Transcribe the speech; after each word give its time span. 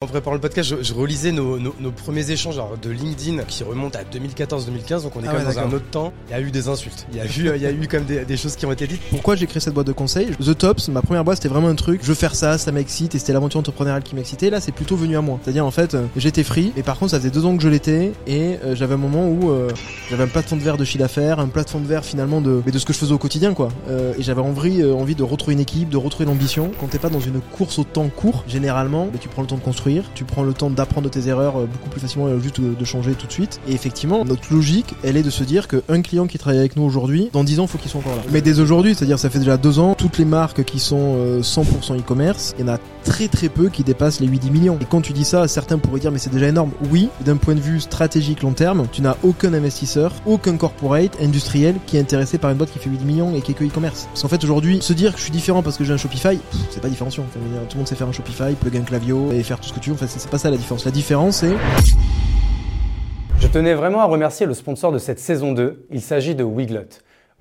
En 0.00 0.06
préparant 0.06 0.34
le 0.34 0.40
podcast, 0.40 0.68
je, 0.68 0.76
je 0.80 0.94
relisais 0.94 1.32
nos, 1.32 1.58
nos, 1.58 1.74
nos, 1.80 1.90
premiers 1.90 2.30
échanges 2.30 2.54
alors, 2.54 2.78
de 2.80 2.88
LinkedIn 2.88 3.42
qui 3.42 3.64
remontent 3.64 3.98
à 3.98 4.04
2014-2015, 4.04 5.02
donc 5.02 5.16
on 5.16 5.24
est 5.24 5.26
Ah 5.26 5.32
quand 5.32 5.38
même 5.38 5.48
ouais, 5.48 5.54
dans 5.54 5.58
un 5.58 5.72
autre 5.72 5.90
temps. 5.90 6.12
Il 6.28 6.30
y 6.30 6.34
a 6.34 6.40
eu 6.40 6.52
des 6.52 6.68
insultes, 6.68 7.08
il 7.10 7.18
y 7.18 7.20
a 7.20 7.24
eu, 7.24 7.56
il 7.56 7.62
y 7.62 7.66
a 7.66 7.72
eu 7.72 7.88
quand 7.88 7.96
même 7.96 8.06
des, 8.06 8.24
des 8.24 8.36
choses 8.36 8.54
qui 8.54 8.64
ont 8.64 8.70
été 8.70 8.86
dites. 8.86 9.00
Pourquoi 9.10 9.34
j'ai 9.34 9.48
créé 9.48 9.58
cette 9.58 9.74
boîte 9.74 9.88
de 9.88 9.92
conseils 9.92 10.28
The 10.36 10.56
Tops, 10.56 10.86
ma 10.90 11.02
première 11.02 11.24
boîte, 11.24 11.38
c'était 11.38 11.48
vraiment 11.48 11.66
un 11.66 11.74
truc, 11.74 11.98
je 12.04 12.06
veux 12.06 12.14
faire 12.14 12.36
ça, 12.36 12.58
ça 12.58 12.70
m'excite, 12.70 13.16
et 13.16 13.18
c'était 13.18 13.32
l'aventure 13.32 13.58
entrepreneuriale 13.58 14.04
qui 14.04 14.14
m'excitait. 14.14 14.50
Là, 14.50 14.60
c'est 14.60 14.70
plutôt 14.70 14.94
venu 14.94 15.16
à 15.16 15.20
moi. 15.20 15.40
C'est-à-dire, 15.42 15.66
en 15.66 15.72
fait, 15.72 15.94
euh, 15.94 16.06
j'étais 16.14 16.44
free, 16.44 16.72
mais 16.76 16.84
par 16.84 16.96
contre, 16.96 17.10
ça 17.10 17.18
faisait 17.18 17.30
deux 17.30 17.44
ans 17.44 17.56
que 17.56 17.62
je 17.64 17.68
l'étais, 17.68 18.12
et 18.28 18.56
euh, 18.64 18.76
j'avais 18.76 18.94
un 18.94 18.98
moment 18.98 19.26
où 19.26 19.50
euh, 19.50 19.68
j'avais 20.10 20.22
un 20.22 20.28
plafond 20.28 20.54
de 20.54 20.62
verre 20.62 20.76
de 20.76 20.84
chiffre 20.84 21.00
d'affaires, 21.00 21.40
un 21.40 21.48
plafond 21.48 21.80
de 21.80 21.86
verre 21.88 22.04
finalement 22.04 22.40
de, 22.40 22.62
mais 22.64 22.70
de 22.70 22.78
ce 22.78 22.86
que 22.86 22.92
je 22.92 22.98
faisais 22.98 23.12
au 23.12 23.18
quotidien, 23.18 23.52
quoi. 23.52 23.66
Euh, 23.88 24.14
et 24.16 24.22
j'avais 24.22 24.42
envie, 24.42 24.80
euh, 24.80 24.94
envie 24.94 25.16
de 25.16 25.24
retrouver 25.24 25.54
une 25.54 25.60
équipe, 25.60 25.88
de 25.88 25.96
retrouver 25.96 26.26
l'ambition. 26.26 26.70
Quand 26.78 26.86
t'es 26.86 27.00
pas 27.00 27.10
dans 27.10 27.18
une 27.18 27.40
course 27.40 27.80
au 27.80 27.84
temps 27.84 28.08
court, 28.08 28.44
généralement, 28.46 29.08
mais 29.12 29.18
tu 29.18 29.28
prends 29.28 29.42
le 29.42 29.48
temps 29.48 29.56
de 29.56 29.60
construire, 29.60 29.87
tu 30.14 30.24
prends 30.24 30.42
le 30.42 30.52
temps 30.52 30.70
d'apprendre 30.70 31.08
de 31.08 31.12
tes 31.12 31.28
erreurs 31.28 31.58
euh, 31.58 31.66
beaucoup 31.66 31.88
plus 31.88 32.00
facilement 32.00 32.26
euh, 32.26 32.40
juste 32.40 32.60
de, 32.60 32.84
changer 32.84 33.12
tout 33.12 33.26
de 33.26 33.32
suite. 33.32 33.60
Et 33.68 33.72
effectivement, 33.72 34.24
notre 34.24 34.52
logique, 34.52 34.94
elle 35.02 35.16
est 35.16 35.22
de 35.22 35.30
se 35.30 35.44
dire 35.44 35.68
qu'un 35.68 36.02
client 36.02 36.26
qui 36.26 36.38
travaille 36.38 36.58
avec 36.58 36.76
nous 36.76 36.82
aujourd'hui, 36.82 37.28
dans 37.32 37.44
10 37.44 37.60
ans, 37.60 37.66
faut 37.66 37.78
qu'il 37.78 37.90
soit 37.90 38.00
encore 38.00 38.16
là. 38.16 38.22
Mais 38.30 38.40
dès 38.40 38.60
aujourd'hui, 38.60 38.94
c'est-à-dire 38.94 39.18
ça 39.18 39.30
fait 39.30 39.38
déjà 39.38 39.56
deux 39.56 39.78
ans, 39.78 39.94
toutes 39.94 40.18
les 40.18 40.24
marques 40.24 40.64
qui 40.64 40.78
sont 40.78 41.16
euh, 41.16 41.42
100% 41.42 41.98
e-commerce, 41.98 42.54
il 42.58 42.66
y 42.66 42.70
en 42.70 42.72
a 42.72 42.78
très 43.04 43.28
très 43.28 43.48
peu 43.48 43.68
qui 43.68 43.84
dépassent 43.84 44.20
les 44.20 44.28
8-10 44.28 44.50
millions. 44.50 44.78
Et 44.80 44.84
quand 44.84 45.00
tu 45.00 45.12
dis 45.12 45.24
ça, 45.24 45.48
certains 45.48 45.78
pourraient 45.78 46.00
dire 46.00 46.12
mais 46.12 46.18
c'est 46.18 46.32
déjà 46.32 46.48
énorme. 46.48 46.70
Oui, 46.90 47.08
d'un 47.24 47.36
point 47.36 47.54
de 47.54 47.60
vue 47.60 47.80
stratégique 47.80 48.42
long 48.42 48.52
terme, 48.52 48.86
tu 48.92 49.02
n'as 49.02 49.16
aucun 49.22 49.52
investisseur, 49.54 50.12
aucun 50.26 50.56
corporate 50.56 51.16
industriel 51.20 51.76
qui 51.86 51.96
est 51.96 52.00
intéressé 52.00 52.38
par 52.38 52.50
une 52.50 52.56
boîte 52.56 52.72
qui 52.72 52.78
fait 52.78 52.90
8 52.90 53.04
millions 53.04 53.34
et 53.34 53.40
qui 53.40 53.52
est 53.52 53.54
que 53.54 53.64
e-commerce. 53.64 54.06
Parce 54.08 54.22
qu'en 54.22 54.28
fait 54.28 54.42
aujourd'hui, 54.44 54.80
se 54.82 54.92
dire 54.92 55.12
que 55.12 55.18
je 55.18 55.24
suis 55.24 55.32
différent 55.32 55.62
parce 55.62 55.76
que 55.76 55.84
j'ai 55.84 55.92
un 55.92 55.96
Shopify, 55.96 56.38
c'est 56.70 56.80
pas 56.80 56.88
différenciant. 56.88 57.24
Tout 57.32 57.38
le 57.40 57.78
monde 57.78 57.88
sait 57.88 57.94
faire 57.94 58.08
un 58.08 58.12
Shopify, 58.12 58.54
plug 58.60 58.76
un 58.76 58.82
Clavio 58.82 59.32
et 59.32 59.42
faire 59.42 59.58
tout 59.58 59.68
ce 59.68 59.72
que 59.72 59.77
En 59.78 59.94
fait, 59.94 60.08
c'est 60.08 60.28
pas 60.28 60.38
ça 60.38 60.50
la 60.50 60.56
différence. 60.56 60.84
La 60.84 60.90
différence 60.90 61.36
c'est 61.36 61.52
Je 63.38 63.46
tenais 63.46 63.74
vraiment 63.74 64.00
à 64.00 64.06
remercier 64.06 64.44
le 64.44 64.52
sponsor 64.52 64.90
de 64.90 64.98
cette 64.98 65.20
saison 65.20 65.52
2. 65.52 65.86
Il 65.92 66.02
s'agit 66.02 66.34
de 66.34 66.42
Wiglot. 66.42 66.88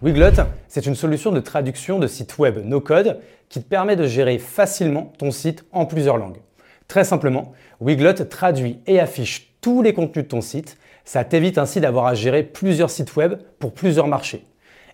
Wiglot, 0.03 0.43
c'est 0.67 0.85
une 0.85 0.93
solution 0.93 1.31
de 1.31 1.39
traduction 1.39 1.97
de 1.97 2.05
site 2.05 2.37
web 2.37 2.59
no-code 2.63 3.19
qui 3.49 3.63
te 3.63 3.67
permet 3.67 3.95
de 3.95 4.05
gérer 4.05 4.37
facilement 4.37 5.11
ton 5.17 5.31
site 5.31 5.65
en 5.71 5.87
plusieurs 5.87 6.17
langues. 6.17 6.37
Très 6.87 7.03
simplement, 7.03 7.53
Wiglot 7.81 8.13
traduit 8.13 8.81
et 8.85 8.99
affiche 8.99 9.55
tous 9.59 9.81
les 9.81 9.93
contenus 9.93 10.25
de 10.25 10.29
ton 10.29 10.41
site. 10.41 10.77
Ça 11.05 11.23
t'évite 11.23 11.57
ainsi 11.57 11.81
d'avoir 11.81 12.05
à 12.05 12.13
gérer 12.13 12.43
plusieurs 12.43 12.91
sites 12.91 13.15
web 13.15 13.33
pour 13.57 13.73
plusieurs 13.73 14.07
marchés. 14.07 14.45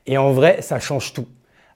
Et 0.05 0.17
en 0.17 0.31
vrai, 0.31 0.61
ça 0.61 0.79
change 0.79 1.11
tout. 1.11 1.27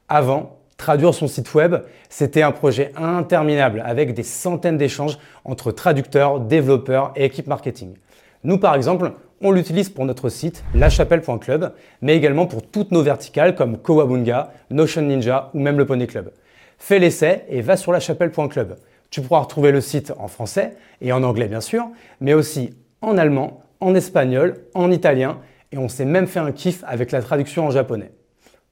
Avant, 0.08 0.57
traduire 0.78 1.14
son 1.14 1.28
site 1.28 1.54
web, 1.54 1.76
c'était 2.10 2.44
un 2.44 2.52
projet 2.52 2.92
interminable 2.96 3.84
avec 3.86 4.14
des 4.14 4.24
centaines 4.24 4.78
d'échanges 4.78 5.18
entre 5.44 5.72
traducteurs, 5.72 6.40
développeurs 6.40 7.12
et 7.16 7.26
équipes 7.26 7.48
marketing. 7.48 7.96
Nous, 8.44 8.58
par 8.58 8.76
exemple, 8.76 9.12
on 9.42 9.52
l'utilise 9.52 9.90
pour 9.90 10.06
notre 10.06 10.30
site 10.30 10.64
lachapelle.club, 10.74 11.74
mais 12.02 12.16
également 12.16 12.46
pour 12.46 12.62
toutes 12.64 12.92
nos 12.92 13.02
verticales 13.02 13.56
comme 13.56 13.78
Kowabunga, 13.78 14.52
Notion 14.70 15.02
Ninja 15.02 15.52
ou 15.54 15.60
même 15.60 15.78
le 15.78 15.86
Poney 15.86 16.08
Club. 16.08 16.32
Fais 16.78 17.00
l'essai 17.00 17.44
et 17.50 17.62
va 17.62 17.78
sur 17.78 17.92
lachapelle.club. 17.92 18.78
Tu 19.10 19.22
pourras 19.22 19.42
retrouver 19.42 19.72
le 19.72 19.82
site 19.82 20.14
en 20.18 20.28
français 20.28 20.76
et 21.02 21.12
en 21.12 21.24
anglais 21.24 21.48
bien 21.48 21.62
sûr, 21.62 21.88
mais 22.20 22.34
aussi 22.34 22.76
en 23.02 23.18
allemand, 23.18 23.62
en 23.80 23.96
espagnol, 23.96 24.56
en 24.74 24.92
italien 24.92 25.40
et 25.72 25.78
on 25.78 25.90
s'est 25.90 26.06
même 26.06 26.28
fait 26.28 26.40
un 26.40 26.52
kiff 26.52 26.84
avec 26.88 27.12
la 27.12 27.22
traduction 27.22 27.68
en 27.68 27.72
japonais. 27.72 28.12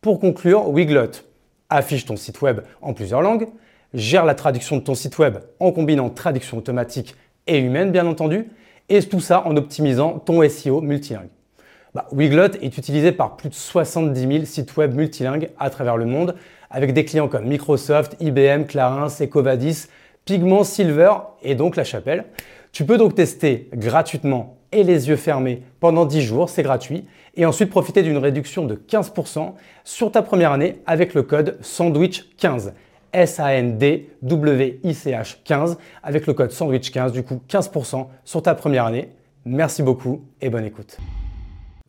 Pour 0.01 0.19
conclure, 0.19 0.69
Wiglot 0.69 1.11
affiche 1.69 2.05
ton 2.05 2.15
site 2.15 2.41
web 2.41 2.61
en 2.81 2.93
plusieurs 2.93 3.21
langues, 3.21 3.47
gère 3.93 4.25
la 4.25 4.35
traduction 4.35 4.77
de 4.77 4.81
ton 4.81 4.95
site 4.95 5.17
web 5.17 5.37
en 5.59 5.71
combinant 5.71 6.09
traduction 6.09 6.57
automatique 6.57 7.15
et 7.47 7.59
humaine 7.59 7.91
bien 7.91 8.05
entendu, 8.07 8.49
et 8.89 9.01
tout 9.01 9.19
ça 9.19 9.45
en 9.45 9.55
optimisant 9.57 10.19
ton 10.19 10.47
SEO 10.47 10.81
multilingue. 10.81 11.29
Bah, 11.93 12.07
Wiglot 12.11 12.55
est 12.61 12.77
utilisé 12.77 13.11
par 13.11 13.37
plus 13.37 13.49
de 13.49 13.53
70 13.53 14.19
000 14.19 14.45
sites 14.45 14.75
web 14.75 14.93
multilingues 14.93 15.49
à 15.57 15.69
travers 15.69 15.97
le 15.97 16.05
monde, 16.05 16.35
avec 16.69 16.93
des 16.93 17.05
clients 17.05 17.29
comme 17.29 17.45
Microsoft, 17.45 18.17
IBM, 18.19 18.65
Clarins, 18.65 19.07
Ecovadis, 19.21 19.87
Pigment, 20.25 20.63
Silver 20.63 21.13
et 21.41 21.55
donc 21.55 21.77
La 21.77 21.83
Chapelle. 21.83 22.25
Tu 22.73 22.83
peux 22.83 22.97
donc 22.97 23.15
tester 23.15 23.69
gratuitement 23.73 24.57
et 24.73 24.83
les 24.83 25.07
yeux 25.07 25.15
fermés 25.15 25.63
pendant 25.79 26.05
10 26.05 26.21
jours, 26.21 26.49
c'est 26.49 26.63
gratuit, 26.63 27.05
et 27.37 27.45
ensuite 27.45 27.69
profiter 27.69 28.03
d'une 28.03 28.17
réduction 28.17 28.65
de 28.65 28.75
15% 28.75 29.53
sur 29.83 30.11
ta 30.11 30.21
première 30.21 30.51
année 30.51 30.81
avec 30.85 31.13
le 31.13 31.23
code 31.23 31.57
SANDWICH15. 31.61 32.73
S-A-N-D-W-I-C-H 33.13 35.37
15 35.45 35.77
avec 36.03 36.27
le 36.27 36.33
code 36.33 36.51
sandwich 36.51 36.91
15 36.91 37.13
du 37.13 37.23
coup 37.23 37.41
15% 37.49 38.07
sur 38.25 38.41
ta 38.41 38.55
première 38.55 38.85
année. 38.85 39.09
Merci 39.45 39.83
beaucoup 39.83 40.25
et 40.41 40.49
bonne 40.49 40.65
écoute. 40.65 40.97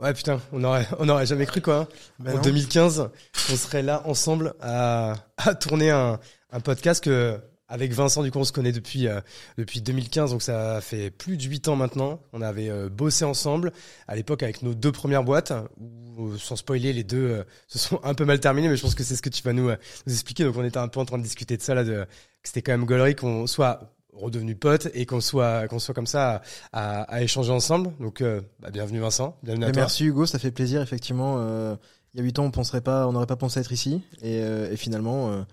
Ouais 0.01 0.13
putain, 0.13 0.41
on 0.53 0.63
aurait, 0.63 0.87
on 0.99 1.09
aurait 1.09 1.27
jamais 1.27 1.47
cru 1.47 1.61
quoi. 1.61 1.77
hein. 1.77 1.89
Ben 2.21 2.33
en 2.35 2.37
non. 2.37 2.43
2015, 2.43 3.11
on 3.53 3.57
serait 3.57 3.83
là 3.83 4.03
ensemble 4.07 4.55
à, 4.61 5.15
à 5.39 5.55
tourner 5.55 5.91
un, 5.91 6.19
un 6.53 6.61
podcast 6.61 7.03
que 7.03 7.39
avec 7.69 7.93
Vincent 7.93 8.23
du 8.23 8.31
coup 8.31 8.39
on 8.39 8.45
se 8.45 8.53
connaît 8.53 8.73
depuis 8.73 9.09
euh, 9.09 9.21
depuis 9.59 9.81
2015 9.81 10.31
donc 10.31 10.43
ça 10.43 10.81
fait 10.81 11.11
plus 11.11 11.37
de 11.37 11.43
8 11.43 11.69
ans 11.69 11.77
maintenant. 11.77 12.21
On 12.33 12.43
avait 12.43 12.69
euh, 12.69 12.89
bossé 12.89 13.25
ensemble 13.25 13.73
à 14.07 14.15
l'époque 14.15 14.43
avec 14.43 14.63
nos 14.63 14.75
deux 14.75 14.93
premières 14.93 15.25
boîtes 15.25 15.53
où 15.81 16.29
euh, 16.29 16.39
sans 16.39 16.57
spoiler 16.57 16.93
les 16.93 17.05
deux 17.05 17.29
euh, 17.29 17.45
se 17.69 17.79
sont 17.79 18.01
un 18.05 18.15
peu 18.15 18.25
mal 18.25 18.41
terminées 18.41 18.69
mais 18.69 18.77
je 18.77 18.83
pense 18.83 18.95
que 18.95 19.03
c'est 19.03 19.17
ce 19.17 19.23
que 19.23 19.29
tu 19.31 19.43
vas 19.43 19.53
nous 19.53 19.71
nous 19.71 20.13
expliquer 20.13 20.45
donc 20.45 20.57
on 20.57 20.65
était 20.65 20.79
un 20.79 20.89
peu 20.89 21.01
en 21.01 21.05
train 21.05 21.19
de 21.19 21.23
discuter 21.23 21.57
de 21.57 21.63
ça 21.63 21.75
là 21.75 21.85
de 21.85 22.05
que 22.43 22.49
c'était 22.49 22.63
quand 22.63 22.73
même 22.73 22.85
gaulerie 22.87 23.17
qu'on 23.17 23.47
soit 23.47 23.93
redevenu 24.13 24.55
potes 24.55 24.89
et 24.95 25.05
qu'on 25.05 25.21
soit 25.21 25.69
qu'on 25.69 25.79
soit 25.79 25.95
comme 25.95 26.07
ça 26.07 26.43
à, 26.73 27.01
à, 27.01 27.03
à 27.03 27.23
échanger 27.23 27.53
ensemble 27.53 27.93
donc 27.99 28.23
bah, 28.61 28.71
bienvenue 28.71 29.01
Vincent 29.01 29.37
bienvenue 29.43 29.65
à 29.65 29.73
toi 29.73 29.83
merci 29.83 30.07
Hugo, 30.07 30.25
ça 30.25 30.39
fait 30.39 30.53
plaisir 30.53 30.81
effectivement. 30.81 31.39
il 32.15 32.19
y 32.19 32.23
a 32.23 32.25
8 32.25 32.39
ans, 32.39 32.45
on 32.45 32.51
penserait 32.51 32.81
pas, 32.81 33.07
on 33.09 33.13
n'aurait 33.13 33.27
pas 33.27 33.37
pensé 33.37 33.61
être 33.61 33.73
ici, 33.73 34.01
et, 34.23 34.39
et 34.39 34.77
finalement, 34.77 35.45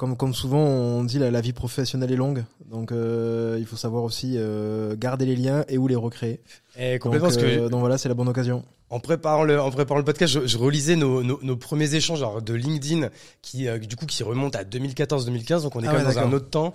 comme 0.00 0.16
comme 0.16 0.32
souvent 0.32 0.64
on 0.64 1.04
dit, 1.04 1.18
la, 1.18 1.30
la 1.30 1.42
vie 1.42 1.52
professionnelle 1.52 2.10
est 2.10 2.16
longue, 2.16 2.44
donc 2.64 2.90
euh, 2.90 3.58
il 3.60 3.66
faut 3.66 3.76
savoir 3.76 4.02
aussi 4.02 4.36
euh, 4.38 4.96
garder 4.96 5.26
les 5.26 5.36
liens 5.36 5.62
et 5.68 5.76
où 5.76 5.88
les 5.88 5.94
recréer. 5.94 6.40
Et 6.78 6.92
Donc, 6.92 7.02
complètement, 7.02 7.28
que 7.28 7.44
euh, 7.44 7.68
donc 7.68 7.80
voilà, 7.80 7.98
c'est 7.98 8.08
la 8.08 8.14
bonne 8.14 8.28
occasion. 8.30 8.64
en 8.88 8.98
préparant 8.98 9.44
le, 9.44 9.60
en 9.60 9.70
préparant 9.70 9.98
le 9.98 10.04
podcast, 10.06 10.32
je, 10.32 10.46
je 10.46 10.56
relisais 10.56 10.96
nos, 10.96 11.22
nos, 11.22 11.38
nos 11.42 11.56
premiers 11.58 11.94
échanges 11.94 12.22
alors, 12.22 12.40
de 12.40 12.54
LinkedIn 12.54 13.10
qui, 13.42 13.68
euh, 13.68 13.78
du 13.78 13.94
coup, 13.94 14.06
qui 14.06 14.22
remontent 14.22 14.58
à 14.58 14.64
2014-2015, 14.64 15.64
donc 15.64 15.76
on 15.76 15.82
est 15.82 15.86
Ah 15.86 15.90
quand 15.90 15.98
ouais, 15.98 16.04
même 16.04 16.14
dans 16.14 16.18
un 16.18 16.32
autre 16.32 16.48
temps. 16.48 16.72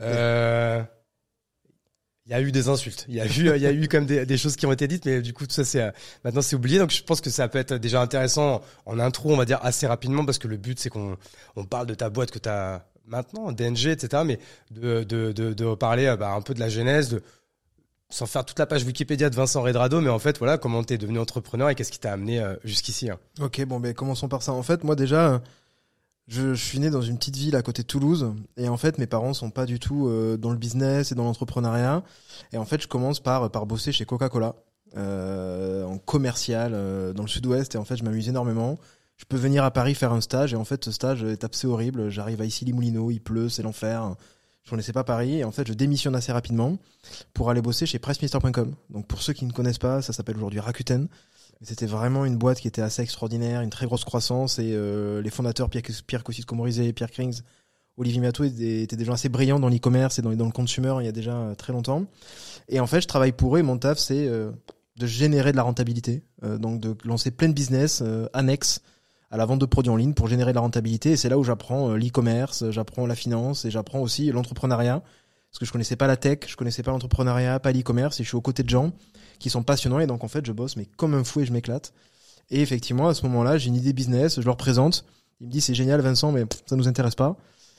Euh, 0.00 0.80
Il 2.28 2.32
y 2.32 2.34
a 2.34 2.42
eu 2.42 2.52
des 2.52 2.68
insultes, 2.68 3.06
il 3.08 3.14
y 3.14 3.20
a 3.22 3.26
eu, 3.26 3.56
il 3.56 3.62
y 3.62 3.66
a 3.66 3.72
eu 3.72 3.88
quand 3.88 4.02
même 4.02 4.26
des, 4.26 4.36
choses 4.36 4.54
qui 4.56 4.66
ont 4.66 4.72
été 4.72 4.86
dites, 4.86 5.06
mais 5.06 5.22
du 5.22 5.32
coup 5.32 5.46
tout 5.46 5.54
ça 5.54 5.64
c'est 5.64 5.80
euh, 5.80 5.90
maintenant 6.24 6.42
c'est 6.42 6.56
oublié. 6.56 6.78
Donc 6.78 6.90
je 6.90 7.02
pense 7.02 7.22
que 7.22 7.30
ça 7.30 7.48
peut 7.48 7.58
être 7.58 7.74
déjà 7.74 8.02
intéressant 8.02 8.60
en 8.84 8.98
intro, 8.98 9.32
on 9.32 9.36
va 9.38 9.46
dire 9.46 9.58
assez 9.62 9.86
rapidement, 9.86 10.26
parce 10.26 10.36
que 10.36 10.46
le 10.46 10.58
but 10.58 10.78
c'est 10.78 10.90
qu'on 10.90 11.16
on 11.56 11.64
parle 11.64 11.86
de 11.86 11.94
ta 11.94 12.10
boîte 12.10 12.30
que 12.30 12.38
tu 12.38 12.50
as 12.50 12.84
maintenant, 13.06 13.50
DNG, 13.50 13.86
etc. 13.86 14.24
Mais 14.26 14.38
de 14.70 15.04
de 15.04 15.74
parler 15.74 16.04
euh, 16.04 16.16
bah, 16.16 16.32
un 16.32 16.42
peu 16.42 16.52
de 16.52 16.60
la 16.60 16.68
genèse, 16.68 17.08
de 17.08 17.22
sans 18.10 18.26
faire 18.26 18.44
toute 18.44 18.58
la 18.58 18.66
page 18.66 18.84
Wikipédia 18.84 19.28
de 19.30 19.34
Vincent 19.34 19.62
Redrado, 19.62 20.00
mais 20.00 20.10
en 20.10 20.18
fait 20.18 20.38
voilà 20.38 20.58
comment 20.58 20.82
t'es 20.82 20.98
devenu 20.98 21.18
entrepreneur 21.18 21.68
et 21.70 21.74
qu'est-ce 21.74 21.92
qui 21.92 21.98
t'a 21.98 22.12
amené 22.12 22.40
euh, 22.40 22.56
jusqu'ici. 22.64 23.10
hein. 23.10 23.18
Ok, 23.40 23.64
bon, 23.64 23.80
ben 23.80 23.92
commençons 23.94 24.28
par 24.28 24.42
ça. 24.42 24.52
En 24.52 24.62
fait, 24.62 24.84
moi 24.84 24.96
déjà, 24.96 25.42
je, 26.28 26.54
je 26.54 26.64
suis 26.64 26.78
né 26.78 26.90
dans 26.90 27.00
une 27.00 27.16
petite 27.16 27.36
ville 27.36 27.56
à 27.56 27.62
côté 27.62 27.82
de 27.82 27.86
Toulouse, 27.86 28.34
et 28.58 28.68
en 28.68 28.76
fait, 28.76 28.98
mes 28.98 29.06
parents 29.06 29.32
sont 29.32 29.50
pas 29.50 29.64
du 29.64 29.80
tout 29.80 30.06
euh, 30.06 30.36
dans 30.36 30.50
le 30.50 30.58
business 30.58 31.10
et 31.10 31.14
dans 31.14 31.24
l'entrepreneuriat. 31.24 32.04
Et 32.52 32.58
en 32.58 32.66
fait, 32.66 32.82
je 32.82 32.86
commence 32.88 33.18
par 33.18 33.50
par 33.50 33.66
bosser 33.66 33.92
chez 33.92 34.04
Coca-Cola 34.04 34.54
euh, 34.96 35.84
en 35.84 35.98
commercial 35.98 36.72
euh, 36.74 37.12
dans 37.14 37.22
le 37.22 37.28
Sud-Ouest, 37.28 37.74
et 37.74 37.78
en 37.78 37.84
fait, 37.84 37.96
je 37.96 38.04
m'amuse 38.04 38.28
énormément. 38.28 38.78
Je 39.16 39.24
peux 39.24 39.38
venir 39.38 39.64
à 39.64 39.70
Paris 39.70 39.94
faire 39.94 40.12
un 40.12 40.20
stage, 40.20 40.52
et 40.52 40.56
en 40.56 40.64
fait, 40.64 40.84
ce 40.84 40.92
stage 40.92 41.24
est 41.24 41.44
assez 41.44 41.66
horrible. 41.66 42.10
J'arrive 42.10 42.42
à 42.42 42.44
ici 42.44 42.66
les 42.66 42.72
il 42.72 43.20
pleut, 43.20 43.48
c'est 43.48 43.62
l'enfer. 43.62 44.14
Je 44.64 44.70
connaissais 44.70 44.92
pas 44.92 45.04
Paris, 45.04 45.38
et 45.38 45.44
en 45.44 45.50
fait, 45.50 45.66
je 45.66 45.72
démissionne 45.72 46.14
assez 46.14 46.30
rapidement 46.30 46.76
pour 47.32 47.48
aller 47.48 47.62
bosser 47.62 47.86
chez 47.86 47.98
pressminister.com. 47.98 48.74
Donc, 48.90 49.06
pour 49.06 49.22
ceux 49.22 49.32
qui 49.32 49.46
ne 49.46 49.52
connaissent 49.52 49.78
pas, 49.78 50.02
ça 50.02 50.12
s'appelle 50.12 50.36
aujourd'hui 50.36 50.60
Rakuten. 50.60 51.08
C'était 51.62 51.86
vraiment 51.86 52.24
une 52.24 52.36
boîte 52.36 52.60
qui 52.60 52.68
était 52.68 52.82
assez 52.82 53.02
extraordinaire, 53.02 53.62
une 53.62 53.70
très 53.70 53.86
grosse 53.86 54.04
croissance 54.04 54.58
et 54.58 54.72
euh, 54.72 55.20
les 55.22 55.30
fondateurs 55.30 55.68
Pierre, 55.68 55.82
Pierre 56.06 56.22
Cossis 56.22 56.42
Comorizé, 56.42 56.92
Pierre 56.92 57.10
Krings, 57.10 57.40
Olivier 57.96 58.20
Miato 58.20 58.44
étaient, 58.44 59.04
gens 59.04 59.14
assez 59.14 59.28
brillants 59.28 59.58
dans 59.58 59.68
l'e-commerce 59.68 60.20
et 60.20 60.22
dans, 60.22 60.30
le 60.30 60.52
consumer 60.52 60.94
il 61.00 61.06
y 61.06 61.08
a 61.08 61.12
déjà 61.12 61.34
euh, 61.34 61.54
très 61.56 61.72
longtemps. 61.72 62.06
Et 62.68 62.78
en 62.78 62.86
fait, 62.86 63.00
je 63.00 63.08
travaille 63.08 63.32
pour 63.32 63.56
eux 63.56 63.58
et 63.58 63.62
mon 63.62 63.76
taf, 63.76 63.98
c'est 63.98 64.28
euh, 64.28 64.52
de 64.98 65.06
générer 65.06 65.52
de 65.52 65.56
la 65.56 65.62
rentabilité, 65.62 66.22
euh, 66.44 66.58
donc 66.58 66.80
de 66.80 66.96
lancer 67.04 67.30
plein 67.30 67.48
de 67.48 67.54
business 67.54 68.02
euh, 68.02 68.26
annexes 68.32 68.80
à 69.30 69.36
la 69.36 69.44
vente 69.44 69.60
de 69.60 69.66
produits 69.66 69.90
en 69.90 69.96
ligne 69.96 70.14
pour 70.14 70.26
générer 70.26 70.52
de 70.52 70.56
la 70.56 70.60
rentabilité. 70.60 71.12
Et 71.12 71.16
c'est 71.16 71.28
là 71.28 71.38
où 71.38 71.44
j'apprends 71.44 71.90
euh, 71.90 71.96
l'e-commerce, 71.96 72.70
j'apprends 72.70 73.06
la 73.06 73.14
finance 73.14 73.64
et 73.64 73.70
j'apprends 73.70 74.00
aussi 74.00 74.30
l'entrepreneuriat. 74.32 75.02
Parce 75.50 75.60
que 75.60 75.64
je 75.64 75.72
connaissais 75.72 75.96
pas 75.96 76.06
la 76.06 76.16
tech, 76.16 76.40
je 76.46 76.56
connaissais 76.56 76.82
pas 76.82 76.90
l'entrepreneuriat, 76.90 77.58
pas 77.60 77.72
l'e-commerce 77.72 78.20
et 78.20 78.22
je 78.22 78.28
suis 78.28 78.36
aux 78.36 78.42
côtés 78.42 78.62
de 78.62 78.68
gens 78.68 78.92
qui 79.38 79.50
sont 79.50 79.62
passionnants 79.62 80.00
et 80.00 80.06
donc 80.06 80.24
en 80.24 80.28
fait 80.28 80.44
je 80.46 80.52
bosse 80.52 80.76
mais 80.76 80.86
comme 80.96 81.14
un 81.14 81.24
fou 81.24 81.40
et 81.40 81.46
je 81.46 81.52
m'éclate. 81.52 81.92
Et 82.50 82.60
effectivement 82.60 83.08
à 83.08 83.14
ce 83.14 83.24
moment-là 83.26 83.58
j'ai 83.58 83.68
une 83.68 83.76
idée 83.76 83.92
business, 83.92 84.40
je 84.40 84.46
leur 84.46 84.56
présente, 84.56 85.04
il 85.40 85.46
me 85.46 85.52
dit 85.52 85.60
c'est 85.60 85.74
génial 85.74 86.00
Vincent 86.00 86.32
mais 86.32 86.44
ça 86.66 86.76
nous 86.76 86.88
intéresse 86.88 87.14
pas. 87.14 87.36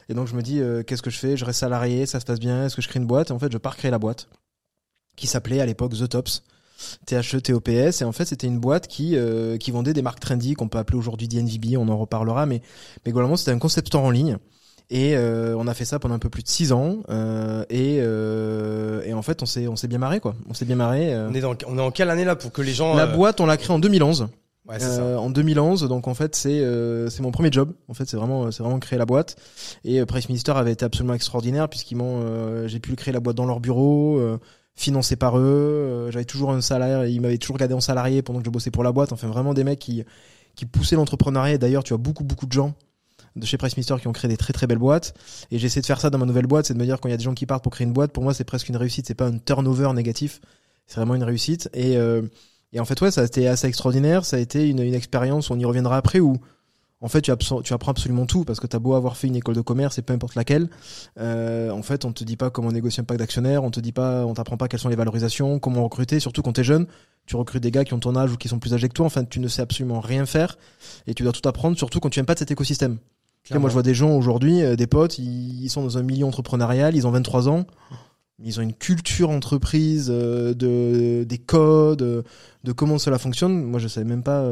Et 0.09 0.15
donc 0.15 0.27
je 0.27 0.35
me 0.35 0.41
dis, 0.41 0.59
euh, 0.59 0.83
qu'est-ce 0.83 1.03
que 1.03 1.11
je 1.11 1.19
fais? 1.19 1.37
Je 1.37 1.45
reste 1.45 1.59
salarié, 1.59 2.05
ça 2.07 2.19
se 2.19 2.25
passe 2.25 2.39
bien, 2.39 2.65
est-ce 2.65 2.75
que 2.75 2.81
je 2.81 2.87
crée 2.87 2.99
une 2.99 3.05
boîte? 3.05 3.29
Et 3.29 3.31
en 3.31 3.39
fait, 3.39 3.51
je 3.51 3.57
pars 3.59 3.77
créer 3.77 3.91
la 3.91 3.99
boîte, 3.99 4.27
qui 5.15 5.27
s'appelait 5.27 5.61
à 5.61 5.65
l'époque 5.65 5.93
The 5.93 6.09
Tops. 6.09 6.43
T-H-E-T-O-P-S 7.05 8.01
et 8.01 8.05
en 8.05 8.13
fait 8.13 8.23
c'était 8.23 8.47
une 8.47 8.57
boîte 8.57 8.87
qui 8.87 9.17
euh, 9.17 9.57
qui 9.57 9.69
vendait 9.69 9.91
des 9.91 10.01
marques 10.01 10.21
trendy 10.21 10.53
qu'on 10.53 10.69
peut 10.69 10.77
appeler 10.77 10.97
aujourd'hui 10.97 11.27
DNVB 11.27 11.75
on 11.77 11.89
en 11.89 11.97
reparlera 11.97 12.45
mais 12.45 12.61
mais 13.05 13.11
globalement 13.11 13.35
c'était 13.35 13.51
un 13.51 13.59
concept 13.59 13.89
store 13.89 14.05
en 14.05 14.11
ligne 14.11 14.37
et 14.91 15.15
euh, 15.15 15.55
on 15.57 15.67
a 15.67 15.73
fait 15.73 15.85
ça 15.85 15.99
pendant 15.99 16.15
un 16.15 16.19
peu 16.19 16.29
plus 16.29 16.43
de 16.43 16.47
six 16.47 16.71
ans 16.71 16.97
euh, 17.09 17.63
et 17.69 17.99
euh, 18.01 19.01
et 19.05 19.13
en 19.13 19.21
fait 19.21 19.41
on 19.43 19.45
s'est 19.45 19.67
on 19.67 19.75
s'est 19.75 19.87
bien 19.87 19.99
marré 19.99 20.19
quoi 20.19 20.35
on 20.49 20.53
s'est 20.53 20.65
bien 20.65 20.75
marré 20.75 21.13
euh. 21.13 21.27
On 21.29 21.33
est 21.33 21.41
dans, 21.41 21.53
on 21.67 21.77
est 21.77 21.81
en 21.81 21.91
quelle 21.91 22.09
année 22.09 22.25
là 22.25 22.35
pour 22.35 22.51
que 22.51 22.61
les 22.61 22.73
gens. 22.73 22.95
la 22.95 23.03
euh, 23.03 23.15
boîte 23.15 23.39
on 23.41 23.45
l'a 23.45 23.57
créée 23.57 23.73
en 23.73 23.79
2011 23.79 24.27
Ouais, 24.67 24.75
c'est 24.77 24.85
ça. 24.85 25.01
euh, 25.01 25.17
en 25.17 25.29
2011 25.31 25.83
donc 25.87 26.07
en 26.07 26.13
fait 26.13 26.35
c'est 26.35 26.59
euh, 26.59 27.09
c'est 27.09 27.23
mon 27.23 27.31
premier 27.31 27.51
job 27.51 27.71
en 27.87 27.93
fait 27.95 28.07
c'est 28.07 28.17
vraiment 28.17 28.51
c'est 28.51 28.61
vraiment 28.61 28.77
créer 28.79 28.99
la 28.99 29.05
boîte 29.05 29.35
et 29.83 30.05
Price 30.05 30.29
Minister 30.29 30.51
avait 30.51 30.73
été 30.73 30.85
absolument 30.85 31.15
extraordinaire 31.15 31.67
puisqu'ils 31.69 31.95
m'ont 31.95 32.21
euh, 32.23 32.67
j'ai 32.67 32.79
pu 32.79 32.95
créer 32.95 33.13
la 33.13 33.19
boîte 33.19 33.35
dans 33.35 33.45
leur 33.45 33.59
bureau 33.61 34.19
euh, 34.19 34.37
financé 34.75 35.15
par 35.15 35.37
eux 35.39 36.09
j'avais 36.11 36.25
toujours 36.25 36.51
un 36.51 36.61
salaire 36.61 37.05
ils 37.07 37.19
m'avaient 37.19 37.37
toujours 37.39 37.57
gardé 37.57 37.73
en 37.73 37.79
salarié 37.81 38.21
pendant 38.21 38.39
que 38.39 38.45
je 38.45 38.51
bossais 38.51 38.69
pour 38.71 38.83
la 38.83 38.91
boîte 38.91 39.11
enfin 39.11 39.27
vraiment 39.27 39.53
des 39.55 39.63
mecs 39.63 39.79
qui 39.79 40.03
qui 40.55 40.65
poussaient 40.65 40.95
l'entrepreneuriat 40.97 41.57
d'ailleurs 41.57 41.83
tu 41.83 41.93
as 41.93 41.97
beaucoup 41.97 42.23
beaucoup 42.23 42.45
de 42.45 42.51
gens 42.53 42.73
de 43.35 43.45
chez 43.45 43.57
Price 43.57 43.75
Minister 43.77 43.95
qui 43.99 44.07
ont 44.07 44.13
créé 44.13 44.29
des 44.29 44.37
très 44.37 44.53
très 44.53 44.67
belles 44.67 44.77
boîtes 44.77 45.13
et 45.51 45.59
j'essaie 45.59 45.81
de 45.81 45.85
faire 45.85 46.01
ça 46.01 46.09
dans 46.09 46.17
ma 46.17 46.25
nouvelle 46.25 46.47
boîte 46.47 46.65
c'est 46.65 46.73
de 46.73 46.79
me 46.79 46.85
dire 46.85 46.99
quand 46.99 47.07
il 47.07 47.11
y 47.11 47.13
a 47.13 47.17
des 47.17 47.23
gens 47.23 47.33
qui 47.33 47.45
partent 47.45 47.63
pour 47.63 47.71
créer 47.71 47.85
une 47.85 47.93
boîte 47.93 48.11
pour 48.11 48.23
moi 48.23 48.33
c'est 48.33 48.43
presque 48.43 48.69
une 48.69 48.77
réussite 48.77 49.07
c'est 49.07 49.15
pas 49.15 49.27
un 49.27 49.37
turnover 49.37 49.91
négatif 49.93 50.41
c'est 50.87 50.95
vraiment 50.95 51.15
une 51.15 51.23
réussite 51.23 51.69
et 51.73 51.97
euh, 51.97 52.23
et 52.73 52.79
en 52.79 52.85
fait, 52.85 52.99
ouais, 53.01 53.11
ça 53.11 53.21
a 53.21 53.25
été 53.25 53.47
assez 53.47 53.67
extraordinaire. 53.67 54.25
Ça 54.25 54.37
a 54.37 54.39
été 54.39 54.67
une, 54.69 54.79
une 54.79 54.93
expérience, 54.93 55.49
on 55.49 55.57
y 55.57 55.65
reviendra 55.65 55.97
après, 55.97 56.19
où 56.19 56.37
en 57.01 57.07
fait, 57.07 57.21
tu, 57.21 57.31
tu 57.63 57.73
apprends 57.73 57.91
absolument 57.91 58.25
tout 58.25 58.43
parce 58.43 58.59
que 58.59 58.67
t'as 58.67 58.79
beau 58.79 58.93
avoir 58.93 59.15
fait 59.15 59.27
une 59.27 59.35
école 59.37 59.55
de 59.55 59.61
commerce 59.61 59.97
et 59.97 60.01
peu 60.01 60.13
importe 60.13 60.35
laquelle. 60.35 60.69
Euh, 61.17 61.71
en 61.71 61.81
fait, 61.81 62.05
on 62.05 62.11
te 62.11 62.23
dit 62.23 62.35
pas 62.35 62.49
comment 62.49 62.71
négocier 62.71 63.01
un 63.01 63.05
pacte 63.05 63.19
d'actionnaires, 63.19 63.63
on 63.63 63.71
te 63.71 63.79
dit 63.79 63.93
pas, 63.93 64.25
on 64.25 64.33
t'apprend 64.33 64.57
pas 64.57 64.67
quelles 64.67 64.81
sont 64.81 64.89
les 64.89 64.97
valorisations, 64.97 65.59
comment 65.59 65.83
recruter, 65.83 66.19
surtout 66.19 66.41
quand 66.41 66.53
t'es 66.53 66.63
jeune. 66.63 66.87
Tu 67.25 67.35
recrutes 67.35 67.63
des 67.63 67.71
gars 67.71 67.85
qui 67.85 67.93
ont 67.93 67.99
ton 67.99 68.15
âge 68.15 68.31
ou 68.33 68.37
qui 68.37 68.49
sont 68.49 68.59
plus 68.59 68.73
âgés 68.73 68.89
que 68.89 68.93
toi. 68.93 69.05
Enfin, 69.05 69.23
tu 69.23 69.39
ne 69.39 69.47
sais 69.47 69.61
absolument 69.61 70.01
rien 70.01 70.25
faire 70.25 70.57
et 71.07 71.13
tu 71.13 71.23
dois 71.23 71.31
tout 71.31 71.47
apprendre, 71.47 71.77
surtout 71.77 71.99
quand 71.99 72.09
tu 72.09 72.19
viens 72.19 72.25
pas 72.25 72.35
cet 72.35 72.51
écosystème. 72.51 72.97
Moi, 73.59 73.69
je 73.69 73.73
vois 73.73 73.83
des 73.83 73.93
gens 73.95 74.11
aujourd'hui, 74.15 74.61
euh, 74.61 74.75
des 74.75 74.87
potes, 74.87 75.17
ils, 75.17 75.63
ils 75.63 75.69
sont 75.69 75.81
dans 75.83 75.97
un 75.97 76.03
milieu 76.03 76.25
entrepreneurial, 76.25 76.95
ils 76.95 77.07
ont 77.07 77.11
23 77.11 77.49
ans. 77.49 77.65
Ils 78.41 78.57
ont 78.59 78.63
une 78.63 78.73
culture 78.73 79.31
entreprise 79.31 80.07
euh, 80.09 80.53
de 80.53 81.25
des 81.25 81.37
codes, 81.39 82.01
euh, 82.01 82.21
de 82.63 82.71
comment 82.71 82.97
cela 82.97 83.17
fonctionne. 83.17 83.63
Moi, 83.63 83.79
je 83.81 83.87
savais 83.89 84.05
même 84.05 84.23
pas, 84.23 84.43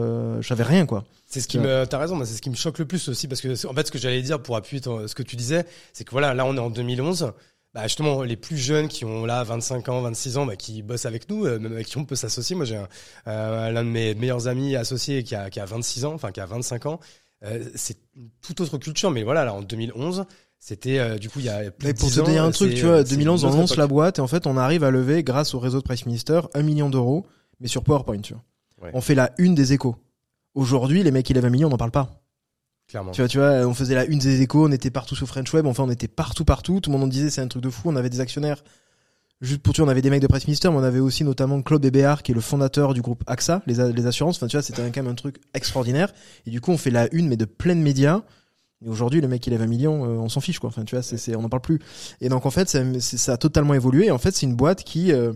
je 0.41 0.47
savais 0.47 0.63
rien 0.63 0.85
quoi. 0.85 1.05
C'est 1.25 1.39
ce 1.41 1.47
qui 1.47 1.57
me, 1.59 1.85
t'as 1.85 1.97
raison, 1.97 2.19
c'est 2.25 2.33
ce 2.33 2.41
qui 2.41 2.49
me 2.49 2.55
choque 2.55 2.79
le 2.79 2.85
plus 2.85 3.07
aussi, 3.07 3.27
parce 3.27 3.39
que, 3.41 3.67
en 3.67 3.73
fait, 3.73 3.87
ce 3.87 3.91
que 3.91 3.97
j'allais 3.97 4.21
dire 4.21 4.41
pour 4.41 4.55
appuyer 4.57 4.81
ton- 4.81 5.07
ce 5.07 5.15
que 5.15 5.23
tu 5.23 5.35
disais, 5.35 5.65
c'est 5.93 6.03
que 6.03 6.11
voilà, 6.11 6.33
là, 6.33 6.45
on 6.45 6.55
est 6.55 6.59
en 6.59 6.69
2011. 6.69 7.31
Bah, 7.73 7.83
justement, 7.83 8.23
les 8.23 8.37
plus 8.37 8.57
jeunes 8.57 8.87
qui 8.87 9.05
ont 9.05 9.25
là 9.25 9.43
25 9.43 9.87
ans, 9.89 10.01
26 10.01 10.37
ans, 10.37 10.45
bah, 10.45 10.55
qui 10.55 10.81
bossent 10.81 11.05
avec 11.05 11.29
nous, 11.29 11.45
euh, 11.45 11.59
même 11.59 11.73
avec 11.73 11.85
qui 11.87 11.97
on 11.97 12.05
peut 12.05 12.15
s'associer. 12.15 12.55
Moi, 12.55 12.65
j'ai 12.65 12.77
un- 12.77 12.87
euh, 13.27 13.71
l'un 13.71 13.83
de 13.83 13.89
mes 13.89 14.15
meilleurs 14.15 14.47
amis 14.47 14.75
associés 14.75 15.23
qui 15.23 15.35
a, 15.35 15.49
qui 15.49 15.59
a 15.59 15.65
26 15.65 16.03
ans, 16.05 16.13
enfin, 16.13 16.31
qui 16.31 16.39
a 16.41 16.45
25 16.45 16.85
ans. 16.87 16.99
Euh, 17.43 17.63
c'est 17.75 17.97
une 18.15 18.29
toute 18.41 18.61
autre 18.61 18.77
culture, 18.77 19.11
mais 19.11 19.23
voilà, 19.23 19.45
là, 19.45 19.53
en 19.53 19.61
2011, 19.61 20.25
c'était, 20.59 20.99
euh, 20.99 21.17
du 21.17 21.29
coup, 21.29 21.39
il 21.39 21.45
y 21.45 21.49
a 21.49 21.69
plus 21.71 21.87
Mais 21.87 21.93
de 21.93 21.99
pour 21.99 22.09
10 22.09 22.15
te 22.15 22.21
ans, 22.21 22.23
dire 22.25 22.43
un 22.43 22.51
truc, 22.51 22.71
c'est, 22.71 22.77
tu 22.77 22.85
euh, 22.85 22.89
vois, 22.89 23.05
c'est 23.05 23.15
2011, 23.15 23.43
une 23.43 23.49
on 23.49 23.57
lance 23.57 23.77
la 23.77 23.87
boîte 23.87 24.17
et 24.17 24.21
en 24.21 24.27
fait, 24.27 24.47
on 24.47 24.57
arrive 24.57 24.83
à 24.83 24.91
lever, 24.91 25.23
grâce 25.23 25.53
au 25.53 25.59
réseau 25.59 25.79
de 25.79 25.83
Price 25.83 26.05
Minister, 26.05 26.41
un 26.53 26.63
million 26.63 26.89
d'euros, 26.89 27.25
mais 27.59 27.67
sur 27.67 27.83
PowerPoint, 27.83 28.21
tu 28.21 28.33
vois. 28.33 28.43
Ouais. 28.81 28.91
On 28.93 29.01
fait 29.01 29.15
la 29.15 29.31
une 29.37 29.55
des 29.55 29.73
échos. 29.73 29.95
Aujourd'hui, 30.55 31.03
les 31.03 31.11
mecs 31.11 31.25
qui 31.25 31.33
lèvent 31.33 31.45
un 31.45 31.49
million, 31.49 31.67
on 31.67 31.71
n'en 31.71 31.77
parle 31.77 31.91
pas. 31.91 32.21
Clairement. 32.87 33.11
Tu 33.11 33.21
vois, 33.21 33.27
tu 33.27 33.37
vois, 33.37 33.67
on 33.67 33.73
faisait 33.73 33.95
la 33.95 34.05
une 34.05 34.19
des 34.19 34.41
échos, 34.41 34.67
on 34.67 34.71
était 34.71 34.91
partout 34.91 35.15
sur 35.15 35.27
French 35.27 35.53
Web, 35.53 35.65
enfin, 35.65 35.83
on 35.83 35.89
était 35.89 36.07
partout, 36.07 36.45
partout. 36.45 36.79
Tout 36.79 36.89
le 36.89 36.97
monde 36.97 37.05
en 37.05 37.07
disait, 37.07 37.29
c'est 37.29 37.41
un 37.41 37.47
truc 37.47 37.61
de 37.61 37.69
fou. 37.69 37.89
On 37.89 37.95
avait 37.95 38.09
des 38.09 38.21
actionnaires. 38.21 38.63
Juste 39.39 39.61
pour 39.61 39.73
tu 39.73 39.81
on 39.81 39.87
avait 39.87 40.01
des 40.01 40.09
mecs 40.09 40.21
de 40.21 40.27
Price 40.27 40.47
Minister, 40.47 40.69
mais 40.71 40.77
on 40.77 40.83
avait 40.83 40.99
aussi 40.99 41.23
notamment 41.23 41.61
Claude 41.61 41.81
Bébéard, 41.81 42.23
qui 42.23 42.31
est 42.31 42.35
le 42.35 42.41
fondateur 42.41 42.95
du 42.95 43.01
groupe 43.03 43.23
AXA, 43.27 43.61
les, 43.67 43.79
a- 43.79 44.07
assurances. 44.07 44.37
Enfin, 44.37 44.47
tu 44.47 44.57
vois, 44.57 44.63
c'était 44.63 44.81
quand 44.89 45.03
même 45.03 45.11
un 45.11 45.15
truc 45.15 45.37
extraordinaire. 45.53 46.11
Et 46.47 46.49
du 46.49 46.59
coup, 46.59 46.71
on 46.71 46.77
fait 46.77 46.89
la 46.89 47.07
une, 47.13 47.27
mais 47.27 47.37
de 47.37 47.45
plein 47.45 47.75
de 47.75 47.81
médias. 47.81 48.23
Et 48.83 48.89
aujourd'hui, 48.89 49.21
le 49.21 49.27
mec 49.27 49.41
qui 49.41 49.49
lève 49.51 49.61
un 49.61 49.67
million, 49.67 50.05
euh, 50.05 50.17
on 50.17 50.29
s'en 50.29 50.39
fiche, 50.41 50.57
quoi. 50.59 50.69
Enfin, 50.69 50.83
tu 50.85 50.95
vois, 50.95 51.03
c'est, 51.03 51.35
on 51.35 51.41
n'en 51.41 51.49
parle 51.49 51.61
plus. 51.61 51.79
Et 52.19 52.29
donc, 52.29 52.45
en 52.47 52.51
fait, 52.51 52.67
ça, 52.99 53.33
a 53.33 53.37
totalement 53.37 53.75
évolué. 53.75 54.09
En 54.09 54.17
fait, 54.17 54.31
c'est 54.35 54.45
une 54.47 54.55
boîte 54.55 54.83
qui, 54.83 55.11
euh, 55.11 55.33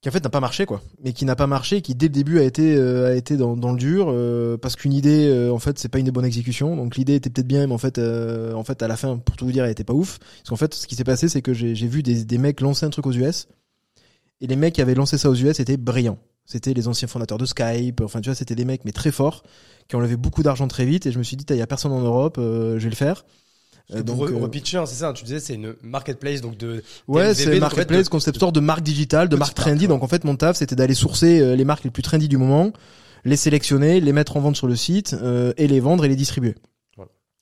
qui 0.00 0.08
en 0.08 0.12
fait 0.12 0.22
n'a 0.22 0.30
pas 0.30 0.40
marché, 0.40 0.64
quoi. 0.64 0.80
Mais 1.02 1.12
qui 1.12 1.24
n'a 1.24 1.34
pas 1.34 1.46
marché, 1.46 1.82
qui 1.82 1.94
dès 1.94 2.06
le 2.06 2.12
début 2.12 2.38
a 2.38 2.44
été, 2.44 2.76
euh, 2.76 3.12
a 3.12 3.14
été 3.14 3.36
dans, 3.36 3.56
dans 3.56 3.72
le 3.72 3.78
dur, 3.78 4.06
euh, 4.10 4.56
parce 4.56 4.76
qu'une 4.76 4.92
idée, 4.92 5.28
euh, 5.28 5.50
en 5.52 5.58
fait, 5.58 5.78
c'est 5.78 5.88
pas 5.88 5.98
une 5.98 6.10
bonne 6.10 6.24
exécution. 6.24 6.76
Donc, 6.76 6.96
l'idée 6.96 7.16
était 7.16 7.30
peut-être 7.30 7.48
bien, 7.48 7.66
mais 7.66 7.72
en 7.72 7.78
fait, 7.78 7.98
euh, 7.98 8.52
en 8.52 8.62
fait, 8.62 8.80
à 8.82 8.88
la 8.88 8.96
fin, 8.96 9.18
pour 9.18 9.36
tout 9.36 9.44
vous 9.44 9.52
dire, 9.52 9.64
elle 9.64 9.72
était 9.72 9.84
pas 9.84 9.94
ouf. 9.94 10.18
Parce 10.18 10.50
qu'en 10.50 10.56
fait, 10.56 10.74
ce 10.74 10.86
qui 10.86 10.94
s'est 10.94 11.04
passé, 11.04 11.28
c'est 11.28 11.42
que 11.42 11.52
j'ai, 11.52 11.74
vu 11.74 12.02
des, 12.02 12.24
des 12.24 12.38
mecs 12.38 12.60
lancer 12.60 12.86
un 12.86 12.90
truc 12.90 13.06
aux 13.06 13.12
US. 13.12 13.48
Et 14.40 14.46
les 14.46 14.56
mecs 14.56 14.74
qui 14.74 14.82
avaient 14.82 14.94
lancé 14.94 15.18
ça 15.18 15.30
aux 15.30 15.34
US 15.34 15.58
étaient 15.58 15.76
brillants. 15.76 16.18
C'était 16.48 16.72
les 16.72 16.88
anciens 16.88 17.08
fondateurs 17.08 17.38
de 17.38 17.44
Skype. 17.44 18.00
Enfin, 18.00 18.20
tu 18.20 18.30
vois, 18.30 18.34
c'était 18.34 18.54
des 18.54 18.64
mecs, 18.64 18.84
mais 18.84 18.92
très 18.92 19.10
forts, 19.10 19.42
qui 19.88 19.96
levé 19.96 20.16
beaucoup 20.16 20.42
d'argent 20.42 20.66
très 20.68 20.86
vite. 20.86 21.06
Et 21.06 21.12
je 21.12 21.18
me 21.18 21.22
suis 21.22 21.36
dit, 21.36 21.44
il 21.50 21.56
y 21.56 21.62
a 21.62 21.66
personne 21.66 21.92
en 21.92 22.00
Europe, 22.00 22.36
euh, 22.38 22.78
je 22.78 22.84
vais 22.84 22.90
le 22.90 22.96
faire. 22.96 23.26
Euh, 23.94 24.02
donc, 24.02 24.20
euh, 24.20 24.36
repitcher, 24.36 24.76
hein, 24.76 24.86
c'est 24.86 24.96
ça, 24.96 25.12
tu 25.14 25.24
disais, 25.24 25.40
c'est 25.40 25.54
une 25.54 25.74
marketplace, 25.82 26.40
donc 26.42 26.58
de, 26.58 26.82
Ouais, 27.06 27.34
c'est 27.34 27.58
marketplace, 27.58 28.04
de- 28.04 28.10
concept 28.10 28.36
store 28.36 28.52
de 28.52 28.60
marques 28.60 28.82
digitales, 28.82 29.28
de 29.28 29.36
marques 29.36 29.56
marque, 29.56 29.68
trendy. 29.68 29.88
Donc 29.88 30.02
en 30.02 30.08
fait, 30.08 30.24
mon 30.24 30.36
taf, 30.36 30.56
c'était 30.56 30.76
d'aller 30.76 30.94
sourcer 30.94 31.40
euh, 31.40 31.56
les 31.56 31.64
marques 31.64 31.84
les 31.84 31.90
plus 31.90 32.02
trendy 32.02 32.28
du 32.28 32.36
moment, 32.36 32.72
les 33.24 33.36
sélectionner, 33.36 34.00
les 34.00 34.12
mettre 34.12 34.36
en 34.36 34.40
vente 34.40 34.56
sur 34.56 34.66
le 34.66 34.76
site 34.76 35.16
et 35.56 35.66
les 35.66 35.80
vendre 35.80 36.04
et 36.04 36.08
les 36.08 36.16
distribuer. 36.16 36.54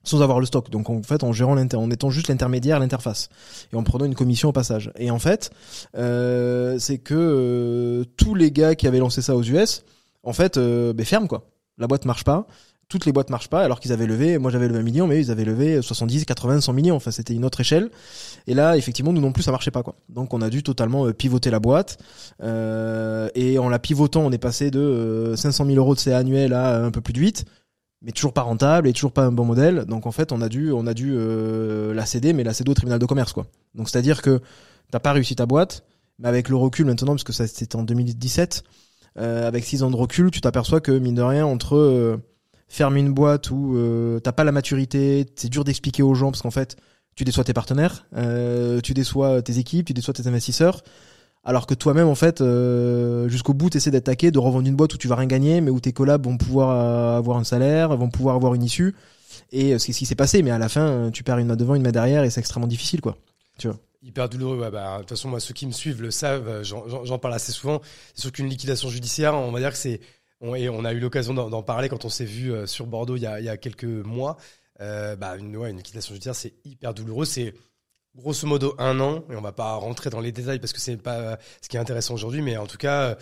Sans 0.04 0.22
avoir 0.22 0.38
le 0.38 0.46
stock. 0.46 0.70
Donc 0.70 0.88
en 0.88 1.02
fait, 1.02 1.24
en 1.24 1.32
gérant 1.32 1.56
l'inter, 1.56 1.76
en 1.76 1.90
étant 1.90 2.10
juste 2.10 2.28
l'intermédiaire, 2.28 2.78
l'interface, 2.78 3.28
et 3.72 3.76
en 3.76 3.82
prenant 3.82 4.04
une 4.04 4.14
commission 4.14 4.50
au 4.50 4.52
passage. 4.52 4.92
Et 4.96 5.10
en 5.10 5.18
fait, 5.18 5.50
euh, 5.96 6.78
c'est 6.78 6.98
que 6.98 7.14
euh, 7.16 8.04
tous 8.16 8.36
les 8.36 8.52
gars 8.52 8.76
qui 8.76 8.86
avaient 8.86 9.00
lancé 9.00 9.20
ça 9.20 9.34
aux 9.34 9.42
US, 9.42 9.82
en 10.22 10.32
fait, 10.32 10.58
euh, 10.58 10.92
ben, 10.92 11.04
ferment 11.04 11.26
quoi. 11.26 11.50
La 11.76 11.88
boîte 11.88 12.04
marche 12.04 12.22
pas. 12.22 12.46
Toutes 12.88 13.04
les 13.04 13.12
boîtes 13.12 13.30
marchent 13.30 13.48
pas, 13.48 13.64
alors 13.64 13.80
qu'ils 13.80 13.92
avaient 13.92 14.06
levé, 14.06 14.38
moi 14.38 14.52
j'avais 14.52 14.68
levé 14.68 14.78
un 14.78 14.82
million, 14.82 15.08
mais 15.08 15.18
ils 15.18 15.32
avaient 15.32 15.44
levé 15.44 15.82
70, 15.82 16.24
80, 16.24 16.60
100 16.60 16.72
millions. 16.72 16.94
Enfin, 16.94 17.10
c'était 17.10 17.34
une 17.34 17.44
autre 17.44 17.60
échelle. 17.60 17.90
Et 18.46 18.54
là, 18.54 18.76
effectivement, 18.76 19.12
nous 19.12 19.20
non 19.20 19.32
plus, 19.32 19.42
ça 19.42 19.50
marchait 19.50 19.72
pas, 19.72 19.82
quoi. 19.82 19.96
Donc, 20.08 20.32
on 20.34 20.40
a 20.40 20.50
dû 20.50 20.62
totalement 20.62 21.06
euh, 21.06 21.12
pivoter 21.12 21.50
la 21.50 21.58
boîte. 21.58 21.98
Euh, 22.42 23.28
et 23.34 23.58
en 23.58 23.68
la 23.68 23.80
pivotant, 23.80 24.22
on 24.22 24.30
est 24.30 24.38
passé 24.38 24.70
de 24.70 24.78
euh, 24.78 25.36
500 25.36 25.66
000 25.66 25.76
euros 25.78 25.96
de 25.96 26.00
CA 26.00 26.18
annuel 26.18 26.52
à 26.52 26.84
un 26.84 26.92
peu 26.92 27.00
plus 27.00 27.12
de 27.12 27.18
8, 27.18 27.44
mais 28.02 28.12
toujours 28.12 28.32
pas 28.32 28.42
rentable 28.42 28.86
et 28.86 28.92
toujours 28.92 29.12
pas 29.12 29.24
un 29.24 29.32
bon 29.32 29.44
modèle. 29.44 29.84
Donc, 29.86 30.06
en 30.06 30.12
fait, 30.12 30.30
on 30.30 30.40
a 30.40 30.48
dû, 30.48 30.70
on 30.70 30.86
a 30.86 30.94
dû 30.94 31.12
euh, 31.16 31.92
la 31.92 32.06
céder, 32.06 32.32
mais 32.32 32.44
la 32.44 32.54
céder 32.54 32.70
au 32.70 32.74
tribunal 32.74 33.00
de 33.00 33.06
commerce, 33.06 33.32
quoi. 33.32 33.46
Donc, 33.74 33.88
c'est-à-dire 33.88 34.22
que 34.22 34.40
t'as 34.92 35.00
pas 35.00 35.12
réussi 35.12 35.34
ta 35.34 35.46
boîte, 35.46 35.82
mais 36.20 36.28
avec 36.28 36.48
le 36.48 36.56
recul 36.56 36.86
maintenant, 36.86 37.12
parce 37.12 37.24
que 37.24 37.32
ça 37.32 37.48
c'était 37.48 37.74
en 37.74 37.82
2017, 37.82 38.62
euh, 39.18 39.48
avec 39.48 39.64
6 39.64 39.82
ans 39.82 39.90
de 39.90 39.96
recul, 39.96 40.30
tu 40.30 40.40
t'aperçois 40.40 40.80
que 40.80 40.92
mine 40.92 41.16
de 41.16 41.22
rien, 41.22 41.46
entre 41.46 42.20
fermer 42.68 43.00
une 43.00 43.12
boîte 43.12 43.50
où 43.50 43.76
euh, 43.76 44.20
t'as 44.20 44.32
pas 44.32 44.44
la 44.44 44.52
maturité, 44.52 45.26
c'est 45.36 45.48
dur 45.48 45.64
d'expliquer 45.64 46.02
aux 46.02 46.14
gens 46.14 46.30
parce 46.30 46.42
qu'en 46.42 46.50
fait, 46.50 46.76
tu 47.14 47.24
déçois 47.24 47.44
tes 47.44 47.54
partenaires, 47.54 48.06
euh, 48.16 48.80
tu 48.80 48.94
déçois 48.94 49.42
tes 49.42 49.58
équipes, 49.58 49.86
tu 49.86 49.94
déçois 49.94 50.14
tes 50.14 50.26
investisseurs, 50.26 50.82
alors 51.46 51.68
que 51.68 51.74
toi-même 51.74 52.08
en 52.08 52.16
fait, 52.16 52.40
euh, 52.40 53.28
jusqu'au 53.28 53.54
bout, 53.54 53.70
t'essaies 53.70 53.92
d'attaquer, 53.92 54.32
de 54.32 54.38
revendre 54.40 54.66
une 54.66 54.74
boîte 54.74 54.94
où 54.94 54.98
tu 54.98 55.06
vas 55.06 55.14
rien 55.14 55.28
gagner, 55.28 55.60
mais 55.60 55.70
où 55.70 55.78
tes 55.78 55.92
collabs 55.92 56.24
vont 56.24 56.36
pouvoir 56.36 56.70
euh, 56.70 57.18
avoir 57.18 57.38
un 57.38 57.44
salaire, 57.44 57.96
vont 57.96 58.10
pouvoir 58.10 58.34
avoir 58.34 58.54
une 58.54 58.64
issue. 58.64 58.96
Et 59.52 59.72
euh, 59.72 59.78
c'est 59.78 59.92
ce 59.92 59.98
qui 59.98 60.06
s'est 60.06 60.16
passé, 60.16 60.42
mais 60.42 60.50
à 60.50 60.58
la 60.58 60.68
fin, 60.68 60.86
euh, 60.88 61.10
tu 61.10 61.22
perds 61.22 61.38
une 61.38 61.46
main 61.46 61.56
devant, 61.56 61.76
une 61.76 61.82
main 61.82 61.92
derrière, 61.92 62.24
et 62.24 62.30
c'est 62.30 62.40
extrêmement 62.40 62.66
difficile, 62.66 63.00
quoi. 63.00 63.16
Hyper 64.02 64.28
douloureux. 64.28 64.58
Bah, 64.70 64.96
de 64.96 65.00
toute 65.02 65.10
façon, 65.10 65.28
moi, 65.28 65.38
ceux 65.38 65.54
qui 65.54 65.66
me 65.66 65.72
suivent 65.72 66.02
le 66.02 66.10
savent. 66.10 66.62
j'en 66.62 67.18
parle 67.18 67.34
assez 67.34 67.52
souvent. 67.52 67.80
C'est 68.14 68.22
sûr 68.22 68.32
qu'une 68.32 68.48
liquidation 68.48 68.88
judiciaire, 68.88 69.34
on 69.34 69.52
va 69.52 69.60
dire 69.60 69.70
que 69.70 69.78
c'est. 69.78 70.00
Et 70.44 70.68
on 70.68 70.84
a 70.84 70.92
eu 70.92 71.00
l'occasion 71.00 71.34
d'en 71.34 71.62
parler 71.62 71.88
quand 71.88 72.04
on 72.04 72.08
s'est 72.08 72.24
vu 72.24 72.52
euh, 72.52 72.66
sur 72.66 72.86
Bordeaux 72.86 73.16
il 73.16 73.22
y 73.22 73.26
a, 73.26 73.56
quelques 73.56 73.84
mois. 73.84 74.36
Euh, 74.80 75.16
bah, 75.16 75.36
une, 75.36 75.56
ouais, 75.56 75.72
liquidation 75.72 76.14
judiciaire, 76.14 76.34
c'est 76.34 76.54
hyper 76.64 76.92
douloureux. 76.92 77.24
C'est 77.24 77.54
grosso 78.14 78.46
modo 78.46 78.74
un 78.78 79.00
an. 79.00 79.24
Et 79.30 79.36
on 79.36 79.40
va 79.40 79.52
pas 79.52 79.74
rentrer 79.74 80.10
dans 80.10 80.20
les 80.20 80.32
détails 80.32 80.58
parce 80.58 80.72
que 80.72 80.80
c'est 80.80 80.96
pas 80.96 81.16
euh, 81.16 81.36
ce 81.62 81.68
qui 81.68 81.76
est 81.76 81.80
intéressant 81.80 82.14
aujourd'hui. 82.14 82.42
Mais 82.42 82.56
en 82.56 82.66
tout 82.66 82.78
cas, 82.78 83.16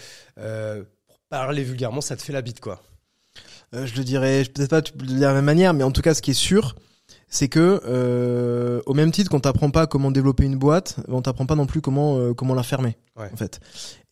parler 1.28 1.62
vulgairement, 1.62 2.00
ça 2.00 2.16
te 2.16 2.23
fait 2.23 2.33
la 2.33 2.42
bite, 2.42 2.61
quoi. 2.61 2.83
Euh, 3.75 3.87
je 3.87 3.97
le 3.97 4.04
dirais 4.04 4.44
peut-être 4.44 4.71
pas 4.71 4.80
de 4.83 5.21
la 5.21 5.33
même 5.33 5.44
manière, 5.44 5.75
mais 5.75 5.85
en 5.85 5.90
tout 5.90 6.02
cas, 6.02 6.14
ce 6.14 6.23
qui 6.23 6.30
est 6.30 6.35
sûr, 6.35 6.76
c'est 7.35 7.49
que 7.49 7.81
euh, 7.85 8.81
au 8.87 8.95
même 8.95 9.11
titre 9.11 9.29
qu'on 9.29 9.41
t'apprend 9.41 9.69
pas 9.71 9.88
comment 9.88 10.12
développer 10.12 10.45
une 10.45 10.55
boîte, 10.57 10.97
on 11.09 11.21
t'apprend 11.21 11.47
pas 11.47 11.57
non 11.57 11.67
plus 11.67 11.81
comment 11.81 12.17
euh, 12.17 12.33
comment 12.33 12.55
la 12.55 12.62
fermer, 12.62 12.97
Ouais. 13.19 13.29
en 13.33 13.37
fait. 13.37 13.59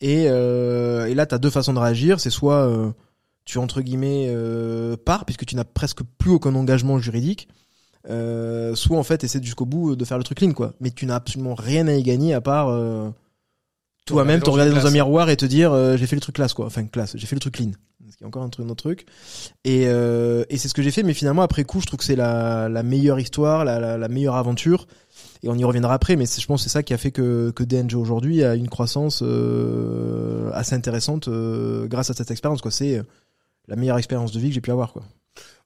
Et, 0.01 0.25
euh, 0.27 1.05
et 1.05 1.15
là, 1.15 1.25
t'as 1.25 1.37
deux 1.37 1.49
façons 1.49 1.71
de 1.73 1.79
réagir. 1.79 2.19
C'est 2.19 2.29
soit 2.29 2.67
euh, 2.67 2.91
tu 3.45 3.59
entre 3.59 3.79
guillemets 3.81 4.25
euh, 4.27 4.97
pars 4.97 5.23
puisque 5.23 5.45
tu 5.45 5.55
n'as 5.55 5.63
presque 5.63 6.01
plus 6.17 6.31
aucun 6.31 6.53
engagement 6.53 6.99
juridique. 6.99 7.47
Euh, 8.09 8.75
soit 8.75 8.97
en 8.97 9.03
fait 9.03 9.23
essaie 9.23 9.41
jusqu'au 9.41 9.65
bout 9.65 9.95
de 9.95 10.03
faire 10.03 10.17
le 10.17 10.25
truc 10.25 10.39
clean 10.39 10.51
quoi 10.51 10.73
mais 10.81 10.91
tu 10.91 11.05
n'as 11.05 11.15
absolument 11.15 11.55
rien 11.55 11.87
à 11.87 11.93
y 11.93 12.03
gagner 12.03 12.33
à 12.33 12.41
part 12.41 12.67
euh, 12.67 13.09
toi-même 14.05 14.41
te 14.41 14.49
regarder 14.49 14.73
dans 14.73 14.85
un 14.87 14.91
miroir 14.91 15.29
et 15.29 15.37
te 15.37 15.45
dire 15.45 15.71
euh, 15.71 15.97
j'ai 15.97 16.07
fait 16.07 16.15
le 16.15 16.21
truc 16.21 16.35
classe 16.35 16.53
quoi. 16.53 16.65
Enfin 16.65 16.85
classe. 16.85 17.15
J'ai 17.15 17.27
fait 17.27 17.35
le 17.35 17.39
truc 17.41 17.55
clean 17.55 17.71
ce 18.11 18.17
qui 18.17 18.23
est 18.25 18.27
encore 18.27 18.43
un 18.43 18.49
truc 18.49 18.65
un 18.65 18.69
autre 18.69 18.83
truc. 18.83 19.05
Et, 19.63 19.85
euh, 19.87 20.43
et 20.49 20.57
c'est 20.57 20.67
ce 20.67 20.73
que 20.73 20.81
j'ai 20.83 20.91
fait 20.91 21.03
mais 21.03 21.13
finalement 21.13 21.41
après 21.41 21.63
coup 21.63 21.79
je 21.81 21.85
trouve 21.87 21.97
que 21.99 22.05
c'est 22.05 22.15
la, 22.17 22.69
la 22.69 22.83
meilleure 22.83 23.19
histoire 23.19 23.65
la, 23.65 23.79
la, 23.79 23.97
la 23.97 24.07
meilleure 24.07 24.35
aventure. 24.35 24.87
Et 25.41 25.49
on 25.49 25.55
y 25.55 25.63
reviendra 25.63 25.93
après 25.93 26.15
mais 26.15 26.25
je 26.25 26.45
pense 26.45 26.63
c'est 26.63 26.69
ça 26.69 26.83
qui 26.83 26.93
a 26.93 26.97
fait 26.97 27.11
que, 27.11 27.51
que 27.51 27.63
DNG 27.63 27.95
aujourd'hui 27.95 28.43
a 28.43 28.55
une 28.55 28.69
croissance 28.69 29.21
euh, 29.23 30.51
assez 30.53 30.75
intéressante 30.75 31.27
euh, 31.27 31.87
grâce 31.87 32.09
à 32.09 32.13
cette 32.13 32.29
expérience 32.31 32.61
quoi. 32.61 32.71
C'est 32.71 32.97
euh, 32.99 33.03
la 33.67 33.75
meilleure 33.75 33.97
expérience 33.97 34.31
de 34.31 34.39
vie 34.39 34.49
que 34.49 34.53
j'ai 34.55 34.61
pu 34.61 34.71
avoir 34.71 34.93
quoi. 34.93 35.03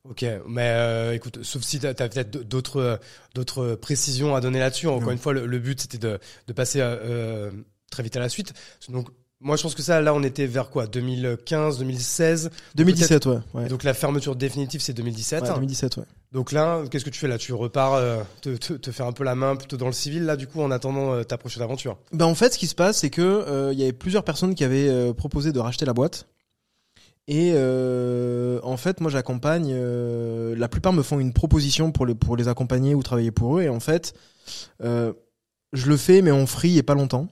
Ok, 0.09 0.23
mais 0.47 0.61
euh, 0.73 1.13
écoute, 1.13 1.39
sauf 1.43 1.63
si 1.63 1.79
t'as 1.79 1.89
as, 1.89 1.93
peut-être 2.07 2.47
d'autres 2.47 2.99
d'autres 3.35 3.75
précisions 3.75 4.35
à 4.35 4.41
donner 4.41 4.59
là-dessus. 4.59 4.87
Encore 4.87 5.07
Non. 5.07 5.11
une 5.11 5.17
fois, 5.17 5.33
le, 5.33 5.45
le 5.45 5.59
but 5.59 5.81
c'était 5.81 5.97
de, 5.97 6.17
de 6.47 6.53
passer 6.53 6.79
euh, 6.79 6.95
euh, 7.03 7.51
très 7.91 8.03
vite 8.03 8.15
à 8.17 8.19
la 8.19 8.29
suite. 8.29 8.53
Donc, 8.89 9.09
moi, 9.39 9.55
je 9.55 9.61
pense 9.61 9.75
que 9.75 9.83
ça, 9.83 10.01
là, 10.01 10.15
on 10.15 10.23
était 10.23 10.47
vers 10.47 10.69
quoi? 10.71 10.87
2015, 10.87 11.77
2016. 11.77 12.49
2017 12.73 13.25
ouais, 13.27 13.37
ouais. 13.53 13.67
Donc 13.67 13.83
la 13.83 13.93
fermeture 13.93 14.35
définitive, 14.35 14.81
c'est 14.81 14.93
2017. 14.93 15.43
Ouais, 15.43 15.53
2017 15.53 15.97
ouais 15.97 16.03
Donc 16.31 16.51
là, 16.51 16.81
qu'est-ce 16.89 17.05
que 17.05 17.11
tu 17.11 17.19
fais 17.19 17.27
là? 17.27 17.37
Tu 17.37 17.53
repars 17.53 17.93
euh, 17.93 18.23
te, 18.41 18.49
te, 18.57 18.73
te 18.73 18.91
faire 18.91 19.05
un 19.05 19.11
peu 19.11 19.23
la 19.23 19.35
main 19.35 19.55
plutôt 19.55 19.77
dans 19.77 19.85
le 19.85 19.91
civil 19.91 20.25
là, 20.25 20.37
du 20.37 20.47
coup, 20.47 20.59
en 20.61 20.71
attendant 20.71 21.13
euh, 21.13 21.23
ta 21.23 21.37
prochaine 21.37 21.61
aventure? 21.61 21.99
Ben 22.13 22.25
en 22.25 22.33
fait, 22.33 22.53
ce 22.53 22.57
qui 22.57 22.65
se 22.65 22.73
passe, 22.73 22.97
c'est 22.97 23.11
que 23.11 23.21
euh, 23.21 23.73
il 23.73 23.79
y 23.79 23.83
avait 23.83 23.93
plusieurs 23.93 24.23
personnes 24.23 24.55
qui 24.55 24.63
avaient 24.63 24.89
euh, 24.89 25.13
proposé 25.13 25.51
de 25.51 25.59
racheter 25.59 25.85
la 25.85 25.93
boîte. 25.93 26.25
Et 27.27 27.51
euh, 27.55 28.59
en 28.63 28.77
fait, 28.77 29.01
moi, 29.01 29.11
j'accompagne. 29.11 29.69
euh, 29.71 30.55
la 30.57 30.67
plupart 30.67 30.93
me 30.93 31.03
font 31.03 31.19
une 31.19 31.33
proposition 31.33 31.91
pour 31.91 32.05
les 32.07 32.15
pour 32.15 32.37
les 32.37 32.47
accompagner 32.47 32.95
ou 32.95 33.03
travailler 33.03 33.31
pour 33.31 33.59
eux. 33.59 33.61
Et 33.63 33.69
en 33.69 33.79
fait, 33.81 34.13
euh, 34.83 35.13
je 35.73 35.87
le 35.87 35.97
fais, 35.97 36.21
mais 36.23 36.31
en 36.31 36.45
free 36.47 36.77
et 36.77 36.83
pas 36.83 36.95
longtemps. 36.95 37.27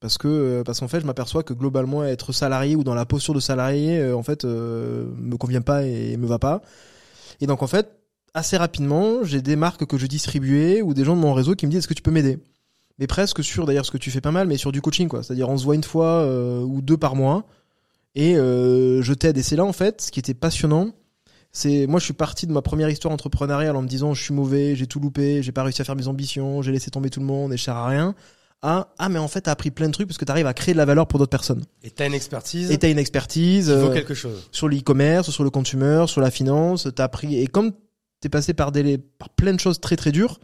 Parce 0.00 0.18
que 0.18 0.28
euh, 0.28 0.62
parce 0.62 0.80
qu'en 0.80 0.88
fait, 0.88 1.00
je 1.00 1.06
m'aperçois 1.06 1.42
que 1.42 1.54
globalement, 1.54 2.04
être 2.04 2.32
salarié 2.32 2.76
ou 2.76 2.84
dans 2.84 2.94
la 2.94 3.06
posture 3.06 3.34
de 3.34 3.40
salarié, 3.40 3.98
euh, 3.98 4.16
en 4.16 4.22
fait, 4.22 4.44
euh, 4.44 5.06
me 5.16 5.36
convient 5.36 5.62
pas 5.62 5.84
et 5.84 6.16
me 6.16 6.26
va 6.26 6.38
pas. 6.38 6.62
Et 7.40 7.46
donc, 7.46 7.62
en 7.62 7.66
fait, 7.66 7.88
assez 8.34 8.56
rapidement, 8.56 9.24
j'ai 9.24 9.40
des 9.40 9.56
marques 9.56 9.86
que 9.86 9.96
je 9.96 10.06
distribuais 10.06 10.82
ou 10.82 10.92
des 10.92 11.04
gens 11.04 11.16
de 11.16 11.20
mon 11.20 11.32
réseau 11.32 11.54
qui 11.54 11.66
me 11.66 11.70
disent 11.70 11.78
est-ce 11.78 11.88
que 11.88 11.94
tu 11.94 12.02
peux 12.02 12.10
m'aider? 12.10 12.38
Mais 12.98 13.06
presque 13.06 13.42
sur 13.42 13.66
d'ailleurs 13.66 13.86
ce 13.86 13.90
que 13.90 13.98
tu 13.98 14.10
fais 14.10 14.22
pas 14.22 14.30
mal 14.30 14.48
mais 14.48 14.56
sur 14.56 14.72
du 14.72 14.80
coaching 14.80 15.08
quoi. 15.08 15.22
C'est-à-dire 15.22 15.50
on 15.50 15.58
se 15.58 15.64
voit 15.64 15.74
une 15.74 15.84
fois 15.84 16.22
euh, 16.22 16.62
ou 16.62 16.80
deux 16.80 16.96
par 16.96 17.14
mois 17.14 17.44
et 18.14 18.34
je 18.34 19.12
t'aide. 19.12 19.36
Et 19.36 19.42
c'est 19.42 19.56
là 19.56 19.64
en 19.66 19.74
fait 19.74 20.00
ce 20.00 20.10
qui 20.10 20.18
était 20.18 20.32
passionnant 20.32 20.92
c'est 21.52 21.86
moi 21.86 22.00
je 22.00 22.04
suis 22.04 22.14
parti 22.14 22.46
de 22.46 22.52
ma 22.52 22.60
première 22.62 22.90
histoire 22.90 23.12
entrepreneuriale 23.12 23.76
en 23.76 23.82
me 23.82 23.88
disant 23.88 24.12
je 24.12 24.22
suis 24.22 24.34
mauvais 24.34 24.76
j'ai 24.76 24.86
tout 24.86 25.00
loupé 25.00 25.42
j'ai 25.42 25.52
pas 25.52 25.62
réussi 25.62 25.80
à 25.80 25.84
faire 25.84 25.96
mes 25.96 26.06
ambitions 26.06 26.60
j'ai 26.60 26.72
laissé 26.72 26.90
tomber 26.90 27.08
tout 27.08 27.20
le 27.20 27.26
monde 27.26 27.52
et 27.52 27.56
je 27.56 27.62
sers 27.62 27.76
à 27.76 27.86
rien 27.86 28.14
à 28.62 28.88
ah 28.98 29.08
mais 29.08 29.18
en 29.18 29.28
fait 29.28 29.42
t'as 29.42 29.52
appris 29.52 29.70
plein 29.70 29.86
de 29.86 29.92
trucs 29.92 30.08
parce 30.08 30.18
que 30.18 30.24
t'arrives 30.24 30.46
à 30.46 30.54
créer 30.54 30.72
de 30.72 30.78
la 30.78 30.84
valeur 30.84 31.06
pour 31.06 31.18
d'autres 31.18 31.30
personnes 31.30 31.62
Et 31.82 31.90
t'as 31.90 32.06
une 32.06 32.14
expertise 32.14 32.70
et 32.70 32.78
t'as 32.78 32.90
une 32.90 32.98
expertise 32.98 33.70
vaut 33.70 33.88
euh, 33.88 33.92
quelque 33.92 34.14
chose. 34.14 34.48
sur 34.50 34.68
l'e-commerce, 34.68 35.30
sur 35.30 35.44
le 35.44 35.50
consumer, 35.50 36.04
sur 36.06 36.20
la 36.20 36.30
finance, 36.30 36.88
t'as 36.94 37.04
appris 37.04 37.38
et 37.38 37.46
comme 37.46 37.72
t'es 38.20 38.28
passé 38.28 38.54
par 38.54 38.72
des 38.72 38.98
par 38.98 39.28
plein 39.30 39.52
de 39.52 39.60
choses 39.60 39.80
très 39.80 39.96
très 39.96 40.12
dures, 40.12 40.40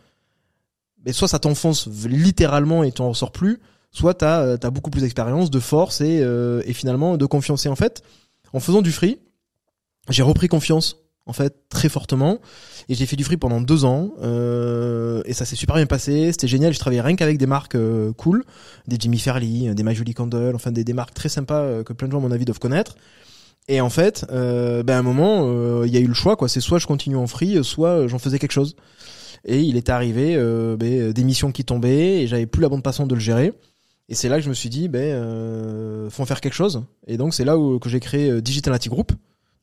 mais 1.05 1.13
soit 1.13 1.29
ça 1.29 1.39
t'enfonce 1.39 1.89
littéralement 2.07 2.85
et 2.85 2.93
t'en 2.93 3.09
ressors 3.09 3.33
plus, 3.33 3.61
soit 3.91 4.15
t'as 4.15 4.43
euh, 4.43 4.57
t'as 4.57 4.71
beaucoup 4.71 4.91
plus 4.91 5.01
d'expérience, 5.01 5.51
de 5.51 5.61
force 5.61 6.01
et 6.01 6.21
euh, 6.23 6.63
et 6.67 6.75
finalement 6.75 7.17
de 7.17 7.27
confiance. 7.27 7.67
Et 7.67 7.69
en 7.69 7.77
fait, 7.77 8.03
en 8.53 8.61
faisant 8.61 8.83
du 8.83 8.93
free, 8.93 9.21
j'ai 10.11 10.23
repris 10.23 10.49
confiance 10.49 11.02
en 11.27 11.33
fait 11.33 11.55
très 11.69 11.89
fortement. 11.89 12.41
Et 12.89 12.95
j'ai 12.95 13.07
fait 13.07 13.17
du 13.17 13.25
free 13.25 13.37
pendant 13.37 13.61
deux 13.61 13.85
ans 13.85 14.13
euh, 14.23 15.23
et 15.25 15.35
ça 15.35 15.45
s'est 15.45 15.57
super 15.57 15.77
bien 15.77 15.87
passé 15.87 16.33
c'était 16.33 16.49
génial 16.49 16.73
je 16.73 16.79
travaillais 16.79 17.01
rien 17.01 17.15
qu'avec 17.15 17.39
des 17.39 17.47
marques 17.47 17.77
euh, 17.77 18.13
cool. 18.13 18.45
Des 18.89 18.97
Jimmy 18.99 19.19
Fairly 19.19 19.75
des 19.75 19.83
My 19.83 19.95
Julie 19.95 20.15
Candle 20.15 20.53
enfin 20.55 20.73
des, 20.73 20.93
marques 20.93 21.15
très 21.15 21.29
sympas 21.29 21.61
euh, 21.61 21.85
que 21.85 21.93
plein 21.93 22.09
de 22.09 22.13
gens 22.13 22.19
à 22.19 22.23
mon 22.23 22.33
avis 22.33 22.45
doivent 22.45 22.59
connaître. 22.59 22.97
Et 23.69 23.81
en 23.81 23.91
fait 23.91 24.27
euh, 24.31 24.83
ben 24.83 24.97
à 24.97 24.99
un 24.99 25.03
moment 25.03 25.45
euh, 25.47 25.85
il 25.87 25.93
y 25.93 25.97
a 25.97 26.01
eu 26.01 26.09
le 26.09 26.15
choix 26.15 26.37
quoi. 26.37 26.49
C'est 26.49 26.61
soit 26.61 26.79
je 26.79 26.87
continue 26.87 27.17
en 27.17 27.27
free 27.27 27.63
soit 27.65 27.91
euh, 27.91 28.09
j'en 28.09 28.19
faisais 28.19 28.39
quelque 28.39 28.53
chose. 28.53 28.77
Et 29.45 29.61
il 29.61 29.77
est 29.77 29.91
arrivé 29.91 30.35
euh, 30.37 30.77
ben, 30.77 31.13
des 31.13 31.25
missions 31.25 31.51
qui 31.53 31.65
tombaient 31.65 32.23
et 32.23 32.27
j'avais 32.27 32.47
plus 32.47 32.63
la 32.63 32.69
bande 32.69 32.83
passante 32.83 33.09
de 33.09 33.15
le 33.15 33.21
gérer. 33.21 33.53
Et 34.09 34.15
c'est 34.15 34.29
là 34.29 34.37
que 34.37 34.43
je 34.43 34.49
me 34.49 34.55
suis 34.55 34.69
dit 34.69 34.89
ben 34.89 35.01
euh, 35.01 36.11
faut 36.11 36.23
en 36.23 36.27
faire 36.27 36.41
quelque 36.41 36.55
chose. 36.55 36.85
Et 37.07 37.17
donc 37.17 37.35
c'est 37.35 37.45
là 37.45 37.59
où 37.59 37.79
que 37.79 37.89
j'ai 37.89 38.01
créé 38.01 38.31
euh, 38.31 38.41
Digital 38.41 38.73
Nati 38.73 38.89
Group 38.89 39.13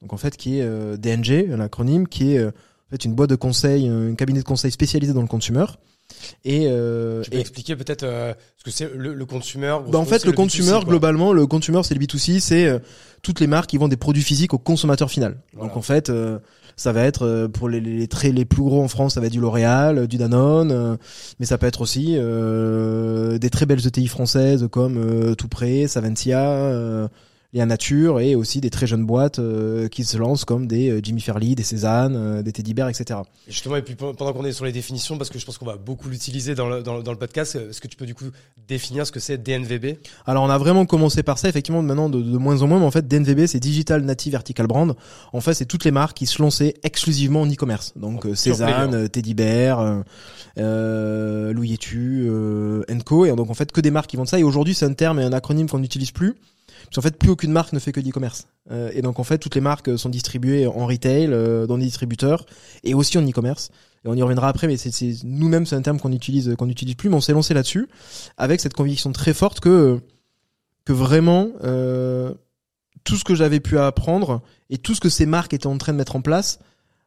donc 0.02 0.14
en 0.14 0.18
fait 0.18 0.38
qui 0.38 0.60
est 0.60 0.64
euh, 0.64 0.98
DNG 0.98 1.52
un 1.52 1.60
acronyme 1.60 2.08
qui 2.08 2.34
est 2.34 2.38
euh, 2.38 2.50
en 2.50 2.90
fait 2.92 3.06
une 3.06 3.14
boîte 3.14 3.30
de 3.30 3.36
conseil 3.36 3.88
un 3.88 4.16
cabinet 4.16 4.40
de 4.40 4.46
conseil 4.46 4.72
spécialisé 4.72 5.14
dans 5.14 5.22
le 5.22 5.28
consumer 5.28 5.66
et, 6.44 6.66
euh, 6.68 7.22
Tu 7.22 7.30
peux 7.30 7.38
et 7.38 7.40
expliquer 7.42 7.76
peut-être 7.76 8.04
euh, 8.04 8.34
ce 8.58 8.64
que 8.64 8.72
c'est 8.72 8.92
le, 8.94 9.14
le 9.14 9.26
consumer 9.26 9.78
bah 9.88 10.00
en 10.00 10.06
fait, 10.06 10.26
le, 10.26 10.32
B2C, 10.32 10.36
consumer, 10.36 10.80
globalement, 10.86 11.34
le 11.34 11.46
consumer, 11.48 11.82
c'est 11.84 11.94
le 11.94 12.00
B2C, 12.00 12.40
c'est 12.40 12.68
euh, 12.68 12.80
toutes 13.22 13.40
les 13.40 13.48
marques 13.48 13.70
qui 13.70 13.78
vendent 13.78 13.92
des 13.92 13.98
produits 13.98 14.24
physiques 14.24 14.54
au 14.54 14.58
consommateur 14.58 15.10
final. 15.10 15.38
Voilà. 15.54 15.68
Donc 15.68 15.78
en 15.78 15.82
fait, 15.82 16.10
euh, 16.10 16.40
ça 16.76 16.92
va 16.92 17.04
être 17.04 17.26
euh, 17.26 17.48
pour 17.48 17.70
les, 17.70 17.80
les 17.80 18.08
très 18.08 18.32
les 18.32 18.46
plus 18.46 18.64
gros 18.64 18.82
en 18.82 18.88
France, 18.88 19.16
ça 19.16 19.20
va 19.20 19.28
être 19.28 19.34
du 19.34 19.40
L'Oréal, 19.40 19.98
euh, 20.00 20.08
du 20.08 20.18
Danone, 20.18 20.72
euh, 20.72 20.98
mais 21.40 21.46
ça 21.46 21.58
peut 21.58 21.68
être 21.68 21.82
aussi 21.82 22.16
euh, 22.18 23.38
des 23.38 23.50
très 23.50 23.66
belles 23.66 23.86
ETI 23.86 24.08
françaises 24.08 24.68
comme 24.72 24.98
euh, 24.98 25.36
Toupret, 25.36 25.88
Saventia, 25.88 27.10
Léa 27.52 27.66
Nature, 27.66 28.20
et 28.20 28.36
aussi 28.36 28.62
des 28.62 28.70
très 28.70 28.86
jeunes 28.86 29.06
boîtes 29.08 29.40
euh, 29.40 29.88
qui 29.88 30.04
se 30.04 30.18
lancent 30.18 30.46
comme 30.46 30.68
des 30.68 30.92
euh, 30.92 31.00
Jimmy 31.02 31.20
Fairly, 31.20 31.56
des 31.56 31.64
Cézanne, 31.64 32.16
euh, 32.16 32.42
des 32.44 32.52
Teddy 32.52 32.76
Bear, 32.76 32.90
etc. 32.90 33.22
Et 33.48 33.52
justement, 33.52 33.76
et 33.76 33.82
puis 33.82 33.96
pe- 33.96 34.14
pendant 34.14 34.34
qu'on 34.34 34.46
est 34.46 34.52
sur 34.52 34.66
les 34.66 34.72
définitions, 34.72 35.18
parce 35.18 35.32
que 35.32 35.40
je 35.40 35.46
pense 35.48 35.58
qu'on 35.58 35.66
va 35.66 35.76
beaucoup 35.78 36.10
l'utiliser 36.10 36.54
dans 36.54 36.70
le, 36.70 36.84
dans, 36.84 36.98
le- 36.98 37.02
dans 37.04 37.12
le 37.12 37.18
podcast, 37.18 37.56
euh, 37.56 37.72
est-ce 37.72 37.82
que 37.82 37.88
tu 37.88 37.98
peux 37.98 38.06
du 38.06 38.14
coup 38.14 38.26
définir 38.68 39.08
ce 39.08 39.12
que 39.12 39.20
c'est 39.20 39.40
DNVB 39.40 39.98
Alors 40.28 40.44
on 40.44 40.50
a 40.50 40.58
vraiment 40.60 40.86
commencé 40.86 41.24
par 41.24 41.40
ça, 41.40 41.50
effectivement 41.50 41.82
maintenant 41.82 42.08
de, 42.08 42.22
de 42.22 42.38
moins 42.38 42.62
en 42.62 42.68
moins, 42.68 42.78
mais 42.78 42.86
en 42.86 42.92
fait 42.92 43.08
DNVB 43.08 43.48
c'est 43.48 43.60
Digital 43.60 44.04
Native 44.04 44.34
Vertical 44.34 44.68
Brand. 44.68 44.96
En 45.34 45.42
fait 45.42 45.56
c'est 45.56 45.66
toutes 45.66 45.86
les 45.86 45.92
marques 45.92 46.18
qui 46.18 46.28
se 46.28 46.40
lançaient 46.42 46.76
exclusivement 46.84 47.42
en 47.42 47.48
e-commerce. 47.52 47.94
Donc 47.96 48.22
Pure 48.28 48.38
Cézanne, 48.38 48.94
euh, 48.94 49.08
Teddy 49.08 49.34
Bear, 49.34 50.04
Louis 50.56 51.74
Etu, 51.74 52.28
euh, 52.30 52.84
Enco, 52.92 53.26
et 53.26 53.36
donc 53.36 53.50
en 53.50 53.54
fait 53.56 53.72
que 53.72 53.82
des 53.82 53.92
marques 53.92 54.10
qui 54.12 54.18
vendent 54.18 54.28
ça. 54.28 54.40
Et 54.40 54.44
aujourd'hui 54.44 54.76
c'est 54.76 54.86
un 54.86 54.94
terme 54.94 55.20
et 55.20 55.24
un 55.24 55.34
acronyme 55.34 55.68
qu'on 55.68 55.80
n'utilise 55.80 56.12
plus. 56.12 56.36
Parce 56.86 56.96
qu'en 56.96 57.02
fait 57.02 57.18
plus 57.18 57.30
aucune 57.30 57.52
marque 57.52 57.74
ne 57.74 57.80
fait 57.80 57.92
que 57.92 58.00
d'e-commerce. 58.00 58.48
Euh, 58.72 58.92
et 58.94 59.02
donc 59.02 59.20
en 59.20 59.24
fait 59.24 59.38
toutes 59.38 59.56
les 59.56 59.62
marques 59.62 59.98
sont 59.98 60.10
distribuées 60.10 60.68
en 60.68 60.86
retail, 60.86 61.28
euh, 61.32 61.68
dans 61.68 61.78
des 61.78 61.86
distributeurs, 61.86 62.46
et 62.84 62.94
aussi 62.94 63.18
en 63.18 63.28
e-commerce. 63.28 63.70
Et 64.06 64.08
on 64.08 64.16
y 64.16 64.22
reviendra 64.22 64.48
après, 64.48 64.68
mais 64.68 64.78
c'est 64.78 64.92
nous-mêmes 65.24 65.66
c'est 65.66 65.76
un 65.76 65.82
terme 65.82 66.00
qu'on 66.00 66.12
utilise 66.12 66.56
qu'on 66.58 66.68
n'utilise 66.68 66.96
plus, 66.96 67.10
mais 67.10 67.16
on 67.16 67.22
s'est 67.22 67.34
lancé 67.34 67.54
là-dessus 67.54 67.88
avec 68.38 68.62
cette 68.62 68.74
conviction 68.74 69.12
très 69.12 69.34
forte 69.34 69.60
que 69.60 70.00
que 70.86 70.94
vraiment 70.94 71.50
euh, 71.64 72.34
tout 73.04 73.16
ce 73.16 73.24
que 73.24 73.36
j'avais 73.36 73.60
pu 73.60 73.78
apprendre 73.78 74.42
et 74.70 74.78
tout 74.78 74.96
ce 74.96 75.02
que 75.02 75.10
ces 75.10 75.26
marques 75.26 75.54
étaient 75.54 75.68
en 75.68 75.78
train 75.78 75.94
de 75.94 75.98
mettre 75.98 76.16
en 76.16 76.22
place 76.22 76.60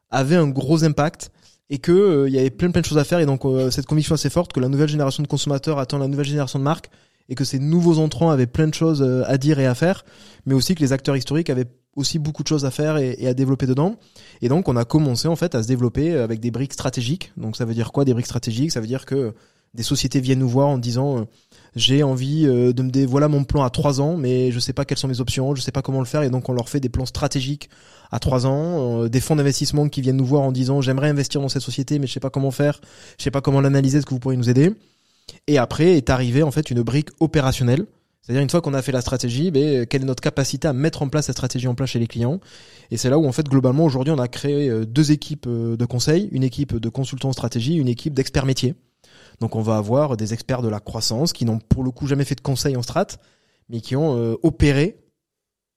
avait 0.09 0.35
un 0.35 0.47
gros 0.47 0.83
impact 0.83 1.31
et 1.69 1.79
que 1.79 1.91
euh, 1.91 2.29
il 2.29 2.35
y 2.35 2.39
avait 2.39 2.49
plein 2.49 2.71
plein 2.71 2.81
de 2.81 2.85
choses 2.85 2.97
à 2.97 3.03
faire 3.03 3.19
et 3.19 3.25
donc 3.25 3.45
euh, 3.45 3.71
cette 3.71 3.85
conviction 3.85 4.15
assez 4.15 4.29
forte 4.29 4.53
que 4.53 4.59
la 4.59 4.69
nouvelle 4.69 4.89
génération 4.89 5.23
de 5.23 5.27
consommateurs 5.27 5.79
attend 5.79 5.97
la 5.97 6.07
nouvelle 6.07 6.25
génération 6.25 6.59
de 6.59 6.63
marques 6.63 6.89
et 7.29 7.35
que 7.35 7.43
ces 7.43 7.59
nouveaux 7.59 7.99
entrants 7.99 8.29
avaient 8.29 8.47
plein 8.47 8.67
de 8.67 8.73
choses 8.73 9.01
euh, 9.01 9.23
à 9.27 9.37
dire 9.37 9.59
et 9.59 9.65
à 9.65 9.75
faire 9.75 10.05
mais 10.45 10.53
aussi 10.53 10.75
que 10.75 10.81
les 10.81 10.93
acteurs 10.93 11.15
historiques 11.15 11.49
avaient 11.49 11.67
aussi 11.95 12.19
beaucoup 12.19 12.43
de 12.43 12.47
choses 12.47 12.65
à 12.65 12.71
faire 12.71 12.97
et, 12.97 13.27
à 13.27 13.33
développer 13.33 13.67
dedans. 13.67 13.97
Et 14.41 14.49
donc 14.49 14.67
on 14.67 14.75
a 14.75 14.83
commencé 14.83 15.27
en 15.27 15.35
fait 15.35 15.53
à 15.55 15.61
se 15.61 15.67
développer 15.67 16.15
avec 16.15 16.39
des 16.39 16.49
briques 16.49 16.73
stratégiques. 16.73 17.31
Donc 17.37 17.55
ça 17.55 17.65
veut 17.65 17.73
dire 17.75 17.91
quoi 17.91 18.03
des 18.03 18.13
briques 18.13 18.25
stratégiques? 18.25 18.71
Ça 18.71 18.81
veut 18.81 18.87
dire 18.87 19.05
que 19.05 19.33
des 19.73 19.83
sociétés 19.83 20.19
viennent 20.19 20.39
nous 20.39 20.49
voir 20.49 20.67
en 20.67 20.77
disant 20.77 21.19
euh, 21.19 21.23
j'ai 21.75 22.03
envie 22.03 22.45
euh, 22.45 22.73
de 22.73 22.83
me 22.83 22.89
dire 22.89 23.07
voilà 23.07 23.27
mon 23.27 23.43
plan 23.43 23.63
à 23.63 23.69
trois 23.69 24.01
ans 24.01 24.17
mais 24.17 24.51
je 24.51 24.59
sais 24.59 24.73
pas 24.73 24.85
quelles 24.85 24.99
sont 24.99 25.07
mes 25.07 25.19
options 25.19 25.55
je 25.55 25.61
sais 25.61 25.71
pas 25.71 25.81
comment 25.81 25.99
le 25.99 26.05
faire 26.05 26.21
et 26.21 26.29
donc 26.29 26.47
on 26.47 26.53
leur 26.53 26.69
fait 26.69 26.79
des 26.79 26.89
plans 26.89 27.07
stratégiques 27.07 27.71
à 28.13 28.19
trois 28.19 28.45
ans 28.45 29.01
euh, 29.01 29.09
des 29.09 29.19
fonds 29.19 29.35
d'investissement 29.35 29.89
qui 29.89 30.01
viennent 30.01 30.17
nous 30.17 30.25
voir 30.25 30.43
en 30.43 30.51
disant 30.51 30.81
j'aimerais 30.81 31.09
investir 31.09 31.41
dans 31.41 31.49
cette 31.49 31.63
société 31.63 31.97
mais 31.97 32.05
je 32.05 32.13
sais 32.13 32.19
pas 32.19 32.29
comment 32.29 32.51
faire. 32.51 32.79
Je 33.17 33.23
sais 33.23 33.31
pas 33.31 33.41
comment 33.41 33.59
l'analyser. 33.59 33.97
Est-ce 33.97 34.05
que 34.05 34.13
vous 34.13 34.19
pourriez 34.19 34.37
nous 34.37 34.49
aider? 34.49 34.75
Et 35.47 35.57
après 35.57 35.97
est 35.97 36.09
arrivé 36.09 36.43
en 36.43 36.51
fait 36.51 36.71
une 36.71 36.81
brique 36.81 37.09
opérationnelle. 37.19 37.85
C'est-à-dire 38.21 38.41
une 38.41 38.49
fois 38.49 38.61
qu'on 38.61 38.73
a 38.73 38.81
fait 38.81 38.93
la 38.93 39.01
stratégie 39.01 39.51
ben, 39.51 39.85
quelle 39.85 40.03
est 40.03 40.05
notre 40.05 40.23
capacité 40.23 40.67
à 40.67 40.73
mettre 40.73 41.01
en 41.01 41.09
place 41.09 41.25
cette 41.25 41.35
stratégie 41.35 41.67
en 41.67 41.75
place 41.75 41.89
chez 41.89 41.99
les 41.99 42.07
clients? 42.07 42.39
Et 42.89 42.97
c'est 42.97 43.09
là 43.09 43.19
où 43.19 43.25
en 43.27 43.33
fait 43.33 43.47
globalement 43.47 43.83
aujourd'hui 43.83 44.13
on 44.13 44.19
a 44.19 44.29
créé 44.29 44.69
euh, 44.69 44.85
deux 44.85 45.11
équipes 45.11 45.45
euh, 45.47 45.75
de 45.75 45.85
conseil. 45.85 46.29
Une 46.31 46.43
équipe 46.43 46.77
de 46.77 46.89
consultants 46.89 47.29
en 47.29 47.33
stratégie 47.33 47.75
une 47.75 47.89
équipe 47.89 48.13
d'experts 48.13 48.45
métiers. 48.45 48.75
Donc 49.41 49.55
on 49.55 49.61
va 49.61 49.75
avoir 49.75 50.15
des 50.15 50.33
experts 50.33 50.61
de 50.61 50.69
la 50.69 50.79
croissance 50.79 51.33
qui 51.33 51.43
n'ont 51.43 51.59
pour 51.59 51.83
le 51.83 51.91
coup 51.91 52.07
jamais 52.07 52.23
fait 52.23 52.35
de 52.35 52.41
conseil 52.41 52.77
en 52.77 52.81
strat, 52.81 53.07
mais 53.67 53.81
qui 53.81 53.95
ont 53.97 54.17
euh, 54.17 54.35
opéré 54.43 54.99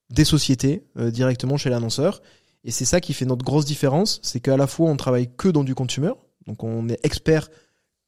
des 0.08 0.24
sociétés 0.24 0.84
directement 0.96 1.56
chez 1.56 1.68
l'annonceur. 1.68 2.22
Et 2.62 2.70
c'est 2.70 2.84
ça 2.84 3.00
qui 3.00 3.12
fait 3.12 3.24
notre 3.24 3.44
grosse 3.44 3.64
différence, 3.64 4.20
c'est 4.22 4.38
qu'à 4.38 4.56
la 4.56 4.68
fois 4.68 4.88
on 4.88 4.96
travaille 4.96 5.28
que 5.36 5.48
dans 5.48 5.64
du 5.64 5.74
consumer, 5.74 6.12
donc 6.46 6.62
on 6.62 6.88
est 6.88 7.04
expert 7.04 7.48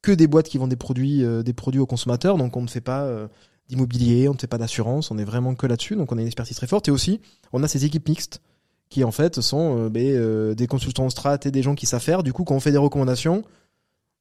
que 0.01 0.11
des 0.11 0.27
boîtes 0.27 0.47
qui 0.47 0.57
vendent 0.57 0.69
des 0.69 0.75
produits, 0.75 1.23
euh, 1.23 1.43
des 1.43 1.53
produits 1.53 1.81
aux 1.81 1.85
consommateurs, 1.85 2.37
donc 2.37 2.55
on 2.55 2.61
ne 2.61 2.67
fait 2.67 2.81
pas 2.81 3.03
euh, 3.03 3.27
d'immobilier, 3.67 4.29
on 4.29 4.33
ne 4.33 4.39
fait 4.39 4.47
pas 4.47 4.57
d'assurance, 4.57 5.11
on 5.11 5.17
est 5.17 5.23
vraiment 5.23 5.55
que 5.55 5.67
là-dessus, 5.67 5.95
donc 5.95 6.11
on 6.11 6.17
a 6.17 6.21
une 6.21 6.27
expertise 6.27 6.55
très 6.55 6.67
forte. 6.67 6.87
Et 6.87 6.91
aussi, 6.91 7.19
on 7.51 7.63
a 7.63 7.67
ces 7.67 7.85
équipes 7.85 8.07
mixtes 8.07 8.41
qui 8.89 9.03
en 9.03 9.11
fait 9.11 9.41
sont 9.41 9.77
euh, 9.77 9.89
ben, 9.89 10.53
des 10.55 10.67
consultants 10.67 11.09
strat 11.09 11.39
et 11.45 11.51
des 11.51 11.61
gens 11.61 11.75
qui 11.75 11.85
savent 11.85 12.01
faire. 12.01 12.23
Du 12.23 12.33
coup, 12.33 12.43
quand 12.43 12.55
on 12.55 12.59
fait 12.59 12.71
des 12.71 12.77
recommandations, 12.77 13.43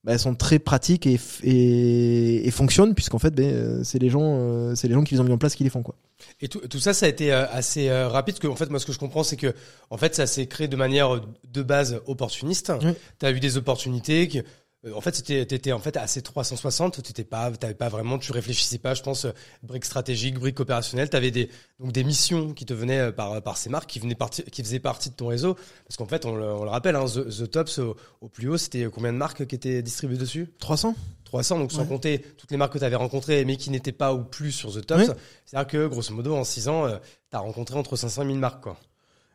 bah, 0.04 0.12
elles 0.12 0.18
sont 0.18 0.34
très 0.34 0.58
pratiques 0.58 1.06
et, 1.06 1.18
et, 1.42 2.46
et 2.46 2.50
fonctionnent 2.50 2.94
puisqu'en 2.94 3.18
fait, 3.18 3.34
ben, 3.34 3.82
c'est 3.84 3.98
les 3.98 4.10
gens, 4.10 4.74
c'est 4.74 4.88
les 4.88 4.94
gens 4.94 5.04
qui 5.04 5.14
les 5.14 5.20
ont 5.20 5.24
mis 5.24 5.32
en 5.32 5.38
place 5.38 5.54
qui 5.54 5.64
les 5.64 5.70
font 5.70 5.82
quoi. 5.82 5.94
Et 6.40 6.48
tout, 6.48 6.58
tout 6.66 6.80
ça, 6.80 6.92
ça 6.92 7.06
a 7.06 7.08
été 7.08 7.32
assez 7.32 7.90
rapide. 7.90 8.34
Parce 8.34 8.40
que, 8.40 8.48
en 8.48 8.56
fait, 8.56 8.68
moi, 8.70 8.80
ce 8.80 8.86
que 8.86 8.92
je 8.92 8.98
comprends, 8.98 9.22
c'est 9.22 9.36
que, 9.36 9.54
en 9.90 9.96
fait, 9.96 10.16
ça 10.16 10.26
s'est 10.26 10.46
créé 10.46 10.66
de 10.66 10.74
manière 10.74 11.20
de 11.48 11.62
base 11.62 12.00
opportuniste. 12.06 12.72
Oui. 12.82 12.90
Tu 13.20 13.26
as 13.26 13.30
eu 13.30 13.38
des 13.38 13.56
opportunités. 13.56 14.26
Que, 14.26 14.38
en 14.94 15.00
fait, 15.00 15.14
c'était, 15.16 15.44
t'étais 15.44 15.72
en 15.72 15.80
fait 15.80 15.96
assez 15.96 16.22
360. 16.22 17.02
T'étais 17.02 17.24
pas, 17.24 17.50
t'avais 17.50 17.74
pas 17.74 17.88
vraiment, 17.88 18.18
tu 18.18 18.30
réfléchissais 18.32 18.78
pas. 18.78 18.94
Je 18.94 19.02
pense, 19.02 19.24
euh, 19.24 19.32
briques 19.62 19.84
stratégiques, 19.84 20.38
briques 20.38 20.60
opérationnelles. 20.60 21.10
T'avais 21.10 21.30
des, 21.32 21.50
donc 21.80 21.92
des 21.92 22.04
missions 22.04 22.52
qui 22.54 22.64
te 22.64 22.72
venaient 22.74 22.98
euh, 23.08 23.12
par, 23.12 23.42
par 23.42 23.56
ces 23.56 23.70
marques, 23.70 23.88
qui 23.90 23.98
venaient 23.98 24.14
partie, 24.14 24.42
qui 24.44 24.62
faisaient 24.62 24.78
partie 24.78 25.10
de 25.10 25.14
ton 25.14 25.26
réseau. 25.26 25.54
Parce 25.86 25.96
qu'en 25.96 26.06
fait, 26.06 26.24
on 26.26 26.36
le, 26.36 26.44
on 26.44 26.62
le 26.64 26.70
rappelle, 26.70 26.94
hein, 26.96 27.06
The, 27.06 27.28
The 27.28 27.50
Tops 27.50 27.78
au, 27.80 27.96
au 28.20 28.28
plus 28.28 28.48
haut, 28.48 28.56
c'était 28.56 28.84
combien 28.92 29.12
de 29.12 29.18
marques 29.18 29.46
qui 29.46 29.54
étaient 29.54 29.82
distribuées 29.82 30.16
dessus? 30.18 30.48
300 30.60 30.94
300, 31.24 31.58
donc 31.58 31.72
sans 31.72 31.80
Ouais. 31.82 31.86
compter 31.88 32.20
toutes 32.38 32.50
les 32.50 32.56
marques 32.56 32.72
que 32.72 32.78
tu 32.78 32.84
avais 32.84 32.96
rencontrées, 32.96 33.44
mais 33.44 33.56
qui 33.58 33.68
n'étaient 33.68 33.92
pas 33.92 34.14
ou 34.14 34.24
plus 34.24 34.50
sur 34.52 34.72
The 34.72 34.86
Tops. 34.86 35.08
Ouais. 35.08 35.14
C'est-à-dire 35.44 35.66
que, 35.68 35.86
grosso 35.86 36.14
modo, 36.14 36.34
en 36.34 36.42
6 36.44 36.68
ans, 36.68 36.86
tu 36.88 37.36
as 37.36 37.40
rencontré 37.40 37.76
entre 37.78 37.96
500 37.96 38.22
et 38.22 38.24
1000 38.26 38.38
marques. 38.38 38.62
Quoi. 38.62 38.78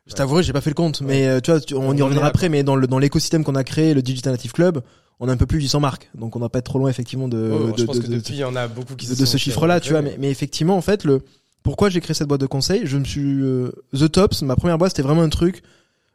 Je 0.08 0.14
t'avouerai, 0.14 0.42
j'ai 0.42 0.52
pas 0.52 0.60
fait 0.60 0.70
le 0.70 0.74
compte, 0.74 1.00
Ouais. 1.02 1.06
mais 1.06 1.26
euh, 1.28 1.40
tu 1.40 1.52
vois, 1.52 1.60
tu- 1.60 1.74
on, 1.74 1.90
On 1.90 1.96
y 1.96 2.02
reviendra, 2.02 2.26
après, 2.26 2.48
mais 2.48 2.64
dans 2.64 2.74
le 2.74 2.88
dans 2.88 2.98
l'écosystème 2.98 3.44
qu'on 3.44 3.54
a 3.54 3.62
créé, 3.62 3.94
le 3.94 4.02
Digital 4.02 4.32
Native 4.32 4.50
Club, 4.52 4.82
on 5.24 5.28
a 5.28 5.32
un 5.32 5.36
peu 5.36 5.46
plus 5.46 5.58
de 5.58 5.62
800 5.62 5.80
marques, 5.80 6.10
donc 6.14 6.36
on 6.36 6.38
va 6.38 6.48
pas 6.48 6.58
être 6.58 6.66
trop 6.66 6.78
loin 6.78 6.90
effectivement 6.90 7.28
de 7.28 7.50
Oh, 7.52 7.72
de, 7.72 7.78
je 7.78 7.84
pense 7.84 7.96
de- 7.96 8.02
que 8.02 8.06
de- 8.08 8.16
depuis, 8.16 8.34
il 8.34 8.38
y 8.40 8.44
en 8.44 8.54
a 8.56 8.68
beaucoup 8.68 8.94
qui 8.94 9.06
de, 9.06 9.14
se 9.14 9.20
de 9.20 9.24
sont 9.24 9.32
ce 9.32 9.36
chiffre-là, 9.38 9.80
tu 9.80 9.90
vois. 9.92 10.02
Mais, 10.02 10.16
mais 10.18 10.30
effectivement, 10.30 10.76
en 10.76 10.80
fait, 10.82 11.04
le 11.04 11.22
pourquoi 11.62 11.88
j'ai 11.88 12.00
créé 12.00 12.12
cette 12.14 12.28
boîte 12.28 12.42
de 12.42 12.46
conseil, 12.46 12.82
je 12.84 12.98
me 12.98 13.04
suis 13.04 13.40
euh, 13.42 13.70
The 13.96 14.10
Tops, 14.12 14.42
ma 14.42 14.54
première 14.56 14.76
boîte, 14.76 14.90
c'était 14.90 15.02
vraiment 15.02 15.22
un 15.22 15.28
truc. 15.30 15.62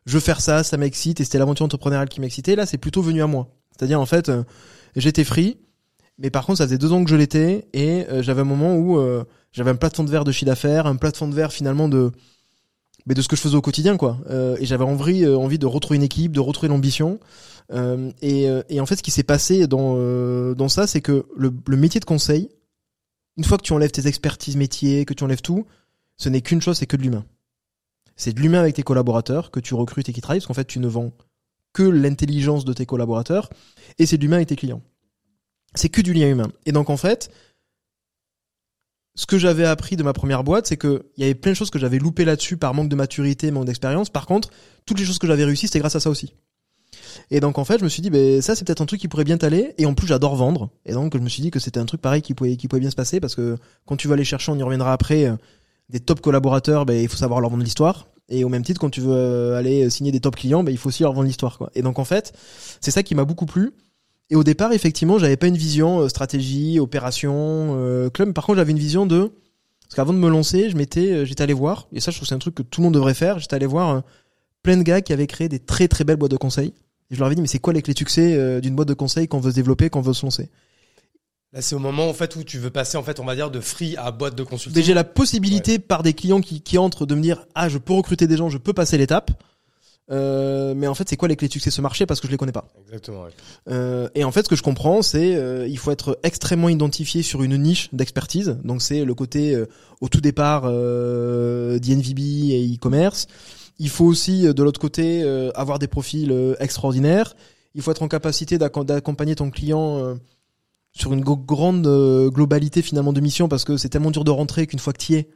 Je 0.05 0.13
veux 0.13 0.19
faire 0.19 0.41
ça, 0.41 0.63
ça 0.63 0.77
m'excite, 0.77 1.19
et 1.21 1.23
c'était 1.23 1.39
l'aventure 1.39 1.65
entrepreneuriale 1.65 2.07
qui 2.09 2.21
m'excitait. 2.21 2.55
Là, 2.55 2.65
c'est 2.65 2.77
plutôt 2.77 3.01
venu 3.01 3.21
à 3.23 3.27
moi. 3.27 3.47
C'est-à-dire, 3.75 3.99
en 3.99 4.05
fait, 4.05 4.29
euh, 4.29 4.43
j'étais 4.95 5.23
free, 5.23 5.57
mais 6.19 6.29
par 6.29 6.45
contre, 6.45 6.59
ça 6.59 6.65
faisait 6.65 6.77
deux 6.77 6.91
ans 6.93 7.03
que 7.03 7.09
je 7.09 7.15
l'étais, 7.15 7.67
et 7.73 8.05
euh, 8.09 8.21
j'avais 8.21 8.41
un 8.41 8.45
moment 8.45 8.75
où 8.75 8.99
euh, 8.99 9.23
j'avais 9.51 9.71
un 9.71 9.75
plafond 9.75 10.03
de 10.03 10.09
verre 10.11 10.23
de 10.23 10.31
chiffre 10.31 10.45
d'affaires, 10.45 10.85
un 10.85 10.95
plafond 10.97 11.27
de 11.27 11.33
verre 11.33 11.51
finalement 11.51 11.89
de 11.89 12.11
mais 13.09 13.15
de 13.15 13.23
ce 13.23 13.27
que 13.27 13.35
je 13.35 13.41
faisais 13.41 13.55
au 13.55 13.61
quotidien, 13.61 13.97
quoi. 13.97 14.19
Euh, 14.29 14.55
et 14.59 14.65
j'avais 14.67 14.83
envie, 14.83 15.25
euh, 15.25 15.35
envie 15.35 15.57
de 15.57 15.65
retrouver 15.65 15.97
une 15.97 16.03
équipe, 16.03 16.31
de 16.31 16.39
retrouver 16.39 16.67
l'ambition. 16.67 17.19
Euh, 17.71 18.11
et, 18.21 18.47
euh, 18.47 18.61
et 18.69 18.79
en 18.79 18.85
fait, 18.85 18.97
ce 18.97 19.03
qui 19.03 19.09
s'est 19.09 19.23
passé 19.23 19.65
dans, 19.65 19.95
euh, 19.97 20.53
dans 20.53 20.69
ça, 20.69 20.85
c'est 20.85 21.01
que 21.01 21.25
le, 21.35 21.51
le 21.67 21.75
métier 21.75 21.99
de 21.99 22.05
conseil, 22.05 22.49
une 23.35 23.43
fois 23.43 23.57
que 23.57 23.63
tu 23.63 23.73
enlèves 23.73 23.89
tes 23.89 24.05
expertises 24.05 24.55
métiers, 24.55 25.05
que 25.05 25.15
tu 25.15 25.23
enlèves 25.23 25.41
tout, 25.41 25.65
ce 26.17 26.29
n'est 26.29 26.41
qu'une 26.41 26.61
chose, 26.61 26.77
c'est 26.77 26.85
que 26.85 26.97
de 26.97 27.01
l'humain. 27.01 27.25
C'est 28.15 28.33
de 28.33 28.39
l'humain 28.41 28.59
avec 28.59 28.75
tes 28.75 28.83
collaborateurs 28.83 29.49
que 29.49 29.59
tu 29.59 29.73
recrutes 29.73 30.07
et 30.07 30.13
qui 30.13 30.21
travaillent, 30.21 30.39
parce 30.39 30.47
qu'en 30.47 30.53
fait, 30.53 30.67
tu 30.67 30.79
ne 30.79 30.87
vends 30.87 31.11
que 31.73 31.83
l'intelligence 31.83 32.63
de 32.63 32.73
tes 32.73 32.85
collaborateurs, 32.85 33.49
et 33.97 34.05
c'est 34.05 34.17
de 34.17 34.21
l'humain 34.21 34.35
avec 34.35 34.49
tes 34.49 34.55
clients. 34.55 34.83
C'est 35.73 35.89
que 35.89 36.01
du 36.01 36.13
lien 36.13 36.29
humain. 36.29 36.51
Et 36.67 36.71
donc, 36.71 36.91
en 36.91 36.97
fait, 36.97 37.31
ce 39.19 39.25
que 39.25 39.37
j'avais 39.37 39.65
appris 39.65 39.97
de 39.97 40.03
ma 40.03 40.13
première 40.13 40.45
boîte, 40.45 40.67
c'est 40.67 40.77
que 40.77 41.03
il 41.17 41.21
y 41.21 41.25
avait 41.25 41.35
plein 41.35 41.51
de 41.51 41.57
choses 41.57 41.69
que 41.69 41.77
j'avais 41.77 41.99
loupées 41.99 42.23
là-dessus 42.23 42.55
par 42.55 42.73
manque 42.73 42.87
de 42.87 42.95
maturité, 42.95 43.51
manque 43.51 43.65
d'expérience. 43.65 44.09
Par 44.09 44.25
contre, 44.25 44.49
toutes 44.85 44.97
les 44.97 45.03
choses 45.03 45.19
que 45.19 45.27
j'avais 45.27 45.43
réussi, 45.43 45.67
c'était 45.67 45.79
grâce 45.79 45.97
à 45.97 45.99
ça 45.99 46.09
aussi. 46.09 46.35
Et 47.29 47.41
donc 47.41 47.57
en 47.57 47.65
fait, 47.65 47.79
je 47.79 47.83
me 47.83 47.89
suis 47.89 48.01
dit, 48.01 48.09
ben 48.09 48.41
ça 48.41 48.55
c'est 48.55 48.63
peut-être 48.63 48.79
un 48.79 48.85
truc 48.85 49.01
qui 49.01 49.09
pourrait 49.09 49.25
bien 49.25 49.37
t'aller. 49.37 49.73
Et 49.77 49.85
en 49.85 49.93
plus, 49.93 50.07
j'adore 50.07 50.37
vendre. 50.37 50.69
Et 50.85 50.93
donc 50.93 51.17
je 51.17 51.21
me 51.21 51.27
suis 51.27 51.41
dit 51.41 51.51
que 51.51 51.59
c'était 51.59 51.81
un 51.81 51.85
truc 51.85 51.99
pareil 51.99 52.21
qui 52.21 52.33
pouvait, 52.33 52.55
bien 52.55 52.89
se 52.89 52.95
passer 52.95 53.19
parce 53.19 53.35
que 53.35 53.57
quand 53.85 53.97
tu 53.97 54.07
vas 54.07 54.13
aller 54.13 54.23
chercher, 54.23 54.53
on 54.53 54.57
y 54.57 54.63
reviendra 54.63 54.93
après, 54.93 55.25
euh, 55.25 55.35
des 55.89 55.99
top 55.99 56.21
collaborateurs, 56.21 56.85
ben 56.85 56.97
il 56.97 57.09
faut 57.09 57.17
savoir 57.17 57.41
leur 57.41 57.49
vendre 57.49 57.63
l'histoire. 57.63 58.07
Et 58.29 58.45
au 58.45 58.49
même 58.49 58.63
titre, 58.63 58.79
quand 58.79 58.89
tu 58.89 59.01
veux 59.01 59.11
euh, 59.11 59.57
aller 59.57 59.89
signer 59.89 60.13
des 60.13 60.21
top 60.21 60.37
clients, 60.37 60.63
ben 60.63 60.71
il 60.71 60.77
faut 60.77 60.87
aussi 60.87 61.03
leur 61.03 61.11
vendre 61.11 61.27
l'histoire. 61.27 61.69
Et 61.75 61.81
donc 61.81 61.99
en 61.99 62.05
fait, 62.05 62.31
c'est 62.79 62.91
ça 62.91 63.03
qui 63.03 63.15
m'a 63.15 63.25
beaucoup 63.25 63.45
plu. 63.45 63.73
Et 64.29 64.35
au 64.35 64.43
départ, 64.43 64.73
effectivement, 64.73 65.17
j'avais 65.17 65.37
pas 65.37 65.47
une 65.47 65.57
vision 65.57 66.01
euh, 66.01 66.07
stratégie, 66.07 66.79
opération, 66.79 67.75
euh, 67.77 68.09
club. 68.09 68.33
Par 68.33 68.45
contre, 68.45 68.57
j'avais 68.57 68.71
une 68.71 68.79
vision 68.79 69.05
de 69.05 69.31
parce 69.83 69.95
qu'avant 69.95 70.13
de 70.13 70.19
me 70.19 70.29
lancer, 70.29 70.69
je 70.69 70.77
m'étais, 70.77 71.11
euh, 71.11 71.25
j'étais 71.25 71.41
allé 71.41 71.53
voir, 71.53 71.87
et 71.91 71.99
ça, 71.99 72.11
je 72.11 72.17
trouve 72.17 72.27
que 72.27 72.29
c'est 72.29 72.35
un 72.35 72.39
truc 72.39 72.53
que 72.53 72.61
tout 72.61 72.81
le 72.81 72.85
monde 72.85 72.93
devrait 72.93 73.15
faire. 73.15 73.39
J'étais 73.39 73.55
allé 73.55 73.65
voir 73.65 73.89
euh, 73.89 74.01
plein 74.61 74.77
de 74.77 74.83
gars 74.83 75.01
qui 75.01 75.13
avaient 75.13 75.25
créé 75.25 75.49
des 75.49 75.57
très 75.57 75.87
très 75.87 76.03
belles 76.03 76.17
boîtes 76.17 76.29
de 76.29 76.37
conseil. 76.37 76.73
Et 77.09 77.15
je 77.15 77.19
leur 77.19 77.25
avais 77.25 77.33
dit, 77.33 77.41
mais 77.41 77.47
c'est 77.47 77.57
quoi 77.57 77.73
les 77.73 77.81
clés 77.81 77.93
de 77.93 77.97
succès 77.97 78.61
d'une 78.61 78.75
boîte 78.75 78.87
de 78.87 78.93
conseil 78.93 79.27
qu'on 79.27 79.39
veut 79.39 79.49
se 79.49 79.55
développer, 79.55 79.89
qu'on 79.89 80.01
veut 80.01 80.13
se 80.13 80.23
lancer? 80.23 80.49
Là, 81.53 81.63
c'est 81.63 81.73
au 81.73 81.79
moment 81.79 82.07
en 82.07 82.13
fait 82.13 82.35
où 82.35 82.43
tu 82.43 82.59
veux 82.59 82.69
passer 82.69 82.97
en 82.97 83.01
fait, 83.01 83.19
on 83.19 83.25
va 83.25 83.33
dire, 83.33 83.49
de 83.49 83.59
free 83.59 83.97
à 83.97 84.11
boîte 84.11 84.35
de 84.35 84.43
consulting. 84.43 84.75
Déjà 84.75 84.93
la 84.93 85.03
possibilité 85.03 85.79
par 85.79 86.03
des 86.03 86.13
clients 86.13 86.41
qui, 86.41 86.61
qui 86.61 86.77
entrent 86.77 87.07
de 87.07 87.15
me 87.15 87.21
dire, 87.21 87.47
ah, 87.55 87.67
je 87.67 87.79
peux 87.79 87.93
recruter 87.93 88.27
des 88.27 88.37
gens, 88.37 88.49
je 88.49 88.59
peux 88.59 88.73
passer 88.73 88.99
l'étape. 88.99 89.31
Euh, 90.11 90.73
mais 90.75 90.87
en 90.87 90.95
fait, 90.95 91.07
c'est 91.07 91.17
quoi 91.17 91.27
les 91.27 91.35
clés 91.35 91.47
de 91.47 91.53
succès 91.53 91.69
de 91.69 91.75
ce 91.75 91.81
marché 91.81 92.05
parce 92.05 92.19
que 92.19 92.27
je 92.27 92.31
les 92.31 92.37
connais 92.37 92.51
pas. 92.51 92.67
Exactement. 92.87 93.23
ouais. 93.23 93.29
Euh, 93.69 94.09
et 94.15 94.23
en 94.23 94.31
fait, 94.31 94.43
ce 94.43 94.49
que 94.49 94.55
je 94.55 94.63
comprends, 94.63 95.01
c'est 95.01 95.35
euh, 95.35 95.67
il 95.67 95.77
faut 95.77 95.91
être 95.91 96.17
extrêmement 96.23 96.69
identifié 96.69 97.21
sur 97.21 97.43
une 97.43 97.57
niche 97.57 97.89
d'expertise. 97.93 98.57
Donc 98.63 98.81
c'est 98.81 99.05
le 99.05 99.13
côté 99.13 99.53
euh, 99.53 99.67
au 100.01 100.09
tout 100.09 100.21
départ 100.21 100.63
euh, 100.65 101.77
d'INVB 101.79 102.19
et 102.51 102.73
e-commerce. 102.75 103.27
Il 103.77 103.89
faut 103.89 104.05
aussi 104.05 104.51
de 104.51 104.63
l'autre 104.63 104.79
côté 104.79 105.21
euh, 105.23 105.51
avoir 105.55 105.79
des 105.79 105.87
profils 105.87 106.31
euh, 106.31 106.55
extraordinaires. 106.59 107.35
Il 107.75 107.81
faut 107.83 107.91
être 107.91 108.01
en 108.01 108.07
capacité 108.07 108.57
d'accom- 108.57 108.83
d'accompagner 108.85 109.35
ton 109.35 109.51
client 109.51 109.99
euh, 109.99 110.15
sur 110.91 111.13
une 111.13 111.21
grande 111.21 111.87
globalité 112.33 112.81
finalement 112.81 113.13
de 113.13 113.21
mission 113.21 113.47
parce 113.47 113.63
que 113.63 113.77
c'est 113.77 113.89
tellement 113.89 114.09
dur 114.09 114.23
de 114.23 114.31
rentrer 114.31 114.65
qu'une 114.65 114.79
fois 114.79 114.91
que 114.91 114.97
tu 114.97 115.13
y 115.13 115.15
es, 115.17 115.29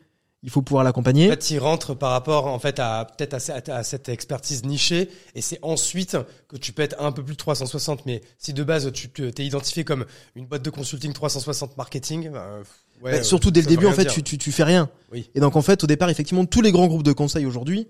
il 0.44 0.50
faut 0.50 0.62
pouvoir 0.62 0.84
l'accompagner. 0.84 1.28
En 1.28 1.32
fait, 1.32 1.40
tu 1.40 1.58
rentres 1.58 1.98
par 1.98 2.12
rapport 2.12 2.48
en 2.48 2.60
fait 2.60 2.78
à 2.80 3.06
peut-être 3.06 3.34
à, 3.34 3.40
cette- 3.40 3.70
à 3.70 3.82
cette 3.84 4.10
expertise 4.10 4.64
nichée, 4.66 5.10
et 5.36 5.42
c'est 5.42 5.58
ensuite 5.62 6.18
que 6.50 6.58
tu 6.58 6.74
peux 6.74 6.82
être 6.82 6.96
un 7.02 7.12
peu 7.14 7.24
plus 7.24 7.34
de 7.34 7.38
360. 7.38 8.06
Mais 8.06 8.22
si 8.38 8.54
de 8.54 8.64
base 8.64 8.92
tu 8.92 9.10
te- 9.10 9.30
t'es 9.30 9.46
identifié 9.46 9.84
comme 9.84 10.06
une 10.36 10.46
boîte 10.46 10.62
de 10.64 10.70
consulting 10.70 11.14
360 11.14 11.78
marketing, 11.78 12.30
bah, 12.32 12.60
ouais, 13.02 13.12
Bah, 13.12 13.18
euh, 13.20 13.24
surtout 13.24 13.52
dès 13.52 13.62
le 13.62 13.68
début, 13.68 13.86
en 13.86 13.94
fait, 13.94 14.06
tu, 14.06 14.22
tu, 14.24 14.38
tu 14.38 14.52
fais 14.52 14.64
rien. 14.64 14.90
Oui. 15.12 15.30
Et 15.34 15.40
donc, 15.40 15.56
en 15.56 15.62
fait, 15.62 15.84
au 15.84 15.88
départ, 15.88 16.10
effectivement, 16.10 16.46
tous 16.46 16.62
les 16.62 16.72
grands 16.72 16.88
groupes 16.88 17.04
de 17.04 17.14
conseil 17.14 17.46
aujourd'hui 17.46 17.88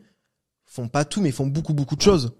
font 0.65 0.87
pas 0.87 1.05
tout, 1.05 1.21
mais 1.21 1.31
font 1.31 1.45
beaucoup, 1.47 1.73
beaucoup 1.73 1.95
de 1.95 2.01
choses. 2.01 2.33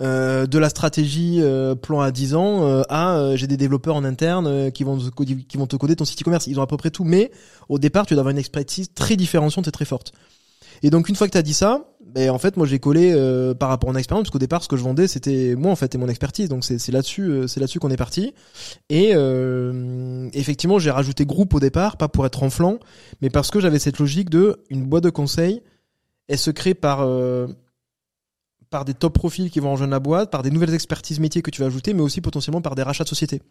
Euh, 0.00 0.46
de 0.46 0.58
la 0.58 0.70
stratégie 0.70 1.40
euh, 1.40 1.74
plan 1.74 2.00
à 2.00 2.10
10 2.10 2.34
ans 2.34 2.66
euh, 2.66 2.82
à 2.88 3.18
euh, 3.18 3.36
j'ai 3.36 3.46
des 3.46 3.58
développeurs 3.58 3.96
en 3.96 4.04
interne 4.04 4.72
qui 4.72 4.82
vont 4.82 4.96
te 4.96 5.10
coder, 5.10 5.36
qui 5.36 5.58
vont 5.58 5.66
te 5.66 5.76
coder 5.76 5.94
ton 5.94 6.06
site 6.06 6.22
e-commerce. 6.22 6.46
Ils 6.46 6.58
ont 6.58 6.62
à 6.62 6.66
peu 6.66 6.78
près 6.78 6.90
tout, 6.90 7.04
mais 7.04 7.30
au 7.68 7.78
départ, 7.78 8.06
tu 8.06 8.14
dois 8.14 8.22
avoir 8.22 8.30
une 8.30 8.38
expertise 8.38 8.94
très 8.94 9.16
différenciante 9.16 9.68
et 9.68 9.70
très 9.70 9.84
forte. 9.84 10.12
Et 10.82 10.88
donc 10.88 11.10
une 11.10 11.16
fois 11.16 11.28
que 11.28 11.36
tu 11.36 11.42
dit 11.42 11.52
ça, 11.52 11.84
ben 12.14 12.30
en 12.30 12.38
fait 12.38 12.56
moi 12.56 12.66
j'ai 12.66 12.78
collé 12.78 13.14
par 13.58 13.68
rapport 13.68 13.90
à 13.90 13.92
mon 13.92 13.98
expérience 13.98 14.24
parce 14.24 14.32
qu'au 14.32 14.38
départ 14.38 14.62
ce 14.62 14.68
que 14.68 14.76
je 14.76 14.82
vendais 14.82 15.06
c'était 15.06 15.54
moi 15.54 15.70
en 15.70 15.76
fait 15.76 15.94
et 15.94 15.98
mon 15.98 16.08
expertise 16.08 16.48
donc 16.48 16.64
c'est 16.64 16.90
là-dessus 16.90 17.42
c'est 17.46 17.60
là-dessus 17.60 17.78
qu'on 17.78 17.90
est 17.90 17.96
parti 17.96 18.34
et 18.88 19.10
effectivement 20.32 20.80
j'ai 20.80 20.90
rajouté 20.90 21.26
groupe 21.26 21.54
au 21.54 21.60
départ 21.60 21.98
pas 21.98 22.08
pour 22.08 22.26
être 22.26 22.42
en 22.42 22.50
flanc 22.50 22.78
mais 23.20 23.30
parce 23.30 23.52
que 23.52 23.60
j'avais 23.60 23.78
cette 23.78 23.98
logique 23.98 24.28
de 24.28 24.64
une 24.70 24.86
boîte 24.86 25.04
de 25.04 25.10
conseil 25.10 25.62
elle 26.26 26.38
se 26.38 26.50
crée 26.50 26.74
par 26.74 27.06
par 28.70 28.84
des 28.84 28.94
top 28.94 29.14
profils 29.14 29.50
qui 29.50 29.60
vont 29.60 29.72
rejoindre 29.72 29.92
la 29.92 30.00
boîte 30.00 30.30
par 30.30 30.42
des 30.42 30.50
nouvelles 30.50 30.74
expertises 30.74 31.20
métiers 31.20 31.42
que 31.42 31.50
tu 31.50 31.60
vas 31.60 31.66
ajouter 31.66 31.92
mais 31.92 32.02
aussi 32.02 32.20
potentiellement 32.20 32.62
par 32.62 32.74
des 32.74 32.82
rachats 32.82 33.04
de 33.04 33.08
sociétés 33.08 33.42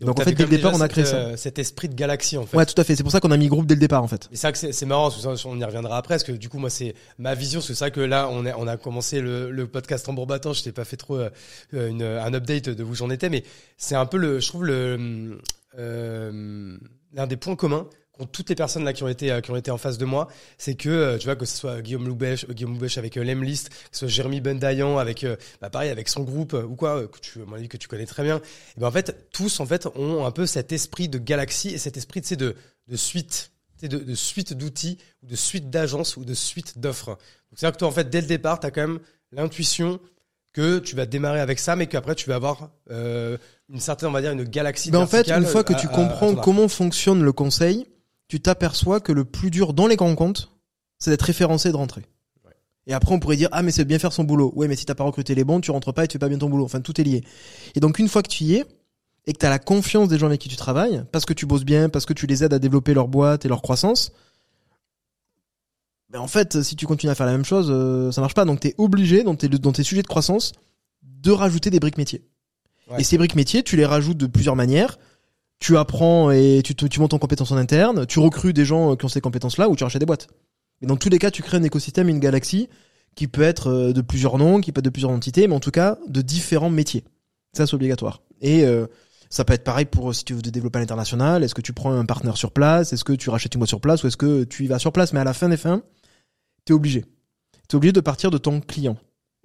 donc, 0.00 0.18
en 0.18 0.24
fait, 0.24 0.32
dès 0.32 0.44
le 0.44 0.48
départ, 0.48 0.72
on 0.74 0.80
a 0.80 0.88
créé 0.88 1.04
cette, 1.04 1.12
ça. 1.14 1.20
euh, 1.20 1.36
Cet 1.36 1.58
esprit 1.58 1.88
de 1.88 1.94
galaxie 1.94 2.38
en 2.38 2.46
fait. 2.46 2.56
ouais 2.56 2.64
tout 2.64 2.80
à 2.80 2.84
fait 2.84 2.96
c'est 2.96 3.02
pour 3.02 3.12
ça 3.12 3.20
qu'on 3.20 3.30
a 3.30 3.36
mis 3.36 3.48
groupe 3.48 3.66
dès 3.66 3.74
le 3.74 3.80
départ 3.80 4.02
en 4.02 4.08
fait 4.08 4.30
Et 4.32 4.52
que 4.52 4.72
c'est 4.72 4.86
marrant, 4.86 5.10
parce 5.10 5.16
que 5.22 5.36
ça, 5.36 5.48
on 5.48 5.58
y 5.58 5.64
reviendra 5.64 5.98
après, 5.98 6.14
parce 6.14 6.24
que 6.24 6.32
du 6.32 6.48
coup, 6.48 6.58
moi, 6.58 6.70
c'est 6.70 6.94
ma 7.18 7.34
vision, 7.34 7.60
parce 7.60 7.68
que 7.68 7.74
c'est 7.74 7.84
vrai 7.84 7.90
que 7.90 8.00
là, 8.00 8.28
on, 8.30 8.66
a 8.66 8.76
commencé 8.76 9.20
le, 9.20 9.50
le 9.50 9.66
podcast 9.66 10.08
en 10.08 10.14
battant, 10.14 10.52
je 10.52 10.62
t'ai 10.62 10.72
pas 10.72 10.84
fait 10.84 10.96
trop 10.96 11.18
euh, 11.18 11.30
une, 11.72 12.02
un 12.02 12.32
update 12.32 12.70
de 12.70 12.82
où 12.82 12.94
j'en 12.94 13.10
étais, 13.10 13.28
mais 13.28 13.44
c'est 13.76 13.94
un 13.94 14.06
peu 14.06 14.16
le, 14.16 14.40
je 14.40 14.48
trouve 14.48 14.64
le, 14.64 15.38
euh, 15.78 16.78
l'un 17.12 17.26
des 17.26 17.36
points 17.36 17.56
communs 17.56 17.86
toutes 18.26 18.48
les 18.48 18.54
personnes 18.54 18.84
là 18.84 18.92
qui 18.92 19.02
ont 19.02 19.08
été, 19.08 19.30
euh, 19.30 19.40
qui 19.40 19.50
ont 19.50 19.56
été 19.56 19.70
en 19.70 19.78
face 19.78 19.98
de 19.98 20.04
moi, 20.04 20.28
c'est 20.58 20.74
que, 20.74 20.88
euh, 20.88 21.18
tu 21.18 21.26
vois, 21.26 21.36
que 21.36 21.44
ce 21.44 21.56
soit 21.56 21.80
Guillaume 21.82 22.06
Loubèche, 22.06 22.44
euh, 22.48 22.52
Guillaume 22.52 22.74
Loubèche 22.74 22.98
avec 22.98 23.16
Lemlist, 23.16 23.68
que 23.68 23.74
ce 23.92 23.98
soit 24.00 24.08
Jérémy 24.08 24.40
Bendayan 24.40 24.98
avec, 24.98 25.26
bah, 25.60 25.70
pareil, 25.70 25.90
avec 25.90 26.08
son 26.08 26.22
groupe, 26.22 26.52
ou 26.52 26.76
quoi, 26.76 27.06
que 27.06 27.18
tu, 27.20 27.42
à 27.42 27.44
mon 27.44 27.56
avis, 27.56 27.68
que 27.68 27.76
tu 27.76 27.88
connais 27.88 28.06
très 28.06 28.22
bien. 28.22 28.38
Et 28.76 28.80
ben, 28.80 28.86
en 28.86 28.90
fait, 28.90 29.28
tous, 29.32 29.60
en 29.60 29.66
fait, 29.66 29.86
ont 29.94 30.26
un 30.26 30.30
peu 30.30 30.46
cet 30.46 30.72
esprit 30.72 31.08
de 31.08 31.18
galaxie 31.18 31.70
et 31.70 31.78
cet 31.78 31.96
esprit, 31.96 32.22
tu 32.22 32.28
sais, 32.28 32.36
de, 32.36 32.54
de 32.88 32.96
suite 32.96 33.50
tu 33.78 33.86
sais, 33.86 33.88
de, 33.88 33.98
de 33.98 34.14
suite 34.14 34.52
d'outils 34.52 34.98
ou 35.22 35.26
de 35.26 35.36
suite 35.36 35.70
d'agences 35.70 36.16
ou 36.16 36.24
de 36.24 36.34
suite 36.34 36.78
d'offres. 36.78 37.10
Donc 37.10 37.18
c'est 37.56 37.66
à 37.66 37.70
dire 37.70 37.76
que 37.76 37.78
toi 37.78 37.88
en 37.88 37.92
fait 37.92 38.10
dès 38.10 38.20
le 38.20 38.26
départ 38.26 38.60
tu 38.60 38.66
as 38.66 38.70
quand 38.70 38.82
même 38.82 38.98
l'intuition 39.32 40.00
que 40.52 40.78
tu 40.80 40.96
vas 40.96 41.06
démarrer 41.06 41.40
avec 41.40 41.58
ça 41.58 41.76
mais 41.76 41.86
qu'après 41.86 42.14
tu 42.14 42.28
vas 42.28 42.34
avoir 42.34 42.70
euh, 42.90 43.38
une 43.72 43.80
certaine 43.80 44.08
on 44.10 44.12
va 44.12 44.20
dire 44.20 44.32
une 44.32 44.44
galaxie 44.44 44.90
Ben 44.90 44.98
en 44.98 45.06
fait, 45.06 45.30
une 45.30 45.46
fois 45.46 45.64
que 45.64 45.72
tu 45.72 45.86
à- 45.86 45.90
comprends 45.90 46.34
comment 46.34 46.68
fonctionne 46.68 47.22
le 47.22 47.32
conseil, 47.32 47.86
tu 48.30 48.40
t'aperçois 48.40 49.00
que 49.00 49.10
le 49.10 49.24
plus 49.24 49.50
dur 49.50 49.74
dans 49.74 49.88
les 49.88 49.96
grands 49.96 50.14
comptes, 50.14 50.52
c'est 51.00 51.10
d'être 51.10 51.22
référencé 51.22 51.68
et 51.68 51.72
de 51.72 51.76
rentrer. 51.76 52.02
Ouais. 52.46 52.52
Et 52.86 52.94
après, 52.94 53.12
on 53.12 53.18
pourrait 53.18 53.36
dire, 53.36 53.48
ah, 53.50 53.62
mais 53.62 53.72
c'est 53.72 53.84
bien 53.84 53.98
faire 53.98 54.12
son 54.12 54.22
boulot. 54.22 54.52
Ouais, 54.54 54.68
mais 54.68 54.76
si 54.76 54.86
t'as 54.86 54.94
pas 54.94 55.02
recruté 55.02 55.34
les 55.34 55.42
bons, 55.42 55.60
tu 55.60 55.72
rentres 55.72 55.92
pas 55.92 56.04
et 56.04 56.08
tu 56.08 56.12
fais 56.12 56.20
pas 56.20 56.28
bien 56.28 56.38
ton 56.38 56.48
boulot. 56.48 56.64
Enfin, 56.64 56.80
tout 56.80 57.00
est 57.00 57.04
lié. 57.04 57.24
Et 57.74 57.80
donc, 57.80 57.98
une 57.98 58.08
fois 58.08 58.22
que 58.22 58.28
tu 58.28 58.44
y 58.44 58.54
es, 58.54 58.64
et 59.26 59.32
que 59.32 59.38
t'as 59.38 59.50
la 59.50 59.58
confiance 59.58 60.08
des 60.08 60.16
gens 60.16 60.26
avec 60.26 60.40
qui 60.40 60.48
tu 60.48 60.54
travailles, 60.54 61.04
parce 61.10 61.24
que 61.24 61.32
tu 61.32 61.44
bosses 61.44 61.64
bien, 61.64 61.88
parce 61.88 62.06
que 62.06 62.12
tu 62.12 62.28
les 62.28 62.44
aides 62.44 62.54
à 62.54 62.60
développer 62.60 62.94
leur 62.94 63.08
boîte 63.08 63.44
et 63.44 63.48
leur 63.48 63.62
croissance, 63.62 64.12
ben 66.08 66.20
en 66.20 66.28
fait, 66.28 66.62
si 66.62 66.76
tu 66.76 66.86
continues 66.86 67.10
à 67.10 67.16
faire 67.16 67.26
la 67.26 67.32
même 67.32 67.44
chose, 67.44 67.66
euh, 67.68 68.12
ça 68.12 68.20
marche 68.20 68.34
pas. 68.34 68.44
Donc, 68.44 68.60
t'es 68.60 68.76
obligé, 68.78 69.24
dans 69.24 69.34
tes, 69.34 69.48
dans 69.48 69.72
tes 69.72 69.82
sujets 69.82 70.02
de 70.02 70.06
croissance, 70.06 70.52
de 71.02 71.32
rajouter 71.32 71.70
des 71.70 71.80
briques 71.80 71.98
métiers. 71.98 72.22
Ouais. 72.88 73.00
Et 73.00 73.04
ces 73.04 73.18
briques 73.18 73.34
métiers, 73.34 73.64
tu 73.64 73.76
les 73.76 73.86
rajoutes 73.86 74.18
de 74.18 74.26
plusieurs 74.26 74.56
manières. 74.56 74.98
Tu 75.60 75.76
apprends 75.76 76.30
et 76.30 76.62
tu, 76.64 76.74
te- 76.74 76.86
tu 76.86 77.00
montes 77.00 77.14
en 77.14 77.18
compétences 77.18 77.52
en 77.52 77.56
interne. 77.56 78.06
Tu 78.06 78.18
recrutes 78.18 78.56
des 78.56 78.64
gens 78.64 78.92
euh, 78.92 78.96
qui 78.96 79.04
ont 79.04 79.08
ces 79.08 79.20
compétences-là 79.20 79.68
ou 79.68 79.76
tu 79.76 79.84
rachètes 79.84 80.00
des 80.00 80.06
boîtes. 80.06 80.28
Mais 80.80 80.86
dans 80.88 80.96
tous 80.96 81.10
les 81.10 81.18
cas, 81.18 81.30
tu 81.30 81.42
crées 81.42 81.58
un 81.58 81.62
écosystème, 81.62 82.08
une 82.08 82.18
galaxie 82.18 82.68
qui 83.14 83.28
peut 83.28 83.42
être 83.42 83.68
euh, 83.68 83.92
de 83.92 84.00
plusieurs 84.00 84.38
noms, 84.38 84.60
qui 84.60 84.72
peut 84.72 84.78
être 84.78 84.84
de 84.86 84.90
plusieurs 84.90 85.10
entités, 85.12 85.46
mais 85.48 85.54
en 85.54 85.60
tout 85.60 85.70
cas 85.70 85.98
de 86.08 86.22
différents 86.22 86.70
métiers. 86.70 87.04
Ça, 87.56 87.66
c'est 87.66 87.74
obligatoire. 87.74 88.22
Et 88.40 88.64
euh, 88.64 88.86
ça 89.28 89.44
peut 89.44 89.52
être 89.52 89.64
pareil 89.64 89.84
pour 89.84 90.10
euh, 90.10 90.12
si 90.14 90.24
tu 90.24 90.32
veux 90.32 90.40
développer 90.40 90.78
à 90.78 90.80
l'international. 90.80 91.44
Est-ce 91.44 91.54
que 91.54 91.60
tu 91.60 91.74
prends 91.74 91.92
un 91.92 92.06
partenaire 92.06 92.38
sur 92.38 92.52
place 92.52 92.92
Est-ce 92.94 93.04
que 93.04 93.12
tu 93.12 93.28
rachètes 93.28 93.54
une 93.54 93.58
boîte 93.58 93.68
sur 93.68 93.80
place 93.82 94.02
Ou 94.02 94.06
est-ce 94.06 94.16
que 94.16 94.44
tu 94.44 94.64
y 94.64 94.66
vas 94.66 94.78
sur 94.78 94.92
place? 94.92 95.12
Mais 95.12 95.20
à 95.20 95.24
la 95.24 95.34
fin 95.34 95.50
des 95.50 95.58
fins, 95.58 95.82
t'es 96.64 96.72
obligé. 96.72 97.04
T'es 97.68 97.74
obligé 97.76 97.92
de 97.92 98.00
partir 98.00 98.30
de 98.30 98.38
ton 98.38 98.60
client. 98.60 98.96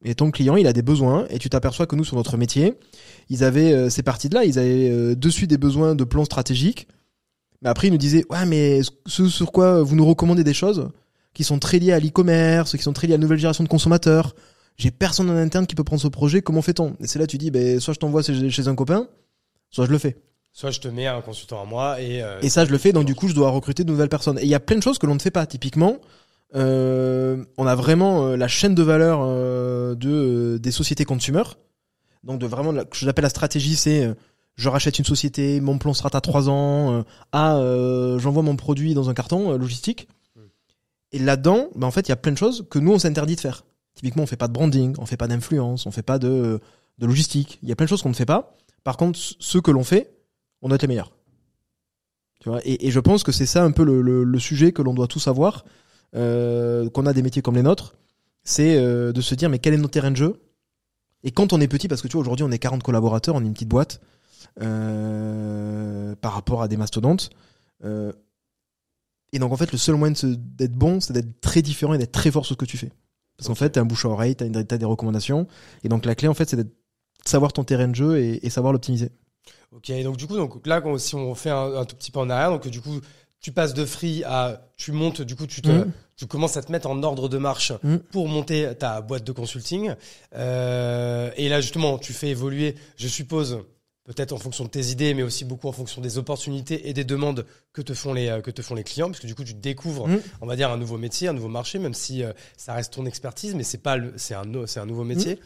Et 0.08 0.13
ton 0.13 0.30
client, 0.30 0.56
il 0.56 0.68
a 0.68 0.74
des 0.74 0.84
besoins, 0.84 1.26
et 1.32 1.39
tu 1.39 1.50
t'aperçois 1.50 1.88
que 1.88 1.96
nous, 1.96 2.04
sur 2.06 2.15
notre 2.15 2.38
métier, 2.38 2.76
ils 3.30 3.44
avaient 3.44 3.74
euh, 3.74 3.89
ces 3.89 4.04
parties-là, 4.04 4.46
ils 4.46 4.60
avaient 4.60 4.89
euh, 4.91 5.15
dessus 5.15 5.48
des 5.48 5.58
besoins 5.58 5.96
de 5.96 6.04
plans 6.04 6.26
stratégiques. 6.26 6.88
Mais 7.63 7.70
après, 7.70 7.88
ils 7.88 7.91
nous 7.91 7.98
disaient, 7.98 8.24
ouais, 8.30 8.46
mais 8.46 8.82
ce 9.08 9.28
sur 9.28 9.52
quoi 9.52 9.82
vous 9.82 9.96
nous 9.96 10.06
recommandez 10.06 10.44
des 10.44 10.54
choses 10.54 10.89
qui 11.34 11.44
sont 11.44 11.58
très 11.58 11.80
liées 11.80 11.91
à 11.91 12.00
l'e-commerce, 12.00 12.78
qui 12.78 12.84
sont 12.84 12.94
très 12.94 13.08
liées 13.08 13.13
à 13.13 13.18
la 13.18 13.22
nouvelle 13.22 13.39
génération 13.39 13.63
de 13.63 13.70
consommateurs. 13.70 14.36
J'ai 14.78 14.91
personne 14.91 15.30
en 15.30 15.36
interne 15.36 15.65
qui 15.65 15.74
peut 15.74 15.84
prendre 15.84 16.02
ce 16.02 16.08
projet, 16.08 16.41
comment 16.41 16.62
fait-on? 16.62 16.96
Et 17.00 17.08
c'est 17.08 17.18
là, 17.18 17.26
tu 17.26 17.38
dis, 17.39 17.50
ben, 17.50 17.80
soit 17.80 17.94
je 17.96 18.00
t'envoie 18.00 18.22
chez, 18.22 18.68
un 18.68 18.76
copain, 18.76 19.08
soit 19.72 19.86
je 19.86 19.91
le 19.91 19.98
fais. 19.98 20.18
Soit 20.54 20.70
je 20.72 20.80
te 20.80 20.88
mets 20.88 21.08
un 21.08 21.22
consultant 21.22 21.62
à 21.62 21.65
moi 21.65 22.00
et. 22.00 22.22
euh, 22.22 22.39
Et 22.41 22.50
ça, 22.50 22.63
je 22.63 22.72
le 22.72 22.78
fais, 22.78 22.94
donc 22.94 23.06
du 23.06 23.15
coup, 23.15 23.28
je 23.28 23.34
dois 23.34 23.50
recruter 23.50 23.84
de 23.84 23.89
nouvelles 23.89 24.10
personnes. 24.10 24.38
Et 24.38 24.44
il 24.44 24.50
y 24.50 24.56
a 24.56 24.60
plein 24.60 24.78
de 24.78 24.84
choses 24.84 25.00
que 25.00 25.08
l'on 25.08 25.15
ne 25.15 25.20
fait 25.20 25.32
pas. 25.32 25.46
Typiquement, 25.46 25.98
on 26.56 27.68
a 27.68 27.76
vraiment 27.76 28.28
euh, 28.28 28.38
la 28.38 28.48
chaîne 28.48 28.76
de 28.76 28.84
valeur 28.84 29.20
euh, 29.24 29.94
de 29.96 30.10
euh, 30.10 30.60
des 30.60 30.72
sociétés 30.72 31.06
consumer. 31.06 31.44
Donc 32.24 32.39
de 32.39 32.48
vraiment, 32.48 32.74
ce 32.74 32.84
que 32.86 32.98
j'appelle 33.06 33.24
la 33.24 33.30
stratégie, 33.30 33.76
c'est 33.76 34.06
euh, 34.06 34.13
je 34.56 34.70
rachète 34.70 34.98
une 35.00 35.06
société, 35.06 35.60
mon 35.60 35.78
plan 35.78 35.94
sera 35.94 36.10
à 36.13 36.22
trois 36.22 36.50
ans, 36.50 36.94
euh, 36.94 37.04
à 37.32 37.58
euh, 37.58 38.18
j'envoie 38.20 38.41
mon 38.41 38.56
produit 38.56 38.94
dans 38.94 39.10
un 39.10 39.13
carton 39.13 39.52
euh, 39.52 39.58
logistique. 39.58 40.08
Et 41.12 41.20
là-dedans, 41.20 41.68
ben, 41.76 41.88
en 41.88 41.91
fait, 41.91 42.08
il 42.08 42.10
y 42.10 42.13
a 42.13 42.18
plein 42.18 42.32
de 42.32 42.38
choses 42.38 42.65
que 42.70 42.80
nous, 42.80 42.91
on 42.91 43.00
s'interdit 43.00 43.36
de 43.36 43.41
faire. 43.41 43.63
Typiquement, 43.94 44.24
on 44.24 44.28
fait 44.28 44.38
pas 44.38 44.48
de 44.48 44.54
branding, 44.54 44.96
on 44.98 45.06
fait 45.06 45.18
pas 45.18 45.28
d'influence, 45.28 45.86
on 45.86 45.91
fait 45.91 46.04
pas 46.04 46.20
de, 46.20 46.60
de 46.98 47.06
logistique. 47.06 47.60
Il 47.63 47.70
y 47.70 47.72
a 47.72 47.76
plein 47.76 47.86
de 47.86 47.89
choses 47.89 48.02
qu'on 48.02 48.10
ne 48.10 48.15
fait 48.15 48.26
pas. 48.26 48.54
Par 48.84 48.98
contre, 48.98 49.18
ceux 49.39 49.62
que 49.62 49.72
l'on 49.72 49.84
fait, 49.84 50.13
on 50.62 50.68
doit 50.68 50.76
être 50.76 50.82
les 50.82 50.88
meilleurs. 50.88 51.12
Tu 52.41 52.50
vois 52.50 52.60
et, 52.65 52.88
et 52.88 52.91
je 52.91 53.00
pense 53.00 53.24
que 53.24 53.32
c'est 53.32 53.46
ça 53.46 53.63
un 53.63 53.72
peu 53.72 53.84
le, 53.84 54.02
le, 54.02 54.24
le 54.24 54.39
sujet 54.39 54.72
que 54.72 54.82
l'on 54.82 54.94
doit 54.94 55.08
tous 55.08 55.28
avoir, 55.28 55.63
euh, 55.63 55.70
qu'on 56.15 57.06
a 57.06 57.13
des 57.13 57.21
métiers 57.21 57.41
comme 57.41 57.56
les 57.56 57.63
nôtres, 57.63 57.95
c'est 58.43 58.78
euh, 58.78 59.12
de 59.12 59.21
se 59.21 59.36
dire 59.36 59.49
mais 59.49 59.60
quel 59.60 59.73
est 59.73 59.78
notre 59.78 59.91
terrain 59.91 60.12
de 60.12 60.15
jeu? 60.17 60.41
Et 61.23 61.32
quand 61.32 61.54
on 61.54 61.60
est 61.60 61.67
petit, 61.67 61.88
parce 61.88 62.01
que 62.01 62.08
tu 62.08 62.13
vois 62.13 62.21
aujourd'hui 62.21 62.45
on 62.45 62.51
est 62.51 62.60
40 62.60 62.84
collaborateurs, 62.84 63.36
on 63.36 63.41
est 63.41 63.47
une 63.47 63.54
petite 63.54 63.67
boîte 63.69 63.99
euh, 64.62 66.15
par 66.15 66.34
rapport 66.34 66.62
à 66.62 66.67
des 66.67 66.78
mastodontes. 66.78 67.30
euh, 67.84 68.12
et 69.34 69.39
donc 69.39 69.51
en 69.51 69.58
fait 69.58 69.71
le 69.71 69.78
seul 69.78 69.95
moyen 69.95 70.13
d'être 70.23 70.73
bon, 70.73 71.01
c'est 71.01 71.12
d'être 71.13 71.41
très 71.41 71.62
différent 71.62 71.93
et 71.93 71.97
d'être 71.97 72.12
très 72.13 72.32
fort 72.32 72.45
sur 72.45 72.54
ce 72.56 72.58
que 72.60 72.65
tu 72.65 72.78
fais. 72.78 72.91
Parce 73.38 73.47
qu'en 73.49 73.56
fait 73.56 73.71
t'as 73.71 73.82
un 73.82 73.86
bouche 73.86 74.06
à 74.06 74.10
oreille, 74.10 74.36
t'as, 74.36 74.47
t'as 74.63 74.78
des 74.78 74.86
recommandations, 74.86 75.47
et 75.84 75.89
donc 75.89 76.06
la 76.06 76.15
clé 76.15 76.28
en 76.30 76.34
fait 76.34 76.49
c'est 76.49 76.56
de 76.56 76.67
savoir 77.25 77.51
ton 77.51 77.63
terrain 77.63 77.88
de 77.89 77.95
jeu 77.95 78.19
et, 78.19 78.45
et 78.45 78.49
savoir 78.49 78.71
l'optimiser. 78.71 79.10
Ok, 79.71 79.91
donc 80.04 80.15
du 80.15 80.25
coup, 80.25 80.38
donc 80.38 80.65
là, 80.65 80.82
si 80.97 81.15
on 81.15 81.36
fait 81.36 81.49
un, 81.49 81.75
un 81.75 81.86
tout 81.86 81.97
petit 81.97 82.12
peu 82.12 82.19
en 82.19 82.30
arrière, 82.30 82.49
donc 82.49 82.65
du 82.69 82.80
coup, 82.80 83.01
tu 83.41 83.52
passes 83.52 83.74
de 83.74 83.86
free 83.86 84.24
à, 84.26 84.71
tu 84.78 84.91
montes, 84.91 85.21
du 85.21 85.36
coup, 85.36 85.45
tu 85.48 85.62
te, 85.62 85.69
Mhm. 85.69 85.91
tu 86.15 86.26
commences 86.26 86.58
à 86.58 86.63
te 86.63 86.71
mettre 86.71 86.88
en 86.89 87.02
ordre 87.04 87.30
de 87.30 87.38
marche 87.38 87.71
Mhm. 87.84 88.00
pour 88.12 88.28
monter 88.28 88.71
ta 88.80 89.02
boîte 89.02 89.24
de 89.24 89.32
consulting. 89.32 89.93
Euh, 90.36 91.30
et 91.38 91.50
là, 91.50 91.62
justement, 91.62 91.98
tu 91.98 92.13
fais 92.13 92.30
évoluer, 92.30 92.76
je 92.98 93.08
suppose, 93.08 93.60
peut-être 94.06 94.34
en 94.34 94.38
fonction 94.38 94.63
de 94.65 94.69
tes 94.69 94.86
idées, 94.88 95.13
mais 95.13 95.24
aussi 95.24 95.45
beaucoup 95.45 95.67
en 95.67 95.71
fonction 95.71 96.00
des 96.02 96.17
opportunités 96.17 96.88
et 96.89 96.93
des 96.93 97.04
demandes 97.04 97.45
que 97.74 97.82
te 97.82 97.93
font 97.93 98.13
les, 98.13 98.28
euh, 98.30 98.41
que 98.41 98.52
te 98.52 98.62
font 98.62 98.76
les 98.76 98.84
clients, 98.84 99.08
parce 99.08 99.19
que 99.19 99.28
du 99.28 99.34
coup, 99.36 99.43
tu 99.43 99.54
découvres, 99.56 100.08
Mhm. 100.08 100.21
on 100.41 100.45
va 100.45 100.56
dire, 100.56 100.69
un 100.71 100.78
nouveau 100.78 100.98
métier, 100.98 101.28
un 101.28 101.34
nouveau 101.34 101.48
marché, 101.48 101.80
même 101.80 101.93
si 101.95 102.24
euh, 102.24 102.32
ça 102.58 102.74
reste 102.74 102.93
ton 102.93 103.06
expertise, 103.06 103.56
mais 103.56 103.63
c'est 103.63 103.80
pas, 103.80 103.98
c'est 104.17 104.36
un, 104.36 104.43
c'est 104.67 104.80
un 104.80 104.86
nouveau 104.86 105.04
métier. 105.04 105.39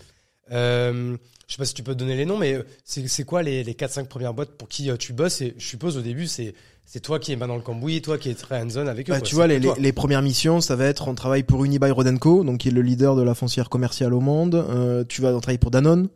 Euh, 0.51 1.15
je 1.47 1.53
sais 1.53 1.57
pas 1.57 1.65
si 1.65 1.73
tu 1.73 1.83
peux 1.83 1.93
te 1.93 1.99
donner 1.99 2.15
les 2.17 2.25
noms, 2.25 2.37
mais 2.37 2.57
c'est 2.83 3.07
c'est 3.07 3.23
quoi 3.23 3.43
les, 3.43 3.63
les 3.63 3.73
4-5 3.75 4.07
premières 4.07 4.33
boîtes 4.33 4.51
pour 4.51 4.67
qui 4.67 4.89
tu 4.97 5.13
bosses? 5.13 5.41
Et 5.41 5.53
je 5.57 5.65
suppose 5.67 5.95
au 5.97 6.01
début, 6.01 6.27
c'est 6.27 6.53
c'est 6.91 7.01
toi 7.01 7.19
qui 7.19 7.31
es 7.31 7.35
main 7.35 7.47
dans 7.47 7.55
le 7.55 7.61
cambouis, 7.61 8.01
toi 8.01 8.17
qui 8.17 8.29
es 8.29 8.33
très 8.33 8.59
hands-on 8.61 8.87
avec 8.87 9.07
eux. 9.09 9.13
Bah, 9.13 9.19
quoi. 9.19 9.27
tu 9.27 9.35
vois, 9.35 9.45
les, 9.45 9.59
les, 9.59 9.69
les 9.77 9.91
premières 9.93 10.23
missions, 10.23 10.59
ça 10.59 10.75
va 10.75 10.85
être, 10.85 11.07
on 11.07 11.13
travaille 11.13 11.43
pour 11.43 11.63
Unibail 11.63 11.91
Rodenco, 11.91 12.43
donc 12.43 12.57
qui 12.59 12.69
est 12.69 12.71
le 12.71 12.81
leader 12.81 13.15
de 13.15 13.21
la 13.21 13.35
foncière 13.35 13.69
commerciale 13.69 14.13
au 14.15 14.19
monde. 14.21 14.55
Euh, 14.55 15.03
tu 15.07 15.21
vas 15.21 15.31
travailler 15.33 15.59
pour 15.59 15.69
Danone. 15.71 16.09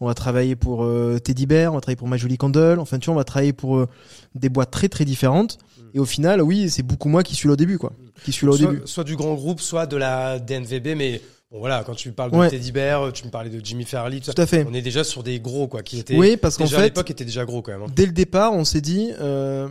On 0.00 0.06
va 0.06 0.14
travailler 0.14 0.54
pour 0.56 0.84
euh, 0.84 1.18
Teddy 1.18 1.46
Bear, 1.46 1.72
on 1.72 1.74
va 1.74 1.80
travailler 1.80 1.96
pour 1.96 2.08
My 2.08 2.16
Jolie 2.16 2.38
Candle. 2.38 2.78
Enfin, 2.78 2.98
tu 2.98 3.06
vois, 3.06 3.14
on 3.14 3.18
va 3.18 3.24
travailler 3.24 3.52
pour 3.52 3.76
euh, 3.76 3.88
des 4.36 4.48
boîtes 4.48 4.70
très 4.70 4.88
très 4.88 5.04
différentes. 5.04 5.58
Et 5.94 5.98
au 5.98 6.04
final, 6.04 6.40
oui, 6.42 6.70
c'est 6.70 6.82
beaucoup 6.84 7.08
moi 7.08 7.22
qui 7.24 7.34
suis 7.34 7.48
là 7.48 7.54
au 7.54 7.56
début, 7.56 7.76
quoi. 7.78 7.92
Qui 8.24 8.30
suis 8.32 8.46
là 8.46 8.52
au 8.52 8.56
soit, 8.56 8.70
début. 8.70 8.82
soit 8.86 9.04
du 9.04 9.16
grand 9.16 9.34
groupe, 9.34 9.60
soit 9.60 9.86
de 9.86 9.96
la 9.96 10.38
DNVB, 10.38 10.96
mais 10.96 11.20
bon 11.50 11.58
voilà, 11.58 11.82
quand 11.84 11.94
tu 11.94 12.10
parles 12.12 12.30
de 12.30 12.36
Ouais. 12.36 12.48
Teddy 12.50 12.72
Bear, 12.72 13.12
tu 13.12 13.24
me 13.26 13.30
parlais 13.30 13.50
de 13.50 13.60
Jimmy 13.64 13.84
Farley, 13.84 14.18
tout 14.20 14.26
ça, 14.26 14.32
Tout 14.32 14.42
à 14.42 14.46
fait. 14.46 14.64
on 14.68 14.74
est 14.74 14.80
déjà 14.82 15.04
sur 15.04 15.22
des 15.22 15.38
gros 15.38 15.68
quoi, 15.68 15.82
qui 15.82 15.98
étaient 15.98 16.16
Oui, 16.16 16.36
parce 16.36 16.56
qu'en 16.56 16.64
déjà 16.64 16.76
à 16.76 16.80
fait, 16.80 16.86
l'époque 16.86 17.10
étaient 17.10 17.24
déjà 17.24 17.44
gros 17.44 17.60
quand 17.62 17.72
même. 17.72 17.82
hein. 17.82 17.92
dès 17.94 18.06
le 18.06 18.12
départ, 18.12 18.52
on 18.54 18.64
s'est 18.64 18.80
dit, 18.80 19.10
euh, 19.20 19.68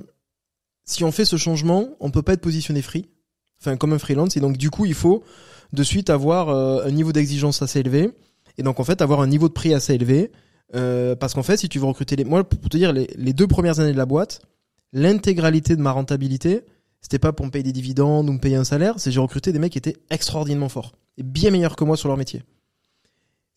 si 0.86 1.04
on 1.04 1.12
fait 1.12 1.26
ce 1.26 1.38
changement, 1.38 1.90
on 2.00 2.12
peut 2.12 2.22
pas 2.22 2.34
être 2.34 2.42
positionné 2.42 2.82
free, 2.82 3.06
enfin 3.62 3.78
comme 3.78 3.94
un 3.94 4.00
freelance, 4.00 4.38
et 4.38 4.40
donc 4.40 4.58
du 4.58 4.70
coup, 4.70 4.86
il 4.86 4.94
faut 4.94 5.24
de 5.72 5.84
suite 5.84 6.10
avoir 6.10 6.50
euh, 6.50 6.86
un 6.86 6.92
niveau 6.92 7.12
d'exigence 7.12 7.62
assez 7.62 7.80
élevé, 7.80 8.12
et 8.58 8.64
donc 8.64 8.80
en 8.80 8.84
fait 8.84 9.02
avoir 9.02 9.22
un 9.22 9.28
niveau 9.28 9.48
de 9.48 9.54
prix 9.54 9.74
assez 9.74 9.94
élevé, 9.94 10.32
euh, 10.76 11.16
parce 11.16 11.34
qu'en 11.34 11.44
fait, 11.44 11.58
si 11.58 11.70
tu 11.70 11.80
veux 11.80 11.86
recruter 11.86 12.16
les, 12.16 12.26
moi 12.26 12.44
pour 12.44 12.70
te 12.70 12.78
dire, 12.78 12.94
les, 12.94 13.34
deux 13.34 13.48
premières 13.48 13.80
années 13.80 13.94
de 13.94 13.98
la 13.98 14.06
boîte, 14.06 14.42
l'intégralité 14.92 15.76
de 15.76 15.82
ma 15.82 15.92
rentabilité, 15.92 16.62
c'était 17.02 17.20
pas 17.20 17.34
pour 17.34 17.46
me 17.46 17.52
payer 17.52 17.64
des 17.64 17.74
dividendes 17.74 18.30
ou 18.30 18.34
me 18.34 18.40
payer 18.40 18.56
un 18.56 18.64
salaire, 18.64 18.96
c'est 18.98 19.12
j'ai 19.12 19.20
recruté 19.20 19.52
des 19.52 19.60
mecs 19.60 19.74
qui 19.74 19.78
étaient 19.78 19.98
extraordinairement 20.10 20.70
forts 20.70 20.94
et 21.18 21.24
bien 21.24 21.52
meilleurs 21.52 21.76
que 21.76 21.84
moi 21.84 21.98
sur 21.98 22.08
leur 22.08 22.18
métier. 22.18 22.44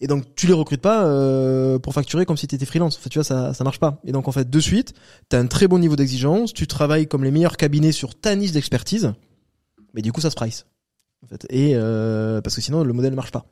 Et 0.00 0.06
donc 0.06 0.34
tu 0.34 0.46
les 0.46 0.52
recrutes 0.52 0.82
pas 0.82 1.04
euh, 1.06 1.78
pour 1.78 1.94
facturer 1.94 2.26
comme 2.26 2.36
si 2.36 2.46
tu 2.46 2.54
étais 2.54 2.66
freelance. 2.66 2.98
Enfin, 2.98 3.08
tu 3.10 3.18
vois, 3.18 3.24
ça 3.24 3.54
ça 3.54 3.64
marche 3.64 3.80
pas. 3.80 4.00
Et 4.04 4.12
donc 4.12 4.28
en 4.28 4.32
fait, 4.32 4.48
de 4.48 4.60
suite, 4.60 4.94
tu 5.30 5.36
as 5.36 5.38
un 5.38 5.46
très 5.46 5.68
bon 5.68 5.78
niveau 5.78 5.96
d'exigence, 5.96 6.52
tu 6.52 6.66
travailles 6.66 7.06
comme 7.06 7.24
les 7.24 7.30
meilleurs 7.30 7.56
cabinets 7.56 7.92
sur 7.92 8.14
ta 8.14 8.34
niche 8.36 8.52
d'expertise, 8.52 9.14
mais 9.94 10.02
du 10.02 10.12
coup 10.12 10.20
ça 10.20 10.30
se 10.30 10.36
price. 10.36 10.66
En 11.24 11.28
fait. 11.28 11.46
Et 11.50 11.72
euh, 11.74 12.40
parce 12.42 12.54
que 12.56 12.60
sinon 12.60 12.84
le 12.84 12.92
modèle 12.92 13.14
marche 13.14 13.32
pas. 13.32 13.46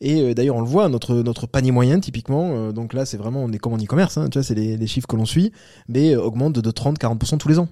Et 0.00 0.20
euh, 0.20 0.34
d'ailleurs 0.34 0.56
on 0.56 0.60
le 0.60 0.66
voit, 0.66 0.88
notre 0.88 1.14
notre 1.16 1.46
panier 1.46 1.70
moyen 1.70 2.00
typiquement, 2.00 2.52
euh, 2.54 2.72
donc 2.72 2.92
là 2.92 3.06
c'est 3.06 3.16
vraiment 3.16 3.42
on 3.42 3.52
est 3.52 3.58
comme 3.58 3.72
en 3.72 3.78
e-commerce, 3.78 4.18
hein, 4.18 4.28
tu 4.28 4.38
vois, 4.38 4.42
c'est 4.42 4.54
les, 4.54 4.76
les 4.76 4.86
chiffres 4.86 5.06
que 5.06 5.16
l'on 5.16 5.26
suit, 5.26 5.52
mais 5.88 6.14
euh, 6.14 6.22
augmente 6.22 6.58
de 6.58 6.70
30-40% 6.70 7.38
tous 7.38 7.48
les 7.48 7.58
ans. 7.58 7.68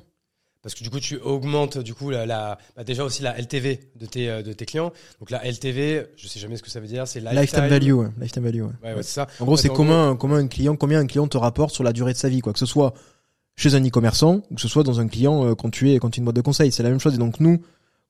Parce 0.62 0.74
que 0.76 0.84
du 0.84 0.90
coup, 0.90 1.00
tu 1.00 1.16
augmentes 1.18 1.78
du 1.78 1.92
coup 1.92 2.10
la, 2.10 2.24
la- 2.24 2.56
bah, 2.76 2.84
déjà 2.84 3.02
aussi 3.04 3.22
la 3.22 3.36
LTV 3.36 3.80
de 3.96 4.06
tes 4.06 4.30
euh, 4.30 4.42
de 4.42 4.52
tes 4.52 4.64
clients. 4.64 4.92
Donc 5.18 5.30
la 5.30 5.44
LTV, 5.44 6.06
je 6.16 6.28
sais 6.28 6.38
jamais 6.38 6.56
ce 6.56 6.62
que 6.62 6.70
ça 6.70 6.78
veut 6.78 6.86
dire, 6.86 7.08
c'est 7.08 7.18
lifetime, 7.18 7.40
Lifetime 7.40 7.66
value, 7.68 7.92
ouais. 7.92 8.08
lifetime 8.20 8.44
value. 8.44 8.62
Ouais. 8.62 8.70
Ouais, 8.84 8.94
ouais, 8.94 9.02
c'est 9.02 9.14
ça. 9.14 9.26
En 9.40 9.44
gros, 9.44 9.56
c'est 9.56 9.70
en 9.70 9.74
comment, 9.74 10.14
comment 10.16 10.36
un 10.36 10.46
client, 10.46 10.76
combien 10.76 11.00
un 11.00 11.06
client 11.06 11.26
te 11.26 11.36
rapporte 11.36 11.74
sur 11.74 11.82
la 11.82 11.92
durée 11.92 12.12
de 12.12 12.18
sa 12.18 12.28
vie, 12.28 12.40
quoi. 12.40 12.52
Que 12.52 12.60
ce 12.60 12.66
soit 12.66 12.94
chez 13.56 13.74
un 13.74 13.84
e-commerçant 13.84 14.42
ou 14.50 14.54
que 14.54 14.60
ce 14.60 14.68
soit 14.68 14.82
dans 14.84 15.00
un 15.00 15.08
client 15.08 15.44
euh, 15.46 15.54
quand 15.56 15.68
tu 15.70 15.90
es, 15.92 15.98
quand 15.98 16.10
tu 16.10 16.18
es 16.18 16.20
une 16.20 16.24
boîte 16.26 16.36
de 16.36 16.40
conseil. 16.42 16.70
C'est 16.70 16.82
la 16.84 16.90
même 16.90 17.00
chose. 17.00 17.14
Et 17.14 17.18
donc, 17.18 17.40
nous, 17.40 17.60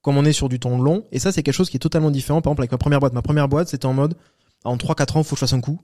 comme 0.03 0.19
on 0.19 0.25
est 0.27 0.33
sur 0.33 0.49
du 0.51 0.61
temps 0.61 0.77
long, 0.77 1.05
et 1.11 1.19
ça, 1.19 1.33
c'est 1.33 1.43
quelque 1.43 1.55
chose 1.55 1.71
qui 1.71 1.79
est 1.79 1.81
totalement 1.81 2.11
différent. 2.11 2.43
Par 2.43 2.51
exemple, 2.53 2.61
avec 2.63 2.73
ma 2.73 2.79
première 2.79 3.01
boîte. 3.01 3.13
Ma 3.15 3.23
première 3.23 3.49
boîte, 3.49 3.69
c'était 3.69 3.87
en 3.87 3.95
mode, 3.95 4.15
en 4.65 4.77
3-4 4.77 5.17
ans, 5.19 5.23
faut 5.23 5.37
que 5.37 5.37
je 5.37 5.41
fasse 5.41 5.55
un 5.55 5.61
coup. 5.63 5.81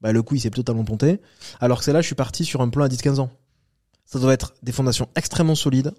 Bah, 0.00 0.10
le 0.12 0.20
coup, 0.22 0.34
il 0.34 0.40
s'est 0.40 0.50
totalement 0.50 0.84
ponté. 0.84 1.20
Alors 1.60 1.78
que 1.78 1.84
c'est 1.84 1.92
là, 1.92 2.00
je 2.00 2.06
suis 2.06 2.14
parti 2.16 2.44
sur 2.44 2.60
un 2.60 2.68
plan 2.70 2.84
à 2.84 2.88
10-15 2.88 3.20
ans. 3.20 3.30
Ça 4.06 4.20
doit 4.20 4.32
être 4.32 4.54
des 4.62 4.72
fondations 4.72 5.08
extrêmement 5.16 5.56
solides. 5.56 5.92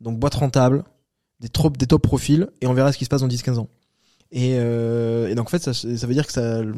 Donc, 0.00 0.18
boîte 0.18 0.34
rentable, 0.34 0.84
des, 1.40 1.48
top 1.48 2.02
profils, 2.02 2.48
et 2.60 2.66
on 2.66 2.74
verra 2.74 2.92
ce 2.92 2.98
qui 2.98 3.04
se 3.04 3.08
passe 3.08 3.20
dans 3.20 3.28
10-15 3.28 3.58
ans. 3.58 3.68
Et, 4.32 4.56
euh, 4.58 5.28
et 5.28 5.34
donc, 5.34 5.46
en 5.46 5.50
fait, 5.50 5.72
ça, 5.72 6.06
veut 6.06 6.14
dire 6.14 6.26
que 6.26 6.72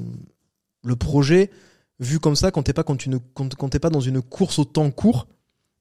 le 0.84 0.96
projet, 0.96 1.50
vu 1.98 2.20
comme 2.20 2.36
ça, 2.36 2.50
quand 2.50 2.62
t'es 2.62 2.72
pas, 2.72 2.84
tu 2.96 3.08
ne, 3.08 3.18
t'es 3.70 3.78
pas 3.78 3.90
dans 3.90 4.00
une 4.00 4.22
course 4.22 4.58
au 4.58 4.64
temps 4.64 4.90
court, 4.90 5.26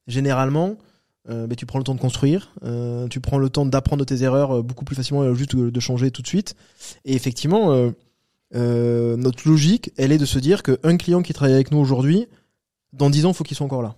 généralement, 0.08 0.78
euh, 1.30 1.47
ben, 1.47 1.56
tu 1.56 1.65
prends 1.65 1.80
le 1.80 1.84
temps 1.84 1.95
de 1.95 2.00
construire, 2.00 2.54
euh, 2.63 3.08
tu 3.10 3.19
prends 3.19 3.38
le 3.38 3.50
temps 3.50 3.65
d'apprendre 3.65 4.00
de 4.00 4.06
tes 4.06 4.23
erreurs 4.23 4.63
beaucoup 4.63 4.86
plus 4.86 4.95
facilement, 4.95 5.34
juste 5.34 5.56
de, 5.56 5.80
changer 5.82 6.12
tout 6.12 6.21
de 6.21 6.28
suite. 6.28 6.56
Et 7.04 7.13
effectivement, 7.13 7.91
notre 8.54 9.47
logique, 9.47 9.91
elle 9.97 10.13
est 10.13 10.17
de 10.17 10.26
se 10.26 10.39
dire 10.39 10.63
qu'un 10.63 10.97
client 10.97 11.21
qui 11.21 11.34
travaille 11.34 11.56
avec 11.56 11.71
nous 11.71 11.80
aujourd'hui, 11.80 12.28
dans 12.93 13.10
10 13.10 13.26
ans, 13.26 13.34
faut 13.34 13.43
qu'il 13.43 13.58
soit 13.58 13.65
encore 13.65 13.82
là. 13.82 13.95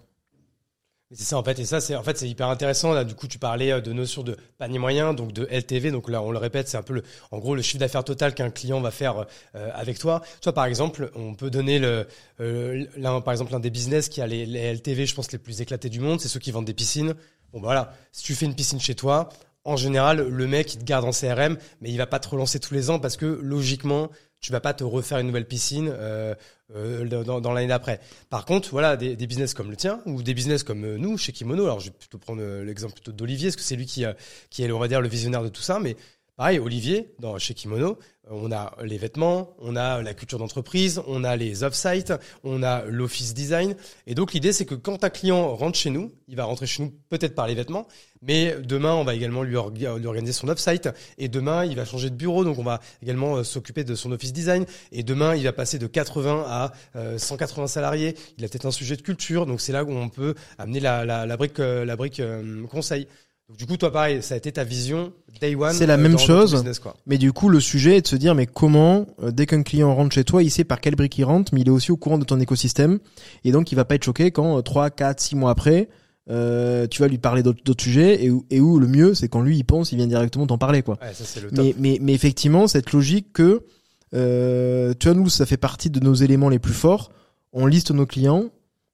C'est 1.11 1.23
ça 1.23 1.37
en 1.39 1.43
fait, 1.43 1.57
et 1.57 1.65
ça 1.65 1.81
c'est 1.81 1.95
en 1.95 2.03
fait 2.03 2.19
c'est 2.19 2.29
hyper 2.29 2.49
intéressant. 2.49 2.93
Là, 2.93 3.03
du 3.03 3.15
coup, 3.15 3.27
tu 3.27 3.39
parlais 3.39 3.71
euh, 3.71 3.81
de 3.81 3.91
notion 3.93 4.21
de 4.21 4.37
panier 4.59 4.77
moyen, 4.77 5.15
donc 5.15 5.33
de 5.33 5.47
LTV. 5.49 5.89
Donc 5.89 6.07
là, 6.07 6.21
on 6.21 6.29
le 6.29 6.37
répète, 6.37 6.67
c'est 6.67 6.77
un 6.77 6.83
peu 6.83 6.93
le, 6.93 7.03
en 7.31 7.39
gros 7.39 7.55
le 7.55 7.63
chiffre 7.63 7.79
d'affaires 7.79 8.03
total 8.03 8.35
qu'un 8.35 8.51
client 8.51 8.79
va 8.79 8.91
faire 8.91 9.25
euh, 9.55 9.71
avec 9.73 9.97
toi. 9.97 10.21
Toi, 10.41 10.53
par 10.53 10.65
exemple, 10.65 11.09
on 11.15 11.33
peut 11.33 11.49
donner 11.49 11.79
le, 11.79 12.05
euh, 12.41 12.85
l'un, 12.95 13.21
par 13.21 13.31
exemple, 13.31 13.53
l'un 13.53 13.59
des 13.59 13.71
business 13.71 14.07
qui 14.07 14.21
a 14.21 14.27
les, 14.27 14.45
les 14.45 14.71
LTV, 14.71 15.07
je 15.07 15.15
pense 15.15 15.31
les 15.31 15.39
plus 15.39 15.61
éclatés 15.61 15.89
du 15.89 15.99
monde, 15.99 16.21
c'est 16.21 16.27
ceux 16.27 16.39
qui 16.39 16.51
vendent 16.51 16.65
des 16.65 16.75
piscines. 16.75 17.15
Bon, 17.53 17.59
bah, 17.59 17.65
voilà, 17.69 17.93
si 18.11 18.23
tu 18.23 18.35
fais 18.35 18.45
une 18.45 18.53
piscine 18.53 18.79
chez 18.79 18.93
toi, 18.93 19.29
en 19.63 19.77
général, 19.77 20.27
le 20.27 20.47
mec 20.47 20.75
il 20.75 20.79
te 20.79 20.83
garde 20.83 21.05
en 21.05 21.11
CRM, 21.11 21.57
mais 21.81 21.89
il 21.89 21.97
va 21.97 22.05
pas 22.05 22.19
te 22.19 22.29
relancer 22.29 22.59
tous 22.59 22.75
les 22.75 22.91
ans 22.91 22.99
parce 22.99 23.17
que 23.17 23.25
logiquement, 23.25 24.09
tu 24.41 24.51
vas 24.51 24.59
pas 24.59 24.73
te 24.73 24.83
refaire 24.83 25.19
une 25.19 25.27
nouvelle 25.27 25.47
piscine 25.47 25.89
euh, 25.91 26.33
euh, 26.75 27.23
dans, 27.23 27.53
l'année 27.53 27.67
d'après. 27.67 27.99
Par 28.29 28.45
contre, 28.45 28.69
voilà, 28.71 28.95
des, 28.95 29.15
des, 29.15 29.27
business 29.27 29.53
comme 29.53 29.69
le 29.69 29.75
tien 29.75 30.01
ou 30.05 30.23
des 30.23 30.33
business 30.33 30.63
comme 30.63 30.85
euh, 30.85 30.97
nous 30.97 31.17
chez 31.17 31.31
Kimono. 31.31 31.63
Alors, 31.65 31.79
je 31.79 31.85
vais 31.85 31.95
plutôt 31.97 32.17
prendre 32.17 32.41
l'exemple 32.63 32.93
plutôt 32.93 33.11
d'Olivier, 33.11 33.49
parce 33.49 33.57
que 33.57 33.61
c'est 33.61 33.75
lui 33.75 33.85
qui, 33.85 34.05
qui 34.49 34.63
est, 34.63 34.71
on 34.71 34.79
va 34.79 34.87
dire, 34.87 35.01
le 35.01 35.09
visionnaire 35.09 35.43
de 35.43 35.49
tout 35.49 35.61
ça. 35.61 35.79
Mais 35.79 35.97
pareil, 36.35 36.59
Olivier, 36.59 37.13
dans, 37.19 37.37
chez 37.37 37.53
Kimono, 37.53 37.97
on 38.29 38.51
a 38.51 38.75
les 38.83 38.97
vêtements, 38.97 39.55
on 39.59 39.75
a 39.75 40.01
la 40.01 40.13
culture 40.13 40.39
d'entreprise, 40.39 41.01
on 41.07 41.23
a 41.23 41.35
les 41.35 41.63
off-site, 41.63 42.13
on 42.43 42.63
a 42.63 42.83
l'office 42.85 43.33
design. 43.33 43.75
Et 44.07 44.15
donc 44.15 44.33
l'idée, 44.33 44.53
c'est 44.53 44.65
que 44.65 44.75
quand 44.75 45.03
un 45.03 45.09
client 45.09 45.55
rentre 45.55 45.77
chez 45.77 45.89
nous, 45.89 46.11
il 46.27 46.35
va 46.35 46.45
rentrer 46.45 46.67
chez 46.67 46.83
nous 46.83 46.93
peut-être 47.09 47.35
par 47.35 47.47
les 47.47 47.55
vêtements, 47.55 47.87
mais 48.21 48.55
demain, 48.61 48.93
on 48.93 49.03
va 49.03 49.15
également 49.15 49.43
lui, 49.43 49.55
organiser 49.55 50.33
son 50.33 50.49
off-site. 50.49 50.89
Et 51.17 51.27
demain, 51.27 51.65
il 51.65 51.75
va 51.75 51.85
changer 51.85 52.09
de 52.09 52.15
bureau, 52.15 52.43
donc 52.43 52.59
on 52.59 52.63
va 52.63 52.81
également 53.01 53.37
euh, 53.37 53.43
s'occuper 53.43 53.83
de 53.83 53.95
son 53.95 54.11
office 54.11 54.33
design. 54.33 54.65
Et 54.91 55.03
demain, 55.03 55.35
il 55.35 55.43
va 55.43 55.53
passer 55.53 55.79
de 55.79 55.87
80 55.87 56.45
à 56.47 56.71
180 57.17 57.63
euh, 57.63 57.67
salariés. 57.67 58.15
Il 58.37 58.45
a 58.45 58.49
peut-être 58.49 58.65
un 58.65 58.71
sujet 58.71 58.95
de 58.95 59.01
culture, 59.01 59.45
donc 59.45 59.61
c'est 59.61 59.71
là 59.71 59.83
où 59.83 59.91
on 59.91 60.09
peut 60.09 60.35
amener 60.57 60.79
la, 60.79 61.37
brique, 61.37 61.59
euh, 61.59 61.85
la 61.85 61.95
brique 61.95 62.21
conseil 62.69 63.07
du 63.57 63.65
coup, 63.65 63.77
toi, 63.77 63.91
pareil, 63.91 64.21
ça 64.21 64.35
a 64.35 64.37
été 64.37 64.51
ta 64.51 64.63
vision 64.63 65.11
day 65.41 65.55
one. 65.55 65.73
C'est 65.73 65.87
la 65.87 65.97
même 65.97 66.19
chose. 66.19 66.63
Mais 67.07 67.17
du 67.17 67.31
coup, 67.33 67.49
le 67.49 67.59
sujet 67.59 67.97
est 67.97 68.01
de 68.01 68.07
se 68.07 68.15
dire, 68.15 68.35
mais 68.35 68.45
comment, 68.45 69.07
euh, 69.23 69.31
dès 69.31 69.45
qu'un 69.45 69.63
client 69.63 69.93
rentre 69.93 70.13
chez 70.13 70.23
toi, 70.23 70.43
il 70.43 70.51
sait 70.51 70.63
par 70.63 70.81
quelle 70.81 70.95
brique 70.95 71.17
il 71.17 71.23
rentre, 71.23 71.53
mais 71.53 71.61
il 71.61 71.67
est 71.67 71.71
aussi 71.71 71.91
au 71.91 71.97
courant 71.97 72.17
de 72.17 72.25
ton 72.25 72.39
écosystème. 72.39 72.99
Et 73.43 73.51
donc, 73.51 73.71
il 73.71 73.75
va 73.75 73.85
pas 73.85 73.95
être 73.95 74.03
choqué 74.03 74.31
quand 74.31 74.61
3, 74.61 74.89
4, 74.91 75.19
6 75.19 75.35
mois 75.35 75.51
après, 75.51 75.89
euh, 76.29 76.85
tu 76.87 77.01
vas 77.01 77.07
lui 77.07 77.17
parler 77.17 77.41
d'autres 77.41 77.83
sujets 77.83 78.23
et 78.23 78.29
où, 78.29 78.45
et 78.51 78.59
où 78.59 78.77
le 78.79 78.87
mieux, 78.87 79.15
c'est 79.15 79.29
quand 79.29 79.41
lui, 79.41 79.57
il 79.57 79.63
pense, 79.63 79.91
il 79.91 79.95
vient 79.95 80.07
directement 80.07 80.45
t'en 80.45 80.57
parler, 80.59 80.83
quoi. 80.83 80.97
Ouais, 81.01 81.13
ça, 81.13 81.23
c'est 81.25 81.41
le 81.41 81.49
top. 81.49 81.57
Mais, 81.65 81.75
mais, 81.79 81.97
mais 82.01 82.13
effectivement, 82.13 82.67
cette 82.67 82.91
logique 82.91 83.33
que, 83.33 83.65
euh, 84.13 84.93
tu 84.99 85.07
vois, 85.07 85.17
nous, 85.17 85.29
ça 85.29 85.45
fait 85.45 85.57
partie 85.57 85.89
de 85.89 85.99
nos 85.99 86.13
éléments 86.13 86.49
les 86.49 86.59
plus 86.59 86.73
forts. 86.73 87.11
On 87.51 87.65
liste 87.65 87.89
nos 87.91 88.05
clients, 88.05 88.51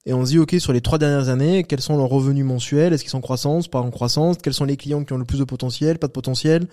et 0.07 0.13
on 0.13 0.23
se 0.23 0.31
dit, 0.31 0.39
OK, 0.39 0.55
sur 0.59 0.71
les 0.71 0.81
trois 0.81 0.99
dernières 0.99 1.29
années, 1.29 1.63
quels 1.63 1.81
sont 1.81 1.97
leurs 1.97 2.09
revenus 2.09 2.45
mensuels? 2.45 2.93
Est-ce 2.93 3.03
qu'ils 3.03 3.09
sont 3.09 3.17
en 3.17 3.21
croissance, 3.21 3.67
pas 3.67 3.79
en 3.79 3.89
croissance? 3.89 4.37
Quels 4.41 4.53
sont 4.53 4.65
les 4.65 4.77
clients 4.77 5.03
qui 5.03 5.13
ont 5.13 5.17
le 5.17 5.25
plus 5.25 5.39
de 5.39 5.43
potentiel, 5.43 5.97
pas 5.97 6.05
de 6.07 6.11
potentiel? 6.11 6.67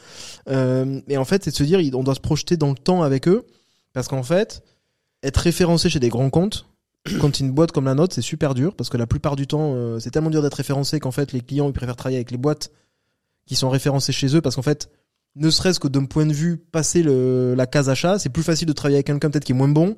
Euh, 0.51 1.01
Et 1.09 1.17
en 1.17 1.25
fait, 1.25 1.43
c'est 1.45 1.51
de 1.51 1.57
se 1.57 1.63
dire, 1.63 1.81
on 1.95 2.03
doit 2.03 2.15
se 2.15 2.21
projeter 2.21 2.59
dans 2.59 2.69
le 2.69 2.75
temps 2.75 3.03
avec 3.03 3.29
eux, 3.29 3.47
parce 3.95 4.09
qu'en 4.09 4.23
fait, 4.23 4.63
être 5.23 5.39
référencé 5.39 5.89
chez 5.89 5.99
des 5.99 6.11
grands 6.11 6.29
comptes, 6.29 6.67
quand 7.21 7.41
une 7.41 7.53
boîte 7.53 7.73
comme 7.73 7.87
la 7.87 7.95
nôtre, 7.95 8.15
c'est 8.15 8.21
super 8.21 8.53
dur, 8.53 8.75
parce 8.75 8.91
que 8.91 8.99
la 8.99 9.07
plupart 9.07 9.35
du 9.35 9.47
temps, 9.47 9.73
euh, 9.77 9.99
c'est 9.99 10.11
tellement 10.11 10.31
dur 10.31 10.43
d'être 10.43 10.55
référencé 10.55 11.01
qu'en 11.01 11.11
fait, 11.11 11.33
les 11.33 11.41
clients, 11.41 11.69
ils 11.69 11.73
préfèrent 11.73 11.97
travailler 11.97 12.19
avec 12.19 12.33
les 12.33 12.39
boîtes 12.39 12.71
qui 13.47 13.57
sont 13.57 13.71
référencées 13.71 14.13
chez 14.13 14.37
eux, 14.37 14.43
parce 14.43 14.57
qu'en 14.57 14.63
fait, 14.63 14.91
ne 15.37 15.49
serait-ce 15.49 15.81
que 15.81 15.89
d'un 15.89 16.05
point 16.05 16.27
de 16.27 16.35
vue 16.35 16.59
passer 16.59 17.03
la 17.03 17.67
case 17.67 17.89
achat, 17.89 18.19
c'est 18.19 18.29
plus 18.29 18.43
facile 18.43 18.69
de 18.69 18.75
travailler 18.75 18.97
avec 18.97 19.07
quelqu'un 19.07 19.31
peut-être 19.31 19.45
qui 19.45 19.53
est 19.53 19.55
moins 19.55 19.69
bon 19.69 19.97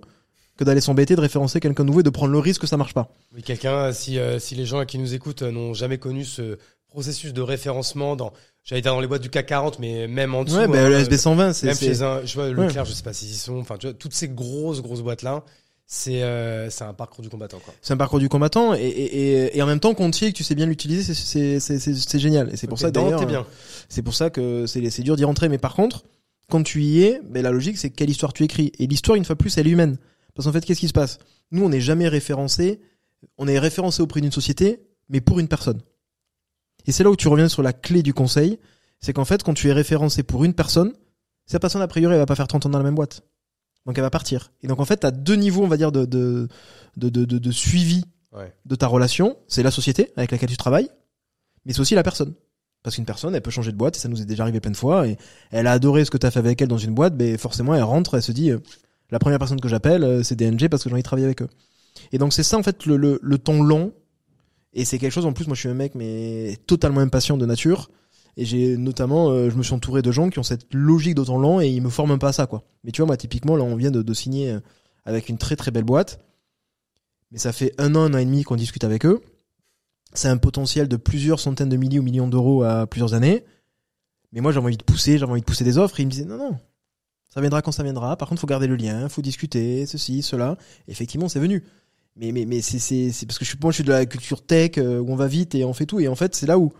que 0.57 0.65
d'aller 0.65 0.81
s'embêter 0.81 1.17
de 1.17 1.21
référencer 1.21 1.61
quelqu'un 1.61 1.83
de 1.83 1.89
nouveau 1.89 2.01
et 2.01 2.05
de 2.05 2.11
prendre 2.11 2.33
le 2.33 2.39
risque 2.39 2.63
que 2.63 2.67
ça 2.67 2.77
marche 2.77 2.95
pas. 2.95 3.09
Oui, 3.35 3.43
quelqu'un, 3.43 3.93
si, 3.93 4.19
euh, 4.19 4.39
si 4.39 4.55
les 4.55 4.67
gens 4.67 4.85
qui 4.85 4.99
nous 4.99 5.15
écoutent 5.15 5.43
euh, 5.43 5.51
n'ont 5.51 5.75
jamais 5.75 5.99
connu 5.99 6.25
ce 6.25 6.59
processus 6.89 7.33
de 7.33 7.43
référencement 7.43 8.15
dans, 8.15 8.33
j'allais 8.63 8.83
dire 8.83 8.93
dans 8.93 9.01
les 9.01 9.09
boîtes 9.09 9.23
du 9.23 9.31
CAC 9.31 9.47
40, 9.47 9.79
mais 9.81 10.07
même 10.07 10.35
en 10.35 10.45
dessous. 10.45 10.57
Ouais, 10.57 10.69
bah, 10.69 10.89
le 10.89 10.97
SB 10.97 11.17
120, 11.17 11.53
c'est. 11.53 11.67
Même 11.67 11.77
chez 11.77 12.03
un, 12.03 12.25
je 12.25 12.35
vois, 12.35 12.51
Leclerc, 12.51 12.85
je 12.85 12.93
sais 12.93 13.03
pas 13.03 13.13
s'ils 13.13 13.31
y 13.31 13.37
sont, 13.37 13.59
enfin, 13.59 13.77
tu 13.79 13.87
vois, 13.87 13.95
toutes 13.95 14.15
ces 14.15 14.29
grosses, 14.29 14.81
grosses 14.81 15.03
boîtes-là. 15.03 15.45
C'est 15.87 16.23
euh, 16.23 16.71
un 16.81 16.95
parcours 16.95 17.23
du 17.23 17.29
combattant 17.29 17.59
quoi. 17.59 17.75
C'est 17.83 17.93
un 17.93 17.99
parcours 17.99 18.19
du 18.19 18.31
combattant 18.31 18.73
et, 18.73 18.81
et, 18.81 19.57
et, 19.57 19.63
en 19.63 19.67
même 19.67 19.81
temps 19.81 19.93
Contier 19.93 20.33
que 20.33 20.37
tu 20.37 20.43
sais 20.43 20.55
bien 20.55 20.65
l'utiliser 20.65 21.13
c'est 21.13 22.19
génial 22.19 22.49
et 22.51 22.57
c'est 22.57 22.67
pour 22.67 22.79
pour 22.79 24.15
ça 24.15 24.31
que 24.31 24.65
c'est 24.67 24.89
c'est 24.89 25.03
dur 25.03 25.17
d'y 25.17 25.25
rentrer 25.25 25.51
mais 25.51 25.59
par 25.59 25.75
contre 25.75 26.05
quand 26.49 26.63
tu 26.63 26.83
y 26.83 27.03
es 27.03 27.21
ben 27.29 27.43
la 27.43 27.51
logique 27.51 27.77
c'est 27.77 27.91
quelle 27.91 28.09
histoire 28.09 28.33
tu 28.33 28.45
écris 28.45 28.73
et 28.79 28.87
l'histoire 28.87 29.17
une 29.17 29.27
fois 29.27 29.37
plus 29.37 29.59
elle 29.59 29.67
est 29.67 29.71
humaine 29.71 29.99
parce 30.35 30.47
qu'en 30.47 30.53
fait, 30.53 30.65
qu'est-ce 30.65 30.81
qui 30.81 30.89
se 30.89 30.93
passe? 30.93 31.19
Nous, 31.51 31.65
on 31.65 31.69
n'est 31.69 31.81
jamais 31.81 32.09
référencé. 32.09 32.81
On 33.39 33.49
est 33.49 33.59
référencé 33.59 34.03
auprès 34.03 34.21
d'une 34.21 34.33
société, 34.33 34.87
mais 35.09 35.21
pour 35.21 35.39
une 35.39 35.49
personne. 35.49 35.81
Et 36.87 36.93
c'est 36.93 37.05
là 37.05 37.11
où 37.11 37.17
tu 37.17 37.29
reviens 37.29 37.49
sur 37.49 37.63
la 37.63 37.73
clé 37.73 38.03
du 38.03 38.13
conseil. 38.13 38.59
C'est 39.01 39.13
qu'en 39.13 39.25
fait, 39.25 39.43
quand 39.43 39.55
tu 39.55 39.69
es 39.69 39.73
référencé 39.73 40.23
pour 40.23 40.45
une 40.45 40.55
personne, 40.55 40.93
cette 41.47 41.61
personne, 41.61 41.83
a 41.83 41.89
priori, 41.89 42.15
elle 42.15 42.21
va 42.21 42.27
pas 42.27 42.35
faire 42.35 42.49
30 42.49 42.67
ans 42.67 42.69
dans 42.71 42.79
la 42.79 42.85
même 42.85 42.95
boîte. 42.95 43.23
Donc, 43.87 43.99
elle 43.99 44.03
va 44.03 44.11
partir. 44.11 44.53
Et 44.63 44.67
donc, 44.67 44.81
en 44.81 44.85
fait, 44.85 45.01
tu 45.01 45.07
as 45.07 45.11
deux 45.11 45.35
niveaux, 45.37 45.63
on 45.63 45.69
va 45.69 45.77
dire, 45.77 45.93
de, 45.93 46.05
de, 46.07 46.49
de, 46.97 47.09
de, 47.11 47.25
de 47.25 47.51
suivi 47.51 48.05
de 48.65 48.75
ta 48.75 48.87
relation. 48.87 49.37
C'est 49.47 49.63
la 49.63 49.71
société 49.71 50.11
avec 50.17 50.31
laquelle 50.33 50.49
tu 50.49 50.57
travailles, 50.57 50.89
mais 51.65 51.73
c'est 51.73 51.81
aussi 51.81 51.95
la 51.95 52.03
personne. 52.03 52.35
Parce 52.83 52.97
qu'une 52.97 53.05
personne, 53.05 53.35
elle 53.35 53.43
peut 53.43 53.51
changer 53.51 53.73
de 53.73 53.77
boîte, 53.77 53.97
et 53.97 54.01
ça 54.01 54.09
nous 54.09 54.21
est 54.21 54.27
déjà 54.27 54.43
arrivé 54.43 54.61
plein 54.61 54.71
de 54.71 54.77
fois, 54.77 55.07
et 55.07 55.17
elle 55.51 55.67
a 55.67 55.73
adoré 55.73 56.05
ce 56.05 56.11
que 56.11 56.19
tu 56.19 56.27
as 56.27 56.31
fait 56.31 56.39
avec 56.39 56.61
elle 56.61 56.69
dans 56.69 56.79
une 56.79 56.95
boîte, 56.95 57.15
mais 57.17 57.39
forcément, 57.39 57.75
elle 57.75 57.83
rentre, 57.83 58.15
elle 58.15 58.23
se 58.23 58.33
dit, 58.33 58.51
euh, 58.51 58.59
la 59.15 59.21
première 59.21 59.39
personne 59.39 59.61
que 59.61 59.69
j'appelle, 59.69 60.03
euh, 60.03 60.23
c'est 60.25 60.35
DNG 60.35 60.69
parce 60.69 60.83
que 60.83 60.89
j'ai 60.89 60.93
envie 60.93 61.03
de 61.03 61.07
travailler 61.07 61.27
avec 61.27 61.41
eux. 61.41 61.49
Et 62.11 62.19
donc 62.19 62.33
c'est 62.33 62.43
ça 62.43 62.59
en 62.59 62.65
fait 62.65 62.85
le, 62.85 62.97
le, 62.97 63.21
le 63.23 63.39
temps 63.39 63.63
long. 63.63 63.93
Et 64.73 64.85
c'est 64.85 64.99
quelque 64.99 65.13
chose 65.13 65.25
en 65.25 65.33
plus, 65.33 65.47
moi 65.47 65.55
je 65.55 65.61
suis 65.61 65.69
un 65.69 65.75
mec 65.75 65.95
mais 65.95 66.59
totalement 66.67 66.99
impatient 67.01 67.37
de 67.37 67.47
nature. 67.47 67.93
Et 68.37 68.45
j'ai 68.45 68.77
notamment, 68.77 69.31
euh, 69.31 69.51
je 69.51 69.55
me 69.55 69.63
suis 69.63 69.73
entouré 69.73 70.03
de 70.03 70.11
gens 70.11 70.31
qui 70.31 70.41
ont 70.41 70.43
cette 70.43 70.67
logique 70.75 71.15
temps 71.15 71.39
long 71.39 71.61
et 71.61 71.69
ils 71.69 71.81
me 71.81 71.91
forment 71.91 72.19
pas 72.19 72.31
à 72.31 72.33
ça 72.33 72.49
quoi. 72.49 72.65
Mais 72.83 72.91
tu 72.91 73.03
vois 73.03 73.07
moi 73.07 73.17
typiquement 73.17 73.55
là 73.57 73.63
on 73.63 73.77
vient 73.77 73.93
de, 73.93 74.03
de 74.03 74.15
signer 74.15 74.51
euh, 74.51 74.61
avec 75.05 75.29
une 75.29 75.39
très 75.39 75.55
très 75.55 75.71
belle 75.71 75.85
boîte. 75.85 76.19
Mais 77.31 77.39
ça 77.39 77.53
fait 77.53 77.73
un 77.79 77.95
an, 77.95 78.01
un 78.01 78.15
an 78.15 78.19
et 78.19 78.25
demi 78.25 78.43
qu'on 78.43 78.57
discute 78.57 78.83
avec 78.83 79.07
eux. 79.07 79.21
C'est 80.13 80.29
un 80.29 80.39
potentiel 80.39 80.89
de 80.89 80.97
plusieurs 80.97 81.39
centaines 81.39 81.69
de 81.69 81.77
milliers 81.77 82.01
ou 82.01 82.03
millions 82.03 82.27
d'euros 82.27 82.65
à 82.65 82.89
plusieurs 82.89 83.15
années. 83.15 83.45
Mais 84.33 84.41
moi 84.41 84.51
j'avais 84.51 84.67
envie 84.67 84.77
de 84.77 84.83
pousser, 84.83 85.19
j'avais 85.19 85.31
envie 85.31 85.41
de 85.41 85.47
pousser 85.47 85.63
des 85.63 85.79
offres. 85.79 86.01
Et 86.01 86.03
ils 86.03 86.07
me 86.07 86.11
disaient 86.11 86.25
non 86.25 86.39
non, 86.39 86.59
ça 87.35 87.41
viendra 87.41 87.63
quand 87.63 87.73
ça 87.73 87.83
viendra. 87.83 88.17
Par 88.17 88.29
contre, 88.29 88.41
faut 88.41 88.47
garder 88.47 88.69
le 88.69 88.77
lien, 88.77 89.09
faut 89.09 89.21
discuter, 89.21 89.87
ceci, 89.87 90.23
cela. 90.23 90.57
effectivement, 90.87 91.29
c'est 91.29 91.41
venu. 91.41 91.65
Mais 92.17 92.31
mais 92.31 92.45
mais 92.45 92.63
c'est 92.63 93.11
parce 93.27 93.41
que 93.41 93.45
je 93.45 93.51
suis 93.51 93.59
moi 93.61 93.73
je 93.73 93.77
suis 93.77 93.85
de 93.85 93.91
la 93.91 94.07
culture 94.07 94.47
tech 94.47 94.79
euh, 94.79 95.01
où 95.01 95.11
on 95.11 95.17
va 95.17 95.27
vite 95.27 95.57
et 95.57 95.65
on 95.65 95.73
fait 95.73 95.85
tout 95.85 95.99
et 95.99 96.07
en 96.07 96.15
fait, 96.15 96.37
c'est 96.37 96.47
là 96.47 96.61
où 96.61 96.73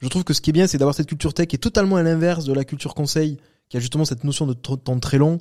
je 0.00 0.08
trouve 0.08 0.24
que 0.24 0.34
ce 0.34 0.40
qui 0.40 0.50
est 0.50 0.52
bien, 0.52 0.66
c'est 0.66 0.76
d'avoir 0.76 0.94
cette 0.94 1.06
culture 1.06 1.32
tech 1.32 1.46
qui 1.46 1.56
est 1.56 1.60
totalement 1.60 1.96
à 1.96 2.02
l'inverse 2.02 2.44
de 2.44 2.52
la 2.52 2.64
culture 2.64 2.94
conseil, 2.94 3.38
qui 3.68 3.76
a 3.76 3.80
justement 3.80 4.04
cette 4.04 4.24
notion 4.24 4.46
de 4.46 4.54
temps 4.54 4.98
très 4.98 5.18
long, 5.18 5.38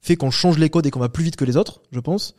fait 0.00 0.16
qu'on 0.16 0.30
change 0.30 0.58
les 0.58 0.70
codes 0.70 0.86
et 0.86 0.90
qu'on 0.90 1.00
va 1.00 1.08
plus 1.08 1.24
vite 1.24 1.36
que 1.36 1.44
les 1.44 1.56
autres, 1.56 1.82
je 1.90 2.00
pense. 2.00 2.34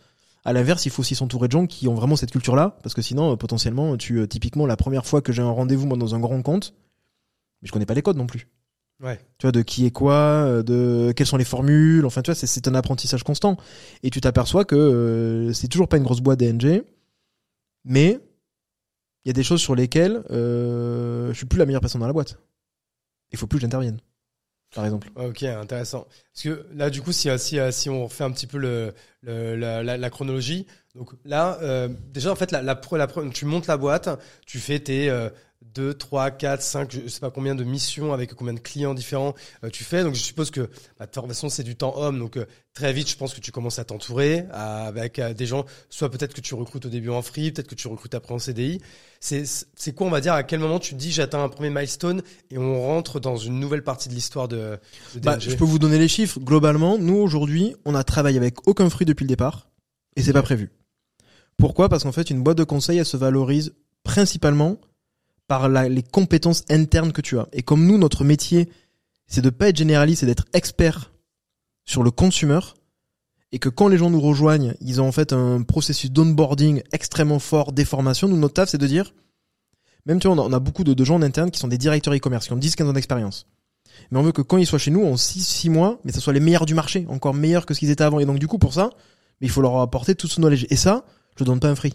À 0.46 0.54
l'inverse, 0.54 0.86
il 0.86 0.92
faut 0.92 1.02
aussi 1.02 1.16
s'entourer 1.16 1.48
de 1.48 1.52
gens 1.52 1.68
qui 1.68 1.88
ont 1.90 1.94
vraiment 1.94 2.16
cette 2.16 2.32
culture-là, 2.32 2.78
parce 2.82 2.96
que 2.96 3.02
sinon, 3.02 3.34
euh, 3.34 3.36
potentiellement, 3.36 3.98
tu, 3.98 4.20
euh, 4.20 4.28
typiquement, 4.28 4.66
la 4.66 4.78
première 4.78 5.06
fois 5.06 5.22
que 5.22 5.34
j'ai 5.34 5.42
un 5.42 5.52
rendez-vous, 5.52 5.86
moi, 5.86 5.98
dans 5.98 6.16
un 6.16 6.20
grand 6.20 6.42
compte, 6.42 6.74
mais 7.62 7.68
je 7.68 7.74
connais 7.74 7.86
pas 7.86 7.94
les 7.94 8.02
codes 8.02 8.18
non 8.18 8.26
plus. 8.26 8.48
Ouais. 9.02 9.18
Tu 9.38 9.46
vois, 9.46 9.52
de 9.52 9.62
qui 9.62 9.86
est 9.86 9.92
quoi, 9.92 10.14
euh, 10.14 10.64
de 10.64 11.14
quelles 11.16 11.28
sont 11.28 11.38
les 11.38 11.46
formules. 11.46 12.06
Enfin, 12.06 12.22
tu 12.22 12.32
vois, 12.32 12.36
c'est 12.36 12.68
un 12.68 12.76
apprentissage 12.76 13.24
constant. 13.24 13.58
Et 14.04 14.10
tu 14.10 14.20
t'aperçois 14.20 14.66
que 14.66 14.76
euh, 14.76 15.54
c'est 15.54 15.68
toujours 15.68 15.88
pas 15.88 15.98
une 15.98 16.04
grosse 16.04 16.20
boîte 16.22 16.40
DNG, 16.40 16.84
mais 17.86 18.20
il 19.24 19.28
y 19.28 19.32
a 19.32 19.34
des 19.34 19.44
choses 19.44 19.62
sur 19.62 19.76
lesquelles 19.76 20.24
euh, 20.32 21.30
je 21.30 21.38
suis 21.38 21.46
plus 21.46 21.60
la 21.60 21.66
meilleure 21.66 21.82
personne 21.82 22.02
dans 22.02 22.08
la 22.08 22.14
boîte. 22.14 22.38
Il 23.32 23.38
faut 23.38 23.48
plus 23.48 23.58
que 23.58 23.62
j'intervienne. 23.62 24.00
Par 24.76 24.86
exemple. 24.86 25.10
Ok, 25.16 25.44
intéressant. 25.44 26.06
Parce 26.34 26.44
que 26.44 26.68
là, 26.74 26.90
du 26.90 27.02
coup, 27.02 27.12
si, 27.12 27.30
si, 27.40 27.58
si 27.72 27.90
on 27.90 28.08
fait 28.08 28.24
un 28.24 28.32
petit 28.32 28.48
peu 28.48 28.58
le, 28.58 28.94
le 29.22 29.56
la, 29.56 29.82
la, 29.82 29.98
la, 29.98 30.10
chronologie, 30.10 30.68
donc 31.00 31.14
là, 31.26 31.58
euh, 31.62 31.88
déjà, 32.14 32.32
en 32.32 32.36
fait, 32.36 32.52
la, 32.52 32.62
la, 32.62 32.80
la, 32.92 33.08
tu 33.34 33.46
montes 33.46 33.66
la 33.66 33.78
boîte, 33.78 34.10
tu 34.46 34.60
fais 34.60 34.80
tes 34.80 35.10
2, 35.74 35.94
3, 35.94 36.32
4, 36.32 36.62
5, 36.62 36.92
je 36.92 37.08
sais 37.10 37.20
pas 37.20 37.32
combien 37.32 37.54
de 37.54 37.64
missions 37.66 38.14
avec 38.14 38.34
combien 38.34 38.54
de 38.54 38.60
clients 38.60 38.94
différents 38.94 39.34
euh, 39.64 39.70
tu 39.70 39.84
fais. 39.84 40.04
Donc 40.04 40.16
je 40.16 40.22
suppose 40.22 40.52
que 40.52 40.70
bah, 40.98 41.06
de 41.06 41.12
toute 41.12 41.28
façon 41.28 41.50
c'est 41.50 41.64
du 41.64 41.76
temps 41.76 41.98
homme. 41.98 42.18
Donc 42.18 42.38
euh, 42.38 42.46
très 42.74 42.94
vite 42.94 43.10
je 43.10 43.18
pense 43.18 43.34
que 43.34 43.42
tu 43.42 43.52
commences 43.52 43.78
à 43.78 43.84
t'entourer 43.84 44.46
avec 44.52 45.20
euh, 45.20 45.34
des 45.34 45.46
gens, 45.46 45.66
soit 45.90 46.10
peut-être 46.10 46.34
que 46.34 46.40
tu 46.42 46.56
recrutes 46.56 46.86
au 46.86 46.90
début 46.90 47.10
en 47.10 47.22
free, 47.22 47.52
peut-être 47.52 47.68
que 47.68 47.76
tu 47.76 47.88
recrutes 47.90 48.16
après 48.16 48.34
en 48.34 48.40
CDI. 48.40 48.80
C'est 49.20 49.44
c'est 49.46 49.94
quoi 49.94 50.08
on 50.08 50.12
va 50.12 50.22
dire 50.22 50.34
à 50.34 50.44
quel 50.44 50.62
moment 50.62 50.80
tu 50.80 50.94
te 50.94 51.00
dis 51.00 51.12
j'atteins 51.12 51.44
un 51.44 51.50
premier 51.50 51.70
milestone 51.70 52.22
et 52.52 52.58
on 52.58 52.82
rentre 52.82 53.20
dans 53.20 53.36
une 53.36 53.60
nouvelle 53.60 53.84
partie 53.84 54.08
de 54.08 54.14
l'histoire 54.14 54.48
de, 54.48 54.80
de 55.16 55.20
bah, 55.20 55.40
Je 55.40 55.56
peux 55.56 55.66
vous 55.66 55.80
donner 55.80 56.00
les 56.00 56.08
chiffres. 56.08 56.40
Globalement, 56.40 56.98
nous 56.98 57.18
aujourd'hui 57.18 57.76
on 57.84 57.96
a 57.96 58.06
travaillé 58.06 58.38
avec 58.38 58.66
aucun 58.66 58.90
free 58.90 59.06
depuis 59.06 59.26
le 59.26 59.30
départ 59.30 59.68
et 60.16 60.24
c'est 60.24 60.34
pas 60.34 60.42
prévu. 60.42 60.72
Pourquoi? 61.60 61.90
Parce 61.90 62.04
qu'en 62.04 62.12
fait 62.12 62.30
une 62.30 62.42
boîte 62.42 62.58
de 62.58 62.64
conseil 62.64 62.98
elle 62.98 63.06
se 63.06 63.18
valorise 63.18 63.74
principalement 64.04 64.78
par 65.48 65.68
les 65.68 66.04
compétences 66.04 66.64
internes 66.70 67.12
que 67.12 67.22
tu 67.22 67.38
as. 67.38 67.48
Et 67.54 67.64
comme 67.64 67.86
nous, 67.86 67.98
notre 67.98 68.24
métier, 68.24 68.70
c'est 69.28 69.42
de 69.42 69.50
pas 69.50 69.70
être 69.70 69.78
généraliste, 69.78 70.22
c'est 70.22 70.26
d'être 70.26 70.46
expert 70.54 71.12
sur 71.86 72.04
le 72.04 72.12
consumer, 72.12 72.60
et 73.52 73.58
que 73.58 73.68
quand 73.68 73.88
les 73.88 73.98
gens 73.98 74.12
nous 74.12 74.22
rejoignent, 74.22 74.76
ils 74.80 75.02
ont 75.02 75.08
en 75.08 75.12
fait 75.12 75.34
un 75.34 75.64
processus 75.64 76.12
d'onboarding 76.12 76.84
extrêmement 76.92 77.40
fort, 77.40 77.72
des 77.74 77.84
formations. 77.84 78.28
Nous, 78.28 78.38
notre 78.38 78.54
taf, 78.54 78.70
c'est 78.70 78.78
de 78.78 78.86
dire, 78.86 79.14
même 80.06 80.20
tu 80.20 80.28
vois, 80.28 80.38
on 80.38 80.54
a, 80.54 80.60
beaucoup 80.60 80.84
de, 80.84 81.04
gens 81.04 81.16
en 81.16 81.24
interne 81.24 81.50
qui 81.50 81.60
sont 81.60 81.68
des 81.68 81.80
directeurs 81.80 82.14
e-commerce, 82.14 82.46
qui 82.46 82.54
ont 82.54 82.60
10-15 82.60 82.86
ans 82.86 82.94
d'expérience. 82.94 83.48
Mais 84.12 84.20
on 84.20 84.22
veut 84.22 84.32
que 84.32 84.44
quand 84.44 84.58
ils 84.58 84.68
soient 84.68 84.78
chez 84.78 84.92
nous, 84.92 85.04
en 85.04 85.16
6-6 85.16 85.72
mois, 85.72 86.00
mais 86.04 86.12
ça 86.12 86.20
soit 86.20 86.32
les 86.32 86.40
meilleurs 86.40 86.68
du 86.68 86.76
marché, 86.76 87.08
encore 87.10 87.34
meilleurs 87.34 87.66
que 87.66 87.74
ce 87.74 87.80
qu'ils 87.80 87.90
étaient 87.90 88.04
avant. 88.04 88.20
Et 88.20 88.26
donc, 88.26 88.38
du 88.38 88.48
coup, 88.48 88.60
pour 88.60 88.74
ça, 88.74 88.92
il 89.42 89.50
faut 89.50 89.62
leur 89.62 89.80
apporter 89.80 90.14
tout 90.14 90.28
ce 90.28 90.40
knowledge. 90.40 90.68
Et 90.70 90.76
ça, 90.76 91.06
je 91.40 91.44
donne 91.46 91.60
pas 91.60 91.70
un 91.70 91.76
free. 91.76 91.94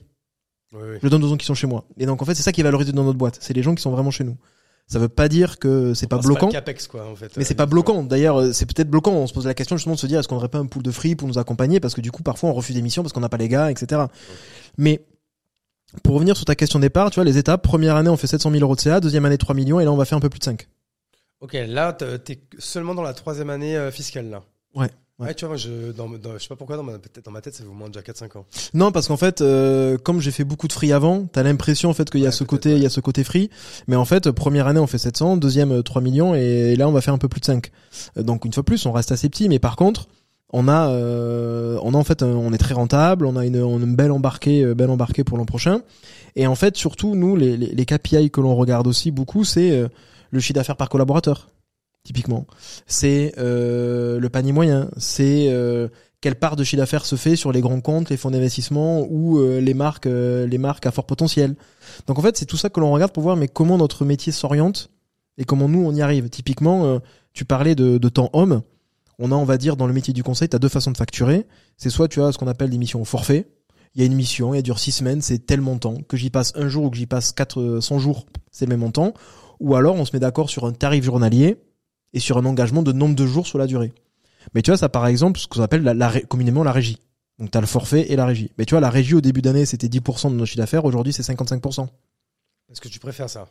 Je 1.03 1.07
donne 1.09 1.23
aux 1.23 1.29
gens 1.29 1.37
qui 1.37 1.47
sont 1.47 1.55
chez 1.55 1.69
moi. 1.69 1.85
Et 1.99 2.07
donc 2.07 2.21
en 2.21 2.25
fait, 2.25 2.35
c'est 2.35 2.43
ça 2.43 2.51
qui 2.51 2.61
est 2.61 2.65
valorisé 2.65 2.91
dans 2.93 3.05
notre 3.05 3.19
boîte. 3.19 3.39
C'est 3.41 3.53
les 3.55 3.63
gens 3.63 3.75
qui 3.77 3.83
sont 3.83 3.93
vraiment 3.93 4.11
chez 4.11 4.25
nous. 4.25 4.37
Ça 4.89 4.99
veut 4.99 5.09
pas 5.09 5.29
dire 5.29 5.59
que 5.59 5.95
c'est 5.95 6.09
pas 6.09 6.19
bloquant. 6.19 6.49
le 6.49 6.53
capex, 6.53 6.89
quoi, 6.89 7.07
en 7.07 7.15
fait. 7.15 7.35
Mais 7.37 7.45
c'est 7.45 7.55
Euh, 7.55 7.57
pas 7.57 7.67
bloquant. 7.67 8.03
D'ailleurs, 8.03 8.39
euh, 8.41 8.53
c'est 8.53 8.67
peut-être 8.67 8.91
bloquant. 8.91 9.13
On 9.13 9.27
se 9.27 9.33
pose 9.33 9.47
la 9.47 9.55
question 9.55 9.77
justement 9.77 9.95
de 9.95 10.01
se 10.01 10.07
dire 10.07 10.19
est-ce 10.19 10.29
qu'on 10.29 10.37
aurait 10.37 10.49
pas 10.49 10.59
un 10.59 10.67
pool 10.67 10.83
de 10.83 10.91
free 10.91 11.15
pour 11.15 11.29
nous 11.29 11.39
accompagner? 11.39 11.79
Parce 11.81 11.95
que 11.95 12.01
du 12.01 12.11
coup 12.11 12.23
parfois 12.23 12.51
on 12.51 12.53
refuse 12.53 12.75
des 12.75 12.83
missions 12.83 13.03
parce 13.03 13.13
qu'on 13.13 13.21
n'a 13.21 13.29
pas 13.29 13.37
les 13.39 13.49
gars, 13.49 13.71
etc. 13.71 14.03
Mais 14.77 15.07
pour 16.03 16.15
revenir 16.17 16.37
sur 16.37 16.45
ta 16.45 16.55
question 16.57 16.81
de 16.81 16.85
départ, 16.85 17.11
tu 17.11 17.15
vois 17.17 17.25
les 17.25 17.39
étapes. 17.39 17.63
Première 17.63 17.95
année 17.97 18.11
on 18.11 18.17
fait 18.17 18.27
700 18.27 18.51
000 18.51 18.63
euros 18.63 18.75
de 18.75 18.81
CA, 18.81 19.01
deuxième 19.01 19.25
année 19.25 19.39
3 19.39 19.55
millions 19.55 19.79
et 19.81 19.85
là 19.85 19.93
on 19.93 19.97
va 19.97 20.05
faire 20.05 20.19
un 20.19 20.21
peu 20.21 20.29
plus 20.29 20.41
de 20.41 20.45
5. 20.45 20.67
Ok, 21.41 21.53
là, 21.69 21.93
t'es 21.93 22.19
t'es 22.19 22.41
seulement 22.59 22.95
dans 22.95 23.03
la 23.03 23.15
troisième 23.15 23.51
année 23.51 23.77
euh, 23.77 23.91
fiscale, 23.91 24.29
là. 24.31 24.43
Ouais, 24.75 24.89
ouais. 25.19 25.27
Ouais, 25.27 25.35
tu 25.35 25.45
vois, 25.45 25.51
moi, 25.51 25.57
je, 25.57 25.93
dans, 25.93 26.09
dans- 26.09 26.35
je 26.35 26.43
sais 26.43 26.49
pas 26.49 26.57
pourquoi, 26.57 26.77
dans 26.77 26.83
ma, 26.83 26.93
dans 27.25 27.31
ma 27.31 27.41
tête, 27.41 27.55
ça 27.55 27.65
vous 27.65 27.73
moins 27.73 27.89
déjà 27.89 28.01
4-5 28.03 28.37
ans. 28.39 28.45
Non 28.75 28.91
parce 28.93 29.09
qu'en 29.09 29.17
fait 29.17 29.41
euh, 29.41 29.97
comme 29.99 30.21
j'ai 30.21 30.31
fait 30.33 30.45
beaucoup 30.45 30.67
de 30.69 30.73
free 30.73 30.93
avant, 30.93 31.27
t'as 31.27 31.43
l'impression 31.43 31.89
en 31.91 31.95
fait 31.95 32.11
qu'il 32.11 32.21
y 32.21 32.25
a 32.25 32.29
Ouais, 32.29 32.33
ce 32.33 32.45
côté, 32.45 32.71
ouais. 32.71 32.77
il 32.77 32.83
y 32.83 32.87
a 32.87 32.91
ce 32.91 33.01
côté 33.01 33.23
free. 33.25 33.51
Mais 33.87 33.97
en 33.97 34.05
fait 34.05 34.31
première 34.33 34.67
année 34.67 34.81
on 34.81 34.87
fait 34.87 34.99
700, 34.99 35.37
deuxième 35.37 35.73
euh, 35.73 35.83
3 35.83 36.03
millions 36.03 36.35
et 36.35 36.75
là 36.77 36.89
on 36.89 36.93
va 36.93 37.01
faire 37.01 37.15
un 37.15 37.19
peu 37.19 37.29
plus 37.29 37.41
de 37.41 37.47
5. 37.47 37.71
Euh, 38.19 38.23
Donc 38.23 38.45
une 38.45 38.53
fois 38.53 38.63
plus 38.65 38.85
on 38.87 38.93
reste 38.93 39.13
assez 39.13 39.29
petit. 39.29 39.49
Mais 39.49 39.59
par 39.59 39.77
contre 39.77 40.09
on 40.57 40.69
a, 40.69 40.89
euh, 40.89 41.79
on 41.83 41.95
a 41.95 41.97
en 41.97 42.05
fait, 42.05 42.23
un- 42.23 42.29
on 42.29 42.53
est 42.53 42.59
très 42.59 42.75
rentable, 42.75 43.27
on 43.27 43.35
a 43.37 43.45
une, 43.45 43.61
on 43.61 43.81
a 43.81 43.85
une 43.85 43.97
belle 43.97 44.13
embarquée, 44.13 44.63
euh, 44.63 44.75
belle 44.75 44.91
embarquée 44.91 45.25
pour 45.25 45.37
l'an 45.37 45.47
prochain. 45.47 45.81
Et 46.37 46.47
en 46.47 46.55
fait, 46.55 46.77
surtout 46.77 47.17
nous, 47.17 47.35
les, 47.35 47.57
les, 47.57 47.75
les 47.75 47.85
KPI 47.87 48.31
que 48.31 48.41
l'on 48.41 48.55
regarde 48.55 48.87
aussi 48.87 49.11
beaucoup, 49.11 49.43
c'est 49.43 49.73
euh, 49.73 49.89
le 50.31 50.39
chiffre 50.41 50.55
d'affaires 50.55 50.77
par 50.77 50.89
collaborateur, 50.89 51.49
typiquement. 52.05 52.47
C'est 52.87 53.35
euh, 53.39 54.21
le 54.21 54.29
panier 54.29 54.53
moyen. 54.53 54.91
C'est 54.97 55.47
euh, 55.49 55.89
quelle 56.21 56.37
part 56.37 56.57
de 56.57 56.65
chiffre 56.65 56.81
d'affaires 56.81 57.05
se 57.05 57.17
fait 57.17 57.37
sur 57.37 57.53
les 57.53 57.61
grands 57.61 57.81
comptes, 57.81 58.09
les 58.09 58.17
fonds 58.17 58.31
d'investissement 58.31 59.07
ou 59.11 59.39
euh, 59.39 59.61
les 59.61 59.75
marques, 59.75 60.07
euh, 60.07 60.47
les 60.47 60.57
marques 60.57 60.87
à 60.87 60.91
fort 60.91 61.05
potentiel. 61.05 61.55
Donc 62.07 62.19
en 62.19 62.23
fait, 62.23 62.37
c'est 62.37 62.47
tout 62.47 62.57
ça 62.57 62.71
que 62.71 62.81
l'on 62.81 62.93
regarde 62.93 63.13
pour 63.13 63.23
voir, 63.23 63.37
mais 63.37 63.49
comment 63.49 63.77
notre 63.77 64.05
métier 64.05 64.33
s'oriente 64.33 64.91
et 65.37 65.45
comment 65.45 65.69
nous 65.69 65.85
on 65.85 65.95
y 65.95 66.01
arrive. 66.01 66.31
Typiquement, 66.31 66.87
euh, 66.87 66.99
tu 67.35 67.45
parlais 67.45 67.75
de, 67.75 67.99
de 67.99 68.09
temps 68.09 68.31
homme 68.33 68.63
on 69.19 69.33
a, 69.33 69.35
on 69.35 69.45
va 69.45 69.59
dire, 69.59 69.77
dans 69.77 69.87
le 69.87 69.93
métier 69.93 70.15
du 70.15 70.23
conseil, 70.23 70.49
tu 70.49 70.57
as 70.57 70.59
deux 70.59 70.69
façons 70.69 70.91
de 70.91 70.97
facturer. 70.97 71.47
C'est 71.77 71.91
soit 71.91 72.09
tu 72.09 72.23
as 72.23 72.33
ce 72.33 72.39
qu'on 72.39 72.49
appelle 72.49 72.71
des 72.71 72.79
missions 72.79 73.03
au 73.03 73.05
forfait. 73.05 73.47
Il 73.95 74.01
y 74.01 74.03
a 74.03 74.07
une 74.07 74.15
mission, 74.15 74.55
elle 74.55 74.63
dure 74.63 74.79
six 74.79 74.93
semaines, 74.93 75.21
c'est 75.21 75.39
tel 75.39 75.61
montant. 75.61 75.99
Que 76.09 76.17
j'y 76.17 76.31
passe 76.31 76.53
un 76.57 76.69
jour 76.69 76.85
ou 76.85 76.91
que 76.91 76.97
j'y 76.97 77.07
passe 77.07 77.33
400 77.33 77.99
jours, 77.99 78.27
c'est 78.51 78.65
le 78.65 78.71
même 78.71 78.81
montant. 78.81 79.15
Ou 79.61 79.77
alors, 79.77 79.95
on 79.95 80.05
se 80.05 80.11
met 80.15 80.21
d'accord 80.21 80.51
sur 80.51 80.65
un 80.65 80.73
tarif 80.73 81.05
journalier 81.05 81.59
et 82.15 82.21
sur 82.21 82.39
un 82.39 82.45
engagement 82.47 82.83
de 82.83 82.93
nombre 82.93 83.15
de 83.15 83.27
jours 83.27 83.47
sur 83.47 83.59
la 83.59 83.67
durée. 83.67 83.93
Mais 84.55 84.63
tu 84.63 84.71
vois, 84.71 84.79
ça, 84.79 84.89
par 84.89 85.07
exemple, 85.07 85.39
ce 85.39 85.47
qu'on 85.47 85.63
appelle 85.63 85.83
la, 85.83 85.93
la 85.93 86.21
communément 86.23 86.65
la 86.65 86.73
régie. 86.73 86.99
Donc, 87.39 87.51
tu 87.51 87.59
as 87.59 87.61
le 87.61 87.67
forfait 87.67 88.11
et 88.11 88.17
la 88.17 88.25
régie. 88.25 88.51
Mais 88.57 88.65
tu 88.65 88.75
vois, 88.75 88.81
la 88.81 88.91
régie, 88.91 89.15
au 89.15 89.21
début 89.21 89.43
d'année, 89.43 89.67
c'était 89.67 89.89
10% 89.89 90.31
de 90.31 90.37
nos 90.37 90.47
chiffres 90.47 90.59
d'affaires. 90.59 90.85
Aujourd'hui, 90.85 91.13
c'est 91.13 91.23
55%. 91.23 91.89
Est-ce 92.71 92.81
que 92.81 92.89
tu 92.89 92.99
préfères 93.01 93.29
ça? 93.29 93.47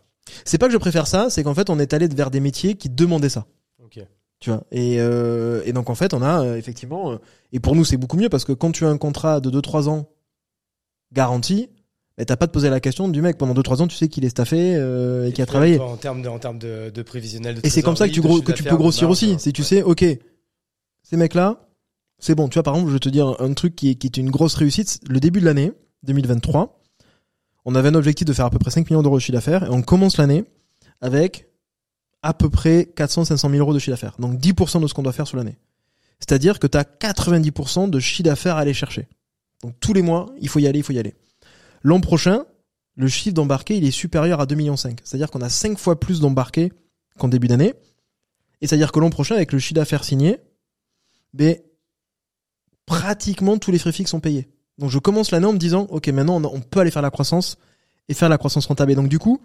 C'est 0.45 0.58
pas 0.58 0.67
que 0.67 0.73
je 0.73 0.78
préfère 0.78 1.08
ça, 1.08 1.30
c'est 1.30 1.43
qu'en 1.43 1.54
fait, 1.54 1.69
on 1.69 1.80
est 1.80 1.93
allé 1.93 2.08
vers 2.08 2.32
des 2.32 2.39
métiers 2.39 2.76
qui 2.76 2.89
demandaient 2.89 3.30
ça. 3.30 3.45
Ok. 3.84 3.99
Tu 4.39 4.49
vois. 4.49 4.63
Et, 4.71 4.97
euh, 4.99 5.62
et 5.65 5.71
donc 5.73 5.89
en 5.89 5.95
fait, 5.95 6.13
on 6.13 6.21
a 6.21 6.43
euh, 6.43 6.58
effectivement, 6.58 7.13
euh, 7.13 7.17
et 7.54 7.62
pour 7.62 7.76
nous 7.76 7.86
c'est 7.86 7.95
beaucoup 7.95 8.17
mieux 8.17 8.28
parce 8.28 8.43
que 8.43 8.52
quand 8.52 8.73
tu 8.73 8.86
as 8.86 8.89
un 8.89 8.97
contrat 8.97 9.39
de 9.39 9.49
2-3 9.49 9.88
ans 9.88 10.10
garanti, 11.13 11.69
mais 12.17 12.26
t'as 12.26 12.36
pas 12.36 12.45
de 12.45 12.52
poser 12.52 12.69
la 12.69 12.80
question 12.80 13.08
du 13.08 13.21
mec 13.21 13.38
pendant 13.38 13.54
2-3 13.54 13.82
ans, 13.82 13.88
tu 13.88 13.95
sais 13.95 14.08
qu'il 14.08 14.23
est 14.26 14.30
staffé 14.30 14.76
euh, 14.76 15.28
et, 15.28 15.32
qu'il 15.34 15.41
a 15.41 15.45
travaillé. 15.45 15.78
toi, 15.78 15.89
En 15.89 15.97
termes 15.97 16.21
de, 16.21 16.30
en 16.30 16.39
termes 16.39 16.60
de, 16.60 16.91
de 16.93 17.02
prévisionnel. 17.02 17.56
de 17.56 17.62
Et 17.65 17.69
c'est 17.69 17.82
comme 17.82 17.95
ça 17.95 18.08
que 18.08 18.13
tu, 18.13 18.21
gros, 18.21 18.41
que 18.41 18.52
tu 18.52 18.63
peux 18.63 18.76
grossir 18.78 19.10
aussi. 19.10 19.30
marge, 19.30 19.41
Si 19.41 19.54
tu 19.54 19.62
ouais. 19.62 19.67
sais, 19.67 19.82
ok, 19.82 20.06
ces 21.04 21.17
mecs-là, 21.17 21.67
c'est 22.19 22.36
bon. 22.36 22.47
Tu 22.47 22.56
vois, 22.56 22.63
par 22.63 22.76
exemple, 22.76 22.89
je 22.89 22.93
vais 22.95 22.99
te 22.99 23.10
dire 23.10 23.36
un 23.39 23.54
truc 23.54 23.76
qui 23.76 23.89
est, 23.89 23.95
qui 23.95 24.08
est 24.08 24.17
une 24.17 24.30
grosse 24.30 24.56
réussite. 24.56 24.99
Le 25.08 25.19
début 25.19 25.39
de 25.39 25.45
l'année 25.45 25.71
2023, 26.04 26.80
on 27.65 27.76
avait 27.76 27.89
un 27.89 27.95
objectif 27.95 28.26
de 28.26 28.34
faire 28.34 28.45
à 28.45 28.49
peu 28.49 28.60
près 28.60 28.71
5 28.71 28.89
millions 28.89 29.02
d'euros 29.02 29.17
de 29.17 29.21
chiffre 29.21 29.34
d'affaires 29.34 29.63
et 29.63 29.69
on 29.69 29.82
commence 29.82 30.17
l'année 30.17 30.43
avec 31.02 31.47
à 32.21 32.34
peu 32.34 32.49
près 32.49 32.89
400-500 32.95 33.52
000 33.52 33.54
euros 33.56 33.73
de 33.73 33.80
chiffre 33.80 33.91
d'affaires. 33.91 34.15
Donc 34.19 34.39
10% 34.39 34.82
de 34.82 34.88
ce 34.88 34.93
qu'on 34.93 35.04
doit 35.04 35.13
faire 35.13 35.28
sur 35.28 35.38
l'année. 35.38 35.58
C'est-à-dire 36.19 36.60
que 36.60 36.67
tu 36.67 36.78
as 36.78 36.84
90% 36.84 37.89
de 37.89 37.99
chiffre 37.99 38.23
d'affaires 38.23 38.56
à 38.56 38.60
aller 38.60 38.73
chercher. 38.73 39.08
Donc 39.62 39.76
tous 39.80 39.93
les 39.93 40.02
mois, 40.02 40.28
il 40.39 40.47
faut 40.47 40.60
y 40.60 40.67
aller, 40.67 40.80
il 40.80 40.84
faut 40.84 40.93
y 40.93 40.99
aller. 40.99 41.15
L'an 41.84 42.00
prochain, 42.00 42.46
le 42.96 43.08
chiffre 43.08 43.36
d'embarqué, 43.36 43.78
il 43.78 43.86
est 43.86 43.91
supérieur 43.91 44.39
à 44.39 44.46
2,5 44.46 44.56
millions. 44.56 44.76
C'est-à-dire 44.78 45.30
qu'on 45.30 45.41
a 45.41 45.50
5 45.50 45.78
fois 45.78 46.00
plus 46.00 46.19
d'embarqués 46.19 46.72
qu'en 47.17 47.28
début 47.28 47.48
d'année. 47.48 47.74
Et 48.62 48.67
c'est-à-dire 48.67 48.91
que 48.91 49.00
l'an 49.00 49.10
prochain, 49.10 49.36
avec 49.36 49.52
le 49.52 49.60
chiffre 49.60 49.76
d'affaires 49.76 50.04
signé, 50.04 50.39
ben, 51.34 51.58
pratiquement 52.86 53.58
tous 53.58 53.72
les 53.72 53.80
frais 53.80 53.91
fixes 53.91 54.12
sont 54.12 54.19
payés. 54.19 54.48
Donc 54.78 54.89
je 54.89 55.00
commence 55.00 55.32
l'année 55.32 55.46
en 55.46 55.54
me 55.54 55.58
disant, 55.58 55.88
ok, 55.89 56.08
maintenant 56.10 56.41
on, 56.43 56.62
peut 56.62 56.80
aller 56.80 56.91
faire 56.91 57.02
la 57.02 57.12
croissance 57.12 57.58
et 58.10 58.13
faire 58.13 58.30
la 58.30 58.38
croissance 58.38 58.65
rentable. 58.65 58.91
Et 58.91 58.96
donc 58.96 59.10
du 59.10 59.19
coup, 59.19 59.41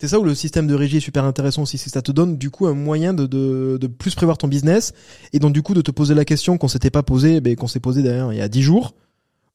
c'est 0.00 0.08
ça 0.08 0.20
où 0.20 0.24
le 0.24 0.34
système 0.34 0.66
de 0.66 0.74
régie 0.74 0.98
est 0.98 1.00
super 1.00 1.24
intéressant 1.24 1.62
aussi, 1.62 1.78
c'est 1.78 1.86
que 1.86 1.90
ça 1.90 2.02
te 2.02 2.12
donne 2.12 2.38
du 2.38 2.50
coup 2.50 2.66
un 2.66 2.74
moyen 2.74 3.12
de, 3.12 3.86
plus 3.86 4.14
prévoir 4.14 4.38
ton 4.38 4.48
business 4.48 4.92
et 5.32 5.38
donc 5.38 5.52
du 5.52 5.62
coup 5.62 5.74
de 5.74 5.82
te 5.82 5.90
poser 5.90 6.14
la 6.14 6.24
question 6.24 6.56
qu'on 6.56 6.68
s'était 6.68 6.90
pas 6.90 7.02
posée, 7.02 7.40
ben, 7.40 7.56
qu'on 7.56 7.66
s'est 7.66 7.80
posé 7.80 8.02
d'ailleurs 8.02 8.32
il 8.32 8.38
y 8.38 8.42
a 8.42 8.48
10 8.48 8.62
jours. 8.62 8.94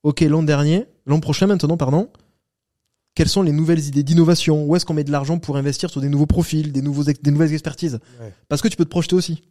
Ok, 0.04 0.22
l'an 0.22 0.44
dernier, 0.44 0.86
l'an 1.06 1.20
prochain 1.20 1.48
maintenant, 1.48 1.78
pardon, 1.78 2.10
quelles 3.16 3.30
sont 3.30 3.42
les 3.42 3.52
nouvelles 3.52 3.86
idées 3.86 4.04
d'innovation? 4.04 4.64
Où 4.66 4.76
est-ce 4.76 4.86
qu'on 4.86 4.94
met 4.94 5.04
de 5.04 5.12
l'argent 5.12 5.38
pour 5.40 5.56
investir 5.58 5.90
sur 5.90 6.02
des 6.02 6.10
nouveaux 6.10 6.26
profils, 6.26 6.72
des, 6.72 6.82
nouveaux 6.82 7.04
ex- 7.04 7.22
des 7.22 7.32
nouvelles 7.32 7.54
expertises? 7.54 8.00
Ouais. 8.20 8.34
Parce 8.50 8.62
que 8.62 8.68
tu 8.68 8.76
peux 8.76 8.86
te 8.86 8.90
projeter 8.90 9.16
aussi. 9.16 9.44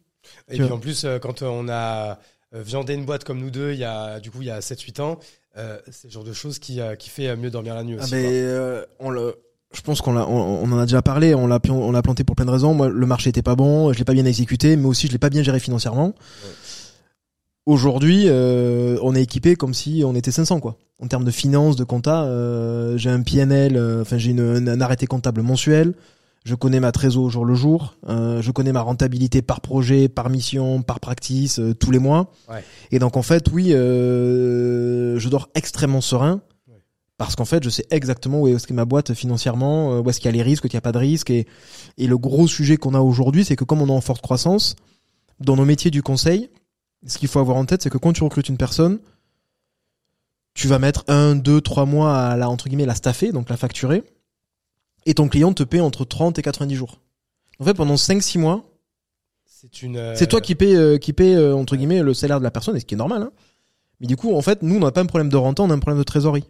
Et 0.49 0.57
puis 0.57 0.67
vois. 0.67 0.75
en 0.75 0.79
plus, 0.79 1.05
euh, 1.05 1.17
quand 1.19 1.41
on 1.41 1.67
a 1.69 2.19
euh, 2.53 2.61
viandé 2.63 2.93
une 2.93 3.05
boîte 3.05 3.23
comme 3.23 3.39
nous 3.39 3.51
deux, 3.51 3.71
il 3.73 3.79
y 3.79 3.83
a 3.83 4.19
du 4.19 4.31
coup 4.31 4.41
il 4.41 4.47
y 4.47 4.51
a 4.51 4.59
7-8 4.59 5.01
ans, 5.01 5.17
euh, 5.57 5.77
c'est 5.91 6.07
le 6.07 6.13
genre 6.13 6.23
de 6.23 6.33
choses 6.33 6.59
qui, 6.59 6.79
euh, 6.81 6.95
qui 6.95 7.09
fait 7.09 7.27
euh, 7.29 7.35
mieux 7.35 7.49
dormir 7.49 7.73
la 7.75 7.83
nuit 7.83 7.95
Ah 7.99 8.03
aussi. 8.03 8.11
ben, 8.11 8.21
quoi. 8.23 8.31
euh, 8.31 8.85
on 8.99 9.09
le, 9.09 9.35
je 9.73 9.81
pense 9.81 10.01
qu'on 10.01 10.13
l'a, 10.13 10.27
on, 10.27 10.63
on 10.63 10.71
en 10.71 10.77
a 10.77 10.85
déjà 10.85 11.01
parlé, 11.01 11.33
on 11.33 11.47
l'a, 11.47 11.59
pi- 11.59 11.71
on 11.71 11.91
l'a 11.91 12.01
planté 12.01 12.23
pour 12.23 12.35
plein 12.35 12.45
de 12.45 12.51
raisons. 12.51 12.73
Moi, 12.73 12.89
le 12.89 13.05
marché 13.07 13.29
était 13.31 13.41
pas 13.41 13.55
bon, 13.55 13.91
je 13.91 13.97
l'ai 13.97 14.05
pas 14.05 14.13
bien 14.13 14.25
exécuté, 14.25 14.75
mais 14.75 14.85
aussi 14.85 15.07
je 15.07 15.11
l'ai 15.13 15.17
pas 15.19 15.29
bien 15.29 15.41
géré 15.43 15.59
financièrement. 15.59 16.13
Aujourd'hui, 17.65 18.25
euh, 18.27 18.97
on 19.01 19.15
est 19.15 19.21
équipé 19.21 19.55
comme 19.55 19.73
si 19.73 20.03
on 20.05 20.15
était 20.15 20.31
500 20.31 20.59
quoi. 20.59 20.77
En 20.99 21.07
termes 21.07 21.23
de 21.23 21.31
finances, 21.31 21.77
de 21.77 21.85
compta, 21.85 22.23
euh, 22.23 22.97
j'ai 22.97 23.09
un 23.09 23.21
PNL, 23.21 23.77
euh, 23.77 24.01
enfin 24.01 24.17
j'ai 24.17 24.31
une, 24.31 24.67
un, 24.67 24.81
arrêté 24.81 25.05
comptable 25.07 25.41
mensuel. 25.41 25.93
Je 26.43 26.55
connais 26.55 26.81
ma 26.81 26.91
trésor 26.91 27.23
au 27.23 27.29
jour 27.29 27.45
le 27.45 27.55
jour. 27.55 27.95
euh, 28.09 28.41
je 28.41 28.51
connais 28.51 28.73
ma 28.73 28.81
rentabilité 28.81 29.41
par 29.41 29.61
projet, 29.61 30.09
par 30.09 30.29
mission, 30.29 30.81
par 30.81 30.99
practice, 30.99 31.59
euh, 31.59 31.73
tous 31.73 31.89
les 31.91 31.99
mois. 31.99 32.31
Ouais. 32.49 32.65
Et 32.91 32.99
donc 32.99 33.15
en 33.15 33.21
fait, 33.21 33.45
oui, 33.53 33.73
euh, 33.73 35.17
je 35.19 35.29
dors 35.29 35.47
extrêmement 35.55 36.01
serein 36.01 36.41
parce 37.17 37.37
qu'en 37.37 37.45
fait, 37.45 37.63
je 37.63 37.69
sais 37.69 37.85
exactement 37.91 38.41
où 38.41 38.47
est-ce 38.49 38.67
qu'est 38.67 38.73
ma 38.73 38.83
boîte 38.83 39.13
financièrement, 39.13 39.93
euh, 39.93 40.01
où 40.01 40.09
est-ce 40.09 40.19
qu'il 40.19 40.25
y 40.25 40.33
a 40.33 40.35
les 40.35 40.41
risques, 40.41 40.65
où 40.65 40.67
il 40.67 40.71
n'y 40.73 40.77
a 40.77 40.81
pas 40.81 40.91
de 40.91 40.97
risques. 40.97 41.29
Et, 41.29 41.47
et 41.97 42.07
le 42.07 42.17
gros 42.17 42.47
sujet 42.47 42.75
qu'on 42.75 42.93
a 42.93 42.99
aujourd'hui, 42.99 43.45
c'est 43.45 43.55
que 43.55 43.63
comme 43.63 43.81
on 43.81 43.87
est 43.87 43.91
en 43.91 44.01
forte 44.01 44.21
croissance, 44.21 44.75
dans 45.39 45.55
nos 45.55 45.63
métiers 45.63 45.91
du 45.91 46.03
conseil, 46.03 46.49
ce 47.05 47.17
qu'il 47.17 47.27
faut 47.27 47.39
avoir 47.39 47.57
en 47.57 47.65
tête, 47.65 47.81
c'est 47.81 47.89
que 47.89 47.97
quand 47.97 48.13
tu 48.13 48.23
recrutes 48.23 48.49
une 48.49 48.57
personne, 48.57 48.99
tu 50.53 50.67
vas 50.67 50.79
mettre 50.79 51.03
un, 51.07 51.35
deux, 51.35 51.61
trois 51.61 51.85
mois 51.85 52.17
à 52.17 52.37
la, 52.37 52.49
entre 52.49 52.67
guillemets, 52.69 52.85
la 52.85 52.95
staffer, 52.95 53.31
donc 53.31 53.49
la 53.49 53.57
facturer, 53.57 54.03
et 55.05 55.13
ton 55.13 55.27
client 55.27 55.53
te 55.53 55.63
paie 55.63 55.81
entre 55.81 56.05
30 56.05 56.37
et 56.39 56.41
90 56.41 56.75
jours. 56.75 56.99
En 57.59 57.65
fait, 57.65 57.73
pendant 57.73 57.95
5-6 57.95 58.39
mois, 58.39 58.63
C'est 59.45 59.81
une. 59.81 59.97
euh, 59.97 60.15
c'est 60.15 60.27
toi 60.27 60.41
qui 60.41 60.55
paie, 60.55 60.75
euh, 60.75 60.97
qui 60.97 61.13
paie 61.13 61.35
euh, 61.35 61.55
entre 61.55 61.75
guillemets 61.75 62.01
le 62.03 62.13
salaire 62.13 62.39
de 62.39 62.43
la 62.43 62.51
personne, 62.51 62.75
et 62.75 62.79
ce 62.79 62.85
qui 62.85 62.93
est 62.93 62.97
normal. 62.97 63.23
Hein. 63.23 63.31
Mais 63.99 64.07
du 64.07 64.15
coup, 64.15 64.35
en 64.35 64.41
fait, 64.41 64.61
nous, 64.61 64.75
on 64.75 64.79
n'a 64.79 64.91
pas 64.91 65.01
un 65.01 65.05
problème 65.05 65.29
de 65.29 65.37
renta, 65.37 65.63
on 65.63 65.69
a 65.69 65.73
un 65.73 65.79
problème 65.79 65.99
de 65.99 66.03
trésorerie. 66.03 66.45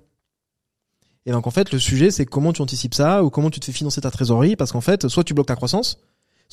Et 1.26 1.32
donc, 1.32 1.48
en 1.48 1.52
fait, 1.52 1.72
le 1.72 1.80
sujet, 1.80 2.12
c'est 2.12 2.26
comment 2.26 2.52
tu 2.52 2.62
anticipes 2.62 2.94
ça 2.94 3.24
ou 3.24 3.30
comment 3.30 3.50
tu 3.50 3.60
te 3.60 3.66
fais 3.66 3.72
financer 3.72 4.02
ta 4.02 4.12
trésorerie, 4.12 4.56
parce 4.56 4.72
qu'en 4.72 4.82
fait, 4.82 5.08
soit 5.08 5.24
tu 5.24 5.34
bloques 5.34 5.48
ta 5.48 5.56
croissance, 5.56 6.00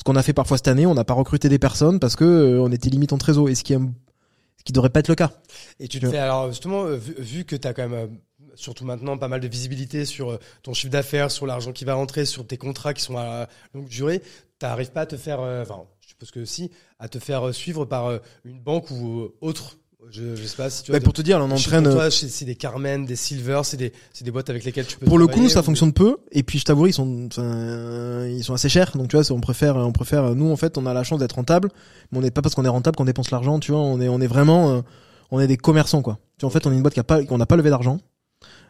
ce 0.01 0.03
qu'on 0.03 0.15
a 0.15 0.23
fait 0.23 0.33
parfois 0.33 0.57
cette 0.57 0.67
année, 0.67 0.87
on 0.87 0.95
n'a 0.95 1.03
pas 1.03 1.13
recruté 1.13 1.47
des 1.47 1.59
personnes 1.59 1.99
parce 1.99 2.15
que 2.15 2.25
euh, 2.25 2.59
on 2.59 2.71
était 2.71 2.89
limite 2.89 3.13
en 3.13 3.19
trésor, 3.19 3.49
et 3.49 3.53
ce 3.53 3.63
qui 3.63 3.73
ce 3.73 4.63
qui 4.63 4.73
devrait 4.73 4.89
pas 4.89 4.99
être 4.99 5.09
le 5.09 5.15
cas. 5.15 5.31
Et 5.79 5.87
tu 5.87 5.99
te 5.99 6.09
fais 6.09 6.17
alors 6.17 6.47
justement 6.47 6.85
euh, 6.85 6.95
vu, 6.95 7.13
vu 7.19 7.45
que 7.45 7.55
tu 7.55 7.67
as 7.67 7.75
quand 7.75 7.87
même 7.87 7.93
euh, 7.93 8.07
surtout 8.55 8.83
maintenant 8.83 9.19
pas 9.19 9.27
mal 9.27 9.41
de 9.41 9.47
visibilité 9.47 10.05
sur 10.05 10.39
ton 10.63 10.73
chiffre 10.73 10.91
d'affaires, 10.91 11.29
sur 11.29 11.45
l'argent 11.45 11.71
qui 11.71 11.85
va 11.85 11.93
rentrer, 11.93 12.25
sur 12.25 12.47
tes 12.47 12.57
contrats 12.57 12.95
qui 12.95 13.03
sont 13.03 13.15
à 13.15 13.47
longue 13.75 13.89
durée, 13.89 14.23
t'arrives 14.57 14.91
pas 14.91 15.01
à 15.01 15.05
te 15.05 15.17
faire 15.17 15.39
euh, 15.39 15.61
enfin 15.61 15.83
je 15.99 16.07
suppose 16.07 16.31
que 16.31 16.45
si 16.45 16.71
à 16.97 17.07
te 17.07 17.19
faire 17.19 17.53
suivre 17.53 17.85
par 17.85 18.07
euh, 18.07 18.17
une 18.43 18.59
banque 18.59 18.89
ou 18.89 19.29
autre. 19.39 19.77
Je, 20.09 20.35
je 20.35 20.43
sais 20.43 20.57
pas 20.57 20.69
si 20.69 20.83
tu 20.83 20.91
vois. 20.91 20.99
Bah, 20.99 21.03
pour 21.03 21.13
te 21.13 21.21
dire, 21.21 21.37
là, 21.39 21.45
on 21.45 21.51
entraîne. 21.51 21.83
pour 21.83 21.93
euh, 21.93 21.95
toi, 21.95 22.11
c'est 22.11 22.43
des 22.45 22.55
Carmen, 22.55 23.05
des 23.05 23.15
Silver, 23.15 23.61
c'est 23.63 23.77
des, 23.77 23.93
c'est 24.13 24.23
des 24.23 24.31
boîtes 24.31 24.49
avec 24.49 24.63
lesquelles 24.63 24.87
tu 24.87 24.97
peux. 24.97 25.05
Pour 25.05 25.19
le 25.19 25.27
coup, 25.27 25.47
ça 25.47 25.59
ou- 25.59 25.63
fonctionne 25.63 25.93
peu. 25.93 26.17
Et 26.31 26.43
puis, 26.43 26.59
je 26.59 26.65
t'avoue, 26.65 26.87
ils 26.87 26.93
sont, 26.93 27.27
enfin, 27.27 28.25
ils 28.25 28.43
sont 28.43 28.53
assez 28.53 28.67
chers. 28.69 28.91
Donc, 28.97 29.09
tu 29.09 29.15
vois, 29.17 29.31
on 29.31 29.39
préfère, 29.39 29.75
on 29.77 29.91
préfère. 29.91 30.33
Nous, 30.35 30.49
en 30.51 30.55
fait, 30.57 30.77
on 30.77 30.85
a 30.85 30.93
la 30.93 31.03
chance 31.03 31.19
d'être 31.19 31.33
rentable, 31.35 31.69
mais 32.11 32.17
on 32.17 32.21
n'est 32.21 32.31
pas 32.31 32.41
parce 32.41 32.55
qu'on 32.55 32.65
est 32.65 32.69
rentable 32.69 32.97
qu'on 32.97 33.05
dépense 33.05 33.31
l'argent. 33.31 33.59
Tu 33.59 33.71
vois, 33.71 33.81
on 33.81 34.01
est, 34.01 34.09
on 34.09 34.19
est 34.19 34.27
vraiment, 34.27 34.71
euh, 34.71 34.81
on 35.29 35.39
est 35.39 35.47
des 35.47 35.57
commerçants, 35.57 36.01
quoi. 36.01 36.19
Tu 36.37 36.41
vois, 36.45 36.47
en 36.47 36.51
fait, 36.51 36.65
on 36.65 36.71
est 36.71 36.75
une 36.75 36.81
boîte 36.81 36.93
qui 36.95 36.99
a 36.99 37.03
pas, 37.03 37.23
qu'on 37.23 37.37
n'a 37.37 37.45
pas 37.45 37.55
levé 37.55 37.69
d'argent. 37.69 37.99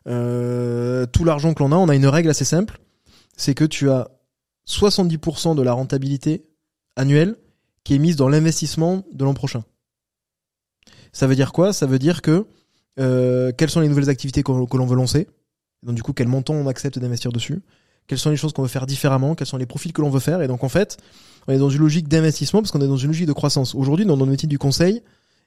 Euh, 0.07 1.05
tout 1.05 1.23
l'argent 1.23 1.53
que 1.53 1.63
l'on 1.63 1.71
a, 1.71 1.75
on 1.75 1.87
a 1.89 1.95
une 1.95 2.07
règle 2.07 2.29
assez 2.29 2.45
simple, 2.45 2.79
c'est 3.37 3.53
que 3.53 3.65
tu 3.65 3.89
as 3.89 4.09
70% 4.67 5.55
de 5.55 5.61
la 5.61 5.73
rentabilité 5.73 6.43
annuelle 6.95 7.35
qui 7.83 7.95
est 7.95 7.99
mise 7.99 8.15
dans 8.15 8.27
l'investissement 8.29 9.03
de 9.13 9.23
l'an 9.23 9.33
prochain. 9.33 9.63
Ça 11.13 11.27
veut 11.27 11.35
dire 11.35 11.51
quoi? 11.51 11.73
Ça 11.73 11.85
veut 11.85 11.99
dire 11.99 12.21
que 12.21 12.45
euh, 12.99 13.51
quelles 13.57 13.69
sont 13.69 13.79
les 13.79 13.87
nouvelles 13.87 14.09
activités 14.09 14.43
que 14.43 14.51
l'on 14.51 14.85
veut 14.85 14.95
lancer? 14.95 15.27
Donc 15.83 15.95
du 15.95 16.03
coup, 16.03 16.13
quel 16.13 16.27
montant 16.27 16.53
on 16.53 16.67
accepte 16.67 16.99
d'investir 16.99 17.31
dessus? 17.31 17.61
Quelles 18.07 18.19
sont 18.19 18.29
les 18.29 18.37
choses 18.37 18.53
qu'on 18.53 18.61
veut 18.61 18.67
faire 18.67 18.85
différemment, 18.85 19.35
quels 19.35 19.47
sont 19.47 19.57
les 19.57 19.65
profils 19.65 19.93
que 19.93 20.01
l'on 20.01 20.09
veut 20.09 20.19
faire? 20.19 20.41
Et 20.41 20.47
donc 20.47 20.63
en 20.63 20.69
fait, 20.69 20.97
on 21.47 21.53
est 21.53 21.57
dans 21.57 21.69
une 21.69 21.81
logique 21.81 22.07
d'investissement 22.07 22.61
parce 22.61 22.71
qu'on 22.71 22.81
est 22.81 22.87
dans 22.87 22.97
une 22.97 23.07
logique 23.07 23.27
de 23.27 23.33
croissance. 23.33 23.75
Aujourd'hui, 23.75 24.05
dans 24.05 24.17
notre 24.17 24.31
métier 24.31 24.47
du 24.47 24.57
conseil, 24.57 25.01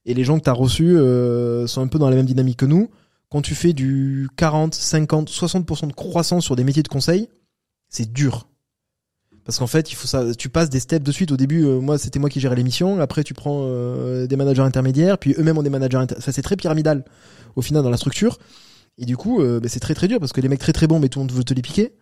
et 0.06 0.14
les 0.14 0.24
gens 0.24 0.38
que 0.38 0.44
tu 0.44 0.50
as 0.50 0.54
reçus 0.54 0.96
euh, 0.96 1.66
sont 1.66 1.80
un 1.80 1.86
peu 1.88 1.98
dans 1.98 2.10
la 2.10 2.16
même 2.16 2.26
dynamique 2.26 2.58
que 2.58 2.66
nous, 2.66 2.90
quand 3.30 3.42
tu 3.42 3.54
fais 3.54 3.72
du 3.72 4.28
40, 4.36 4.74
50, 4.74 5.30
60% 5.30 5.88
de 5.88 5.92
croissance 5.92 6.44
sur 6.44 6.56
des 6.56 6.64
métiers 6.64 6.82
de 6.82 6.88
conseil, 6.88 7.28
c'est 7.88 8.12
dur. 8.12 8.48
Parce 9.44 9.58
qu'en 9.58 9.66
fait, 9.66 9.92
il 9.92 9.94
faut 9.94 10.06
ça, 10.06 10.34
tu 10.34 10.48
passes 10.48 10.70
des 10.70 10.80
steps 10.80 11.04
de 11.04 11.12
suite. 11.12 11.30
Au 11.30 11.36
début, 11.36 11.64
euh, 11.64 11.78
moi, 11.78 11.98
c'était 11.98 12.18
moi 12.18 12.30
qui 12.30 12.40
gérais 12.40 12.56
l'émission. 12.56 12.98
Après, 13.00 13.24
tu 13.24 13.34
prends 13.34 13.64
euh, 13.64 14.26
des 14.26 14.36
managers 14.36 14.62
intermédiaires, 14.62 15.18
puis 15.18 15.34
eux-mêmes 15.38 15.58
ont 15.58 15.62
des 15.62 15.70
managers. 15.70 16.04
Ça, 16.18 16.32
c'est 16.32 16.42
très 16.42 16.56
pyramidal 16.56 17.04
au 17.54 17.62
final 17.62 17.82
dans 17.82 17.90
la 17.90 17.98
structure. 17.98 18.38
Et 18.96 19.04
du 19.04 19.16
coup, 19.16 19.42
euh, 19.42 19.60
bah, 19.60 19.68
c'est 19.68 19.80
très 19.80 19.94
très 19.94 20.08
dur 20.08 20.18
parce 20.18 20.32
que 20.32 20.40
les 20.40 20.48
mecs 20.48 20.60
très 20.60 20.72
très 20.72 20.86
bons, 20.86 20.98
mais 20.98 21.08
tout 21.08 21.18
le 21.18 21.24
monde 21.24 21.32
veut 21.32 21.44
te 21.44 21.52
les 21.52 21.60
piquer. 21.62 21.92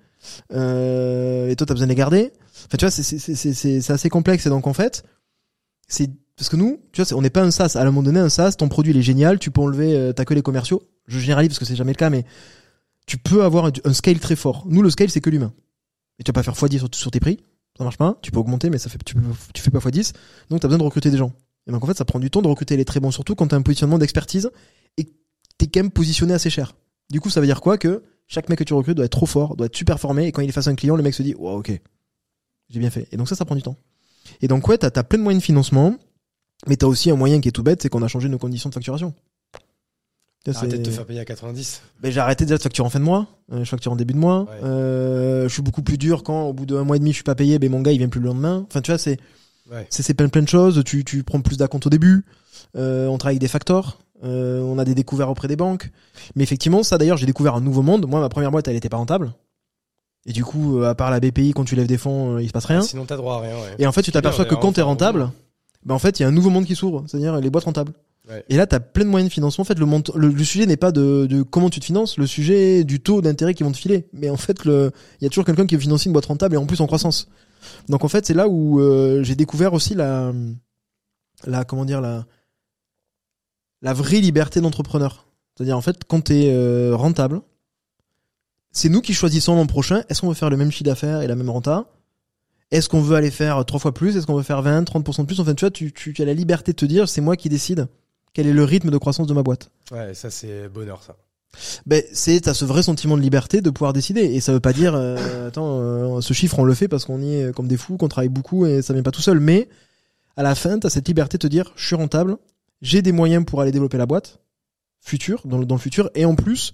et 0.50 1.54
toi, 1.56 1.66
t'as 1.66 1.74
besoin 1.74 1.86
de 1.86 1.92
les 1.92 1.96
garder. 1.96 2.32
Enfin, 2.66 2.78
tu 2.78 2.84
vois, 2.84 2.90
c'est 2.92 3.90
assez 3.90 4.08
complexe. 4.08 4.46
Et 4.46 4.50
donc, 4.50 4.68
en 4.68 4.72
fait, 4.72 5.02
c'est 5.88 6.10
parce 6.36 6.48
que 6.48 6.56
nous, 6.56 6.80
tu 6.92 7.02
vois, 7.02 7.18
on 7.18 7.22
n'est 7.22 7.30
pas 7.30 7.42
un 7.42 7.50
SaaS. 7.50 7.72
À 7.74 7.82
un 7.82 7.86
moment 7.86 8.04
donné, 8.04 8.20
un 8.20 8.28
SaaS, 8.28 8.52
ton 8.52 8.68
produit 8.68 8.92
il 8.92 8.98
est 8.98 9.02
génial, 9.02 9.40
tu 9.40 9.50
peux 9.50 9.60
enlever, 9.60 10.12
t'as 10.14 10.24
que 10.24 10.34
les 10.34 10.42
commerciaux. 10.42 10.82
Je 11.08 11.18
généralise 11.18 11.48
parce 11.48 11.58
que 11.58 11.64
c'est 11.64 11.74
jamais 11.74 11.92
le 11.92 11.96
cas, 11.96 12.08
mais 12.08 12.24
tu 13.06 13.18
peux 13.18 13.42
avoir 13.42 13.72
un 13.84 13.92
scale 13.92 14.20
très 14.20 14.36
fort. 14.36 14.64
Nous, 14.68 14.80
le 14.80 14.90
scale, 14.90 15.10
c'est 15.10 15.20
que 15.20 15.30
l'humain. 15.30 15.52
Et 16.18 16.24
tu 16.24 16.30
vas 16.30 16.34
pas 16.34 16.42
faire 16.42 16.54
x10 16.54 16.78
sur, 16.78 16.88
sur 16.92 17.10
tes 17.10 17.20
prix 17.20 17.38
ça 17.76 17.84
marche 17.84 17.96
pas. 17.96 18.18
Tu 18.22 18.30
peux 18.30 18.38
augmenter, 18.38 18.70
mais 18.70 18.78
ça 18.78 18.90
fait, 18.90 18.98
tu, 19.04 19.14
tu 19.54 19.62
fais 19.62 19.70
pas 19.70 19.78
x10. 19.78 20.12
Donc, 20.50 20.60
tu 20.60 20.66
as 20.66 20.68
besoin 20.68 20.78
de 20.78 20.84
recruter 20.84 21.10
des 21.10 21.16
gens. 21.16 21.32
Et 21.66 21.72
donc, 21.72 21.82
en 21.82 21.86
fait, 21.86 21.96
ça 21.96 22.04
prend 22.04 22.18
du 22.18 22.30
temps 22.30 22.42
de 22.42 22.48
recruter 22.48 22.76
les 22.76 22.84
très 22.84 23.00
bons, 23.00 23.10
surtout 23.10 23.34
quand 23.34 23.48
tu 23.48 23.54
as 23.54 23.58
un 23.58 23.62
positionnement 23.62 23.98
d'expertise 23.98 24.50
et 24.98 25.04
tu 25.04 25.12
es 25.64 25.66
quand 25.68 25.80
même 25.80 25.90
positionné 25.90 26.34
assez 26.34 26.50
cher. 26.50 26.74
Du 27.10 27.20
coup, 27.20 27.30
ça 27.30 27.40
veut 27.40 27.46
dire 27.46 27.60
quoi 27.60 27.78
Que 27.78 28.02
chaque 28.26 28.48
mec 28.48 28.58
que 28.58 28.64
tu 28.64 28.74
recrutes 28.74 28.96
doit 28.96 29.06
être 29.06 29.12
trop 29.12 29.26
fort, 29.26 29.56
doit 29.56 29.66
être 29.66 29.76
super 29.76 30.00
formé. 30.00 30.26
Et 30.26 30.32
quand 30.32 30.42
il 30.42 30.48
est 30.48 30.52
face 30.52 30.68
à 30.68 30.70
un 30.70 30.74
client, 30.74 30.96
le 30.96 31.02
mec 31.02 31.14
se 31.14 31.22
dit, 31.22 31.34
wow, 31.34 31.58
ok, 31.58 31.80
j'ai 32.68 32.78
bien 32.78 32.90
fait. 32.90 33.08
Et 33.12 33.16
donc, 33.16 33.28
ça, 33.28 33.36
ça 33.36 33.44
prend 33.44 33.54
du 33.54 33.62
temps. 33.62 33.76
Et 34.40 34.48
donc, 34.48 34.66
ouais, 34.68 34.78
tu 34.78 34.86
as, 34.86 34.90
plein 34.90 35.18
de 35.18 35.22
moyens 35.22 35.42
de 35.42 35.44
financement, 35.44 35.94
mais 36.66 36.76
tu 36.76 36.84
as 36.84 36.88
aussi 36.88 37.10
un 37.10 37.16
moyen 37.16 37.40
qui 37.40 37.48
est 37.48 37.52
tout 37.52 37.62
bête, 37.62 37.82
c'est 37.82 37.88
qu'on 37.88 38.02
a 38.02 38.08
changé 38.08 38.28
nos 38.28 38.38
conditions 38.38 38.68
de 38.68 38.74
facturation. 38.74 39.14
Arrêtez 40.46 40.78
de 40.78 40.82
te 40.82 40.90
faire 40.90 41.06
payer 41.06 41.20
à 41.20 41.24
90. 41.24 41.82
Ben, 42.00 42.10
j'ai 42.10 42.20
arrêté 42.20 42.44
déjà 42.44 42.56
de 42.56 42.62
facturer 42.62 42.86
en 42.86 42.90
fin 42.90 42.98
de 42.98 43.04
mois. 43.04 43.28
Euh, 43.52 43.64
je 43.64 43.68
facture 43.68 43.92
en 43.92 43.96
début 43.96 44.14
de 44.14 44.18
mois. 44.18 44.46
Euh, 44.64 45.44
je 45.48 45.52
suis 45.52 45.62
beaucoup 45.62 45.82
plus 45.82 45.98
dur 45.98 46.24
quand, 46.24 46.44
au 46.44 46.52
bout 46.52 46.66
d'un 46.66 46.82
mois 46.82 46.96
et 46.96 46.98
demi, 46.98 47.10
je 47.10 47.16
suis 47.16 47.24
pas 47.24 47.36
payé. 47.36 47.58
Ben, 47.58 47.70
mon 47.70 47.80
gars, 47.80 47.92
il 47.92 47.98
vient 47.98 48.08
plus 48.08 48.20
le 48.20 48.26
lendemain. 48.26 48.66
Enfin, 48.68 48.80
tu 48.80 48.90
vois, 48.90 48.98
c'est, 48.98 49.18
ouais. 49.70 49.86
c'est, 49.90 50.14
plein, 50.14 50.28
plein 50.28 50.42
de 50.42 50.48
choses. 50.48 50.82
Tu, 50.84 51.04
tu 51.04 51.22
prends 51.22 51.40
plus 51.40 51.58
d'acompte 51.58 51.86
au 51.86 51.90
début. 51.90 52.24
Euh, 52.76 53.06
on 53.06 53.18
travaille 53.18 53.34
avec 53.34 53.40
des 53.40 53.48
factors. 53.48 53.98
Euh, 54.24 54.60
on 54.62 54.78
a 54.78 54.84
des 54.84 54.94
découvertes 54.94 55.30
auprès 55.30 55.48
des 55.48 55.56
banques. 55.56 55.90
Mais 56.36 56.42
effectivement, 56.42 56.82
ça 56.82 56.98
d'ailleurs, 56.98 57.16
j'ai 57.16 57.26
découvert 57.26 57.54
un 57.54 57.60
nouveau 57.60 57.82
monde. 57.82 58.08
Moi, 58.08 58.20
ma 58.20 58.28
première 58.28 58.50
boîte, 58.50 58.68
elle 58.68 58.76
était 58.76 58.88
pas 58.88 58.96
rentable. 58.96 59.32
Et 60.26 60.32
du 60.32 60.44
coup, 60.44 60.78
euh, 60.78 60.90
à 60.90 60.94
part 60.94 61.10
la 61.10 61.18
BPI, 61.18 61.52
quand 61.52 61.64
tu 61.64 61.74
lèves 61.74 61.88
des 61.88 61.98
fonds, 61.98 62.38
il 62.38 62.46
se 62.46 62.52
passe 62.52 62.66
rien. 62.66 62.80
Ah, 62.80 62.82
sinon, 62.82 63.04
t'as 63.04 63.16
droit 63.16 63.36
à 63.36 63.40
rien. 63.40 63.54
Ouais. 63.54 63.74
Et 63.78 63.86
en 63.86 63.92
fait, 63.92 64.02
tu 64.02 64.12
t'aperçois 64.12 64.44
que 64.44 64.54
quand 64.54 64.72
t'es 64.72 64.82
rentable, 64.82 65.30
ben 65.84 65.94
en 65.94 65.98
fait, 65.98 66.20
il 66.20 66.22
y 66.22 66.24
a 66.24 66.28
un 66.28 66.32
nouveau 66.32 66.50
monde 66.50 66.64
qui 66.64 66.76
s'ouvre. 66.76 67.04
C'est-à-dire 67.08 67.40
les 67.40 67.50
boîtes 67.50 67.64
rentables. 67.64 67.92
Et 68.48 68.56
là, 68.56 68.66
tu 68.68 68.74
as 68.74 68.80
plein 68.80 69.04
de 69.04 69.10
moyens 69.10 69.28
de 69.28 69.34
financement. 69.34 69.62
En 69.62 69.64
fait, 69.64 69.78
le, 69.78 69.86
le, 70.14 70.44
sujet 70.44 70.64
n'est 70.66 70.76
pas 70.76 70.92
de, 70.92 71.26
de, 71.26 71.42
comment 71.42 71.70
tu 71.70 71.80
te 71.80 71.84
finances, 71.84 72.18
le 72.18 72.26
sujet 72.26 72.78
est 72.78 72.84
du 72.84 73.00
taux 73.00 73.20
d'intérêt 73.20 73.52
qu'ils 73.52 73.66
vont 73.66 73.72
te 73.72 73.76
filer. 73.76 74.06
Mais 74.12 74.30
en 74.30 74.36
fait, 74.36 74.58
il 74.64 74.92
y 75.20 75.26
a 75.26 75.28
toujours 75.28 75.44
quelqu'un 75.44 75.66
qui 75.66 75.74
veut 75.74 75.80
financer 75.80 76.06
une 76.06 76.12
boîte 76.12 76.26
rentable 76.26 76.54
et 76.54 76.58
en 76.58 76.66
plus 76.66 76.80
en 76.80 76.86
croissance. 76.86 77.28
Donc 77.88 78.04
en 78.04 78.08
fait, 78.08 78.24
c'est 78.24 78.34
là 78.34 78.48
où 78.48 78.80
euh, 78.80 79.22
j'ai 79.24 79.34
découvert 79.34 79.72
aussi 79.72 79.94
la, 79.94 80.32
la, 81.46 81.64
comment 81.64 81.84
dire, 81.84 82.00
la, 82.00 82.26
la 83.82 83.92
vraie 83.92 84.20
liberté 84.20 84.60
d'entrepreneur. 84.60 85.26
C'est-à-dire, 85.56 85.76
en 85.76 85.82
fait, 85.82 86.04
quand 86.06 86.22
tu 86.22 86.34
es 86.34 86.52
euh, 86.52 86.94
rentable, 86.94 87.42
c'est 88.70 88.88
nous 88.88 89.00
qui 89.00 89.14
choisissons 89.14 89.56
l'an 89.56 89.66
prochain. 89.66 90.04
Est-ce 90.08 90.20
qu'on 90.20 90.28
veut 90.28 90.34
faire 90.34 90.50
le 90.50 90.56
même 90.56 90.70
chiffre 90.70 90.84
d'affaires 90.84 91.22
et 91.22 91.26
la 91.26 91.34
même 91.34 91.50
renta? 91.50 91.86
Est-ce 92.70 92.88
qu'on 92.88 93.02
veut 93.02 93.16
aller 93.16 93.30
faire 93.32 93.64
trois 93.66 93.80
fois 93.80 93.92
plus? 93.92 94.16
Est-ce 94.16 94.26
qu'on 94.26 94.36
veut 94.36 94.42
faire 94.44 94.62
20, 94.62 94.84
30% 94.84 95.22
de 95.22 95.26
plus? 95.26 95.40
Enfin, 95.40 95.54
tu 95.54 95.64
vois, 95.64 95.70
tu, 95.70 95.92
tu 95.92 96.22
as 96.22 96.24
la 96.24 96.34
liberté 96.34 96.72
de 96.72 96.76
te 96.76 96.86
dire, 96.86 97.08
c'est 97.08 97.20
moi 97.20 97.36
qui 97.36 97.48
décide 97.48 97.88
quel 98.32 98.46
est 98.46 98.52
le 98.52 98.64
rythme 98.64 98.90
de 98.90 98.98
croissance 98.98 99.26
de 99.26 99.34
ma 99.34 99.42
boîte. 99.42 99.70
Ouais, 99.90 100.14
ça 100.14 100.30
c'est 100.30 100.68
bonheur 100.68 101.02
ça. 101.02 101.16
Ben, 101.86 102.02
c'est 102.12 102.40
t'as 102.40 102.54
ce 102.54 102.64
vrai 102.64 102.82
sentiment 102.82 103.16
de 103.16 103.22
liberté 103.22 103.60
de 103.60 103.70
pouvoir 103.70 103.92
décider 103.92 104.22
et 104.22 104.40
ça 104.40 104.52
veut 104.52 104.60
pas 104.60 104.72
dire 104.72 104.94
euh, 104.94 105.48
attends 105.48 105.80
euh, 105.80 106.20
ce 106.22 106.32
chiffre 106.32 106.58
on 106.58 106.64
le 106.64 106.72
fait 106.72 106.88
parce 106.88 107.04
qu'on 107.04 107.20
y 107.20 107.34
est 107.34 107.54
comme 107.54 107.68
des 107.68 107.76
fous 107.76 107.98
qu'on 107.98 108.08
travaille 108.08 108.30
beaucoup 108.30 108.64
et 108.64 108.80
ça 108.80 108.94
vient 108.94 109.02
pas 109.02 109.10
tout 109.10 109.20
seul 109.20 109.38
mais 109.38 109.68
à 110.36 110.42
la 110.42 110.54
fin 110.54 110.78
t'as 110.78 110.88
cette 110.88 111.06
liberté 111.08 111.36
de 111.36 111.42
te 111.42 111.46
dire 111.46 111.72
je 111.76 111.86
suis 111.86 111.94
rentable 111.94 112.38
j'ai 112.80 113.02
des 113.02 113.12
moyens 113.12 113.44
pour 113.44 113.60
aller 113.60 113.70
développer 113.70 113.98
la 113.98 114.06
boîte 114.06 114.40
future 115.02 115.42
dans 115.44 115.58
le, 115.58 115.66
dans 115.66 115.74
le 115.74 115.80
futur 115.80 116.10
et 116.14 116.24
en 116.24 116.36
plus 116.36 116.72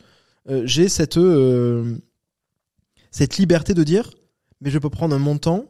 euh, 0.48 0.62
j'ai 0.64 0.88
cette 0.88 1.18
cette 3.10 3.36
liberté 3.38 3.74
de 3.74 3.82
dire 3.82 4.10
mais 4.60 4.70
je 4.70 4.78
peux 4.78 4.90
prendre 4.90 5.14
un 5.14 5.18
montant 5.18 5.64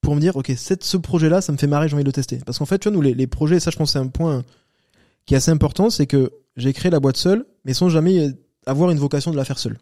pour 0.00 0.14
me 0.14 0.20
dire 0.20 0.36
ok 0.36 0.52
cette, 0.56 0.84
ce 0.84 0.96
projet 0.96 1.28
là 1.28 1.42
ça 1.42 1.52
me 1.52 1.58
fait 1.58 1.66
marrer 1.66 1.86
j'ai 1.88 1.94
envie 1.94 2.04
de 2.04 2.08
le 2.08 2.14
tester 2.14 2.38
parce 2.46 2.56
qu'en 2.58 2.66
fait 2.66 2.78
tu 2.78 2.88
vois 2.88 2.96
nous 2.96 3.02
les, 3.02 3.12
les 3.12 3.26
projets 3.26 3.60
ça 3.60 3.70
je 3.70 3.76
pense 3.76 3.92
c'est 3.92 3.98
un 3.98 4.08
point 4.08 4.42
qui 5.26 5.34
est 5.34 5.36
assez 5.36 5.50
important, 5.50 5.90
c'est 5.90 6.06
que 6.06 6.32
j'ai 6.56 6.72
créé 6.72 6.90
la 6.90 7.00
boîte 7.00 7.16
seule, 7.16 7.46
mais 7.64 7.74
sans 7.74 7.88
jamais 7.88 8.34
avoir 8.66 8.90
une 8.90 8.98
vocation 8.98 9.30
de 9.30 9.36
la 9.36 9.44
faire 9.44 9.58
seule. 9.58 9.78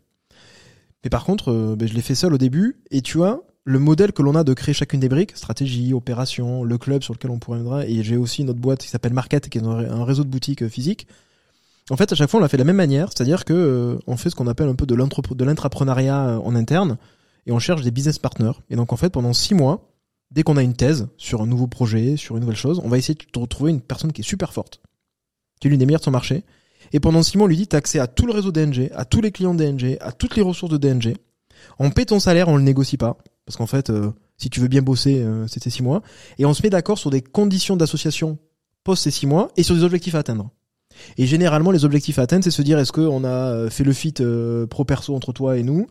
Mais 1.05 1.11
par 1.11 1.24
contre, 1.24 1.53
euh, 1.53 1.76
ben, 1.76 1.89
je 1.89 1.95
l'ai 1.95 2.03
fait 2.03 2.14
seul 2.14 2.34
au 2.34 2.39
début, 2.39 2.82
et 2.91 3.03
tu 3.03 3.18
vois, 3.18 3.45
le 3.64 3.78
modèle 3.78 4.12
que 4.12 4.22
l'on 4.22 4.34
a 4.34 4.45
de 4.45 4.55
créer 4.55 4.74
chacune 4.74 5.01
des 5.01 5.09
briques, 5.09 5.36
stratégie, 5.36 5.93
opération, 5.95 6.64
le 6.64 6.78
club 6.78 7.03
sur 7.03 7.14
lequel 7.14 7.30
on 7.30 7.39
venir, 7.39 7.80
et 7.80 8.03
j'ai 8.03 8.16
aussi 8.16 8.45
notre 8.45 8.61
boîte 8.61 8.80
qui 8.80 8.89
s'appelle 8.89 9.12
Market, 9.12 9.49
qui 9.49 9.59
est 9.59 9.62
un 9.62 10.05
réseau 10.05 10.24
de 10.24 10.28
boutiques 10.28 10.62
euh, 10.62 10.68
physiques. 10.68 11.07
En 11.91 11.97
fait, 11.97 12.12
à 12.12 12.14
chaque 12.14 12.28
fois, 12.28 12.41
on 12.41 12.43
l'a 12.43 12.49
fait 12.49 12.59
de 12.59 12.62
la 12.62 12.66
même 12.66 12.76
manière, 12.76 13.09
c'est-à-dire 13.09 13.45
que 13.45 13.55
euh, 13.55 13.99
on 14.07 14.16
fait 14.16 14.30
ce 14.30 14.36
qu'on 14.36 14.47
appelle 14.47 14.68
un 14.68 14.74
peu 14.74 14.86
de 14.86 15.45
l'intrapreneuriat 15.45 16.41
en 16.43 16.55
interne, 16.55 16.99
et 17.47 17.53
on 17.53 17.59
cherche 17.59 17.82
des 17.82 17.91
business 17.91 18.18
partners. 18.18 18.53
Et 18.68 18.76
donc, 18.76 18.93
en 18.93 18.97
fait, 18.97 19.09
pendant 19.09 19.32
six 19.32 19.55
mois, 19.55 19.91
dès 20.30 20.43
qu'on 20.43 20.57
a 20.57 20.62
une 20.62 20.74
thèse 20.74 21.09
sur 21.16 21.41
un 21.41 21.47
nouveau 21.47 21.66
projet, 21.66 22.16
sur 22.16 22.36
une 22.36 22.43
nouvelle 22.43 22.57
chose, 22.57 22.80
on 22.84 22.89
va 22.89 22.99
essayer 22.99 23.14
de 23.14 23.39
retrouver 23.39 23.70
une 23.70 23.80
personne 23.80 24.12
qui 24.12 24.20
est 24.20 24.24
super 24.24 24.53
forte, 24.53 24.82
qui 25.61 25.69
est 25.69 25.71
l'une 25.71 25.79
des 25.79 25.87
meilleures 25.87 26.01
de 26.01 26.05
son 26.05 26.11
marché. 26.11 26.45
Et 26.93 27.01
pendant 27.01 27.23
six 27.23 27.37
mois, 27.37 27.47
on 27.47 27.49
lui 27.49 27.57
dit, 27.57 27.67
t'as 27.67 27.79
accès 27.79 27.99
à 27.99 28.07
tout 28.07 28.27
le 28.27 28.33
réseau 28.33 28.53
DNG, 28.53 28.91
à 28.95 29.05
tous 29.05 29.21
les 29.21 29.31
clients 29.31 29.55
DNG, 29.55 29.99
à 30.01 30.13
toutes 30.13 30.37
les 30.37 30.43
ressources 30.43 30.73
de 30.73 30.79
DNG. 30.79 31.17
On 31.79 31.91
paie 31.91 32.07
ton 32.07 32.21
salaire, 32.21 32.49
on 32.49 32.57
le 32.57 32.63
négocie 32.63 32.97
pas. 32.97 33.19
Parce 33.47 33.57
qu'en 33.57 33.67
fait, 33.67 33.91
euh, 33.91 34.11
si 34.37 34.51
tu 34.51 34.61
veux 34.61 34.69
bien 34.69 34.83
bosser, 34.83 35.23
euh, 35.23 35.47
c'était 35.47 35.71
six 35.71 35.83
mois. 35.83 36.03
Et 36.39 36.47
on 36.47 36.55
se 36.55 36.63
met 36.63 36.71
d'accord 36.71 36.99
sur 36.99 37.11
des 37.11 37.23
conditions 37.23 37.77
d'association 37.77 38.39
post 38.85 39.05
ces 39.05 39.11
six 39.11 39.27
mois 39.27 39.51
et 39.57 39.63
sur 39.63 39.75
des 39.75 39.85
objectifs 39.85 40.15
à 40.15 40.19
atteindre. 40.19 40.51
Et 41.17 41.27
généralement, 41.27 41.71
les 41.71 41.85
objectifs 41.85 42.19
à 42.19 42.23
atteindre, 42.23 42.45
c'est 42.45 42.51
se 42.51 42.63
dire, 42.63 42.79
est-ce 42.79 42.93
qu'on 42.93 43.25
a 43.25 43.29
euh, 43.29 43.71
fait 43.71 43.85
le 43.85 43.93
fit 43.93 44.15
pro-perso 44.69 45.15
entre 45.15 45.33
toi 45.33 45.57
et 45.57 45.63
nous? 45.63 45.87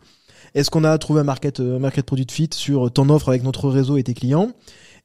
Est-ce 0.54 0.70
qu'on 0.70 0.84
a 0.84 0.96
trouvé 0.98 1.20
un 1.20 1.24
market, 1.24 1.60
market 1.60 2.06
product 2.06 2.32
fit 2.32 2.50
sur 2.52 2.90
ton 2.90 3.10
offre 3.10 3.28
avec 3.28 3.42
notre 3.42 3.68
réseau 3.68 3.96
et 3.96 4.02
tes 4.02 4.14
clients? 4.14 4.52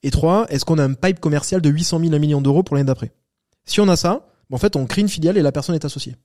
Et 0.04 0.12
trois, 0.12 0.46
est-ce 0.50 0.66
qu'on 0.66 0.78
a 0.78 0.84
un 0.84 0.94
pipe 0.94 1.20
commercial 1.20 1.62
de 1.62 1.70
800 1.70 2.00
000 2.00 2.14
à 2.14 2.16
1 2.16 2.20
million 2.20 2.42
d'euros 2.42 2.64
pour 2.64 2.76
l'année 2.76 2.88
d'après? 2.88 3.12
Si 3.66 3.82
on 3.82 3.88
a 3.88 3.96
ça, 3.96 4.28
en 4.52 4.58
fait, 4.58 4.76
on 4.76 4.86
crée 4.86 5.02
une 5.02 5.10
filiale 5.10 5.38
et 5.38 5.42
la 5.42 5.52
personne 5.52 5.76
est 5.76 5.86
associée. 5.86 6.16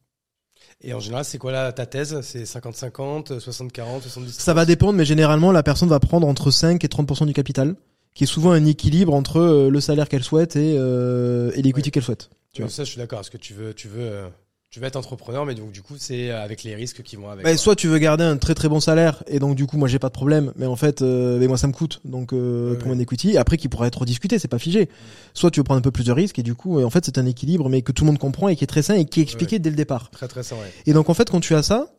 Et 0.81 0.95
en 0.95 1.01
général, 1.01 1.25
c'est 1.25 1.39
quoi 1.39 1.51
là 1.51 1.73
ta 1.73 1.87
thèse? 1.87 2.21
C'est 2.23 2.45
50-50, 2.45 3.41
60-40, 3.41 4.03
70 4.03 4.33
Ça 4.33 4.55
va 4.55 4.65
dépendre, 4.65 4.95
mais 4.95 5.05
généralement, 5.05 5.51
la 5.51 5.63
personne 5.63 5.89
va 5.89 5.99
prendre 5.99 6.27
entre 6.27 6.51
5 6.51 6.85
et 6.85 6.89
30% 6.89 7.27
du 7.27 7.33
capital, 7.33 7.75
qui 8.15 8.25
est 8.25 8.29
souvent 8.29 8.53
un 8.53 8.65
équilibre 8.65 9.15
entre 9.15 9.39
euh, 9.39 9.71
le 9.71 9.81
salaire 9.81 10.09
qu'elle 10.09 10.23
souhaite 10.23 10.57
et, 10.57 10.77
euh, 10.79 11.51
et 11.55 11.63
l'equity 11.63 11.91
qu'elle 11.91 12.05
souhaite. 12.05 12.31
Tu 12.53 12.63
vois. 12.63 12.71
Ça, 12.71 12.85
je 12.85 12.91
suis 12.91 12.99
d'accord. 12.99 13.21
Est-ce 13.21 13.31
que 13.31 13.39
tu 13.39 13.55
veux, 13.55 13.75
tu 13.75 13.89
veux 13.89 14.03
euh, 14.03 14.29
tu 14.71 14.81
veux 14.81 14.87
être 14.87 14.97
entrepreneur, 14.97 15.47
mais 15.47 15.55
donc 15.55 15.73
du 15.73 15.83
coup, 15.83 15.95
c'est 15.99 16.31
avec 16.31 16.63
les 16.63 16.75
risques 16.75 17.03
qui 17.03 17.17
vont 17.17 17.31
avec. 17.31 17.45
Bah, 17.45 17.57
soit 17.57 17.75
tu 17.75 17.89
veux 17.89 17.99
garder 17.99 18.25
un 18.25 18.37
très 18.37 18.55
très 18.55 18.69
bon 18.69 18.81
salaire, 18.81 19.23
et 19.27 19.39
donc 19.39 19.55
du 19.57 19.67
coup, 19.67 19.79
moi 19.79 19.89
j'ai 19.89 19.99
pas 19.99 20.09
de 20.09 20.13
problème, 20.13 20.53
mais 20.57 20.67
en 20.67 20.77
fait, 20.77 21.01
euh, 21.01 21.39
mais 21.39 21.47
moi 21.47 21.57
ça 21.57 21.67
me 21.67 21.73
coûte, 21.73 22.01
donc 22.05 22.33
euh, 22.33 22.75
pour 22.77 22.89
mon 22.89 22.99
equity. 22.99 23.39
Après, 23.39 23.57
qui 23.57 23.69
pourrait 23.69 23.89
être 23.89 24.01
rediscuté, 24.01 24.39
c'est 24.39 24.49
pas 24.49 24.59
figé. 24.59 24.89
Soit 25.33 25.51
tu 25.51 25.61
veux 25.61 25.65
prendre 25.65 25.79
un 25.79 25.83
peu 25.83 25.91
plus 25.91 26.05
de 26.05 26.13
risques, 26.13 26.39
et 26.39 26.43
du 26.43 26.55
coup, 26.55 26.83
en 26.83 26.91
fait, 26.91 27.05
c'est 27.05 27.19
un 27.19 27.27
équilibre, 27.27 27.69
mais 27.69 27.83
que 27.83 27.93
tout 27.93 28.05
le 28.05 28.09
monde 28.09 28.19
comprend 28.19 28.49
et 28.49 28.57
qui 28.57 28.65
est 28.65 28.69
très 28.69 28.83
sain 28.83 28.95
et 28.95 29.05
qui 29.07 29.21
est 29.21 29.23
expliqué 29.23 29.59
dès 29.59 29.71
le 29.71 29.77
départ. 29.77 30.11
Très 30.11 30.29
très 30.29 30.43
sain. 30.43 30.57
Et 30.87 30.93
donc 30.93 31.09
en 31.09 31.15
fait, 31.15 31.31
quand 31.31 31.41
tu 31.41 31.55
as 31.55 31.63
ça, 31.63 31.95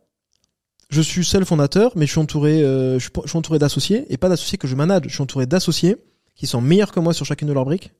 je 0.90 1.00
suis 1.00 1.24
seul 1.24 1.44
fondateur, 1.44 1.92
mais 1.96 2.06
je 2.06 2.10
suis 2.10 2.20
entouré, 2.20 2.62
euh, 2.62 2.98
je, 2.98 3.08
suis, 3.26 3.36
entouré 3.36 3.58
d'associés 3.58 4.06
et 4.10 4.16
pas 4.16 4.28
d'associés 4.28 4.58
que 4.58 4.66
je 4.66 4.74
manage. 4.74 5.02
Je 5.06 5.14
suis 5.14 5.22
entouré 5.22 5.46
d'associés 5.46 5.96
qui 6.34 6.46
sont 6.46 6.60
meilleurs 6.60 6.92
que 6.92 7.00
moi 7.00 7.12
sur 7.12 7.24
chacune 7.24 7.48
de 7.48 7.52
leurs 7.52 7.64
briques. 7.64 7.92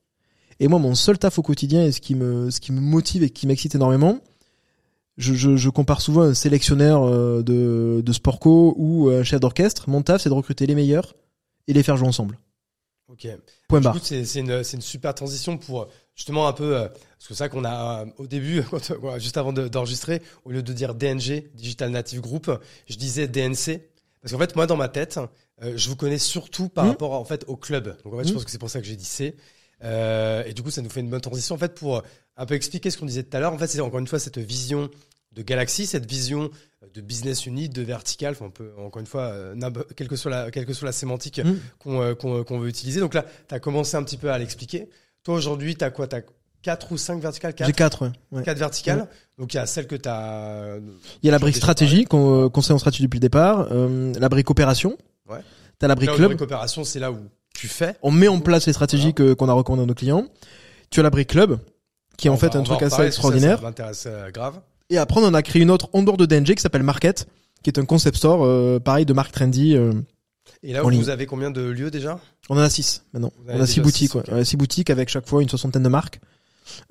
Et 0.59 0.69
moi, 0.69 0.79
mon 0.79 0.95
seul 0.95 1.19
taf 1.19 1.39
au 1.39 1.43
quotidien 1.43 1.85
et 1.85 1.93
ce 1.93 2.01
qui 2.01 2.15
me, 2.15 2.51
ce 2.51 2.61
qui 2.61 2.73
me 2.73 2.81
motive 2.81 3.23
et 3.23 3.31
qui 3.31 3.47
m'excite 3.47 3.75
énormément, 3.75 4.21
je, 5.21 5.35
je, 5.35 5.57
je, 5.57 5.69
compare 5.69 6.01
souvent 6.01 6.23
un 6.23 6.35
sélectionneur 6.35 7.05
euh, 7.05 7.43
de, 7.43 8.03
de 8.05 8.13
co 8.39 8.75
ou 8.77 9.11
un 9.11 9.23
chef 9.23 9.41
d'orchestre. 9.41 9.89
Mon 9.89 10.03
taf, 10.03 10.23
c'est 10.23 10.29
de 10.29 10.35
recruter 10.35 10.67
les 10.67 10.75
meilleurs 10.75 11.15
et 11.69 11.73
les 11.73 11.83
faire 11.83 11.97
jouer 11.97 12.09
ensemble. 12.09 12.39
Ok. 13.09 13.29
Point 13.69 13.81
barre. 13.81 13.97
C'est 14.03 14.23
une, 14.37 14.51
une, 14.51 14.81
super 14.81 15.15
transition 15.15 15.59
pour 15.59 15.89
justement 16.15 16.49
un 16.49 16.53
peu, 16.53 16.77
euh, 16.77 16.89
parce 16.89 17.29
que 17.29 17.35
ça 17.35 17.49
qu'on 17.49 17.65
a 17.65 18.03
euh, 18.03 18.07
au 18.19 18.27
début, 18.27 18.63
juste 19.19 19.37
avant 19.37 19.53
d'enregistrer, 19.53 20.23
au 20.45 20.51
lieu 20.51 20.63
de 20.63 20.73
dire 20.73 20.95
DNG, 20.95 21.51
Digital 21.55 21.91
Native 21.91 22.21
Group, 22.21 22.51
je 22.89 22.97
disais 22.97 23.29
DNC. 23.29 23.81
Parce 24.23 24.33
qu'en 24.33 24.39
fait, 24.39 24.57
moi, 24.57 24.67
dans 24.67 24.77
ma 24.77 24.89
tête, 24.89 25.19
je 25.63 25.89
vous 25.89 25.97
connais 25.97 26.19
surtout 26.19 26.69
par 26.69 26.85
mmh. 26.85 26.89
rapport 26.89 27.13
en 27.13 27.25
fait 27.25 27.45
au 27.47 27.57
club. 27.57 27.97
Donc 28.05 28.15
en 28.15 28.19
fait, 28.19 28.25
je 28.25 28.31
mmh. 28.31 28.35
pense 28.35 28.45
que 28.45 28.51
c'est 28.51 28.59
pour 28.59 28.71
ça 28.71 28.81
que 28.81 28.87
j'ai 28.87 28.97
dit 28.97 29.05
C. 29.05 29.35
et 29.83 30.53
du 30.55 30.63
coup, 30.63 30.71
ça 30.71 30.83
nous 30.83 30.91
fait 30.91 31.01
une 31.01 31.09
bonne 31.09 31.23
transition 31.23 31.55
en 31.55 31.59
fait 31.59 31.75
pour 31.75 32.03
un 32.37 32.47
peu 32.47 32.55
expliquer 32.55 32.91
ce 32.91 32.99
qu'on 32.99 33.07
disait 33.07 33.23
tout 33.23 33.37
à 33.37 33.41
l'heure. 33.41 33.53
En 33.53 33.59
fait, 33.59 33.67
c'est 33.67 33.81
encore 33.81 33.99
une 33.99 34.07
fois 34.07 34.19
cette 34.19 34.39
vision 34.39 34.91
de 35.33 35.43
Galaxy, 35.43 35.87
cette 35.87 36.07
vision 36.11 36.51
de 36.95 37.01
business 37.01 37.47
unit, 37.47 37.69
de 37.69 37.83
vertical, 37.83 38.33
enfin, 38.33 38.47
on 38.47 38.51
peut, 38.51 38.73
encore 38.79 39.01
une 39.01 39.07
fois, 39.07 39.23
euh, 39.29 39.55
quelle 39.97 40.09
que 40.09 40.17
soit 40.17 40.31
la, 40.31 40.51
quelle 40.51 40.67
que 40.67 40.73
soit 40.73 40.87
la 40.87 40.93
sémantique 40.93 41.41
Mm. 41.45 41.55
qu'on 41.79 42.01
euh, 42.03 42.15
veut 42.59 42.69
utiliser. 42.69 43.01
Donc 43.01 43.15
là, 43.15 43.25
tu 43.49 43.55
as 43.55 43.61
commencé 43.61 43.97
un 43.97 44.03
petit 44.03 44.17
peu 44.17 44.31
à 44.33 44.39
l'expliquer. 44.39 44.89
Toi, 45.23 45.35
aujourd'hui, 45.37 45.77
tu 45.77 45.85
as 45.85 45.91
quoi? 45.91 46.09
Tu 46.09 46.17
as 46.17 46.23
4 46.63 46.93
ou 46.93 46.99
5 46.99 47.21
verticales? 47.23 47.53
J'ai 47.59 47.65
4, 47.67 47.77
quatre, 47.77 48.03
ouais. 48.03 48.11
ouais. 48.33 48.43
4 48.43 48.59
verticales. 48.59 49.07
Donc 49.39 49.55
il 49.55 49.57
y 49.57 49.61
a 49.61 49.67
celle 49.67 49.87
que 49.87 49.95
tu 49.97 50.09
as. 50.09 50.77
Il 51.23 51.27
y 51.27 51.29
a 51.29 51.33
la 51.33 51.39
brique 51.39 51.57
stratégie, 51.57 52.05
qu'on 52.05 52.47
euh, 52.47 52.49
conseille 52.49 52.75
en 52.75 52.79
stratégie 52.79 53.05
depuis 53.05 53.19
le 53.19 53.23
départ, 53.23 53.69
euh, 53.71 54.13
la 54.19 54.29
brique 54.29 54.51
opération. 54.51 54.99
Ouais. 55.29 55.39
T'as 55.79 55.87
la 55.89 55.95
brique 55.95 56.13
club. 56.13 56.37
coopération, 56.37 56.83
c'est 56.85 56.99
là 56.99 57.13
où 57.13 57.19
tu 57.55 57.69
fais. 57.69 57.95
On 58.03 58.11
met 58.11 58.29
en 58.29 58.41
place 58.41 58.67
les 58.67 58.73
stratégies 58.73 59.15
que- 59.15 59.33
qu'on 59.35 59.49
a 59.49 59.53
recommandées 59.53 59.85
à 59.85 59.87
nos 59.87 59.95
clients. 59.95 60.27
Tu 60.91 61.01
as 61.01 61.03
la 61.03 61.11
brique 61.11 61.29
club, 61.31 61.59
qui 62.19 62.27
est 62.27 62.31
en 62.31 62.37
fait 62.37 62.53
va- 62.53 62.61
un 62.61 62.63
truc 62.63 62.83
assez 62.83 62.97
ça, 62.97 63.07
extraordinaire. 63.07 63.59
Ça, 63.59 63.63
m'intéresse 63.65 64.05
euh, 64.07 64.31
grave. 64.31 64.61
Et 64.91 64.99
après, 64.99 65.21
on 65.21 65.25
en 65.25 65.35
a 65.35 65.43
créé 65.43 65.63
une 65.63 65.71
autre 65.71 65.89
en 65.93 66.03
dehors 66.03 66.17
de 66.17 66.27
DNG 66.27 66.55
qui 66.55 66.63
s'appelle 66.63 66.83
Market, 66.83 67.27
qui 67.63 67.71
est 67.71 67.79
un 67.79 67.85
concept 67.85 68.17
store, 68.17 68.45
euh, 68.45 68.79
pareil, 68.81 69.07
de 69.07 69.13
marque 69.13 69.33
trendy. 69.33 69.77
euh, 69.77 69.93
Et 70.63 70.73
là, 70.73 70.85
En 70.85 70.89
ligne. 70.89 71.01
vous 71.01 71.09
avez 71.11 71.27
combien 71.27 71.51
de 71.51 71.63
lieux 71.63 71.91
déjà? 71.91 72.19
On 72.49 72.57
en 72.57 72.61
a 72.61 72.69
six 72.71 73.05
maintenant. 73.13 73.33
Vous 73.39 73.53
On 73.55 73.61
a 73.61 73.67
six 73.67 73.81
boutiques, 73.81 74.11
six, 74.11 74.17
ouais. 74.17 74.23
ok. 74.29 74.35
Ouais, 74.35 74.45
six 74.45 74.57
boutiques 74.57 74.91
avec 74.91 75.09
chaque 75.09 75.27
fois 75.29 75.43
une 75.43 75.49
soixantaine 75.49 75.83
de 75.85 75.89
marques. 75.89 76.21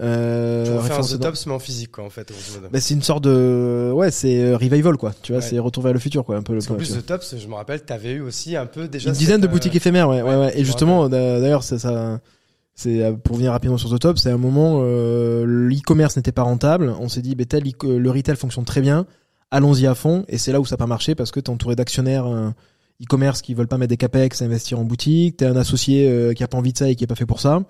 Euh, 0.02 0.82
Tu 0.82 0.88
faire 0.88 1.00
un 1.00 1.02
The 1.04 1.20
Tops, 1.20 1.46
mais 1.46 1.54
en 1.54 1.60
physique, 1.60 1.92
quoi, 1.92 2.04
en 2.04 2.10
fait. 2.10 2.32
Bah, 2.72 2.80
c'est 2.82 2.94
une 2.94 3.02
sorte 3.02 3.24
de, 3.24 3.92
ouais, 3.94 4.12
c'est 4.12 4.42
euh, 4.42 4.58
revival 4.58 4.98
quoi. 4.98 5.14
Tu 5.22 5.32
vois, 5.32 5.42
Ouais. 5.42 5.48
c'est 5.48 5.58
retour 5.60 5.84
vers 5.84 5.94
le 5.94 6.00
futur 6.00 6.26
quoi, 6.26 6.36
un 6.38 6.42
peu. 6.42 6.54
Parce 6.54 6.70
le- 6.70 6.76
plus, 6.78 6.88
tu 6.88 6.94
vois. 6.94 7.02
The 7.02 7.06
Tops, 7.06 7.36
je 7.38 7.48
me 7.48 7.54
rappelle, 7.56 7.84
tu 7.86 7.94
avais 7.94 8.12
eu 8.14 8.22
aussi 8.22 8.56
un 8.56 8.66
peu 8.66 8.88
déjà. 8.88 9.10
une 9.10 9.16
dizaine 9.16 9.40
de 9.42 9.48
boutiques 9.48 9.76
éphémères, 9.76 10.10
ouais, 10.10 10.22
ouais, 10.22 10.52
Et 10.56 10.60
me 10.60 10.64
justement, 10.66 11.08
d'a- 11.10 11.40
d'ailleurs, 11.40 11.64
ça. 11.64 12.20
Euh, 12.86 13.14
pour 13.14 13.38
venir 13.38 13.52
rapidement 13.52 13.78
sur 13.78 13.94
The 13.94 14.00
Top, 14.00 14.18
c'est 14.18 14.32
un 14.32 14.38
moment 14.38 14.80
euh, 14.82 15.46
l'e-commerce 15.46 16.18
n'était 16.18 16.32
pas 16.32 16.44
rentable. 16.44 16.94
On 17.00 17.10
s'est 17.10 17.22
dit, 17.22 17.36
bah, 17.36 17.46
tel 17.46 17.64
le 17.64 18.12
retail 18.12 18.36
fonctionne 18.36 18.66
très 18.66 18.82
bien, 18.82 19.06
allons-y 19.52 19.88
à 19.88 19.96
fond. 19.96 20.26
Et 20.28 20.38
c'est 20.38 20.52
là 20.52 20.60
où 20.60 20.66
ça 20.66 20.76
n'a 20.76 20.78
pas 20.78 20.88
marché 20.88 21.16
parce 21.16 21.32
que 21.32 21.40
t'es 21.40 21.50
entouré 21.50 21.76
d'actionnaires 21.76 22.28
euh, 22.28 22.50
e-commerce 23.04 23.42
qui 23.42 23.54
veulent 23.54 23.68
pas 23.68 23.78
mettre 23.78 23.90
des 23.90 23.98
capex, 23.98 24.42
investir 24.42 24.80
en 24.80 24.84
boutique. 24.84 25.38
T'es 25.38 25.46
un 25.46 25.56
associé 25.56 26.10
euh, 26.10 26.34
qui 26.34 26.44
a 26.44 26.48
pas 26.48 26.58
envie 26.58 26.74
de 26.74 26.78
ça 26.78 26.90
et 26.90 26.96
qui 26.96 27.04
est 27.04 27.08
pas 27.08 27.16
fait 27.16 27.26
pour 27.26 27.40
ça. 27.40 27.62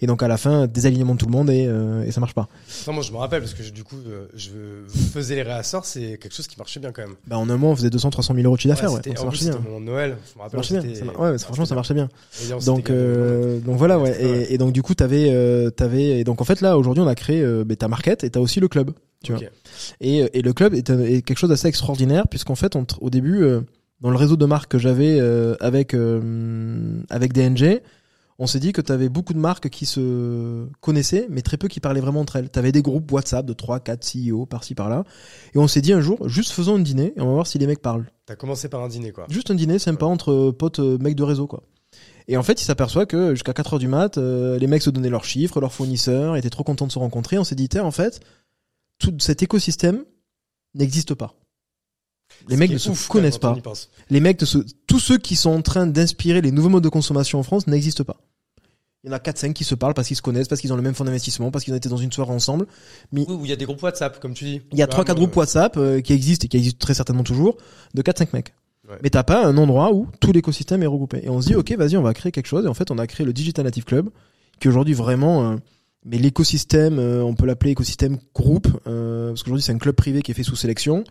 Et 0.00 0.06
donc 0.06 0.22
à 0.22 0.28
la 0.28 0.36
fin, 0.36 0.66
désalignement 0.66 1.14
de 1.14 1.20
tout 1.20 1.26
le 1.26 1.32
monde 1.32 1.50
et, 1.50 1.66
euh, 1.68 2.02
et 2.04 2.10
ça 2.10 2.18
marche 2.20 2.34
pas. 2.34 2.48
Non, 2.86 2.94
moi, 2.94 3.02
je 3.02 3.12
me 3.12 3.16
rappelle, 3.16 3.40
parce 3.40 3.54
que 3.54 3.62
je- 3.62 3.70
du 3.72 3.84
coup, 3.84 3.96
euh, 4.08 4.26
je 4.34 4.50
faisais 5.12 5.36
les 5.36 5.42
réassorts, 5.42 5.84
c'est 5.84 6.18
quelque 6.18 6.34
chose 6.34 6.48
qui 6.48 6.58
marchait 6.58 6.80
bien 6.80 6.90
quand 6.90 7.02
même. 7.02 7.14
Bah 7.28 7.38
en 7.38 7.48
un 7.48 7.56
mois, 7.56 7.70
on 7.70 7.76
faisait 7.76 7.90
200, 7.90 8.10
300 8.10 8.34
000 8.34 8.44
euros 8.46 8.56
de 8.56 8.60
chiffre 8.60 8.74
d'affaires, 8.74 8.90
ouais. 8.90 8.96
c'était- 8.96 9.10
Donc 9.10 9.18
ça 9.18 9.24
marchait 9.24 9.44
c'était 9.44 9.58
bien. 9.58 9.78
de 9.80 9.84
Noël. 9.84 10.16
Je 10.24 10.30
me 10.30 10.34
Ça 10.38 10.42
rappelle. 10.42 10.56
marchait 10.58 10.74
bien. 10.80 10.82
c'était- 10.94 11.06
Ça 11.06 11.20
ouais, 11.20 11.38
franchement, 11.38 11.64
ça 11.64 11.74
marchait 11.76 11.94
bien. 11.94 12.08
Donc, 12.66 12.90
euh, 12.90 13.60
donc 13.60 13.76
voilà, 13.76 13.98
ouais. 13.98 14.10
Ouais. 14.10 14.46
Et, 14.52 14.58
donc 14.58 14.72
du 14.72 14.82
coup, 14.82 14.94
t'avais, 14.94 15.28
euh, 15.30 15.70
t'avais, 15.70 16.18
et 16.20 16.24
donc 16.24 16.40
en 16.40 16.44
fait 16.44 16.60
là, 16.60 16.76
aujourd'hui, 16.76 17.02
on 17.02 17.06
a 17.08 17.14
créé, 17.14 17.40
euh, 17.42 17.64
ben, 17.64 17.76
ta 17.76 17.86
market 17.88 18.24
et 18.24 18.30
t'as 18.30 18.40
aussi 18.40 18.58
le 18.60 18.68
club, 18.68 18.90
tu 19.22 19.32
vois. 19.32 19.40
Et, 20.00 20.28
et 20.36 20.42
le 20.42 20.52
club 20.52 20.74
est, 20.74 20.82
quelque 21.22 21.38
chose 21.38 21.50
d'assez 21.50 21.68
extraordinaire 21.68 22.26
puisqu'en 22.28 22.56
fait, 22.56 22.74
on 22.74 22.84
au 23.00 23.10
début, 23.10 23.44
dans 24.04 24.10
le 24.10 24.16
réseau 24.16 24.36
de 24.36 24.44
marques 24.44 24.70
que 24.70 24.78
j'avais 24.78 25.18
euh, 25.18 25.56
avec 25.60 25.94
euh, 25.94 27.00
avec 27.08 27.32
DNG, 27.32 27.80
on 28.38 28.46
s'est 28.46 28.60
dit 28.60 28.72
que 28.72 28.82
t'avais 28.82 29.08
beaucoup 29.08 29.32
de 29.32 29.38
marques 29.38 29.70
qui 29.70 29.86
se 29.86 30.66
connaissaient, 30.82 31.26
mais 31.30 31.40
très 31.40 31.56
peu 31.56 31.68
qui 31.68 31.80
parlaient 31.80 32.02
vraiment 32.02 32.20
entre 32.20 32.36
elles. 32.36 32.50
T'avais 32.50 32.70
des 32.70 32.82
groupes 32.82 33.10
WhatsApp 33.10 33.46
de 33.46 33.54
3, 33.54 33.80
4 33.80 34.04
CEO 34.04 34.44
par-ci 34.44 34.74
par-là, 34.74 35.04
et 35.54 35.58
on 35.58 35.66
s'est 35.66 35.80
dit 35.80 35.94
un 35.94 36.02
jour, 36.02 36.28
juste 36.28 36.52
faisons 36.52 36.76
un 36.76 36.80
dîner 36.80 37.14
et 37.16 37.20
on 37.22 37.28
va 37.28 37.32
voir 37.32 37.46
si 37.46 37.56
les 37.58 37.66
mecs 37.66 37.80
parlent. 37.80 38.04
T'as 38.26 38.36
commencé 38.36 38.68
par 38.68 38.82
un 38.82 38.88
dîner, 38.88 39.10
quoi. 39.10 39.24
Juste 39.30 39.50
un 39.50 39.54
dîner 39.54 39.78
sympa 39.78 40.04
entre 40.04 40.50
potes 40.50 40.80
euh, 40.80 40.98
mecs 40.98 41.16
de 41.16 41.22
réseau 41.22 41.46
quoi. 41.46 41.62
Et 42.28 42.36
en 42.36 42.42
fait, 42.42 42.60
il 42.60 42.64
s'aperçoit 42.66 43.06
que 43.06 43.30
jusqu'à 43.30 43.54
4 43.54 43.74
heures 43.74 43.78
du 43.78 43.88
mat, 43.88 44.18
euh, 44.18 44.58
les 44.58 44.66
mecs 44.66 44.82
se 44.82 44.90
donnaient 44.90 45.08
leurs 45.08 45.24
chiffres, 45.24 45.60
leurs 45.62 45.72
fournisseurs, 45.72 46.36
étaient 46.36 46.50
trop 46.50 46.64
contents 46.64 46.86
de 46.86 46.92
se 46.92 46.98
rencontrer. 46.98 47.38
On 47.38 47.44
s'est 47.44 47.54
dit, 47.54 47.70
en 47.80 47.90
fait, 47.90 48.20
tout 48.98 49.14
cet 49.18 49.42
écosystème 49.42 50.04
n'existe 50.74 51.14
pas. 51.14 51.36
Les 52.48 52.54
Ce 52.54 52.60
mecs 52.60 52.70
ne 52.70 52.78
se 52.78 52.90
ouf, 52.90 53.08
connaissent 53.08 53.38
pas. 53.38 53.56
Les 54.10 54.20
mecs, 54.20 54.38
de 54.38 54.44
se... 54.44 54.58
tous 54.86 54.98
ceux 54.98 55.18
qui 55.18 55.36
sont 55.36 55.50
en 55.50 55.62
train 55.62 55.86
d'inspirer 55.86 56.40
les 56.40 56.52
nouveaux 56.52 56.68
modes 56.68 56.84
de 56.84 56.88
consommation 56.88 57.38
en 57.38 57.42
France 57.42 57.66
n'existent 57.66 58.04
pas. 58.04 58.16
Il 59.02 59.08
y 59.08 59.10
en 59.10 59.16
a 59.16 59.18
4-5 59.18 59.52
qui 59.52 59.64
se 59.64 59.74
parlent 59.74 59.92
parce 59.92 60.08
qu'ils 60.08 60.16
se 60.16 60.22
connaissent, 60.22 60.48
parce 60.48 60.60
qu'ils 60.60 60.72
ont 60.72 60.76
le 60.76 60.82
même 60.82 60.94
fonds 60.94 61.04
d'investissement, 61.04 61.50
parce 61.50 61.64
qu'ils 61.64 61.74
ont 61.74 61.76
été 61.76 61.90
dans 61.90 61.98
une 61.98 62.10
soirée 62.10 62.32
ensemble. 62.32 62.66
Oui, 63.12 63.26
où 63.28 63.44
il 63.44 63.50
y 63.50 63.52
a 63.52 63.56
des 63.56 63.66
groupes 63.66 63.82
WhatsApp, 63.82 64.18
comme 64.18 64.32
tu 64.32 64.44
dis. 64.44 64.62
Il 64.72 64.78
y 64.78 64.82
a 64.82 64.86
3-4 64.86 65.06
moi, 65.06 65.14
groupes 65.14 65.36
WhatsApp 65.36 65.76
euh, 65.76 66.00
qui 66.00 66.14
existent 66.14 66.46
et 66.46 66.48
qui 66.48 66.56
existent 66.56 66.78
très 66.78 66.94
certainement 66.94 67.22
toujours, 67.22 67.58
de 67.92 68.02
4-5 68.02 68.28
mecs. 68.32 68.54
Ouais. 68.88 68.96
Mais 69.02 69.10
t'as 69.10 69.22
pas 69.22 69.44
un 69.44 69.56
endroit 69.58 69.92
où 69.92 70.08
tout 70.20 70.32
l'écosystème 70.32 70.82
est 70.82 70.86
regroupé. 70.86 71.20
Et 71.22 71.28
on 71.28 71.40
se 71.40 71.48
dit, 71.48 71.54
ok, 71.54 71.72
vas-y, 71.72 71.96
on 71.96 72.02
va 72.02 72.14
créer 72.14 72.32
quelque 72.32 72.46
chose. 72.46 72.64
Et 72.64 72.68
en 72.68 72.74
fait, 72.74 72.90
on 72.90 72.98
a 72.98 73.06
créé 73.06 73.26
le 73.26 73.32
Digital 73.32 73.64
Native 73.64 73.84
Club, 73.84 74.08
qui 74.60 74.68
aujourd'hui 74.68 74.94
vraiment, 74.94 75.52
euh, 75.52 75.56
mais 76.04 76.18
l'écosystème, 76.18 76.98
euh, 76.98 77.22
on 77.22 77.34
peut 77.34 77.46
l'appeler 77.46 77.72
écosystème 77.72 78.18
groupe, 78.34 78.68
euh, 78.86 79.30
parce 79.30 79.42
qu'aujourd'hui 79.42 79.62
c'est 79.62 79.72
un 79.72 79.78
club 79.78 79.94
privé 79.94 80.22
qui 80.22 80.30
est 80.30 80.34
fait 80.34 80.42
sous 80.42 80.56
sélection, 80.56 81.04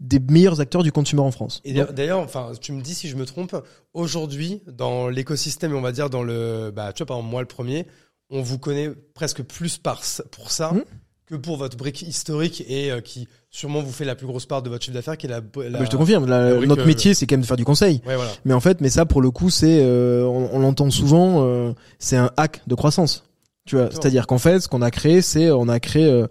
des 0.00 0.18
meilleurs 0.18 0.60
acteurs 0.60 0.82
du 0.82 0.90
consumer 0.92 1.22
en 1.22 1.30
France. 1.30 1.60
Et 1.64 1.72
d'ailleurs- 1.72 2.18
enfin, 2.20 2.52
tu 2.60 2.72
me 2.72 2.80
dis 2.82 2.94
si 2.94 3.08
je 3.08 3.16
me 3.16 3.24
trompe, 3.26 3.54
aujourd'hui, 3.92 4.62
dans 4.66 5.08
l'écosystème, 5.08 5.74
on 5.74 5.80
va 5.80 5.92
dire 5.92 6.10
dans 6.10 6.22
le, 6.22 6.72
bah, 6.74 6.92
tu 6.92 7.00
vois, 7.02 7.06
par 7.06 7.16
exemple, 7.18 7.30
moi 7.30 7.40
le 7.40 7.46
premier, 7.46 7.86
on 8.30 8.42
vous 8.42 8.58
connaît 8.58 8.90
presque 9.14 9.42
plus 9.42 9.78
par, 9.78 10.02
pour 10.32 10.50
ça 10.50 10.72
Mhm. 10.72 10.84
que 11.26 11.34
pour 11.36 11.56
votre 11.56 11.76
brique 11.76 12.02
historique 12.02 12.64
et 12.68 12.90
euh, 12.90 13.00
qui 13.00 13.28
sûrement 13.50 13.80
vous 13.82 13.92
fait 13.92 14.04
la 14.04 14.14
plus 14.16 14.26
grosse 14.26 14.46
part 14.46 14.62
de 14.62 14.68
votre 14.68 14.84
chiffre 14.84 14.94
d'affaires, 14.94 15.16
qui 15.16 15.26
est 15.26 15.30
la, 15.30 15.36
la- 15.36 15.78
bah, 15.78 15.84
je 15.84 15.90
te 15.90 15.96
confirme, 15.96 16.26
la- 16.26 16.50
la 16.50 16.56
brique, 16.56 16.68
notre 16.68 16.82
euh, 16.82 16.86
métier 16.86 17.14
c'est 17.14 17.26
quand 17.26 17.34
même 17.34 17.42
de 17.42 17.46
faire 17.46 17.56
du 17.56 17.64
conseil. 17.64 18.00
Ouais, 18.06 18.16
voilà. 18.16 18.30
Mais 18.44 18.52
en 18.54 18.60
fait, 18.60 18.80
mais 18.80 18.90
ça 18.90 19.06
pour 19.06 19.22
le 19.22 19.30
coup, 19.30 19.48
c'est, 19.50 19.80
euh, 19.84 20.24
on, 20.24 20.50
on 20.52 20.58
l'entend 20.58 20.90
souvent, 20.90 21.74
c'est 21.98 22.16
un 22.16 22.30
hack 22.36 22.62
de 22.66 22.74
croissance. 22.74 23.24
Tu 23.66 23.76
vois, 23.76 23.84
D'accord. 23.84 24.02
c'est-à-dire 24.02 24.26
qu'en 24.26 24.38
fait, 24.38 24.60
ce 24.60 24.68
qu'on 24.68 24.82
a 24.82 24.90
créé, 24.90 25.22
c'est, 25.22 25.50
on 25.50 25.68
a 25.68 25.80
créé 25.80 26.24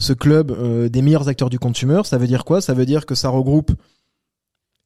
ce 0.00 0.12
club 0.12 0.50
euh, 0.50 0.88
des 0.88 1.02
meilleurs 1.02 1.28
acteurs 1.28 1.50
du 1.50 1.60
consumer. 1.60 2.00
Ça 2.04 2.18
veut 2.18 2.26
dire 2.26 2.44
quoi? 2.44 2.60
Ça 2.60 2.74
veut 2.74 2.86
dire 2.86 3.06
que 3.06 3.14
ça 3.14 3.28
regroupe 3.28 3.70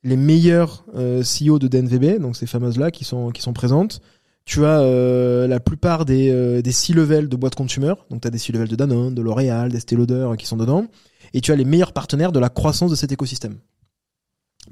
les 0.03 0.17
meilleurs 0.17 0.85
euh, 0.95 1.23
CEO 1.23 1.59
de 1.59 1.67
DNVB, 1.67 2.21
donc 2.21 2.37
ces 2.37 2.47
fameuses 2.47 2.77
là 2.77 2.91
qui 2.91 3.05
sont 3.05 3.31
qui 3.31 3.41
sont 3.41 3.55
présentes. 3.55 4.03
Tu 4.45 4.67
as 4.67 4.81
euh, 4.81 5.47
la 5.47 5.61
plupart 5.61 6.05
des 6.05 6.31
euh, 6.31 6.61
des 6.61 6.73
six 6.73 6.93
levels 6.93 7.31
de 7.31 7.37
boîtes 7.37 7.55
consumer, 7.55 7.95
donc 8.11 8.21
tu 8.21 8.29
as 8.29 8.31
des 8.31 8.39
six 8.39 8.53
levels 8.53 8.69
de 8.69 8.77
Danone, 8.77 9.15
de 9.15 9.23
L'Oréal, 9.23 9.73
d'Estée 9.73 9.97
Lauder 9.97 10.33
qui 10.37 10.47
sont 10.47 10.59
dedans, 10.59 10.87
et 11.33 11.41
tu 11.41 11.53
as 11.53 11.57
les 11.57 11.65
meilleurs 11.65 11.95
partenaires 11.95 12.33
de 12.33 12.41
la 12.41 12.51
croissance 12.51 12.91
de 12.91 12.97
cet 12.97 13.13
écosystème. 13.13 13.57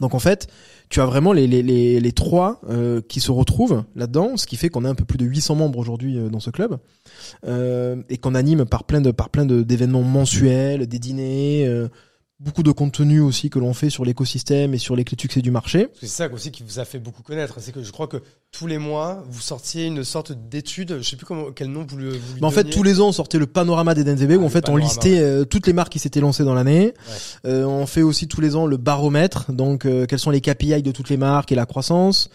Donc 0.01 0.15
en 0.15 0.19
fait, 0.19 0.49
tu 0.89 1.01
as 1.01 1.07
vraiment 1.07 1.33
les, 1.33 1.47
les, 1.47 2.01
les, 2.01 2.13
trois 2.13 2.61
euh, 2.69 3.01
qui 3.07 3.21
se 3.21 3.31
retrouvent 3.31 3.85
là-dedans, 3.95 4.37
ce 4.37 4.47
qui 4.47 4.57
fait 4.57 4.69
qu'on 4.69 4.85
a 4.85 4.89
un 4.89 4.95
peu 4.95 5.05
plus 5.05 5.19
de 5.19 5.25
800 5.25 5.55
membres 5.55 5.79
aujourd'hui 5.79 6.19
euh, 6.19 6.29
dans 6.29 6.41
ce 6.41 6.51
club 6.51 6.79
euh, 7.47 8.03
et 8.09 8.17
qu'on 8.17 8.35
anime 8.35 8.65
par 8.65 8.85
plein 8.85 9.01
de 9.01 9.11
par 9.11 9.29
plein 9.29 9.45
d'événements 9.45 10.03
mensuels, 10.03 10.87
des 10.87 10.99
dîners, 10.99 11.69
beaucoup 12.43 12.63
de 12.63 12.73
contenu 12.73 13.21
aussi 13.21 13.51
que 13.51 13.59
l'on 13.59 13.73
fait 13.73 13.89
sur 13.89 14.05
l'écosystème 14.05 14.75
et 14.75 14.79
sur 14.79 14.97
les 14.97 15.05
clés 15.05 15.17
de 15.17 15.21
succès 15.21 15.43
du 15.43 15.51
marché. 15.51 15.89
C'est 16.01 16.09
ça 16.09 16.29
aussi 16.33 16.51
qui 16.51 16.65
vous 16.65 16.81
a 16.81 16.85
fait 16.85 16.99
beaucoup 16.99 17.23
connaître. 17.23 17.61
C'est 17.61 17.73
que 17.73 17.83
je 17.83 17.93
crois 17.93 18.09
que 18.09 18.17
tous 18.51 18.67
les 18.67 18.79
mois, 18.79 19.25
vous 19.31 19.41
sortiez 19.41 19.87
une 19.87 20.03
sorte 20.03 20.33
d'étude, 20.33 20.99
je 21.01 21.09
sais 21.09 21.17
plus 21.17 21.25
comment, 21.25 21.53
quel 21.55 21.69
nom 21.69 21.87
vous 21.89 21.97
le, 21.97 22.11
vous 22.11 22.35
lui 22.37 22.45
en 22.45 22.51
fait, 22.51 22.65
tous 22.65 22.83
les 22.83 23.01
ans, 23.01 23.09
on 23.09 23.13
sortait 23.13 23.39
le 23.39 23.47
panorama 23.47 23.95
des 23.95 24.03
DNVB 24.03 24.33
où 24.33 24.43
Ah, 24.43 24.47
en 24.47 24.49
fait 24.49 24.69
on 24.69 24.77
listait 24.77 25.21
euh, 25.21 25.45
toutes 25.45 25.67
les 25.67 25.73
marques 25.73 25.93
qui 25.93 25.99
s'étaient 26.01 26.21
lancées 26.21 26.45
dans 26.45 26.55
l'année. 26.55 26.87
Ouais. 26.87 27.51
Euh, 27.51 27.65
on 27.65 27.87
fait 27.87 28.03
aussi 28.03 28.27
tous 28.27 28.41
les 28.41 28.57
ans 28.57 28.67
le 28.67 28.77
baromètre, 28.77 29.53
donc 29.53 29.87
euh, 29.87 30.07
quels 30.07 30.19
sont 30.19 30.31
les 30.31 30.41
KPI 30.41 30.83
de 30.83 30.91
toutes 30.91 31.11
les 31.11 31.17
marques 31.17 31.53
et 31.53 31.55
la 31.55 31.67
croissance. 31.67 32.29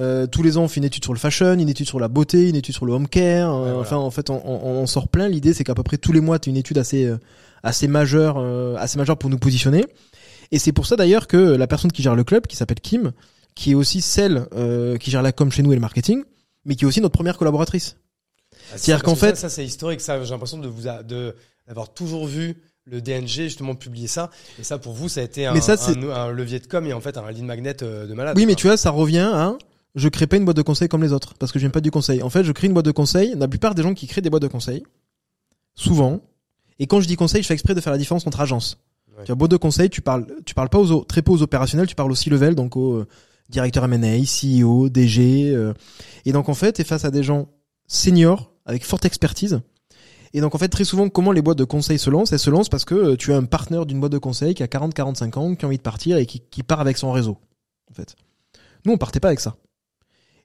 Euh, 0.00 0.26
tous 0.26 0.42
les 0.42 0.58
ans, 0.58 0.64
on 0.64 0.68
fait 0.68 0.78
une 0.78 0.84
étude 0.84 1.04
sur 1.04 1.12
le 1.12 1.18
fashion, 1.18 1.52
une 1.52 1.68
étude 1.68 1.86
sur 1.86 2.00
la 2.00 2.08
beauté, 2.08 2.48
une 2.48 2.56
étude 2.56 2.74
sur 2.74 2.86
le 2.86 2.92
home 2.92 3.06
care. 3.08 3.54
Ouais, 3.54 3.60
voilà. 3.60 3.78
Enfin, 3.78 3.96
en 3.96 4.10
fait, 4.10 4.28
on, 4.30 4.42
on, 4.44 4.82
on 4.82 4.86
sort 4.86 5.08
plein. 5.08 5.28
L'idée, 5.28 5.54
c'est 5.54 5.64
qu'à 5.64 5.74
peu 5.74 5.82
près 5.82 5.98
tous 5.98 6.12
les 6.12 6.20
mois, 6.20 6.38
tu 6.38 6.50
une 6.50 6.56
étude 6.56 6.78
assez 6.78 7.10
assez 7.62 7.88
majeure, 7.88 8.36
euh, 8.38 8.74
assez 8.76 8.98
majeure 8.98 9.18
pour 9.18 9.30
nous 9.30 9.38
positionner. 9.38 9.84
Et 10.50 10.58
c'est 10.58 10.72
pour 10.72 10.86
ça 10.86 10.96
d'ailleurs 10.96 11.26
que 11.28 11.36
la 11.36 11.66
personne 11.66 11.90
qui 11.92 12.02
gère 12.02 12.14
le 12.14 12.24
club, 12.24 12.46
qui 12.46 12.56
s'appelle 12.56 12.80
Kim, 12.80 13.12
qui 13.54 13.72
est 13.72 13.74
aussi 13.74 14.00
celle 14.00 14.46
euh, 14.54 14.96
qui 14.98 15.10
gère 15.10 15.22
la 15.22 15.32
com 15.32 15.50
chez 15.50 15.62
nous 15.62 15.72
et 15.72 15.76
le 15.76 15.80
marketing, 15.80 16.24
mais 16.64 16.74
qui 16.76 16.84
est 16.84 16.86
aussi 16.86 17.00
notre 17.00 17.14
première 17.14 17.36
collaboratrice. 17.38 17.96
Ah, 18.52 18.76
C'est-à-dire 18.76 19.02
qu'en 19.02 19.14
ça- 19.14 19.28
fait- 19.28 19.36
ça, 19.36 19.48
c'est 19.48 19.64
historique. 19.64 20.00
Ça, 20.00 20.22
j'ai 20.22 20.30
l'impression 20.30 20.58
de 20.58 20.68
vous 20.68 20.88
a- 20.88 21.02
de 21.02 21.34
d'avoir 21.66 21.92
toujours 21.94 22.26
vu 22.26 22.56
le 22.84 23.00
DNG 23.00 23.44
justement 23.44 23.74
publier 23.76 24.08
ça. 24.08 24.30
Et 24.58 24.64
ça, 24.64 24.78
pour 24.78 24.92
vous, 24.92 25.08
ça 25.08 25.20
a 25.20 25.22
été 25.22 25.46
un, 25.46 25.54
Mais 25.54 25.60
ça, 25.60 25.76
un, 25.88 26.10
un 26.10 26.30
levier 26.32 26.58
de 26.58 26.66
com 26.66 26.84
et 26.86 26.92
en 26.92 27.00
fait 27.00 27.16
un 27.16 27.30
lead 27.30 27.44
magnet 27.44 27.82
euh, 27.82 28.06
de 28.06 28.14
malade. 28.14 28.36
Oui, 28.36 28.44
mais 28.46 28.56
tu 28.56 28.66
vois, 28.66 28.76
ça 28.76 28.90
revient 28.90 29.30
à 29.32 29.54
je 29.94 30.08
crée 30.08 30.26
pas 30.26 30.36
une 30.38 30.44
boîte 30.44 30.56
de 30.56 30.62
conseil 30.62 30.88
comme 30.88 31.02
les 31.02 31.12
autres 31.12 31.34
parce 31.34 31.52
que 31.52 31.58
j'aime 31.58 31.70
pas 31.70 31.80
du 31.82 31.90
conseil. 31.90 32.22
En 32.22 32.30
fait, 32.30 32.42
je 32.44 32.52
crée 32.52 32.66
une 32.66 32.72
boîte 32.72 32.86
de 32.86 32.90
conseil. 32.90 33.34
La 33.36 33.46
plupart 33.46 33.74
des 33.74 33.82
gens 33.82 33.94
qui 33.94 34.06
créent 34.06 34.22
des 34.22 34.30
boîtes 34.30 34.42
de 34.42 34.48
conseil, 34.48 34.82
souvent, 35.74 36.20
et 36.82 36.88
quand 36.88 37.00
je 37.00 37.06
dis 37.06 37.14
conseil, 37.14 37.42
je 37.42 37.46
fais 37.46 37.54
exprès 37.54 37.76
de 37.76 37.80
faire 37.80 37.92
la 37.92 37.98
différence 37.98 38.26
entre 38.26 38.40
agences. 38.40 38.76
Ouais. 39.16 39.22
Tu 39.22 39.26
vois, 39.28 39.36
boîte 39.36 39.52
de 39.52 39.56
conseil, 39.56 39.88
tu 39.88 40.00
parles, 40.00 40.26
tu 40.44 40.52
parles 40.52 40.68
pas 40.68 40.80
aux, 40.80 41.04
très 41.04 41.22
peu 41.22 41.30
aux 41.30 41.40
opérationnels, 41.40 41.86
tu 41.86 41.94
parles 41.94 42.10
aussi 42.10 42.28
level, 42.28 42.56
donc 42.56 42.76
aux 42.76 42.94
euh, 42.94 43.06
directeurs 43.50 43.84
M&A, 43.84 44.18
CEO, 44.24 44.88
DG, 44.88 45.52
euh, 45.54 45.74
et 46.24 46.32
donc 46.32 46.48
en 46.48 46.54
fait, 46.54 46.72
t'es 46.72 46.82
face 46.82 47.04
à 47.04 47.12
des 47.12 47.22
gens 47.22 47.46
seniors 47.86 48.52
avec 48.66 48.84
forte 48.84 49.04
expertise. 49.04 49.60
Et 50.34 50.40
donc 50.40 50.56
en 50.56 50.58
fait, 50.58 50.70
très 50.70 50.82
souvent, 50.82 51.08
comment 51.08 51.30
les 51.30 51.40
boîtes 51.40 51.58
de 51.58 51.62
conseil 51.62 52.00
se 52.00 52.10
lancent? 52.10 52.32
Elles 52.32 52.40
se 52.40 52.50
lancent 52.50 52.68
parce 52.68 52.84
que 52.84 52.96
euh, 52.96 53.16
tu 53.16 53.32
as 53.32 53.36
un 53.36 53.44
partenaire 53.44 53.86
d'une 53.86 54.00
boîte 54.00 54.10
de 54.10 54.18
conseil 54.18 54.54
qui 54.54 54.64
a 54.64 54.66
40-45 54.66 55.38
ans, 55.38 55.54
qui 55.54 55.64
a 55.64 55.68
envie 55.68 55.76
de 55.76 55.82
partir 55.82 56.16
et 56.16 56.26
qui, 56.26 56.40
qui 56.40 56.64
part 56.64 56.80
avec 56.80 56.98
son 56.98 57.12
réseau. 57.12 57.38
En 57.92 57.94
fait, 57.94 58.16
nous, 58.84 58.92
on 58.92 58.98
partait 58.98 59.20
pas 59.20 59.28
avec 59.28 59.38
ça. 59.38 59.54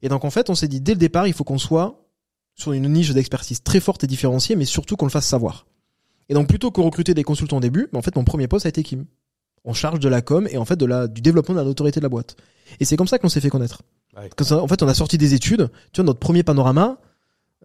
Et 0.03 0.09
donc 0.09 0.23
en 0.23 0.29
fait, 0.29 0.51
on 0.51 0.55
s'est 0.55 0.67
dit 0.67 0.81
dès 0.81 0.93
le 0.93 0.99
départ, 0.99 1.25
il 1.25 1.33
faut 1.33 1.43
qu'on 1.43 1.57
soit 1.57 1.99
sur 2.53 2.73
une 2.73 2.87
niche 2.87 3.11
d'expertise 3.11 3.63
très 3.63 3.79
forte 3.79 4.03
et 4.03 4.07
différenciée, 4.07 4.55
mais 4.55 4.65
surtout 4.65 4.97
qu'on 4.97 5.07
le 5.07 5.11
fasse 5.11 5.25
savoir. 5.25 5.65
Et 6.29 6.33
donc 6.33 6.47
plutôt 6.47 6.71
que 6.71 6.81
recruter 6.81 7.13
des 7.13 7.23
consultants 7.23 7.57
au 7.57 7.61
début, 7.61 7.87
bah, 7.91 7.99
en 7.99 8.01
fait 8.01 8.15
mon 8.15 8.23
premier 8.23 8.47
poste 8.47 8.65
a 8.65 8.69
été 8.69 8.83
Kim, 8.83 9.05
en 9.63 9.73
charge 9.73 9.99
de 9.99 10.09
la 10.09 10.21
com 10.21 10.47
et 10.51 10.57
en 10.57 10.65
fait 10.65 10.75
de 10.77 10.85
la 10.85 11.07
du 11.07 11.21
développement 11.21 11.55
de 11.55 11.59
la 11.59 11.65
notoriété 11.65 11.99
de 11.99 12.05
la 12.05 12.09
boîte. 12.09 12.35
Et 12.79 12.85
c'est 12.85 12.97
comme 12.97 13.07
ça 13.07 13.17
qu'on 13.19 13.29
s'est 13.29 13.41
fait 13.41 13.49
connaître. 13.49 13.81
Ouais. 14.15 14.23
Parce 14.23 14.35
que 14.35 14.43
ça- 14.43 14.61
en 14.61 14.67
fait, 14.67 14.81
on 14.83 14.87
a 14.87 14.93
sorti 14.93 15.17
des 15.17 15.33
études. 15.33 15.69
Tu 15.93 16.01
vois, 16.01 16.05
notre 16.05 16.19
premier 16.19 16.43
panorama, 16.43 16.97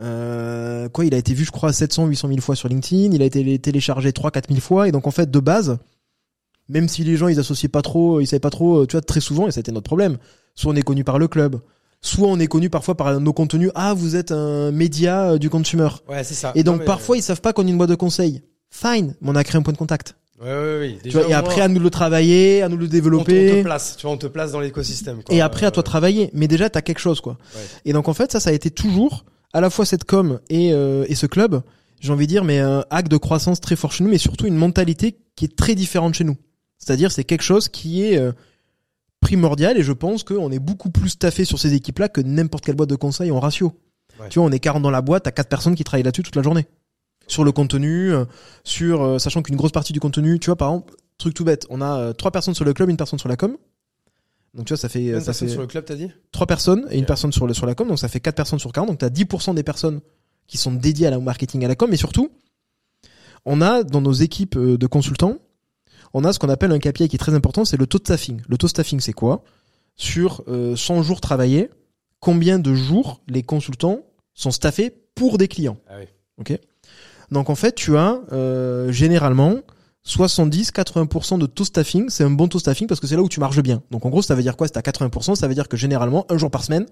euh, 0.00 0.88
quoi, 0.88 1.04
il 1.04 1.14
a 1.14 1.18
été 1.18 1.34
vu, 1.34 1.44
je 1.44 1.50
crois, 1.50 1.72
700, 1.72 2.06
800 2.06 2.28
000 2.28 2.40
fois 2.40 2.56
sur 2.56 2.68
LinkedIn. 2.68 3.12
Il 3.14 3.22
a 3.22 3.24
été 3.24 3.58
téléchargé 3.58 4.12
3, 4.12 4.30
4 4.30 4.48
000 4.48 4.60
fois. 4.60 4.88
Et 4.88 4.92
donc, 4.92 5.06
en 5.06 5.10
fait, 5.10 5.30
de 5.30 5.40
base, 5.40 5.78
même 6.68 6.88
si 6.88 7.04
les 7.04 7.16
gens, 7.16 7.28
ils 7.28 7.38
associaient 7.38 7.68
pas 7.68 7.82
trop, 7.82 8.20
ils 8.20 8.26
savaient 8.26 8.40
pas 8.40 8.50
trop, 8.50 8.86
tu 8.86 8.92
vois, 8.92 9.00
très 9.02 9.20
souvent, 9.20 9.48
et 9.48 9.52
c'était 9.52 9.72
notre 9.72 9.84
problème. 9.86 10.18
Soit 10.54 10.72
on 10.72 10.76
est 10.76 10.82
connu 10.82 11.04
par 11.04 11.18
le 11.18 11.28
club, 11.28 11.60
soit 12.00 12.28
on 12.28 12.38
est 12.38 12.46
connu 12.46 12.68
parfois 12.70 12.96
par 12.96 13.18
nos 13.20 13.32
contenus. 13.32 13.70
Ah, 13.74 13.94
vous 13.94 14.16
êtes 14.16 14.32
un 14.32 14.70
média 14.72 15.32
euh, 15.32 15.38
du 15.38 15.50
consumer. 15.50 15.88
Ouais, 16.08 16.24
c'est 16.24 16.34
ça. 16.34 16.52
Et 16.54 16.62
donc, 16.64 16.74
Non, 16.74 16.78
mais- 16.80 16.86
parfois, 16.86 17.16
ils 17.16 17.22
savent 17.22 17.40
pas 17.40 17.52
qu'on 17.52 17.66
est 17.66 17.70
une 17.70 17.78
boîte 17.78 17.90
de 17.90 17.94
conseil. 17.94 18.42
Fine, 18.74 19.14
mais 19.20 19.30
on 19.30 19.36
a 19.36 19.44
créé 19.44 19.58
un 19.58 19.62
point 19.62 19.72
de 19.74 19.78
contact. 19.78 20.16
Ouais, 20.40 20.48
ouais, 20.48 20.78
ouais. 20.78 20.98
Tu 21.04 21.10
vois, 21.10 21.28
et 21.28 21.34
après, 21.34 21.56
moins, 21.56 21.64
à 21.66 21.68
nous 21.68 21.78
le 21.80 21.90
travailler, 21.90 22.62
à 22.62 22.68
nous 22.68 22.76
le 22.78 22.86
on 22.86 22.88
te- 22.88 22.92
développer. 22.92 23.52
On 23.52 23.56
te 23.58 23.62
place, 23.62 23.96
tu 23.96 24.02
vois, 24.06 24.12
on 24.14 24.16
te 24.18 24.26
place 24.26 24.50
dans 24.50 24.60
l'écosystème. 24.60 25.22
quoi. 25.22 25.32
Et 25.34 25.40
après, 25.40 25.66
à 25.66 25.70
toi 25.70 25.82
travailler. 25.84 26.30
Mais 26.32 26.48
déjà, 26.48 26.68
t'as 26.70 26.80
quelque 26.80 26.98
chose, 26.98 27.20
quoi. 27.20 27.38
Ouais. 27.54 27.60
Et 27.84 27.92
donc, 27.92 28.08
en 28.08 28.14
fait, 28.14 28.32
ça, 28.32 28.40
ça 28.40 28.50
a 28.50 28.52
été 28.52 28.70
toujours, 28.70 29.24
à 29.52 29.60
la 29.60 29.70
fois 29.70 29.84
cette 29.84 30.02
com 30.04 30.40
et, 30.48 30.72
euh, 30.72 31.04
et 31.08 31.14
ce 31.14 31.26
club, 31.26 31.60
j'ai 32.00 32.12
envie 32.12 32.26
de 32.26 32.30
dire, 32.32 32.42
mais 32.44 32.58
un 32.58 32.84
acte 32.90 33.08
de 33.10 33.16
croissance 33.18 33.60
très 33.60 33.76
fort 33.76 33.92
chez 33.92 34.02
nous, 34.02 34.10
mais 34.10 34.18
surtout 34.18 34.46
une 34.46 34.56
mentalité 34.56 35.16
qui 35.36 35.44
est 35.44 35.54
très 35.54 35.74
différente 35.76 36.14
chez 36.14 36.24
nous. 36.24 36.36
C'est-à-dire, 36.78 37.12
c'est 37.12 37.22
quelque 37.24 37.42
chose 37.44 37.68
qui 37.68 38.02
est 38.02 38.16
euh, 38.18 38.32
primordial 39.20 39.78
et 39.78 39.82
je 39.84 39.92
pense 39.92 40.24
qu'on 40.24 40.50
est 40.50 40.58
beaucoup 40.58 40.90
plus 40.90 41.10
staffé 41.10 41.44
sur 41.44 41.58
ces 41.60 41.74
équipes-là 41.74 42.08
que 42.08 42.20
n'importe 42.20 42.64
quelle 42.64 42.74
boîte 42.74 42.90
de 42.90 42.96
conseil 42.96 43.30
en 43.30 43.38
ratio. 43.38 43.72
Ouais. 44.18 44.28
Tu 44.28 44.40
vois, 44.40 44.48
on 44.48 44.50
est 44.50 44.58
40 44.58 44.82
dans 44.82 44.90
la 44.90 45.00
boîte, 45.02 45.22
t'as 45.24 45.30
4 45.30 45.48
personnes 45.48 45.74
qui 45.76 45.84
travaillent 45.84 46.02
là-dessus 46.02 46.24
toute 46.24 46.34
la 46.36 46.42
journée. 46.42 46.66
Sur 47.32 47.44
le 47.44 47.52
contenu, 47.52 48.12
euh, 48.12 48.26
sur, 48.62 49.02
euh, 49.02 49.18
sachant 49.18 49.40
qu'une 49.40 49.56
grosse 49.56 49.72
partie 49.72 49.94
du 49.94 50.00
contenu, 50.00 50.38
tu 50.38 50.46
vois, 50.46 50.56
par 50.56 50.68
exemple, 50.68 50.94
truc 51.16 51.32
tout 51.32 51.44
bête, 51.44 51.66
on 51.70 51.80
a 51.80 51.98
euh, 51.98 52.12
trois 52.12 52.30
personnes 52.30 52.52
sur 52.54 52.66
le 52.66 52.74
club, 52.74 52.90
une 52.90 52.98
personne 52.98 53.18
sur 53.18 53.28
la 53.30 53.36
com. 53.36 53.56
Donc, 54.52 54.66
tu 54.66 54.74
vois, 54.74 54.76
ça 54.76 54.90
fait, 54.90 55.12
de 55.12 55.18
ça 55.18 55.32
fait 55.32 55.48
sur 55.48 55.62
le 55.62 55.66
club, 55.66 55.86
t'as 55.86 55.94
dit? 55.94 56.10
trois 56.30 56.46
personnes 56.46 56.86
et 56.90 56.98
une 56.98 57.06
personne 57.06 57.32
sur 57.32 57.46
le 57.46 57.54
sur 57.54 57.64
la 57.64 57.74
com 57.74 57.88
donc 57.88 57.98
ça 57.98 58.08
fait 58.08 58.20
quatre 58.20 58.34
personnes 58.34 58.58
sur 58.58 58.70
40 58.70 58.86
donc 58.86 58.98
tu 58.98 59.04
as 59.06 59.08
10% 59.08 59.54
des 59.54 59.62
personnes 59.62 60.02
qui 60.46 60.58
sont 60.58 60.72
dédiées 60.72 61.06
à 61.06 61.10
la 61.10 61.18
marketing 61.20 61.64
à 61.64 61.68
la 61.68 61.74
com. 61.74 61.88
Mais 61.88 61.96
surtout 61.96 62.30
on 63.46 63.62
a 63.62 63.82
dans 63.82 64.02
nos 64.02 64.12
équipes 64.12 64.58
de 64.58 64.86
consultants 64.86 65.38
on 66.12 66.24
a 66.24 66.34
ce 66.34 66.38
qu'on 66.38 66.50
appelle 66.50 66.70
un 66.70 66.78
KPI 66.78 67.08
qui 67.08 67.16
est 67.16 67.18
très 67.18 67.32
important 67.32 67.64
c'est 67.64 67.78
le 67.78 67.86
taux 67.86 67.98
de 67.98 68.04
staffing. 68.04 68.42
Le 68.46 68.58
taux 68.58 68.66
de 68.66 68.70
staffing 68.72 69.00
c'est 69.00 69.14
quoi? 69.14 69.42
Sur 69.96 70.42
euh, 70.48 70.76
100 70.76 71.02
jours 71.02 71.22
travaillés 71.22 71.70
combien 72.20 72.58
de 72.58 72.74
jours 72.74 73.22
les 73.26 73.42
consultants 73.42 74.00
sont 74.34 74.50
staffés 74.50 74.94
pour 75.14 75.38
des 75.38 75.48
clients. 75.48 75.78
Ah 75.88 75.94
oui. 75.98 76.06
ok? 76.36 76.60
Donc 77.32 77.50
en 77.50 77.54
fait 77.54 77.74
tu 77.74 77.96
as 77.96 78.20
euh, 78.32 78.92
généralement 78.92 79.56
70-80% 80.06 81.38
de 81.38 81.46
taux 81.46 81.64
staffing, 81.64 82.08
c'est 82.08 82.24
un 82.24 82.30
bon 82.30 82.48
taux 82.48 82.58
staffing 82.58 82.86
parce 82.86 83.00
que 83.00 83.06
c'est 83.06 83.16
là 83.16 83.22
où 83.22 83.28
tu 83.28 83.40
marches 83.40 83.60
bien. 83.62 83.82
Donc 83.90 84.04
en 84.04 84.10
gros, 84.10 84.22
ça 84.22 84.34
veut 84.34 84.42
dire 84.42 84.56
quoi? 84.56 84.66
Si 84.66 84.72
t'as 84.72 84.80
80%, 84.80 85.36
ça 85.36 85.46
veut 85.46 85.54
dire 85.54 85.68
que 85.68 85.76
généralement, 85.76 86.26
un 86.28 86.38
jour 86.38 86.50
par 86.50 86.64
semaine, 86.64 86.86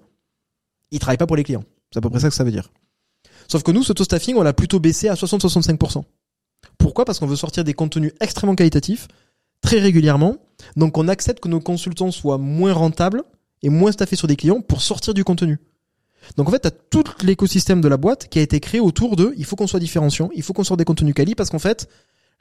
ils 0.91 0.99
travaillent 0.99 1.17
pas 1.17 1.27
pour 1.27 1.35
les 1.35 1.43
clients. 1.43 1.63
C'est 1.91 1.97
à 1.97 2.01
peu 2.01 2.09
près 2.09 2.21
ça 2.21 2.29
que 2.29 2.35
ça 2.35 2.43
veut 2.43 2.51
dire. 2.51 2.71
Sauf 3.49 3.63
que 3.63 3.71
nous, 3.71 3.83
ce 3.83 3.91
taux 3.91 4.05
staffing, 4.05 4.35
on 4.37 4.43
l'a 4.43 4.53
plutôt 4.53 4.79
baissé 4.79 5.09
à 5.09 5.15
60-65%. 5.15 6.03
Pourquoi? 6.77 7.03
Parce 7.03 7.19
qu'on 7.19 7.27
veut 7.27 7.35
sortir 7.35 7.63
des 7.65 7.73
contenus 7.73 8.13
extrêmement 8.21 8.55
qualitatifs, 8.55 9.09
très 9.61 9.79
régulièrement. 9.79 10.37
Donc 10.77 10.97
on 10.97 11.09
accepte 11.09 11.41
que 11.41 11.49
nos 11.49 11.59
consultants 11.59 12.11
soient 12.11 12.37
moins 12.37 12.71
rentables 12.71 13.23
et 13.61 13.69
moins 13.69 13.91
staffés 13.91 14.15
sur 14.15 14.27
des 14.27 14.37
clients 14.37 14.61
pour 14.61 14.81
sortir 14.81 15.13
du 15.13 15.25
contenu. 15.25 15.59
Donc 16.37 16.47
en 16.47 16.51
fait, 16.51 16.59
tu 16.59 16.67
as 16.67 16.71
tout 16.71 17.03
l'écosystème 17.23 17.81
de 17.81 17.87
la 17.87 17.97
boîte 17.97 18.27
qui 18.29 18.39
a 18.39 18.41
été 18.41 18.59
créé 18.59 18.79
autour 18.79 19.15
de 19.15 19.33
il 19.37 19.45
faut 19.45 19.55
qu'on 19.55 19.67
soit 19.67 19.79
différenciant, 19.79 20.29
il 20.33 20.43
faut 20.43 20.53
qu'on 20.53 20.63
sorte 20.63 20.79
des 20.79 20.85
contenus 20.85 21.13
quali 21.13 21.35
parce 21.35 21.49
qu'en 21.49 21.59
fait, 21.59 21.89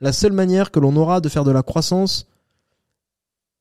la 0.00 0.12
seule 0.12 0.32
manière 0.32 0.70
que 0.70 0.80
l'on 0.80 0.96
aura 0.96 1.20
de 1.20 1.28
faire 1.28 1.44
de 1.44 1.50
la 1.50 1.62
croissance, 1.62 2.26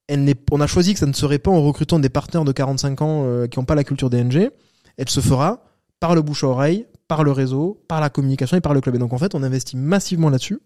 elle 0.08 0.34
on 0.52 0.62
a 0.62 0.68
choisi 0.68 0.94
que 0.94 1.00
ça 1.00 1.06
ne 1.06 1.14
serait 1.14 1.40
pas 1.40 1.52
en 1.52 1.62
recrutant 1.62 2.00
des 2.00 2.10
partenaires 2.10 2.46
de 2.46 2.52
45 2.52 3.02
ans 3.02 3.24
euh, 3.26 3.48
qui 3.48 3.60
n'ont 3.60 3.66
pas 3.66 3.76
la 3.76 3.84
culture 3.84 4.10
DNG, 4.10 4.50
elle 4.98 5.10
se 5.10 5.22
fera 5.22 5.64
par 6.00 6.16
le 6.16 6.22
bouche 6.22 6.44
à 6.44 6.48
oreille, 6.48 6.88
par 7.08 7.24
le 7.24 7.32
réseau, 7.32 7.84
par 7.88 8.02
la 8.02 8.10
communication 8.10 8.58
et 8.58 8.62
par 8.62 8.74
le 8.74 8.82
club. 8.82 8.96
Et 8.96 9.00
donc 9.00 9.14
en 9.14 9.18
fait, 9.18 9.36
on 9.36 9.44
investit 9.44 9.78
massivement 9.78 10.30
là-dessus 10.30 10.60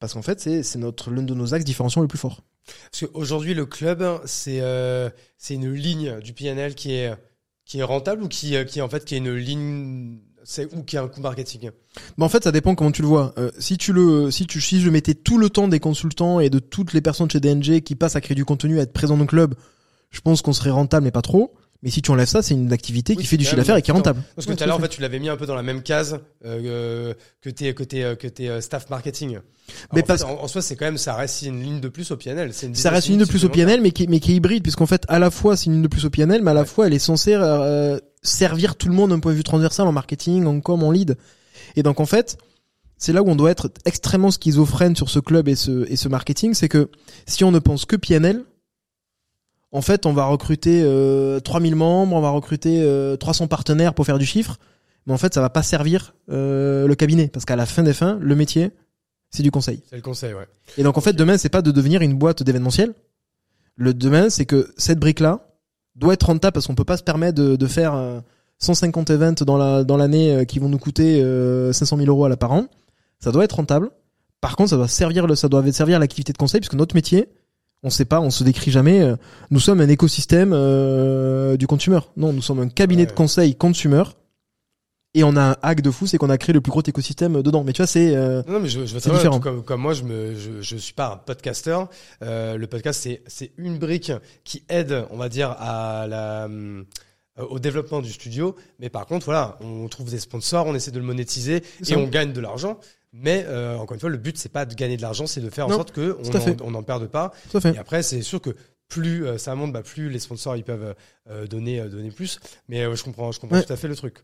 parce 0.00 0.14
qu'en 0.14 0.22
fait, 0.22 0.40
c'est, 0.40 0.76
notre 0.76 1.10
l'un 1.10 1.22
de 1.22 1.34
nos 1.34 1.52
axes 1.52 1.64
différenciants 1.64 2.00
les 2.00 2.08
plus 2.08 2.18
forts. 2.18 2.42
Parce 2.90 3.04
qu'aujourd'hui, 3.04 3.52
le 3.52 3.66
club, 3.66 4.02
c'est 4.24 4.60
euh, 4.62 5.10
une 5.50 5.70
ligne 5.74 6.20
du 6.20 6.32
PNL 6.32 6.74
qui 6.74 6.92
est, 6.92 7.14
qui 7.70 7.78
est 7.78 7.84
rentable 7.84 8.24
ou 8.24 8.28
qui, 8.28 8.56
euh, 8.56 8.64
qui, 8.64 8.82
en 8.82 8.88
fait, 8.88 9.04
qui 9.04 9.14
est 9.14 9.18
une 9.18 9.32
ligne, 9.32 10.18
c'est, 10.42 10.74
ou 10.74 10.82
qui 10.82 10.96
a 10.96 11.04
un 11.04 11.08
coût 11.08 11.20
marketing? 11.20 11.70
Mais 12.18 12.24
en 12.24 12.28
fait, 12.28 12.42
ça 12.42 12.50
dépend 12.50 12.74
comment 12.74 12.90
tu 12.90 13.00
le 13.00 13.06
vois. 13.06 13.32
Euh, 13.38 13.52
si 13.60 13.78
tu 13.78 13.92
le, 13.92 14.32
si 14.32 14.44
tu, 14.48 14.60
si 14.60 14.80
je 14.80 14.90
mettais 14.90 15.14
tout 15.14 15.38
le 15.38 15.50
temps 15.50 15.68
des 15.68 15.78
consultants 15.78 16.40
et 16.40 16.50
de 16.50 16.58
toutes 16.58 16.92
les 16.94 17.00
personnes 17.00 17.30
chez 17.30 17.38
DNG 17.38 17.82
qui 17.82 17.94
passent 17.94 18.16
à 18.16 18.20
créer 18.20 18.34
du 18.34 18.44
contenu, 18.44 18.80
à 18.80 18.82
être 18.82 18.92
présents 18.92 19.16
dans 19.16 19.22
le 19.22 19.28
club, 19.28 19.54
je 20.10 20.20
pense 20.20 20.42
qu'on 20.42 20.52
serait 20.52 20.70
rentable, 20.70 21.04
mais 21.04 21.12
pas 21.12 21.22
trop. 21.22 21.54
Mais 21.82 21.88
si 21.90 22.02
tu 22.02 22.10
enlèves 22.10 22.28
ça, 22.28 22.42
c'est 22.42 22.52
une 22.52 22.72
activité 22.74 23.14
Oui, 23.16 23.22
qui 23.22 23.26
fait 23.26 23.36
du 23.38 23.44
c'est 23.44 23.50
chiffre 23.50 23.56
d'affaires 23.56 23.76
et 23.76 23.82
qui 23.82 23.90
est 23.90 23.94
rentable. 23.94 24.22
Parce 24.36 24.46
que 24.46 24.52
tout 24.52 24.62
à 24.62 24.66
l'heure, 24.66 24.76
en 24.76 24.80
fait, 24.80 24.88
tu 24.88 25.00
l'avais 25.00 25.18
mis 25.18 25.30
un 25.30 25.36
peu 25.38 25.46
dans 25.46 25.54
la 25.54 25.62
même 25.62 25.82
case 25.82 26.20
euh, 26.44 26.60
euh, 26.64 27.14
que 27.40 27.48
tes, 27.48 27.72
que 27.72 27.82
tes, 27.82 28.16
que 28.18 28.26
tes 28.26 28.50
euh, 28.50 28.60
staff 28.60 28.90
marketing. 28.90 29.30
Alors, 29.30 29.42
Mais 29.94 30.02
en, 30.02 30.06
parce 30.06 30.22
fait, 30.22 30.28
en, 30.28 30.42
en 30.42 30.46
soi, 30.48 30.60
c'est 30.60 30.76
quand 30.76 30.84
même, 30.84 30.98
ça 30.98 31.14
reste 31.14 31.40
une 31.42 31.62
ligne 31.62 31.80
de 31.80 31.88
plus 31.88 32.10
au 32.10 32.16
PNL. 32.18 32.52
C'est 32.52 32.66
une 32.66 32.74
Ça 32.74 32.90
reste 32.90 33.06
une 33.08 33.14
ligne 33.14 33.24
de 33.24 33.28
plus 33.28 33.46
au. 33.46 33.48
PNL, 33.48 33.80
mais 33.80 33.92
qui, 33.92 34.06
mais 34.08 34.20
qui 34.20 34.32
est 34.32 34.34
hybride, 34.36 34.62
puisqu'en 34.62 34.84
fait, 34.86 35.04
à 35.08 35.18
la 35.18 35.30
fois, 35.30 35.56
c'est 35.56 35.66
une 35.66 35.72
ligne 35.74 35.82
de 35.82 35.88
plus 35.88 36.04
au 36.04 36.10
PNL, 36.10 36.42
mais 36.42 36.50
à 36.50 36.54
la 36.54 36.60
Ouais. 36.62 36.66
fois, 36.66 36.86
elle 36.86 36.92
est 36.92 36.98
censée 36.98 37.32
euh, 37.34 37.98
servir 38.22 38.76
tout 38.76 38.88
le 38.88 38.94
monde 38.94 39.10
d'un 39.10 39.18
point 39.20 39.32
de 39.32 39.36
vue 39.38 39.42
transversal 39.44 39.86
en 39.86 39.92
marketing, 39.92 40.44
en 40.44 40.60
com, 40.60 40.82
en 40.82 40.90
lead. 40.90 41.16
Et 41.76 41.82
donc, 41.82 41.98
en 42.00 42.06
fait, 42.06 42.36
c'est 42.98 43.14
là 43.14 43.22
où 43.22 43.30
on 43.30 43.36
doit 43.36 43.50
être 43.50 43.70
extrêmement 43.86 44.30
schizophrène 44.30 44.96
sur 44.96 45.08
ce 45.08 45.18
club 45.18 45.48
et 45.48 45.54
ce, 45.56 45.90
et 45.90 45.96
ce 45.96 46.08
marketing, 46.08 46.52
c'est 46.52 46.68
que 46.68 46.90
si 47.26 47.42
on 47.44 47.50
ne 47.52 47.58
pense 47.58 47.86
que 47.86 47.96
PNL, 47.96 48.42
en 49.72 49.82
fait, 49.82 50.06
on 50.06 50.12
va 50.12 50.24
recruter 50.24 50.82
euh, 50.84 51.40
3000 51.40 51.76
membres, 51.76 52.16
on 52.16 52.20
va 52.20 52.30
recruter 52.30 52.82
euh, 52.82 53.16
300 53.16 53.46
partenaires 53.46 53.94
pour 53.94 54.06
faire 54.06 54.18
du 54.18 54.26
chiffre, 54.26 54.58
mais 55.06 55.12
en 55.12 55.18
fait, 55.18 55.34
ça 55.34 55.40
va 55.40 55.50
pas 55.50 55.62
servir 55.62 56.14
euh, 56.30 56.86
le 56.86 56.94
cabinet, 56.94 57.28
parce 57.28 57.44
qu'à 57.44 57.56
la 57.56 57.66
fin 57.66 57.82
des 57.82 57.92
fins, 57.92 58.18
le 58.20 58.34
métier, 58.34 58.72
c'est 59.30 59.42
du 59.42 59.50
conseil. 59.50 59.82
C'est 59.88 59.96
le 59.96 60.02
conseil, 60.02 60.34
ouais. 60.34 60.48
Et 60.76 60.82
donc 60.82 60.98
en 60.98 61.00
fait, 61.00 61.12
demain, 61.12 61.38
c'est 61.38 61.48
pas 61.48 61.62
de 61.62 61.70
devenir 61.70 62.02
une 62.02 62.14
boîte 62.14 62.42
d'événementiel. 62.42 62.94
Le 63.76 63.94
demain, 63.94 64.28
c'est 64.28 64.44
que 64.44 64.72
cette 64.76 64.98
brique-là 64.98 65.46
doit 65.94 66.14
être 66.14 66.26
rentable 66.26 66.52
parce 66.52 66.66
qu'on 66.66 66.74
peut 66.74 66.84
pas 66.84 66.96
se 66.96 67.02
permettre 67.02 67.40
de, 67.40 67.56
de 67.56 67.66
faire 67.66 67.94
euh, 67.94 68.20
150 68.58 69.10
events 69.10 69.44
dans 69.46 69.56
la 69.56 69.84
dans 69.84 69.96
l'année 69.96 70.34
euh, 70.34 70.44
qui 70.44 70.58
vont 70.58 70.68
nous 70.68 70.78
coûter 70.78 71.22
euh, 71.22 71.72
500 71.72 71.96
000 71.96 72.08
euros 72.08 72.24
à 72.24 72.28
la 72.28 72.36
par 72.36 72.52
an. 72.52 72.66
Ça 73.20 73.32
doit 73.32 73.44
être 73.44 73.56
rentable. 73.56 73.90
Par 74.40 74.56
contre, 74.56 74.70
ça 74.70 74.76
doit 74.76 74.88
servir 74.88 75.26
le, 75.26 75.34
ça 75.34 75.48
doit 75.48 75.70
servir 75.72 75.98
l'activité 75.98 76.32
de 76.32 76.38
conseil 76.38 76.60
puisque 76.60 76.74
notre 76.74 76.94
métier, 76.94 77.28
on 77.82 77.90
sait 77.90 78.04
pas, 78.04 78.20
on 78.20 78.30
se 78.30 78.44
décrit 78.44 78.70
jamais. 78.70 79.00
euh, 79.00 79.16
nous 79.50 79.60
sommes 79.60 79.80
un 79.80 79.88
écosystème 79.88 80.52
euh, 80.52 81.56
du 81.56 81.66
consumer. 81.66 82.00
Non, 82.16 82.32
nous 82.32 82.42
sommes 82.42 82.60
un 82.60 82.68
cabinet 82.68 83.06
de 83.06 83.12
conseil 83.12 83.54
consumer. 83.54 84.02
Et 85.14 85.24
on 85.24 85.34
a 85.34 85.42
un 85.42 85.56
hack 85.62 85.80
de 85.80 85.90
fou, 85.90 86.06
c'est 86.06 86.18
qu'on 86.18 86.30
a 86.30 86.38
créé 86.38 86.52
le 86.52 86.60
plus 86.60 86.70
gros 86.70 86.82
écosystème 86.82 87.42
dedans. 87.42 87.64
Mais 87.64 87.72
tu 87.72 87.78
vois, 87.82 87.88
c'est 87.88 88.14
euh, 88.14 88.42
Non, 88.46 88.54
non, 88.54 88.60
mais 88.60 88.68
je, 88.68 88.86
je 88.86 88.94
veux 88.94 89.00
C'est 89.00 89.10
savoir, 89.10 89.20
différent. 89.20 89.40
Comme, 89.40 89.64
comme 89.64 89.80
moi, 89.80 89.92
je 89.92 90.04
je 90.60 90.76
suis 90.76 90.94
pas 90.94 91.14
un 91.14 91.16
podcasteur. 91.16 91.88
Euh, 92.22 92.56
le 92.56 92.66
podcast, 92.68 93.08
c'est, 93.26 93.52
une 93.56 93.78
brique 93.78 94.12
qui 94.44 94.62
aide, 94.68 95.04
on 95.10 95.16
va 95.16 95.28
dire, 95.28 95.50
à 95.58 96.06
la, 96.08 96.44
euh, 96.44 96.84
au 97.38 97.58
développement 97.58 98.02
du 98.02 98.12
studio. 98.12 98.54
Mais 98.78 98.88
par 98.88 99.06
contre, 99.06 99.24
voilà, 99.24 99.58
on 99.60 99.88
trouve 99.88 100.10
des 100.10 100.20
sponsors, 100.20 100.66
on 100.66 100.76
essaie 100.76 100.92
de 100.92 101.00
le 101.00 101.04
monétiser 101.04 101.64
et 101.88 101.96
on 101.96 102.06
gagne 102.06 102.32
de 102.32 102.40
l'argent. 102.40 102.78
Mais 103.12 103.44
euh, 103.46 103.76
encore 103.76 103.94
une 103.94 104.00
fois, 104.00 104.10
le 104.10 104.18
but 104.18 104.38
c'est 104.38 104.48
pas 104.52 104.64
de 104.66 104.74
gagner 104.74 104.96
de 104.96 105.02
l'argent, 105.02 105.26
c'est 105.26 105.40
de 105.40 105.50
faire 105.50 105.66
en 105.66 105.70
Non, 105.70 105.76
sorte 105.76 105.92
que 105.92 106.16
on 106.62 106.70
n'en 106.70 106.82
perde 106.82 107.06
pas. 107.08 107.32
Et 107.64 107.78
après, 107.78 108.02
c'est 108.02 108.22
sûr 108.22 108.40
que 108.40 108.50
plus 108.88 109.26
euh, 109.26 109.38
ça 109.38 109.54
monte, 109.54 109.72
bah, 109.72 109.82
plus 109.82 110.10
les 110.10 110.18
sponsors 110.18 110.56
ils 110.56 110.64
peuvent 110.64 110.94
euh, 111.28 111.46
donner 111.46 111.80
donner 111.88 112.10
plus. 112.10 112.38
Mais 112.68 112.82
je 112.94 113.02
comprends, 113.02 113.32
je 113.32 113.40
comprends 113.40 113.56
Ouais. 113.56 113.64
tout 113.64 113.72
à 113.72 113.76
fait 113.76 113.88
le 113.88 113.96
truc. 113.96 114.18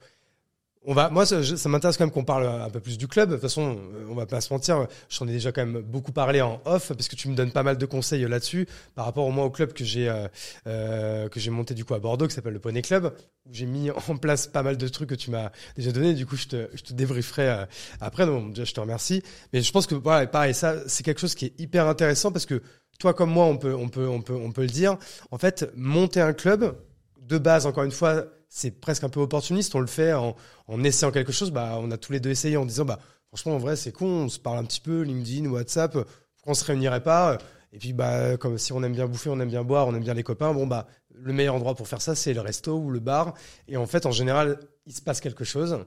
On 0.88 0.94
va, 0.94 1.10
moi, 1.10 1.26
ça, 1.26 1.42
je- 1.42 1.68
m'intéresse 1.68 1.96
quand 1.96 2.04
même 2.04 2.12
qu'on 2.12 2.22
parle 2.22 2.46
un 2.46 2.70
peu 2.70 2.78
plus 2.78 2.96
du 2.96 3.08
club. 3.08 3.30
De 3.30 3.34
toute 3.34 3.42
façon, 3.42 3.76
euh, 3.76 4.06
on 4.08 4.14
va 4.14 4.24
pas 4.24 4.40
se 4.40 4.52
mentir. 4.52 4.86
J'en 5.10 5.26
ai 5.26 5.32
déjà 5.32 5.50
quand 5.50 5.66
même 5.66 5.80
beaucoup 5.82 6.12
parlé 6.12 6.40
en 6.40 6.60
off 6.64 6.92
parce 6.92 7.08
que 7.08 7.16
tu 7.16 7.28
me 7.28 7.34
donnes 7.34 7.50
pas 7.50 7.64
mal 7.64 7.76
de 7.76 7.86
conseils 7.86 8.22
là-dessus 8.28 8.68
par 8.94 9.04
rapport 9.04 9.26
au 9.26 9.32
moins 9.32 9.44
au 9.46 9.50
club 9.50 9.72
que 9.72 9.84
j'ai 9.84 10.08
euh, 10.08 10.28
euh, 10.68 11.28
que 11.28 11.40
j'ai 11.40 11.50
monté 11.50 11.74
du 11.74 11.84
coup 11.84 11.94
à 11.94 11.98
Bordeaux 11.98 12.28
qui 12.28 12.34
s'appelle 12.34 12.52
le 12.52 12.60
Poney 12.60 12.82
Club 12.82 13.12
où 13.46 13.52
j'ai 13.52 13.66
mis 13.66 13.90
en 13.90 14.16
place 14.16 14.46
pas 14.46 14.62
mal 14.62 14.76
de 14.76 14.86
trucs 14.88 15.08
que 15.08 15.16
tu 15.16 15.32
m'as 15.32 15.50
déjà 15.76 15.90
donné. 15.90 16.14
Du 16.14 16.24
coup, 16.24 16.36
je 16.36 16.46
te 16.46 16.68
je 16.72 16.82
te 16.82 16.92
débrieferai 16.92 17.48
euh, 17.48 17.66
après. 18.00 18.24
Donc 18.24 18.50
déjà, 18.52 18.62
je 18.64 18.72
te 18.74 18.78
remercie. 18.80 19.24
Mais 19.52 19.62
je 19.62 19.72
pense 19.72 19.88
que 19.88 19.96
voilà, 19.96 20.28
pareil, 20.28 20.54
ça 20.54 20.76
c'est 20.86 21.02
quelque 21.02 21.20
chose 21.20 21.34
qui 21.34 21.46
est 21.46 21.54
hyper 21.58 21.88
intéressant 21.88 22.30
parce 22.30 22.46
que 22.46 22.62
toi 23.00 23.12
comme 23.12 23.30
moi, 23.30 23.46
on 23.46 23.56
peut 23.56 23.74
on 23.74 23.88
peut 23.88 24.06
on 24.06 24.22
peut 24.22 24.34
on 24.36 24.52
peut 24.52 24.62
le 24.62 24.68
dire. 24.68 24.98
En 25.32 25.38
fait, 25.38 25.68
monter 25.74 26.20
un 26.20 26.32
club 26.32 26.76
de 27.20 27.38
base, 27.38 27.66
encore 27.66 27.82
une 27.82 27.90
fois, 27.90 28.26
c'est 28.48 28.70
presque 28.70 29.04
un 29.04 29.08
peu 29.08 29.20
opportuniste. 29.20 29.74
On 29.74 29.80
le 29.80 29.86
fait 29.86 30.12
en, 30.12 30.36
en 30.68 30.84
essayant 30.84 31.12
quelque 31.12 31.32
chose. 31.32 31.50
Bah, 31.50 31.78
on 31.80 31.90
a 31.90 31.98
tous 31.98 32.12
les 32.12 32.20
deux 32.20 32.30
essayé 32.30 32.56
en 32.56 32.64
disant, 32.64 32.84
bah, 32.84 32.98
franchement, 33.28 33.54
en 33.54 33.58
vrai, 33.58 33.76
c'est 33.76 33.92
con. 33.92 34.06
On 34.06 34.28
se 34.28 34.38
parle 34.38 34.58
un 34.58 34.64
petit 34.64 34.80
peu, 34.80 35.02
LinkedIn, 35.02 35.48
WhatsApp. 35.48 35.92
Pourquoi 35.92 36.52
on 36.52 36.54
se 36.54 36.64
réunirait 36.64 37.02
pas 37.02 37.38
Et 37.72 37.78
puis, 37.78 37.92
bah, 37.92 38.36
comme 38.36 38.58
si 38.58 38.72
on 38.72 38.82
aime 38.82 38.92
bien 38.92 39.06
bouffer, 39.06 39.30
on 39.30 39.40
aime 39.40 39.48
bien 39.48 39.64
boire, 39.64 39.86
on 39.88 39.94
aime 39.94 40.02
bien 40.02 40.14
les 40.14 40.22
copains. 40.22 40.52
Bon, 40.52 40.66
bah, 40.66 40.86
le 41.14 41.32
meilleur 41.32 41.54
endroit 41.54 41.74
pour 41.74 41.88
faire 41.88 42.02
ça, 42.02 42.14
c'est 42.14 42.34
le 42.34 42.40
resto 42.40 42.76
ou 42.76 42.90
le 42.90 43.00
bar. 43.00 43.34
Et 43.68 43.76
en 43.76 43.86
fait, 43.86 44.06
en 44.06 44.12
général, 44.12 44.58
il 44.86 44.94
se 44.94 45.02
passe 45.02 45.20
quelque 45.20 45.44
chose 45.44 45.84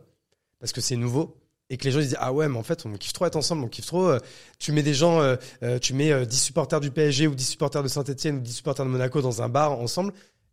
parce 0.59 0.73
que 0.73 0.81
c'est 0.81 0.95
nouveau. 0.95 1.37
et 1.69 1.77
que 1.77 1.85
les 1.85 1.91
gens 1.91 1.99
ils 1.99 2.07
disent 2.07 2.17
ah 2.19 2.33
ouais 2.33 2.49
mais 2.49 2.57
en 2.57 2.63
fait 2.63 2.85
on 2.85 2.93
kiffe 2.93 3.13
trop 3.13 3.25
être 3.27 3.35
ensemble 3.35 3.63
on 3.63 3.67
kiffe 3.67 3.85
trop 3.85 4.07
euh, 4.07 4.19
tu 4.57 4.71
mets 4.71 4.81
des 4.81 4.95
gens 4.95 5.21
euh, 5.21 5.35
euh, 5.63 5.77
tu 5.77 5.93
mets 5.93 6.11
euh, 6.11 6.25
10 6.25 6.35
supporters 6.37 6.79
du 6.79 6.89
PSG 6.89 7.27
ou 7.27 7.35
10 7.35 7.43
supporters 7.45 7.83
de 7.83 7.87
Saint-Etienne 7.87 8.37
ou 8.37 8.39
10 8.39 8.51
supporters 8.53 8.85
de 8.85 8.89
Monaco 8.89 9.21
dans 9.21 9.41
un 9.43 9.49
bar 9.49 9.73
ensemble 9.79 10.11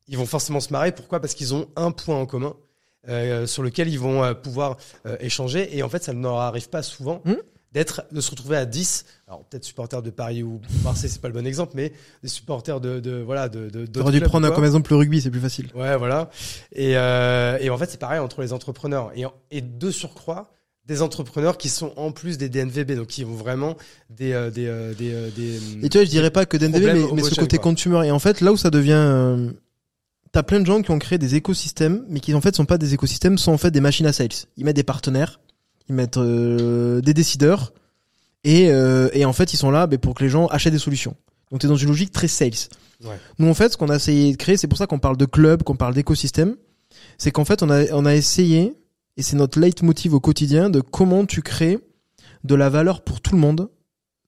ils 0.08 0.16
vont 0.18 0.26
forcément 0.26 0.60
se 0.60 0.72
marrer 0.72 0.92
pourquoi? 0.92 1.20
Parce 1.20 1.34
qu'ils 1.34 1.54
ont 1.54 1.68
un 1.76 1.90
point 1.90 2.16
en 2.16 2.26
commun 2.26 2.54
euh, 3.08 3.46
sur 3.46 3.62
lequel 3.62 3.88
ils 3.88 3.98
vont 4.00 4.22
euh, 4.24 4.34
pouvoir 4.34 4.76
euh, 5.06 5.16
échanger 5.20 5.76
et 5.76 5.82
en 5.82 5.88
fait 5.88 6.02
ça 6.02 6.12
ne 6.12 6.22
leur 6.22 6.38
arrive 6.38 6.68
pas 6.68 6.82
souvent 6.82 7.22
Mhm. 7.24 7.36
d'être 7.72 8.02
de 8.10 8.20
se 8.20 8.30
retrouver 8.30 8.56
à 8.56 8.64
10 8.66 9.04
alors 9.28 9.44
peut-être 9.44 9.64
supporters 9.64 10.02
de 10.02 10.10
Paris 10.10 10.42
ou 10.42 10.60
Marseille 10.82 11.10
c'est 11.10 11.20
pas 11.20 11.28
le 11.28 11.34
bon 11.34 11.46
exemple 11.46 11.72
mais 11.76 11.92
des 12.22 12.28
supporters 12.28 12.80
de, 12.80 12.98
de 13.00 13.16
voilà 13.20 13.48
de 13.48 13.68
de 13.70 13.86
T'aurais 13.86 14.12
dû 14.12 14.20
prendre 14.20 14.48
comme 14.52 14.64
exemple 14.64 14.90
le 14.90 14.96
rugby, 14.96 15.20
c'est 15.20 15.30
plus 15.30 15.40
facile. 15.40 15.68
Ouais, 15.74 15.96
voilà. 15.96 16.30
Et, 16.72 16.96
euh, 16.96 17.58
et 17.60 17.70
en 17.70 17.76
fait, 17.78 17.88
c'est 17.90 18.00
pareil 18.00 18.18
entre 18.20 18.40
les 18.42 18.52
entrepreneurs. 18.52 19.12
Et, 19.14 19.24
et 19.50 19.60
de 19.60 19.90
surcroît, 19.90 20.52
des 20.86 21.02
entrepreneurs 21.02 21.58
qui 21.58 21.68
sont 21.68 21.92
en 21.96 22.12
plus 22.12 22.38
des 22.38 22.48
DNVB, 22.48 22.92
donc 22.92 23.08
qui 23.08 23.24
ont 23.24 23.34
vraiment 23.34 23.76
des... 24.10 24.32
euh, 24.32 24.50
des, 24.50 24.66
euh, 24.68 24.94
des, 24.94 25.12
des 25.30 25.84
Et 25.84 25.88
tu 25.88 25.98
vois, 25.98 26.04
je 26.04 26.10
dirais 26.10 26.30
pas 26.30 26.46
que 26.46 26.56
DNVB, 26.56 26.82
mais, 26.84 27.04
mais 27.14 27.22
ce 27.22 27.34
côté 27.34 27.56
quoi. 27.58 27.64
consumer. 27.72 28.06
Et 28.06 28.10
en 28.10 28.18
fait, 28.20 28.40
là 28.40 28.52
où 28.52 28.56
ça 28.56 28.70
devient, 28.70 29.50
t'as 30.36 30.42
plein 30.42 30.60
de 30.60 30.66
gens 30.66 30.82
qui 30.82 30.90
ont 30.90 30.98
créé 30.98 31.16
des 31.16 31.34
écosystèmes, 31.34 32.04
mais 32.10 32.20
qui 32.20 32.34
en 32.34 32.42
fait 32.42 32.54
sont 32.54 32.66
pas 32.66 32.76
des 32.76 32.92
écosystèmes, 32.92 33.38
sont 33.38 33.52
en 33.52 33.56
fait 33.56 33.70
des 33.70 33.80
machines 33.80 34.04
à 34.04 34.12
sales. 34.12 34.28
Ils 34.58 34.66
mettent 34.66 34.76
des 34.76 34.82
partenaires, 34.82 35.40
ils 35.88 35.94
mettent 35.94 36.18
euh, 36.18 37.00
des 37.00 37.14
décideurs, 37.14 37.72
et, 38.44 38.68
euh, 38.68 39.08
et 39.14 39.24
en 39.24 39.32
fait, 39.32 39.54
ils 39.54 39.56
sont 39.56 39.70
là 39.70 39.86
ben, 39.86 39.98
pour 39.98 40.12
que 40.12 40.22
les 40.22 40.28
gens 40.28 40.46
achètent 40.48 40.74
des 40.74 40.78
solutions. 40.78 41.16
Donc 41.50 41.62
t'es 41.62 41.68
dans 41.68 41.76
une 41.76 41.88
logique 41.88 42.12
très 42.12 42.28
sales. 42.28 42.68
Ouais. 43.02 43.18
Nous, 43.38 43.48
en 43.48 43.54
fait, 43.54 43.72
ce 43.72 43.78
qu'on 43.78 43.88
a 43.88 43.96
essayé 43.96 44.32
de 44.32 44.36
créer, 44.36 44.58
c'est 44.58 44.66
pour 44.66 44.76
ça 44.76 44.86
qu'on 44.86 44.98
parle 44.98 45.16
de 45.16 45.24
club, 45.24 45.62
qu'on 45.62 45.74
parle 45.74 45.94
d'écosystème, 45.94 46.56
c'est 47.16 47.30
qu'en 47.30 47.46
fait, 47.46 47.62
on 47.62 47.70
a, 47.70 47.90
on 47.94 48.04
a 48.04 48.14
essayé, 48.14 48.74
et 49.16 49.22
c'est 49.22 49.36
notre 49.36 49.58
leitmotiv 49.58 50.12
au 50.12 50.20
quotidien, 50.20 50.68
de 50.68 50.82
comment 50.82 51.24
tu 51.24 51.40
crées 51.40 51.78
de 52.44 52.54
la 52.54 52.68
valeur 52.68 53.00
pour 53.00 53.22
tout 53.22 53.34
le 53.34 53.40
monde, 53.40 53.70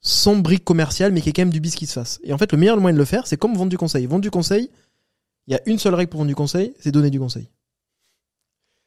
sans 0.00 0.36
brique 0.36 0.64
commerciale, 0.64 1.12
mais 1.12 1.20
qui 1.20 1.28
est 1.28 1.32
quand 1.34 1.42
même 1.42 1.52
du 1.52 1.61
bis 1.61 1.74
qui 1.74 1.84
se 1.84 1.92
fasse. 1.92 2.18
Et 2.24 2.32
en 2.32 2.38
fait, 2.38 2.50
le 2.52 2.56
meilleur 2.56 2.80
moyen 2.80 2.94
de 2.94 2.98
le 2.98 3.04
faire, 3.04 3.26
c'est 3.26 3.36
comme 3.36 3.54
vendre 3.54 3.68
du 3.68 3.76
conseil. 3.76 4.06
Vendre 4.06 4.22
du 4.22 4.30
conseil, 4.30 4.70
il 5.49 5.53
y 5.53 5.57
a 5.57 5.61
une 5.66 5.78
seule 5.78 5.94
règle 5.94 6.11
pour 6.11 6.18
vendre 6.18 6.28
du 6.28 6.34
conseil, 6.34 6.74
c'est 6.78 6.92
donner 6.92 7.11
du 7.11 7.18
conseil. 7.18 7.49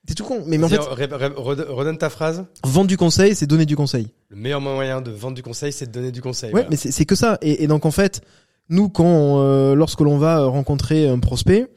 C'est 0.08 0.16
tout 0.16 0.24
con. 0.24 0.44
Mais, 0.46 0.58
mais 0.58 0.66
en 0.66 0.70
fait, 0.70 0.78
redonne 0.78 1.98
ta 1.98 2.10
phrase. 2.10 2.46
vendre 2.64 2.88
du 2.88 2.98
conseil, 2.98 3.36
c'est 3.36 3.46
donner 3.48 3.66
du 3.66 3.76
conseil. 3.76 4.08
Le 4.30 4.36
meilleur 4.36 4.62
moyen 4.62 5.02
de 5.02 5.12
vendre 5.12 5.36
du 5.36 5.44
conseil, 5.44 5.74
c'est 5.74 5.88
de 5.88 5.92
donner 5.92 6.12
du 6.12 6.22
conseil. 6.22 6.50
Ouais, 6.50 6.62
voilà. 6.62 6.70
mais 6.70 6.76
c'est 6.76 6.92
c'est 6.92 7.06
que 7.06 7.16
ça. 7.16 7.38
Et, 7.42 7.64
et 7.64 7.68
donc 7.68 7.86
en 7.86 7.92
fait, 7.92 8.22
nous, 8.70 8.90
quand 8.90 9.42
euh, 9.42 9.76
lorsque 9.76 10.02
l'on 10.02 10.18
va 10.18 10.46
rencontrer 10.46 11.10
un 11.10 11.20
prospect, 11.20 11.68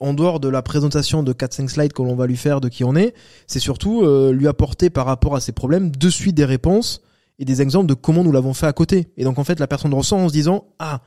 en 0.00 0.14
dehors 0.14 0.40
de 0.40 0.48
la 0.48 0.62
présentation 0.62 1.22
de 1.22 1.32
4-5 1.32 1.68
slides 1.68 1.92
que 1.92 2.02
l'on 2.02 2.16
va 2.16 2.26
lui 2.26 2.36
faire 2.36 2.60
de 2.60 2.68
qui 2.68 2.84
on 2.84 2.96
est, 2.96 3.14
c'est 3.46 3.60
surtout 3.60 4.02
euh, 4.02 4.32
lui 4.32 4.48
apporter 4.48 4.90
par 4.90 5.06
rapport 5.06 5.36
à 5.36 5.40
ses 5.40 5.52
problèmes 5.52 5.94
de 5.94 6.10
suite 6.10 6.34
des 6.34 6.44
réponses 6.44 7.02
et 7.38 7.44
des 7.44 7.62
exemples 7.62 7.86
de 7.86 7.94
comment 7.94 8.24
nous 8.24 8.32
l'avons 8.32 8.54
fait 8.54 8.66
à 8.66 8.72
côté. 8.72 9.12
Et 9.16 9.24
donc 9.24 9.38
en 9.38 9.44
fait, 9.44 9.60
la 9.60 9.66
personne 9.66 9.94
ressent 9.94 10.18
en 10.18 10.28
se 10.28 10.32
disant 10.32 10.64
ah, 10.78 11.02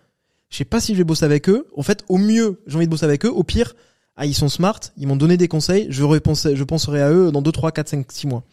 je 0.56 0.60
sais 0.60 0.64
pas 0.64 0.80
si 0.80 0.94
je 0.94 1.00
vais 1.00 1.04
bosser 1.04 1.26
avec 1.26 1.50
eux. 1.50 1.68
En 1.76 1.84
fait, 1.84 2.06
au 2.08 2.18
mieux, 2.18 2.62
j'ai 2.66 2.78
envie 2.78 2.86
de 2.86 2.90
bosser 2.90 3.04
avec 3.04 3.26
eux. 3.26 3.30
Au 3.30 3.44
pire, 3.44 3.76
ah 4.16 4.26
ils 4.26 4.34
sont 4.34 4.48
smart, 4.48 4.80
ils 4.96 5.06
m'ont 5.06 5.18
donné 5.18 5.36
des 5.36 5.50
conseils, 5.50 5.88
je 5.90 6.64
penserai 6.64 7.02
à 7.02 7.12
eux 7.12 7.30
dans 7.30 7.42
2, 7.42 7.52
3, 7.52 7.74
4, 7.74 7.90
5, 7.90 8.10
6 8.10 8.28
mois. 8.28 8.44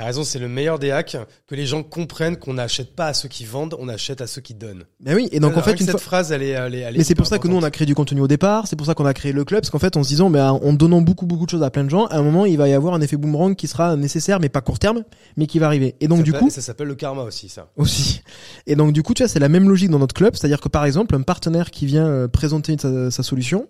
T'as 0.00 0.06
raison, 0.06 0.24
c'est 0.24 0.38
le 0.38 0.48
meilleur 0.48 0.78
des 0.78 0.92
hacks, 0.92 1.18
que 1.46 1.54
les 1.54 1.66
gens 1.66 1.82
comprennent 1.82 2.38
qu'on 2.38 2.54
n'achète 2.54 2.96
pas 2.96 3.08
à 3.08 3.12
ceux 3.12 3.28
qui 3.28 3.44
vendent, 3.44 3.76
on 3.78 3.86
achète 3.86 4.22
à 4.22 4.26
ceux 4.26 4.40
qui 4.40 4.54
donnent. 4.54 4.84
Ben 4.98 5.14
oui. 5.14 5.28
Et 5.30 5.40
donc 5.40 5.54
en 5.58 5.60
fait, 5.60 5.72
une 5.72 5.80
cette 5.80 5.90
fois, 5.90 6.00
phrase, 6.00 6.32
elle 6.32 6.42
est, 6.42 6.48
elle 6.48 6.74
est, 6.74 6.78
elle 6.78 6.94
est 6.94 6.98
Mais 7.00 7.04
c'est 7.04 7.14
pour 7.14 7.26
ça 7.26 7.38
que 7.38 7.46
nous 7.48 7.56
on 7.58 7.62
a 7.62 7.70
créé 7.70 7.84
du 7.84 7.94
contenu 7.94 8.22
au 8.22 8.26
départ, 8.26 8.66
c'est 8.66 8.76
pour 8.76 8.86
ça 8.86 8.94
qu'on 8.94 9.04
a 9.04 9.12
créé 9.12 9.32
le 9.32 9.44
club, 9.44 9.60
parce 9.60 9.68
qu'en 9.68 9.78
fait 9.78 9.98
en 9.98 10.02
se 10.02 10.08
disant, 10.08 10.30
ben, 10.30 10.52
en 10.52 10.72
donnant 10.72 11.02
beaucoup 11.02 11.26
beaucoup 11.26 11.44
de 11.44 11.50
choses 11.50 11.62
à 11.62 11.70
plein 11.70 11.84
de 11.84 11.90
gens, 11.90 12.06
à 12.06 12.16
un 12.16 12.22
moment 12.22 12.46
il 12.46 12.56
va 12.56 12.66
y 12.66 12.72
avoir 12.72 12.94
un 12.94 13.02
effet 13.02 13.18
boomerang 13.18 13.54
qui 13.54 13.66
sera 13.66 13.94
nécessaire, 13.96 14.40
mais 14.40 14.48
pas 14.48 14.62
court 14.62 14.78
terme, 14.78 15.04
mais 15.36 15.46
qui 15.46 15.58
va 15.58 15.66
arriver. 15.66 15.96
Et 16.00 16.08
donc 16.08 16.20
Ça 16.20 16.24
du 16.24 16.32
coup 16.32 16.48
ça 16.48 16.62
s'appelle 16.62 16.88
le 16.88 16.94
karma 16.94 17.20
aussi, 17.20 17.50
ça. 17.50 17.68
aussi. 17.76 18.22
Et 18.66 18.76
donc 18.76 18.94
du 18.94 19.02
coup 19.02 19.12
tu 19.12 19.22
vois 19.22 19.28
c'est 19.28 19.38
la 19.38 19.50
même 19.50 19.68
logique 19.68 19.90
dans 19.90 19.98
notre 19.98 20.14
club, 20.14 20.34
c'est-à-dire 20.34 20.62
que 20.62 20.70
par 20.70 20.86
exemple 20.86 21.14
un 21.14 21.20
partenaire 21.20 21.70
qui 21.70 21.84
vient 21.84 22.06
euh, 22.06 22.26
présenter 22.26 22.74
sa, 22.80 23.10
sa 23.10 23.22
solution, 23.22 23.68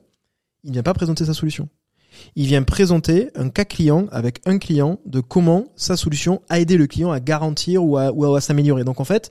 il 0.62 0.70
vient 0.70 0.85
pas 0.85 0.95
présenter 0.95 1.24
sa 1.24 1.35
solution. 1.35 1.68
Il 2.37 2.47
vient 2.47 2.62
présenter 2.62 3.31
un 3.35 3.49
cas 3.49 3.64
client 3.64 4.07
avec 4.12 4.41
un 4.47 4.59
client 4.59 5.01
de 5.07 5.21
comment 5.21 5.66
sa 5.77 5.97
solution 5.97 6.43
a 6.49 6.61
aidé 6.61 6.77
le 6.77 6.87
client 6.87 7.11
à 7.11 7.21
garantir 7.21 7.85
ou 7.85 7.97
à, 7.97 8.41
s'améliorer. 8.41 8.85
Donc 8.85 9.01
en 9.01 9.05
fait, 9.05 9.31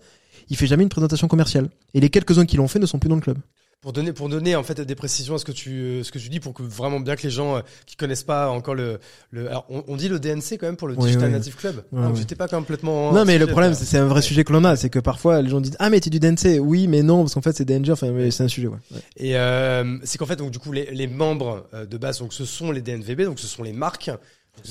il 0.50 0.58
fait 0.58 0.68
jamais 0.68 0.84
une 0.84 0.90
présentation 0.90 1.28
commerciale. 1.28 1.70
Et 1.94 2.00
les 2.00 2.10
quelques-uns 2.10 2.46
qui 2.46 2.58
l'ont 2.58 2.68
fait 2.68 2.80
ne 2.80 2.86
sont 2.86 3.00
plus 3.00 3.10
dans 3.10 3.16
le 3.16 3.22
club. 3.22 3.38
Pour 3.82 3.94
donner, 3.94 4.12
pour 4.12 4.28
donner 4.28 4.58
en 4.58 4.64
fait 4.64 4.82
des 4.82 4.96
précisions 4.96 5.36
à 5.36 5.38
ce 5.38 5.46
que 5.46 5.54
tu, 5.54 5.70
euh, 5.72 6.04
ce 6.04 6.12
que 6.12 6.20
tu 6.20 6.28
dis, 6.28 6.42
pour 6.42 6.54
que 6.54 6.62
vraiment 6.64 7.00
bien 7.00 7.16
que 7.16 7.24
les 7.24 7.30
gens 7.30 7.56
euh, 7.56 7.62
qui 7.86 7.96
connaissent 7.96 8.26
pas 8.26 8.50
encore 8.50 8.76
le, 8.76 9.00
le 9.32 9.48
alors 9.48 9.66
on, 9.70 9.86
on 9.88 9.96
dit 9.96 10.10
le 10.10 10.20
DNC 10.20 10.58
quand 10.60 10.64
même 10.64 10.76
pour 10.76 10.90
le 10.90 10.96
Oui, 10.96 11.06
Digital 11.06 11.28
oui. 11.30 11.32
Native 11.36 11.56
Club. 11.56 11.84
Ouais, 11.94 12.02
donc 12.04 12.18
j'étais 12.18 12.36
pas 12.36 12.50
complètement. 12.50 13.14
Non, 13.14 13.24
mais 13.24 13.38
le 13.38 13.48
problème, 13.48 13.74
c'est 13.74 13.86
c'est 13.86 13.98
un 13.98 14.06
vrai 14.06 14.16
Ouais. 14.16 14.22
sujet 14.22 14.44
que 14.44 14.52
l'on 14.52 14.66
a, 14.66 14.76
c'est 14.76 14.90
que 14.90 15.00
parfois 15.00 15.42
les 15.42 15.48
gens 15.50 15.62
disent 15.62 15.78
ah 15.80 15.90
mais 15.90 16.02
t'es 16.02 16.10
du 16.10 16.20
DNC, 16.20 16.60
oui 16.60 16.88
mais 16.88 17.04
non 17.04 17.22
parce 17.22 17.36
qu'en 17.36 17.42
fait 17.42 17.56
c'est 17.56 17.64
DNG, 17.64 17.90
enfin 17.92 18.12
mais 18.12 18.32
c'est 18.32 18.44
un 18.44 18.50
sujet 18.50 18.68
ouais. 18.68 18.76
Ouais. 18.92 19.00
Et 19.16 19.38
euh, 19.38 19.98
c'est 20.04 20.18
qu'en 20.18 20.26
fait 20.26 20.36
donc 20.36 20.52
du 20.52 20.60
coup 20.60 20.74
les, 20.74 20.92
les 20.92 21.08
membres 21.08 21.66
euh, 21.74 21.86
de 21.86 21.98
base 21.98 22.20
donc 22.20 22.34
ce 22.34 22.44
sont 22.44 22.74
les 22.74 22.82
DNVB 22.82 23.22
donc 23.22 23.40
ce 23.40 23.48
sont 23.48 23.64
les 23.64 23.72
marques. 23.72 24.12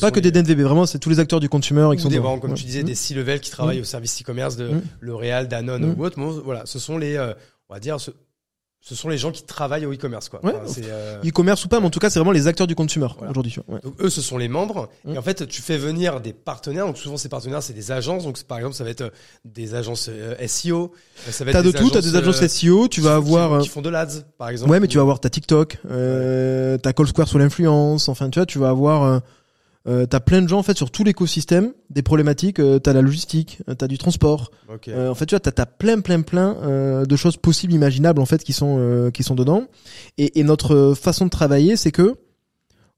Pas 0.03 0.11
que 0.11 0.21
des 0.21 0.31
DNVB, 0.31 0.61
vraiment 0.61 0.85
c'est 0.85 0.99
tous 0.99 1.09
les 1.09 1.19
acteurs 1.19 1.41
du 1.41 1.49
consumer 1.49 1.89
qui 1.97 2.03
sont 2.03 2.11
des 2.11 2.19
vraiment, 2.19 2.39
comme 2.39 2.51
Ouais. 2.51 2.57
tu 2.59 2.65
disais 2.67 2.83
Mmh. 2.83 2.87
des 2.87 2.95
C-level 2.95 3.41
qui 3.41 3.51
travaillent 3.51 3.81
au 3.81 3.85
service 3.85 4.21
e-commerce 4.21 4.57
de 4.57 4.69
Mm. 4.69 4.83
L'Oréal, 5.01 5.49
Danone 5.49 5.95
Mm. 5.95 5.99
ou 5.99 6.05
autre. 6.05 6.19
Bon, 6.19 6.31
voilà, 6.45 6.67
ce 6.67 6.79
sont 6.79 6.99
les 6.99 7.17
euh, 7.17 7.33
on 7.71 7.75
va 7.75 7.81
dire 7.81 7.99
ce, 7.99 8.11
ce 8.89 8.95
sont 8.95 9.11
les 9.11 9.19
gens 9.19 9.31
qui 9.33 9.43
travaillent 9.43 9.85
au 9.85 9.93
e-commerce 9.93 10.31
quoi. 10.31 10.41
Ouais. 10.43 10.55
Enfin, 10.65 10.81
euh, 10.85 11.19
E-commerce 11.23 11.63
ou 11.67 11.69
pas, 11.69 11.79
mais 11.79 11.87
en 11.87 11.91
tout 11.91 11.99
cas 11.99 12.09
c'est 12.09 12.19
vraiment 12.19 12.33
les 12.33 12.47
acteurs 12.47 12.67
du 12.67 12.75
consumer 12.75 13.07
Voilà. 13.19 13.31
aujourd'hui. 13.31 13.55
Ouais. 13.69 13.81
Donc 13.83 13.95
eux, 14.01 14.09
ce 14.09 14.23
sont 14.23 14.39
les 14.39 14.49
membres. 14.49 14.89
Mm. 15.05 15.15
Et 15.15 15.19
en 15.19 15.23
fait, 15.23 15.47
tu 15.47 15.61
fais 15.61 15.77
venir 15.77 16.21
des 16.23 16.33
partenaires. 16.33 16.87
Donc 16.87 16.97
souvent, 16.97 17.19
ces 17.19 17.29
partenaires, 17.29 17.63
c'est 17.63 17.75
des 17.75 17.93
agences. 17.93 18.25
Donc 18.25 18.43
par 18.45 18.57
exemple, 18.59 18.75
ça 18.77 18.85
va 18.85 18.91
être 18.91 19.03
euh, 19.03 19.11
des 19.45 19.75
agences 19.75 20.09
euh, 20.11 20.35
SEO. 20.47 20.93
euh, 21.29 21.31
Ça 21.33 21.45
va 21.45 21.51
être 21.51 21.57
T'as 21.59 21.63
de 21.63 21.71
tout, 21.71 21.91
t'as 21.91 22.01
des 22.01 22.17
agences 22.17 22.47
SEO, 22.47 22.89
tu 22.89 23.03
vas 23.03 23.17
avoir. 23.17 23.59
qui, 23.61 23.65
qui 23.65 23.69
font 23.69 23.83
de 23.83 23.91
l'ads, 23.91 24.07
par 24.39 24.49
exemple. 24.49 24.71
Ouais, 24.71 24.81
mais 24.81 24.89
tu 24.89 24.97
vas 24.97 25.03
avoir 25.03 25.21
ta 25.21 25.29
TikTok, 25.29 25.77
euh, 25.91 26.79
ta 26.79 26.95
Call 26.95 27.09
Square 27.09 27.29
sous 27.29 27.37
l'influence. 27.39 28.09
Enfin, 28.09 28.31
tu 28.31 28.39
vois, 28.39 28.47
tu 28.47 28.59
vas 28.59 28.71
avoir. 28.71 29.21
Euh, 29.87 30.07
t'as 30.07 30.21
plein 30.21 30.43
de 30.43 30.49
gens 30.49 30.59
en 30.59 30.63
fait 30.63 30.77
sur 30.77 30.91
tout 30.91 31.05
l'écosystème, 31.05 31.73
des 31.89 32.03
problématiques. 32.03 32.59
Euh, 32.59 32.79
t'as 32.79 32.93
la 32.93 33.01
logistique, 33.01 33.61
euh, 33.69 33.75
t'as 33.75 33.87
du 33.87 33.97
transport. 33.97 34.51
Ok. 34.73 34.89
Euh, 34.89 35.09
en 35.09 35.15
fait, 35.15 35.27
tu 35.27 35.35
vois, 35.35 35.41
t'as, 35.41 35.53
t'as 35.53 35.67
plein, 35.67 36.01
plein, 36.01 36.21
plein 36.21 36.57
euh, 36.63 37.07
de 37.07 37.17
choses 37.17 37.37
possibles, 37.37 37.73
imaginables 37.73 38.21
en 38.21 38.27
fait, 38.27 38.43
qui 38.45 38.53
sont 38.53 38.77
euh, 38.79 39.11
qui 39.11 39.23
sont 39.23 39.35
dedans. 39.35 39.65
Et, 40.19 40.41
et 40.41 40.45
notre 40.45 40.95
façon 40.95 41.25
de 41.25 41.31
travailler, 41.31 41.77
c'est 41.77 41.93
que 41.93 42.17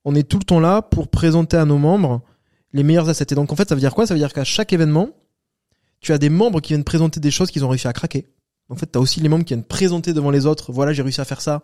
on 0.04 0.14
est 0.14 0.22
tout 0.22 0.38
le 0.38 0.44
temps 0.44 0.60
là 0.60 0.82
pour 0.82 1.08
présenter 1.08 1.56
à 1.58 1.64
nos 1.64 1.78
membres 1.78 2.22
les 2.72 2.82
meilleurs 2.82 3.08
assets. 3.08 3.26
Et 3.30 3.34
donc, 3.34 3.52
en 3.52 3.56
fait, 3.56 3.68
ça 3.68 3.74
veut 3.74 3.80
dire 3.80 3.94
quoi? 3.94 4.06
Ça 4.06 4.14
veut 4.14 4.20
dire 4.20 4.32
qu'à 4.32 4.44
chaque 4.44 4.72
événement, 4.72 5.10
tu 6.00 6.12
as 6.12 6.18
des 6.18 6.30
membres 6.30 6.60
qui 6.60 6.72
viennent 6.72 6.84
présenter 6.84 7.20
des 7.20 7.30
choses 7.30 7.50
qu'ils 7.50 7.64
ont 7.64 7.68
réussi 7.68 7.88
à 7.88 7.92
craquer. 7.92 8.26
En 8.70 8.76
fait, 8.76 8.86
t'as 8.86 9.00
aussi 9.00 9.20
les 9.20 9.28
membres 9.28 9.44
qui 9.44 9.54
viennent 9.54 9.64
présenter 9.64 10.12
devant 10.12 10.30
les 10.30 10.46
autres. 10.46 10.72
Voilà, 10.72 10.92
j'ai 10.92 11.02
réussi 11.02 11.20
à 11.20 11.24
faire 11.24 11.40
ça. 11.40 11.62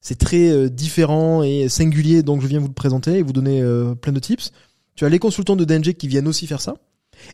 C'est 0.00 0.18
très 0.18 0.48
euh, 0.50 0.68
différent 0.68 1.42
et 1.42 1.68
singulier, 1.68 2.22
donc 2.22 2.40
je 2.42 2.46
viens 2.46 2.58
vous 2.60 2.68
le 2.68 2.72
présenter 2.72 3.18
et 3.18 3.22
vous 3.22 3.32
donner 3.32 3.60
euh, 3.62 3.94
plein 3.94 4.12
de 4.12 4.20
tips. 4.20 4.50
Tu 4.96 5.04
as 5.04 5.08
les 5.08 5.18
consultants 5.18 5.56
de 5.56 5.64
DNG 5.64 5.94
qui 5.94 6.08
viennent 6.08 6.28
aussi 6.28 6.46
faire 6.46 6.60
ça. 6.60 6.74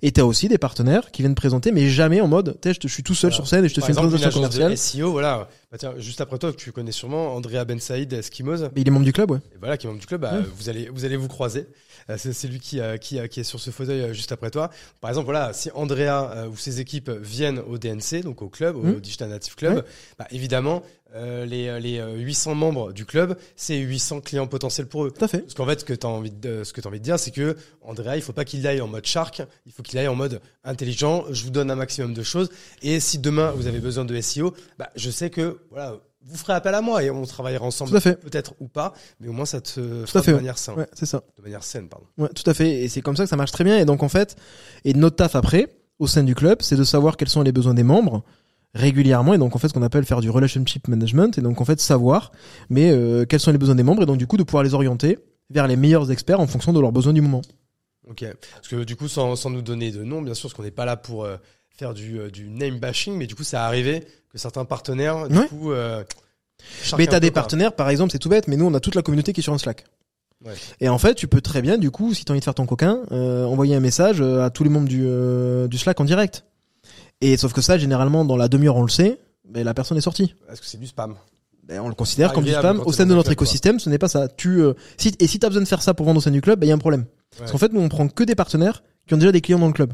Et 0.03 0.11
t'as 0.11 0.25
aussi 0.25 0.49
des 0.49 0.59
partenaires 0.59 1.13
qui 1.13 1.23
viennent 1.23 1.37
présenter, 1.37 1.71
mais 1.71 1.89
jamais 1.89 2.21
en 2.21 2.27
mode, 2.27 2.59
je, 2.65 2.73
te- 2.73 2.89
je 2.89 2.93
suis 2.93 3.05
tout 3.05 3.15
seul 3.15 3.31
Voilà. 3.31 3.37
sur 3.37 3.47
scène 3.49 3.65
et 3.65 3.69
je 3.69 3.75
te 3.75 3.79
Par 3.79 3.87
fais 3.87 3.93
exemple, 3.93 4.07
une 4.09 4.11
présentation 4.15 4.41
commerciale. 4.41 4.71
de 4.73 4.77
SEO, 4.77 5.13
voilà. 5.13 5.49
Bah, 5.71 5.79
tiens, 5.79 5.95
juste 5.99 6.21
après 6.21 6.39
toi, 6.39 6.53
tu 6.53 6.73
connais 6.73 6.91
sûrement, 6.91 7.37
Andrea 7.37 7.65
Ben 7.65 7.79
Saïd. 7.79 8.13
Mais 8.13 8.81
il 8.81 8.89
est 8.89 8.91
membre 8.91 9.05
du 9.05 9.13
club, 9.13 9.31
ouais. 9.31 9.39
Et 9.55 9.59
voilà, 9.61 9.77
qui 9.77 9.87
est 9.87 9.89
membre 9.89 10.01
du 10.01 10.07
club, 10.09 10.23
bah, 10.23 10.33
Ouais. 10.35 10.45
vous 10.57 10.69
allez 10.69 10.89
vous 10.93 11.05
allez 11.05 11.17
vous 11.17 11.29
croiser. 11.29 11.67
Euh, 12.11 12.17
C'est 12.19 12.49
lui 12.49 12.61
qui, 12.61 12.81
euh, 12.81 12.97
qui, 12.97 13.19
euh, 13.19 13.27
qui 13.27 13.41
est 13.41 13.45
sur 13.45 13.61
ce 13.61 13.71
fauteuil 13.71 14.15
juste 14.15 14.33
après 14.33 14.51
toi. 14.51 14.71
Par 15.01 15.11
exemple, 15.11 15.27
voilà, 15.27 15.53
si 15.53 15.71
Andrea 15.75 16.47
ou 16.51 16.57
ses 16.57 16.81
équipes 16.81 17.11
viennent 17.11 17.59
au 17.61 17.79
DNC, 17.79 18.23
donc 18.23 18.43
au 18.43 18.49
club, 18.49 18.77
au 18.77 18.83
Mm. 18.83 19.01
Digital 19.01 19.29
Native 19.29 19.55
Club, 19.55 19.85
bah, 20.19 20.27
évidemment, 20.31 20.83
euh, 21.15 21.47
les, 21.47 21.69
euh, 21.69 21.79
les 21.79 21.99
euh, 21.99 22.17
800 22.17 22.55
membres 22.55 22.93
du 22.93 23.07
club, 23.07 23.39
c'est 23.55 23.79
800 23.79 24.21
clients 24.21 24.47
potentiels 24.47 24.87
pour 24.87 25.05
eux. 25.07 25.11
Tout 25.11 25.25
à 25.25 25.29
fait. 25.29 25.39
Parce 25.39 25.55
qu'en 25.55 25.65
fait, 25.67 25.81
ce 25.81 25.85
que 25.85 25.95
tu 25.95 26.07
as 26.07 26.11
envie 26.11 26.31
de, 26.31 26.63
ce 26.65 26.73
que 26.73 26.81
t'as 26.81 26.89
envie 26.89 26.99
de 26.99 27.05
dire, 27.05 27.19
c'est 27.19 27.31
que 27.31 27.57
Andrea, 27.83 28.17
il 28.17 28.23
faut 28.23 28.33
pas 28.33 28.45
qu'il 28.45 28.67
aille 28.67 28.81
en 28.81 28.89
mode 28.89 29.07
shark, 29.07 29.43
il 29.67 29.73
faut 29.73 29.83
qu'il 29.83 29.99
aille 29.99 30.09
en 30.09 30.15
mode 30.17 30.41
intelligent. 30.65 31.25
Je 31.31 31.45
vous 31.45 31.51
donne 31.51 31.71
un 31.71 31.77
maximum 31.77 32.13
de 32.13 32.23
choses. 32.23 32.51
Et 32.83 33.01
si 33.01 33.19
demain 33.19 33.53
vous 33.53 33.67
avez 33.67 33.79
besoin 33.79 34.05
de 34.05 34.21
SEO, 34.21 34.53
bah, 34.79 34.91
je 34.97 35.11
sais 35.11 35.31
que 35.31 35.59
voilà, 35.71 35.97
vous 36.29 36.37
ferez 36.37 36.53
appel 36.55 36.75
à 36.75 36.81
moi 36.81 37.03
et 37.03 37.11
on 37.11 37.25
travaillera 37.25 37.65
ensemble. 37.65 37.91
Tout 37.91 37.97
à 37.97 38.01
fait. 38.01 38.17
Peut-être 38.21 38.55
ou 38.61 38.69
pas, 38.69 38.93
mais 39.21 39.29
au 39.29 39.33
moins 39.33 39.47
ça 39.47 39.61
te 39.61 39.81
Tout 39.81 40.07
fera 40.07 40.19
à 40.21 40.23
fait. 40.23 40.33
de 40.33 40.37
manière 40.37 40.59
saine. 40.59 40.75
Ouais, 40.75 40.87
c'est 40.93 41.07
ça. 41.07 41.23
De 41.39 41.43
manière 41.43 41.63
saine, 41.63 41.89
pardon. 41.89 42.07
Ouais, 42.19 42.29
tout 42.29 42.49
à 42.49 42.55
fait. 42.55 42.83
Et 42.83 42.89
c'est 42.89 43.01
comme 43.03 43.17
ça 43.17 43.25
que 43.25 43.31
ça 43.31 43.37
marche 43.37 43.53
très 43.53 43.65
bien. 43.65 43.79
Et 43.79 43.85
donc, 43.85 44.03
en 44.03 44.09
fait, 44.09 44.37
et 44.85 44.93
notre 44.95 45.17
taf 45.17 45.37
après, 45.37 45.69
au 45.99 46.07
sein 46.07 46.23
du 46.25 46.35
club, 46.35 46.63
c'est 46.63 46.77
de 46.77 46.85
savoir 46.85 47.17
quels 47.17 47.29
sont 47.29 47.43
les 47.43 47.53
besoins 47.53 47.75
des 47.75 47.83
membres 47.85 48.23
régulièrement. 48.75 49.35
Et 49.35 49.39
donc, 49.39 49.55
en 49.57 49.59
fait, 49.59 49.69
ce 49.69 49.73
qu'on 49.73 49.83
appelle 49.83 50.05
faire 50.05 50.21
du 50.21 50.29
relationship 50.31 50.89
management. 50.89 51.39
Et 51.39 51.41
donc, 51.43 51.61
en 51.61 51.65
fait, 51.65 51.81
savoir, 51.81 52.33
mais 52.69 52.91
euh, 52.91 53.25
quels 53.25 53.41
sont 53.41 53.53
les 53.53 53.59
besoins 53.59 53.75
des 53.75 53.83
membres. 53.83 54.03
Et 54.03 54.07
donc, 54.07 54.19
du 54.19 54.27
coup, 54.27 54.37
de 54.37 54.43
pouvoir 54.43 54.63
les 54.65 54.75
orienter 54.75 55.19
vers 55.51 55.67
les 55.67 55.77
meilleurs 55.77 56.11
experts 56.11 56.41
en 56.41 56.47
fonction 56.47 56.73
de 56.73 56.81
leurs 56.81 56.93
besoins 56.93 57.13
du 57.13 57.21
moment. 57.21 57.43
Ok. 58.09 58.25
Parce 58.55 58.69
que 58.69 58.85
du 58.85 58.95
coup, 58.97 59.09
sans, 59.09 59.35
sans 59.37 59.51
nous 59.51 59.63
donner 59.63 59.91
de 59.91 60.03
nom, 60.05 60.23
bien 60.23 60.35
sûr, 60.35 60.49
parce 60.49 60.55
qu'on 60.55 60.63
n'est 60.63 60.71
pas 60.71 60.85
là 60.85 60.97
pour 60.97 61.25
euh, 61.25 61.37
faire 61.79 61.95
du, 61.95 62.19
euh, 62.19 62.31
du 62.31 62.49
name 62.49 62.79
bashing, 62.79 63.15
mais 63.17 63.27
du 63.27 63.35
coup, 63.35 63.45
ça 63.45 63.65
arrivé 63.67 64.07
que 64.31 64.39
certains 64.39 64.65
partenaires, 64.65 65.29
du 65.29 65.39
Ouais. 65.39 65.47
coup, 65.49 65.73
euh, 65.73 66.03
Mais 66.99 67.07
t'as 67.07 67.21
des 67.21 67.31
partenaires, 67.31 67.73
par 67.75 67.89
exemple, 67.91 68.13
c'est 68.13 68.19
tout 68.19 68.29
bête, 68.29 68.49
mais 68.49 68.57
nous, 68.57 68.67
on 68.67 68.75
a 68.75 68.81
toute 68.81 68.95
la 68.95 69.03
communauté 69.03 69.33
qui 69.33 69.41
est 69.41 69.43
sur 69.43 69.53
un 69.53 69.59
Slack. 69.59 69.85
Ouais. 70.45 70.53
Et 70.81 70.89
en 70.89 70.99
fait, 70.99 71.15
tu 71.15 71.29
peux 71.29 71.41
très 71.41 71.63
bien, 71.63 71.79
du 71.79 71.91
coup, 71.91 72.13
si 72.15 72.25
tu 72.25 72.31
as 72.31 72.35
envie 72.35 72.41
de 72.41 72.45
faire 72.45 72.55
ton 72.55 72.67
coquin, 72.67 73.01
euh, 73.13 73.45
envoyer 73.45 73.75
un 73.75 73.81
message 73.81 74.21
euh, 74.21 74.45
à 74.45 74.51
tous 74.51 74.65
les 74.65 74.71
membres 74.71 74.89
du, 74.89 75.03
euh, 75.07 75.67
du 75.69 75.79
Slack 75.79 75.99
en 76.01 76.05
direct. 76.05 76.45
Et 77.21 77.37
sauf 77.37 77.53
que 77.53 77.61
ça, 77.63 77.79
généralement, 77.79 78.25
dans 78.25 78.37
la 78.37 78.49
demi-heure, 78.49 78.77
on 78.77 78.83
le 78.83 78.89
sait, 78.91 79.19
mais 79.49 79.65
la 79.65 79.73
personne 79.75 79.97
est 79.97 80.03
sortie. 80.03 80.35
Est-ce 80.51 80.61
que 80.61 80.67
c'est 80.67 80.79
du 80.79 80.87
spam? 80.87 81.15
Ben, 81.65 81.81
on 81.81 81.89
le 81.89 81.95
considère 81.95 82.33
comme 82.33 82.45
du 82.45 82.53
spam 82.53 82.81
au 82.85 82.93
sein 82.93 83.07
de 83.07 83.11
notre 83.15 83.25
club, 83.25 83.33
écosystème. 83.33 83.81
Ce 83.81 83.89
n'est 83.91 83.99
pas 83.99 84.09
ça. 84.09 84.29
Tu 84.29 84.61
euh, 84.63 84.75
si 84.99 85.13
et 85.19 85.27
si 85.27 85.39
t'as 85.41 85.49
besoin 85.49 85.63
de 85.63 85.67
faire 85.69 85.83
ça 85.83 85.95
pour 85.95 86.07
vendre 86.07 86.19
au 86.19 86.21
sein 86.21 86.31
du 86.31 86.41
club, 86.41 86.61
ben 86.61 86.67
il 86.67 86.69
y 86.69 86.73
a 86.73 86.77
un 86.77 86.79
problème. 86.79 87.07
Parce 87.39 87.51
qu'en 87.51 87.59
fait, 87.59 87.73
nous 87.73 87.81
on 87.81 87.89
prend 87.89 88.07
que 88.07 88.23
des 88.23 88.37
partenaires 88.37 88.85
qui 89.09 89.15
ont 89.15 89.17
déjà 89.17 89.33
des 89.33 89.41
clients 89.41 89.59
dans 89.59 89.67
le 89.67 89.73
club. 89.73 89.93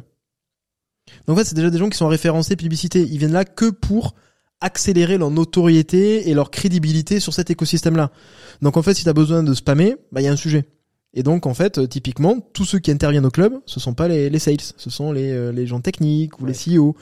Donc 1.26 1.36
en 1.36 1.40
fait, 1.40 1.44
c'est 1.44 1.54
déjà 1.54 1.70
des 1.70 1.78
gens 1.78 1.88
qui 1.88 1.98
sont 1.98 2.08
référencés 2.08 2.56
publicité. 2.56 3.02
Ils 3.02 3.18
viennent 3.18 3.32
là 3.32 3.44
que 3.44 3.70
pour 3.70 4.14
accélérer 4.60 5.18
leur 5.18 5.30
notoriété 5.30 6.28
et 6.28 6.34
leur 6.34 6.50
crédibilité 6.50 7.18
sur 7.20 7.34
cet 7.34 7.50
écosystème-là. 7.50 8.12
Donc 8.60 8.76
en 8.76 8.82
fait, 8.82 8.94
si 8.94 9.04
t'as 9.04 9.12
besoin 9.12 9.42
de 9.42 9.54
spammer, 9.54 9.96
ben 10.12 10.20
il 10.20 10.24
y 10.24 10.28
a 10.28 10.32
un 10.32 10.36
sujet. 10.36 10.68
Et 11.14 11.22
donc 11.22 11.46
en 11.46 11.52
fait, 11.54 11.88
typiquement, 11.88 12.38
tous 12.54 12.64
ceux 12.64 12.78
qui 12.78 12.90
interviennent 12.90 13.26
au 13.26 13.30
club, 13.30 13.54
ce 13.66 13.80
sont 13.80 13.92
pas 13.92 14.08
les, 14.08 14.30
les 14.30 14.38
sales, 14.38 14.60
ce 14.76 14.88
sont 14.88 15.12
les, 15.12 15.30
euh, 15.32 15.52
les 15.52 15.66
gens 15.66 15.80
techniques 15.80 16.40
ou 16.40 16.44
Ouais. 16.44 16.52
les 16.52 16.78
CEO. 16.78 16.96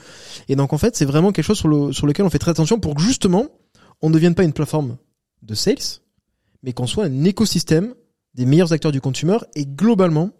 Et 0.49 0.55
donc 0.55 0.73
en 0.73 0.77
fait, 0.77 0.95
c'est 0.95 1.05
vraiment 1.05 1.31
quelque 1.31 1.45
chose 1.45 1.59
sur, 1.59 1.67
le, 1.69 1.93
sur 1.93 2.07
lequel 2.07 2.25
on 2.25 2.29
fait 2.29 2.39
très 2.39 2.51
attention 2.51 2.79
pour 2.79 2.95
que 2.95 3.01
justement, 3.01 3.45
on 4.01 4.09
ne 4.09 4.13
devienne 4.15 4.35
pas 4.35 4.43
une 4.43 4.53
plateforme 4.53 4.97
de 5.43 5.53
sales, 5.55 5.77
mais 6.63 6.73
qu'on 6.73 6.87
soit 6.87 7.05
un 7.05 7.23
écosystème 7.23 7.93
des 8.33 8.45
meilleurs 8.45 8.73
acteurs 8.73 8.91
du 8.91 8.99
consumer. 9.01 9.37
Et 9.55 9.65
globalement, 9.65 10.31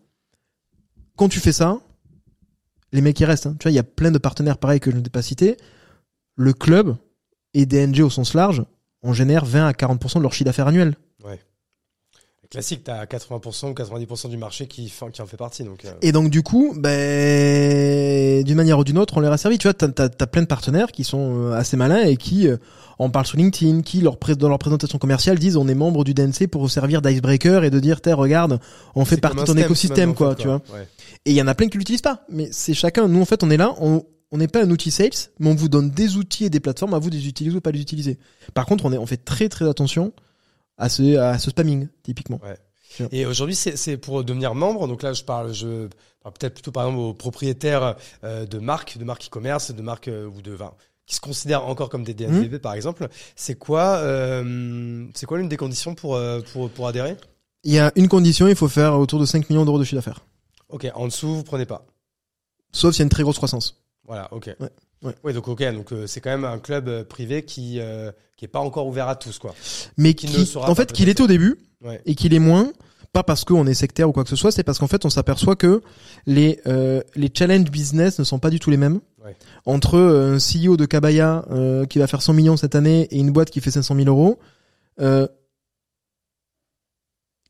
quand 1.15 1.29
tu 1.29 1.39
fais 1.39 1.51
ça, 1.53 1.79
les 2.91 3.01
mecs 3.01 3.15
qui 3.15 3.25
restent, 3.25 3.47
hein. 3.47 3.55
tu 3.59 3.63
vois, 3.63 3.71
il 3.71 3.75
y 3.75 3.79
a 3.79 3.83
plein 3.83 4.11
de 4.11 4.17
partenaires 4.17 4.57
pareils 4.57 4.79
que 4.79 4.91
je 4.91 4.97
ne 4.97 5.01
t'ai 5.01 5.09
pas 5.09 5.21
cités. 5.21 5.57
Le 6.35 6.53
club 6.53 6.95
et 7.53 7.65
DNG 7.65 8.01
au 8.01 8.09
sens 8.09 8.33
large, 8.33 8.63
on 9.03 9.13
génère 9.13 9.45
20 9.45 9.67
à 9.67 9.71
40% 9.71 10.17
de 10.17 10.23
leur 10.23 10.33
chiffre 10.33 10.45
d'affaires 10.45 10.67
annuel. 10.67 10.95
Classique, 12.51 12.81
t'as 12.83 13.05
80% 13.05 13.69
ou 13.69 13.73
90% 13.73 14.29
du 14.29 14.35
marché 14.35 14.67
qui, 14.67 14.91
qui 15.13 15.21
en 15.21 15.25
fait 15.25 15.37
partie. 15.37 15.63
Donc, 15.63 15.85
euh, 15.85 15.93
Et 16.01 16.11
donc 16.11 16.29
du 16.29 16.43
coup, 16.43 16.73
ben, 16.75 18.43
d'une 18.43 18.57
manière 18.57 18.77
ou 18.77 18.83
d'une 18.83 18.97
autre, 18.97 19.15
on 19.15 19.21
leur 19.21 19.31
a 19.31 19.37
servi. 19.37 19.57
Tu 19.57 19.69
vois, 19.69 19.73
t'as 19.73 19.87
as, 20.03 20.27
plein 20.27 20.41
de 20.41 20.47
partenaires 20.47 20.91
qui 20.91 21.05
sont 21.05 21.45
euh, 21.45 21.53
assez 21.53 21.77
malins 21.77 22.03
et 22.03 22.17
qui 22.17 22.49
euh, 22.49 22.57
en 22.99 23.09
parlent 23.09 23.25
sur 23.25 23.37
LinkedIn, 23.37 23.83
qui 23.83 24.01
leur 24.01 24.17
dans 24.17 24.49
leur 24.49 24.59
présentation 24.59 24.99
commerciale 24.99 25.39
disent 25.39 25.55
on 25.55 25.69
est 25.69 25.75
membre 25.75 26.03
du 26.03 26.13
DNC 26.13 26.47
pour 26.51 26.69
servir 26.69 27.01
d'icebreaker 27.01 27.63
et 27.63 27.69
de 27.69 27.79
dire 27.79 28.01
tiens 28.01 28.15
regarde, 28.15 28.59
on 28.95 29.05
fait 29.05 29.15
partie 29.15 29.39
de 29.39 29.45
ton 29.45 29.55
écosystème 29.55 30.09
en 30.09 30.13
quoi, 30.13 30.35
tu 30.35 30.47
vois. 30.47 30.61
Ouais. 30.73 30.89
Et 31.23 31.31
il 31.31 31.37
y 31.37 31.41
en 31.41 31.47
a 31.47 31.55
plein 31.55 31.69
qui 31.69 31.77
l'utilisent 31.77 32.01
pas. 32.01 32.25
Mais 32.27 32.49
c'est 32.51 32.73
chacun. 32.73 33.07
Nous 33.07 33.21
en 33.21 33.25
fait, 33.25 33.45
on 33.45 33.49
est 33.49 33.55
là, 33.55 33.75
on 33.79 34.03
on 34.33 34.37
n'est 34.37 34.49
pas 34.49 34.61
un 34.61 34.69
outil 34.69 34.91
sales, 34.91 35.09
mais 35.39 35.49
on 35.49 35.55
vous 35.55 35.69
donne 35.69 35.89
des 35.89 36.17
outils 36.17 36.43
et 36.43 36.49
des 36.49 36.59
plateformes 36.59 36.93
à 36.95 36.99
vous 36.99 37.09
de 37.09 37.15
les 37.15 37.29
utiliser 37.29 37.55
ou 37.55 37.61
pas 37.61 37.71
les 37.71 37.81
utiliser. 37.81 38.17
Par 38.53 38.65
contre, 38.65 38.83
on 38.83 38.91
est 38.91 38.97
on 38.97 39.05
fait 39.05 39.23
très 39.23 39.47
très 39.47 39.69
attention 39.69 40.11
à 40.81 40.89
ce 40.89 41.15
à 41.17 41.37
ce 41.37 41.49
spamming 41.51 41.87
typiquement. 42.03 42.41
Et 43.11 43.25
aujourd'hui, 43.25 43.55
c'est 43.55 43.97
pour 43.97 44.23
devenir 44.23 44.53
membre. 44.53 44.87
Donc 44.87 45.01
là, 45.03 45.13
je 45.13 45.23
parle, 45.23 45.53
je 45.53 45.87
parle 46.21 46.33
peut-être 46.37 46.55
plutôt 46.55 46.71
par 46.71 46.83
exemple 46.83 46.99
aux 46.99 47.13
propriétaires 47.13 47.95
euh, 48.23 48.45
de 48.45 48.59
marques, 48.59 48.97
de 48.97 49.05
marques 49.05 49.27
e-commerce, 49.27 49.71
de 49.71 49.81
marques 49.81 50.09
euh, 50.09 50.27
ou 50.27 50.41
de 50.41 50.51
vin 50.51 50.73
qui 51.07 51.15
se 51.15 51.21
considèrent 51.21 51.65
encore 51.67 51.89
comme 51.89 52.03
des 52.03 52.13
DNVB 52.13 52.57
par 52.57 52.73
exemple. 52.73 53.09
C'est 53.35 53.55
quoi, 53.55 53.97
euh, 53.97 55.05
c'est 55.13 55.25
quoi 55.25 55.37
l'une 55.39 55.49
des 55.49 55.57
conditions 55.57 55.93
pour 55.95 56.19
pour 56.53 56.69
pour 56.69 56.87
adhérer? 56.87 57.17
Il 57.63 57.73
y 57.73 57.79
a 57.79 57.91
une 57.95 58.07
condition, 58.07 58.47
il 58.47 58.55
faut 58.55 58.69
faire 58.69 58.97
autour 58.97 59.19
de 59.19 59.25
5 59.25 59.49
millions 59.49 59.65
d'euros 59.65 59.79
de 59.79 59.83
chiffre 59.83 59.95
d'affaires. 59.95 60.25
Ok, 60.69 60.87
en 60.95 61.05
dessous, 61.07 61.35
vous 61.35 61.43
prenez 61.43 61.65
pas. 61.65 61.85
Sauf 62.71 62.93
s'il 62.93 63.01
y 63.01 63.03
a 63.03 63.05
une 63.05 63.09
très 63.09 63.23
grosse 63.23 63.37
croissance. 63.37 63.83
Voilà, 64.05 64.33
ok. 64.33 64.55
Ouais, 64.59 64.69
ouais. 65.03 65.33
donc 65.33 65.47
ok, 65.47 65.63
donc 65.73 65.93
euh, 65.93 66.07
c'est 66.07 66.21
quand 66.21 66.29
même 66.29 66.45
un 66.45 66.59
club 66.59 66.87
euh, 66.87 67.03
privé 67.03 67.43
qui 67.43 67.79
euh, 67.79 68.11
qui 68.37 68.45
est 68.45 68.47
pas 68.47 68.59
encore 68.59 68.87
ouvert 68.87 69.07
à 69.07 69.15
tous 69.15 69.39
quoi. 69.39 69.53
Mais 69.97 70.13
Qui 70.13 70.27
qui, 70.27 70.39
ne 70.39 70.45
sera 70.45 70.69
en 70.69 70.75
fait, 70.75 70.91
qu'il 70.91 71.09
était 71.09 71.21
au 71.21 71.27
début 71.27 71.57
Ouais. 71.83 71.99
et 72.05 72.13
qu'il 72.13 72.33
est 72.35 72.39
moins, 72.39 72.71
pas 73.11 73.23
parce 73.23 73.43
qu'on 73.43 73.65
est 73.65 73.73
sectaire 73.73 74.07
ou 74.07 74.11
quoi 74.11 74.23
que 74.23 74.29
ce 74.29 74.35
soit, 74.35 74.51
c'est 74.51 74.63
parce 74.63 74.77
qu'en 74.77 74.87
fait, 74.87 75.03
on 75.03 75.09
s'aperçoit 75.09 75.55
que 75.55 75.81
les 76.27 76.59
euh, 76.67 77.01
les 77.15 77.31
challenge 77.35 77.71
business 77.71 78.19
ne 78.19 78.23
sont 78.23 78.37
pas 78.39 78.51
du 78.51 78.59
tout 78.59 78.69
les 78.69 78.77
mêmes. 78.77 78.99
Ouais. 79.23 79.35
Entre 79.65 79.95
euh, 79.97 80.35
un 80.35 80.37
CEO 80.37 80.77
de 80.77 80.85
Kabaya 80.85 81.43
euh, 81.51 81.85
qui 81.85 81.97
va 81.99 82.05
faire 82.07 82.21
100 82.21 82.33
millions 82.33 82.57
cette 82.57 82.75
année 82.75 83.07
et 83.11 83.17
une 83.17 83.31
boîte 83.31 83.49
qui 83.49 83.61
fait 83.61 83.71
500 83.71 83.95
000 83.95 84.07
euros, 84.07 84.39
euh, 84.99 85.27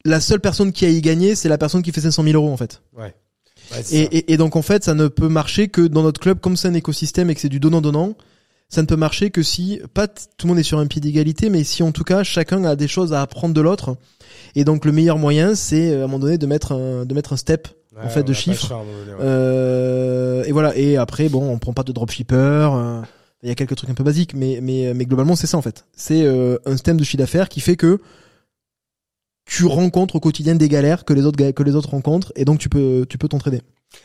la 0.04 0.20
seule 0.20 0.40
personne 0.40 0.72
qui 0.72 0.86
a 0.86 0.90
y 0.90 1.02
gagné, 1.02 1.36
c'est 1.36 1.50
la 1.50 1.58
personne 1.58 1.84
qui 1.84 1.92
fait 1.92 2.02
500 2.02 2.24
000 2.24 2.36
euros 2.36 2.52
en 2.52 2.58
fait. 2.58 2.82
Ouais. 2.94 3.14
Ouais, 3.72 3.84
Et, 3.92 4.02
et, 4.18 4.34
et 4.34 4.38
donc 4.38 4.56
en 4.56 4.62
fait, 4.62 4.84
ça 4.84 4.94
ne 4.94 5.08
peut 5.08 5.28
marcher 5.30 5.68
que 5.70 5.82
dans 5.82 6.04
notre 6.04 6.20
club, 6.20 6.40
comme 6.40 6.58
c'est 6.58 6.68
un 6.68 6.74
écosystème 6.74 7.30
et 7.30 7.36
que 7.36 7.42
c'est 7.42 7.50
du 7.50 7.60
donnant-donnant, 7.60 8.16
ça 8.70 8.82
ne 8.82 8.88
peut 8.88 8.96
marcher 8.96 9.32
que 9.32 9.44
si, 9.44 9.82
pas 9.94 10.08
tout 10.08 10.46
le 10.46 10.50
monde 10.50 10.60
est 10.60 10.64
sur 10.64 10.80
un 10.80 10.88
pied 10.88 11.02
d'égalité, 11.02 11.50
mais 11.50 11.64
si 11.64 11.84
en 11.84 11.92
tout 11.92 12.04
cas 12.04 12.24
chacun 12.24 12.64
a 12.64 12.76
des 12.76 12.88
choses 12.88 13.14
à 13.14 13.22
apprendre 13.22 13.54
de 13.54 13.62
l'autre. 13.62 13.98
Et 14.56 14.64
donc 14.64 14.86
le 14.86 14.92
meilleur 14.92 15.18
moyen, 15.18 15.56
c'est 15.56 15.92
euh, 15.92 16.02
à 16.02 16.04
un 16.04 16.08
moment 16.08 16.20
donné 16.20 16.38
de 16.38 16.46
mettre 16.48 16.72
un, 16.74 17.06
de 17.06 17.14
mettre 17.14 17.34
un 17.34 17.38
step. 17.38 17.68
Ouais, 17.96 18.06
en 18.06 18.10
fait, 18.10 18.24
de 18.24 18.32
chiffres. 18.32 18.72
ouais. 18.74 19.26
Euh, 19.46 20.44
et 20.46 20.52
voilà. 20.54 20.76
Et 20.78 20.96
après, 20.98 21.28
bon, 21.28 21.50
on 21.50 21.60
prend 21.60 21.74
pas 21.74 21.84
de 21.84 21.92
dropshipper. 21.92 22.36
euh, 22.38 23.02
Il 23.44 23.50
y 23.50 23.52
a 23.52 23.56
quelques 23.56 23.76
trucs 23.76 23.90
un 23.90 23.94
peu 23.94 24.04
basiques, 24.04 24.34
mais 24.34 24.60
mais 24.62 24.94
mais 24.94 25.06
globalement 25.06 25.36
c'est 25.36 25.48
ça 25.48 25.58
en 25.58 25.62
fait. 25.62 25.86
C'est 25.96 26.24
euh, 26.24 26.58
un 26.66 26.72
système 26.74 26.96
de 26.98 27.04
chiffre 27.04 27.18
d'affaires 27.18 27.50
qui 27.50 27.60
fait 27.60 27.76
que 27.76 28.00
tu 29.52 29.66
rencontres 29.66 30.16
au 30.16 30.22
quotidien 30.22 30.56
des 30.56 30.70
galères 30.70 31.04
que 31.04 31.12
les 31.12 31.26
autres 31.26 31.52
que 31.52 31.64
les 31.64 31.76
autres 31.76 31.90
rencontrent, 31.90 32.32
et 32.38 32.46
donc 32.46 32.58
tu 32.58 32.70
peux 32.70 33.06
tu 33.10 33.18
peux 33.18 33.28
t'entraider. 33.28 33.62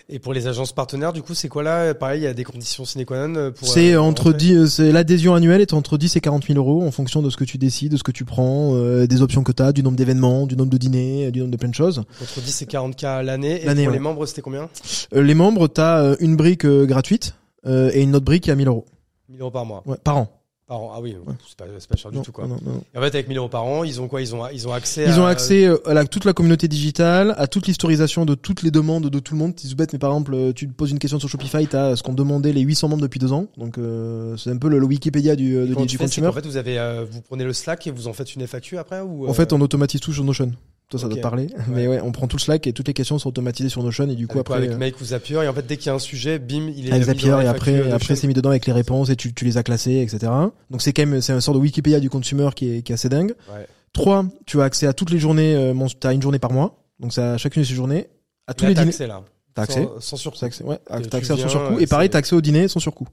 Et 0.09 0.19
pour 0.19 0.33
les 0.33 0.49
agences 0.49 0.73
partenaires, 0.73 1.13
du 1.13 1.23
coup, 1.23 1.35
c'est 1.35 1.49
quoi 1.49 1.63
là? 1.63 1.95
Pareil, 1.95 2.23
il 2.23 2.25
y 2.25 2.27
a 2.27 2.35
des 2.35 2.43
conditions 2.43 2.85
sine 2.85 3.05
qua 3.05 3.29
non 3.29 3.37
euh, 3.37 3.51
pour. 3.53 3.69
C'est 3.69 3.93
euh, 3.93 4.03
entre 4.03 4.25
rentrer? 4.25 4.39
10, 4.39 4.57
euh, 4.57 4.67
c'est 4.67 4.91
l'adhésion 4.91 5.37
annuelle 5.37 5.61
est 5.61 5.73
entre 5.73 5.99
10 5.99 6.17
et 6.17 6.21
40 6.21 6.49
000 6.49 6.59
euros 6.59 6.83
en 6.83 6.91
fonction 6.91 7.23
de 7.23 7.31
ce 7.31 7.37
que 7.37 7.45
tu 7.45 7.59
décides, 7.59 7.93
de 7.93 7.97
ce 7.97 8.03
que 8.03 8.11
tu 8.11 8.25
prends, 8.25 8.75
euh, 8.75 9.07
des 9.07 9.23
options 9.23 9.45
que 9.45 9.53
tu 9.53 9.63
as, 9.63 9.71
du 9.71 9.85
nombre 9.85 9.97
d'événements, 9.97 10.49
du 10.49 10.57
nombre 10.57 10.71
de 10.71 10.79
dîners, 10.79 11.31
du 11.31 11.39
nombre 11.39 11.53
de 11.53 11.57
plein 11.57 11.69
de 11.69 11.75
choses. 11.75 12.03
Entre 12.21 12.41
10 12.41 12.63
et 12.63 12.67
40 12.67 12.97
k 12.97 13.03
l'année. 13.03 13.63
Et 13.63 13.67
pour 13.67 13.77
ouais. 13.77 13.93
les 13.93 13.99
membres, 14.01 14.27
c'était 14.27 14.43
combien? 14.43 14.69
Euh, 15.15 15.23
les 15.23 15.35
membres, 15.35 15.69
tu 15.69 15.81
as 15.81 16.17
une 16.19 16.35
brique 16.35 16.67
gratuite 16.67 17.37
euh, 17.67 17.93
et 17.95 18.03
une 18.03 18.17
autre 18.17 18.25
brique 18.25 18.49
à 18.49 18.57
1000 18.57 18.67
euros 18.67 18.87
1000 19.29 19.41
euros 19.41 19.51
par 19.53 19.65
mois. 19.65 19.85
ouais, 19.87 19.99
par 20.03 20.17
an. 20.17 20.36
Par 20.69 20.81
an. 20.81 20.91
Ah 20.97 21.01
oui, 21.01 21.15
Ouais. 21.25 21.35
c'est 21.47 21.57
pas, 21.57 21.65
pas 21.67 21.97
cher 21.97 22.11
du 22.11 22.21
tout, 22.23 22.33
quoi. 22.33 22.49
non, 22.49 22.57
non, 22.65 22.83
en 22.97 23.01
fait, 23.01 23.07
avec 23.07 23.29
1000 23.29 23.39
euros 23.39 23.49
par 23.49 23.63
an, 23.65 23.85
ils 23.85 24.01
ont 24.01 24.09
quoi? 24.09 24.21
Ils 24.21 24.35
ont, 24.35 24.49
ils 24.49 24.67
ont 24.67 24.73
accès 24.73 25.05
Ils 25.05 25.13
à. 25.13 25.21
ont 25.23 25.27
accès 25.27 25.65
euh, 25.65 25.77
à 25.89 25.95
la- 25.95 26.05
toute 26.07 26.25
la 26.25 26.33
communauté 26.33 26.67
digitale, 26.67 27.35
à 27.39 27.47
toute 27.47 27.69
l'historisation 27.69 28.25
de 28.25 28.35
toutes 28.35 28.63
les 28.63 28.73
demandes 28.73 29.09
de 29.09 29.19
tout 29.21 29.35
le 29.35 29.39
monde. 29.39 29.53
C'est 29.57 29.73
bête, 29.77 29.93
mais 29.93 30.01
par 30.01 30.11
exemple, 30.11 30.35
euh, 30.35 30.53
tu 30.53 30.67
te 30.67 30.73
poses 30.73 30.91
une 30.91 30.99
question 30.99 31.21
sur 31.21 31.29
Shopify, 31.29 31.69
tu 31.69 31.77
as 31.77 31.95
ce 31.95 32.03
qu'ont 32.03 32.15
demandé 32.15 32.53
les 32.53 32.63
800 32.63 32.89
membres 32.89 33.03
depuis 33.03 33.21
deux 33.21 33.33
ans. 33.33 33.47
Donc 33.57 33.79
euh, 33.79 34.37
c'est 34.37 34.51
un 34.51 34.57
peu 34.57 34.69
le, 34.69 34.81
le 34.81 34.87
Wikipédia 34.87 35.37
du, 35.37 35.55
euh, 35.57 35.67
de- 35.67 35.75
du 35.75 35.89
c'est 35.89 35.99
consumer. 35.99 36.27
qu'en 36.27 36.33
fait, 36.33 36.47
vous 36.47 36.57
avez, 36.57 36.79
euh, 36.81 37.05
vous 37.09 37.21
prenez 37.21 37.45
le 37.45 37.53
Slack 37.53 37.87
et 37.87 37.93
vous 37.93 38.09
en 38.09 38.13
faites 38.13 38.35
une 38.35 38.43
FAQ 38.43 38.77
après 38.79 39.01
ou 39.03 39.29
En 39.29 39.35
fait, 39.35 39.53
on 39.53 39.61
automatise 39.61 40.01
tout 40.01 40.13
sur 40.13 40.25
Notion. 40.25 40.51
Toi, 40.89 41.01
ça 41.01 41.09
doit 41.09 41.17
te 41.17 41.23
parler. 41.23 41.49
Mais 41.69 41.89
ouais, 41.89 42.01
on 42.01 42.13
prend 42.13 42.29
tout 42.29 42.37
le 42.37 42.41
Slack 42.43 42.67
et 42.69 42.73
toutes 42.73 42.87
les 42.87 42.95
questions 42.95 43.19
sont 43.19 43.29
automatisées 43.29 43.69
sur 43.69 43.83
Notion 43.83 44.09
et 44.09 44.15
du 44.15 44.29
coup 44.29 44.35
avec, 44.39 44.47
quoi, 44.47 44.57
après. 44.57 44.67
avec 44.69 44.77
euh, 44.77 44.79
Make 44.79 45.01
ou 45.01 45.05
Zapier 45.05 45.43
et 45.43 45.49
en 45.49 45.53
fait, 45.53 45.67
dès 45.67 45.77
qu'il 45.77 45.87
y 45.87 45.91
a 45.91 45.95
un 45.95 45.99
sujet, 45.99 46.39
bim, 46.39 46.69
il 46.77 46.87
est. 46.89 46.93
avec 46.93 47.03
dans 47.07 47.13
Zapier 47.13 47.29
et 47.45 47.49
après, 47.49 47.91
après 47.91 48.15
c'est 48.15 48.29
mis 48.29 48.35
dedans 48.35 48.51
avec 48.51 48.67
les 48.67 48.73
réponses 48.73 49.11
et 49.11 49.17
tu, 49.17 49.35
tu 49.35 49.45
les 49.45 49.57
as 49.57 49.65
classées, 49.65 49.97
etc. 50.01 50.31
Donc 50.71 50.83
c'est 50.83 50.93
quand 50.93 51.05
même 51.05 51.21
c'est 51.21 51.33
un 51.33 51.41
sort 51.41 51.55
de 51.55 51.59
Wikipédia 51.59 51.99
du 51.99 52.09
consumer 52.09 52.51
qui 52.55 52.71
est, 52.77 52.83
qui 52.83 52.93
est 52.93 52.95
assez 52.95 53.09
dingue. 53.09 53.35
Ouais. 53.53 53.67
Trois, 53.93 54.27
tu 54.47 54.61
as 54.61 54.65
accès 54.65 54.87
à 54.87 54.93
toutes 54.93 55.11
les 55.11 55.19
journées. 55.19 55.57
Euh, 55.57 55.75
mon- 55.75 55.89
t'as 55.89 56.13
une 56.15 56.23
journée 56.23 56.39
par 56.39 56.53
mois, 56.53 56.79
donc 57.01 57.13
c'est 57.13 57.23
à 57.23 57.37
chacune 57.37 57.63
de 57.63 57.67
ces 57.67 57.75
journées, 57.75 58.07
à 58.47 58.55
tous 58.55 58.63
Là, 58.65 58.69
les 58.69 58.75
t'as 58.77 58.83
dîners. 58.83 58.91
accès 58.95 59.07
là. 59.09 59.23
T'as 59.55 59.63
accès. 59.63 59.83
Sans, 59.83 60.01
sans 60.01 60.17
surcoût. 60.19 60.39
T'as 60.39 60.47
accès, 60.47 60.63
ouais, 60.65 60.79
t'as 60.87 61.01
tu 61.01 61.17
accès 61.17 61.33
à 61.33 61.37
sans 61.37 61.49
surcoût. 61.49 61.81
Et 61.81 61.87
pareil, 61.89 62.11
t'as 62.11 62.19
accès 62.19 62.37
au 62.37 62.41
dîner 62.41 62.69
sans 62.69 62.79
surcoût. 62.79 63.09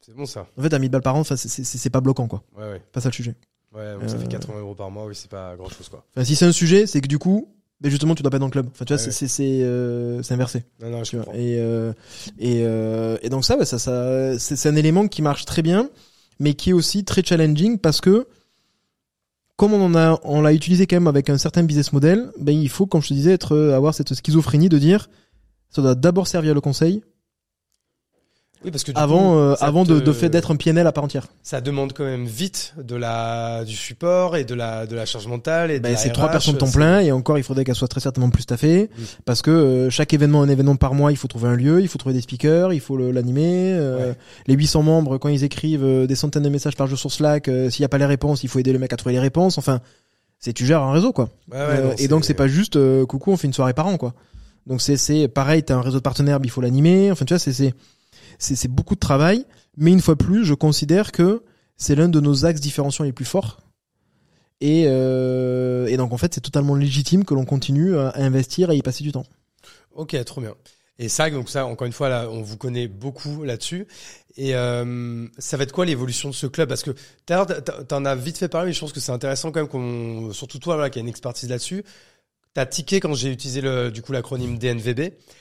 C'est 0.00 0.14
bon 0.16 0.24
ça. 0.26 0.46
En 0.58 0.62
fait, 0.62 0.72
à 0.72 0.78
1000 0.78 0.90
balles 0.90 1.02
par 1.02 1.14
an, 1.16 1.22
c'est 1.24 1.90
pas 1.90 2.00
bloquant, 2.00 2.26
quoi. 2.28 2.42
Ouais, 2.56 2.64
ouais. 2.64 2.82
Pas 2.92 3.00
ça 3.00 3.10
le 3.10 3.14
sujet. 3.14 3.34
Ouais, 3.74 3.92
donc 3.94 4.08
ça 4.08 4.16
Euh, 4.16 4.20
fait 4.20 4.28
80 4.28 4.60
euros 4.60 4.74
par 4.74 4.90
mois, 4.90 5.06
oui, 5.06 5.14
c'est 5.14 5.30
pas 5.30 5.54
grand 5.56 5.68
chose 5.68 5.88
quoi. 5.88 6.04
Enfin, 6.14 6.24
si 6.24 6.36
c'est 6.36 6.44
un 6.46 6.52
sujet, 6.52 6.86
c'est 6.86 7.00
que 7.00 7.08
du 7.08 7.18
coup, 7.18 7.48
ben 7.80 7.90
justement, 7.90 8.14
tu 8.14 8.22
dois 8.22 8.30
pas 8.30 8.36
être 8.36 8.40
dans 8.40 8.46
le 8.46 8.52
club. 8.52 8.68
Enfin, 8.72 8.84
tu 8.86 8.94
vois, 8.94 9.02
Ouais, 9.04 9.10
c'est 9.12 9.62
euh, 9.62 10.22
inversé. 10.30 10.64
Non, 10.80 10.88
non, 10.90 11.04
je. 11.04 11.16
Et, 11.34 11.58
euh, 11.60 11.92
et, 12.38 12.62
euh, 12.64 13.18
et 13.22 13.28
donc 13.28 13.44
ça, 13.44 13.58
ouais, 13.58 13.66
ça, 13.66 13.78
ça 13.78 14.38
c'est 14.38 14.56
c'est 14.56 14.68
un 14.68 14.76
élément 14.76 15.08
qui 15.08 15.20
marche 15.20 15.44
très 15.44 15.60
bien, 15.62 15.90
mais 16.38 16.54
qui 16.54 16.70
est 16.70 16.72
aussi 16.72 17.04
très 17.04 17.22
challenging 17.22 17.78
parce 17.78 18.00
que 18.00 18.26
comme 19.56 19.72
on 19.72 19.82
en 19.84 19.94
a, 19.94 20.20
on 20.24 20.42
l'a 20.42 20.52
utilisé 20.52 20.86
quand 20.86 20.96
même 20.96 21.06
avec 21.06 21.30
un 21.30 21.38
certain 21.38 21.62
business 21.62 21.92
model, 21.92 22.30
ben 22.38 22.52
il 22.52 22.68
faut, 22.68 22.86
comme 22.86 23.02
je 23.02 23.08
te 23.08 23.14
disais, 23.14 23.32
être 23.32 23.54
euh, 23.56 23.74
avoir 23.74 23.94
cette 23.94 24.12
schizophrénie 24.14 24.68
de 24.68 24.78
dire, 24.78 25.08
ça 25.70 25.80
doit 25.82 25.94
d'abord 25.94 26.28
servir 26.28 26.54
le 26.54 26.60
conseil 26.60 27.02
Oui, 28.64 28.70
parce 28.70 28.84
que 28.84 28.90
du 28.90 28.98
avant, 29.00 29.32
coup, 29.32 29.38
euh, 29.38 29.56
avant 29.60 29.84
de, 29.84 30.00
te- 30.00 30.04
de 30.04 30.12
fait 30.12 30.28
d'être 30.28 30.50
un 30.50 30.56
PNL 30.56 30.86
à 30.86 30.92
part 30.92 31.04
entière. 31.04 31.26
Ça 31.42 31.60
demande 31.60 31.92
quand 31.92 32.04
même 32.04 32.24
vite 32.24 32.74
de 32.82 32.96
la, 32.96 33.64
du 33.64 33.76
support 33.76 34.36
et 34.36 34.44
de 34.44 34.54
la, 34.54 34.86
de 34.86 34.96
la 34.96 35.04
charge 35.06 35.26
mentale 35.28 35.70
et 35.70 35.78
de 35.78 35.84
Ben, 35.84 35.96
c'est 35.96 36.10
trois 36.10 36.30
personnes 36.30 36.54
de 36.54 36.58
temps 36.58 36.70
plein 36.70 37.00
et 37.00 37.12
encore 37.12 37.38
il 37.38 37.44
faudrait 37.44 37.64
qu'elles 37.64 37.74
soient 37.76 37.86
très 37.86 38.00
certainement 38.00 38.30
plus 38.30 38.42
staffées 38.42 38.90
Oui. 38.98 39.04
parce 39.24 39.42
que 39.42 39.50
euh, 39.50 39.90
chaque 39.90 40.12
événement 40.14 40.42
un 40.42 40.48
événement 40.48 40.74
par 40.76 40.94
mois 40.94 41.12
il 41.12 41.16
faut 41.16 41.28
trouver 41.28 41.48
un 41.48 41.54
lieu 41.54 41.80
il 41.80 41.86
faut 41.88 41.98
trouver 41.98 42.14
des 42.14 42.22
speakers 42.22 42.72
il 42.72 42.80
faut 42.80 42.96
l'animer 42.96 43.72
euh, 43.74 44.08
Ouais. 44.10 44.14
les 44.46 44.54
800 44.54 44.82
membres 44.82 45.18
quand 45.18 45.28
ils 45.28 45.44
écrivent 45.44 45.84
euh, 45.84 46.06
des 46.06 46.16
centaines 46.16 46.42
de 46.42 46.48
messages 46.48 46.76
par 46.76 46.86
jour 46.86 46.98
sur 46.98 47.12
Slack 47.12 47.48
euh, 47.48 47.70
s'il 47.70 47.82
y 47.82 47.84
a 47.84 47.88
pas 47.90 47.98
les 47.98 48.06
réponses 48.06 48.42
il 48.42 48.48
faut 48.48 48.58
aider 48.58 48.72
le 48.72 48.78
mec 48.78 48.92
à 48.92 48.96
trouver 48.96 49.12
les 49.14 49.20
réponses 49.20 49.58
enfin 49.58 49.80
c'est 50.40 50.52
tu 50.54 50.64
gères 50.66 50.82
un 50.82 50.92
réseau 50.92 51.12
quoi 51.12 51.28
Ouais, 51.52 51.58
ouais, 51.58 51.62
Euh, 51.62 51.82
non, 51.90 51.94
et 51.98 52.08
donc 52.08 52.24
c'est 52.24 52.34
pas 52.34 52.48
juste 52.48 52.76
euh, 52.76 53.04
coucou 53.06 53.32
on 53.32 53.36
fait 53.36 53.46
une 53.46 53.52
soirée 53.52 53.74
par 53.74 53.86
an 53.86 53.96
quoi 53.98 54.14
donc 54.66 54.80
c'est 54.80 54.96
c'est 54.96 55.28
pareil 55.28 55.62
t'as 55.62 55.76
un 55.76 55.82
réseau 55.82 55.98
de 55.98 56.02
partenaires 56.02 56.40
mais 56.40 56.46
il 56.46 56.50
faut 56.50 56.62
l'animer 56.62 57.12
enfin 57.12 57.24
tu 57.26 57.34
vois 57.34 57.38
c'est 57.38 57.74
c'est 58.38 58.68
beaucoup 58.68 58.94
de 58.94 59.00
travail 59.00 59.44
mais 59.76 59.92
une 59.92 60.00
fois 60.00 60.16
plus 60.16 60.44
je 60.44 60.54
considère 60.54 61.12
que 61.12 61.42
c'est 61.76 61.94
l'un 61.94 62.08
de 62.08 62.20
nos 62.20 62.46
axes 62.46 62.60
différenciants 62.60 63.04
les 63.04 63.12
plus 63.12 63.24
forts 63.24 63.60
Et, 64.60 64.84
euh, 64.86 65.94
donc 65.96 66.12
en 66.12 66.16
fait, 66.16 66.34
c'est 66.34 66.40
totalement 66.40 66.74
légitime 66.74 67.24
que 67.24 67.34
l'on 67.34 67.44
continue 67.44 67.96
à 67.96 68.12
investir 68.16 68.70
et 68.70 68.76
y 68.76 68.82
passer 68.82 69.04
du 69.04 69.12
temps. 69.12 69.26
Ok, 69.94 70.16
trop 70.24 70.40
bien. 70.40 70.54
Et 70.98 71.08
ça, 71.08 71.28
donc 71.28 71.50
ça, 71.50 71.66
encore 71.66 71.86
une 71.86 71.92
fois, 71.92 72.08
là, 72.08 72.28
on 72.30 72.42
vous 72.42 72.56
connaît 72.56 72.88
beaucoup 72.88 73.44
là-dessus. 73.44 73.86
Et 74.36 74.54
euh, 74.54 75.26
ça 75.38 75.56
va 75.56 75.64
être 75.64 75.72
quoi 75.72 75.84
l'évolution 75.84 76.30
de 76.30 76.34
ce 76.34 76.46
club? 76.46 76.68
Parce 76.68 76.82
que 76.82 76.92
t'en 77.26 78.04
as 78.04 78.14
vite 78.14 78.38
fait 78.38 78.48
parler, 78.48 78.68
mais 78.68 78.72
je 78.72 78.80
pense 78.80 78.92
que 78.92 79.00
c'est 79.00 79.12
intéressant 79.12 79.52
quand 79.52 79.60
même, 79.60 79.68
qu'on, 79.68 80.32
surtout 80.32 80.58
toi, 80.58 80.76
voilà, 80.76 80.90
qui 80.90 80.98
a 80.98 81.02
une 81.02 81.08
expertise 81.08 81.48
là-dessus. 81.50 81.84
T'as 82.54 82.64
tiqué 82.64 83.00
quand 83.00 83.12
j'ai 83.12 83.30
utilisé 83.30 83.60
le, 83.60 83.90
du 83.90 84.00
coup 84.00 84.12
l'acronyme 84.12 84.56
DNVB, 84.56 85.00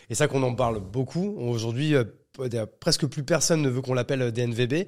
et 0.09 0.15
ça 0.15 0.27
qu'on 0.27 0.43
en 0.43 0.53
parle 0.53 0.81
beaucoup. 0.81 1.35
Aujourd'hui, 1.37 1.95
euh, 1.95 2.03
presque 2.79 3.05
plus 3.07 3.23
personne 3.23 3.61
ne 3.61 3.69
veut 3.69 3.81
qu'on 3.81 3.93
l'appelle 3.93 4.31
DNVB, 4.31 4.87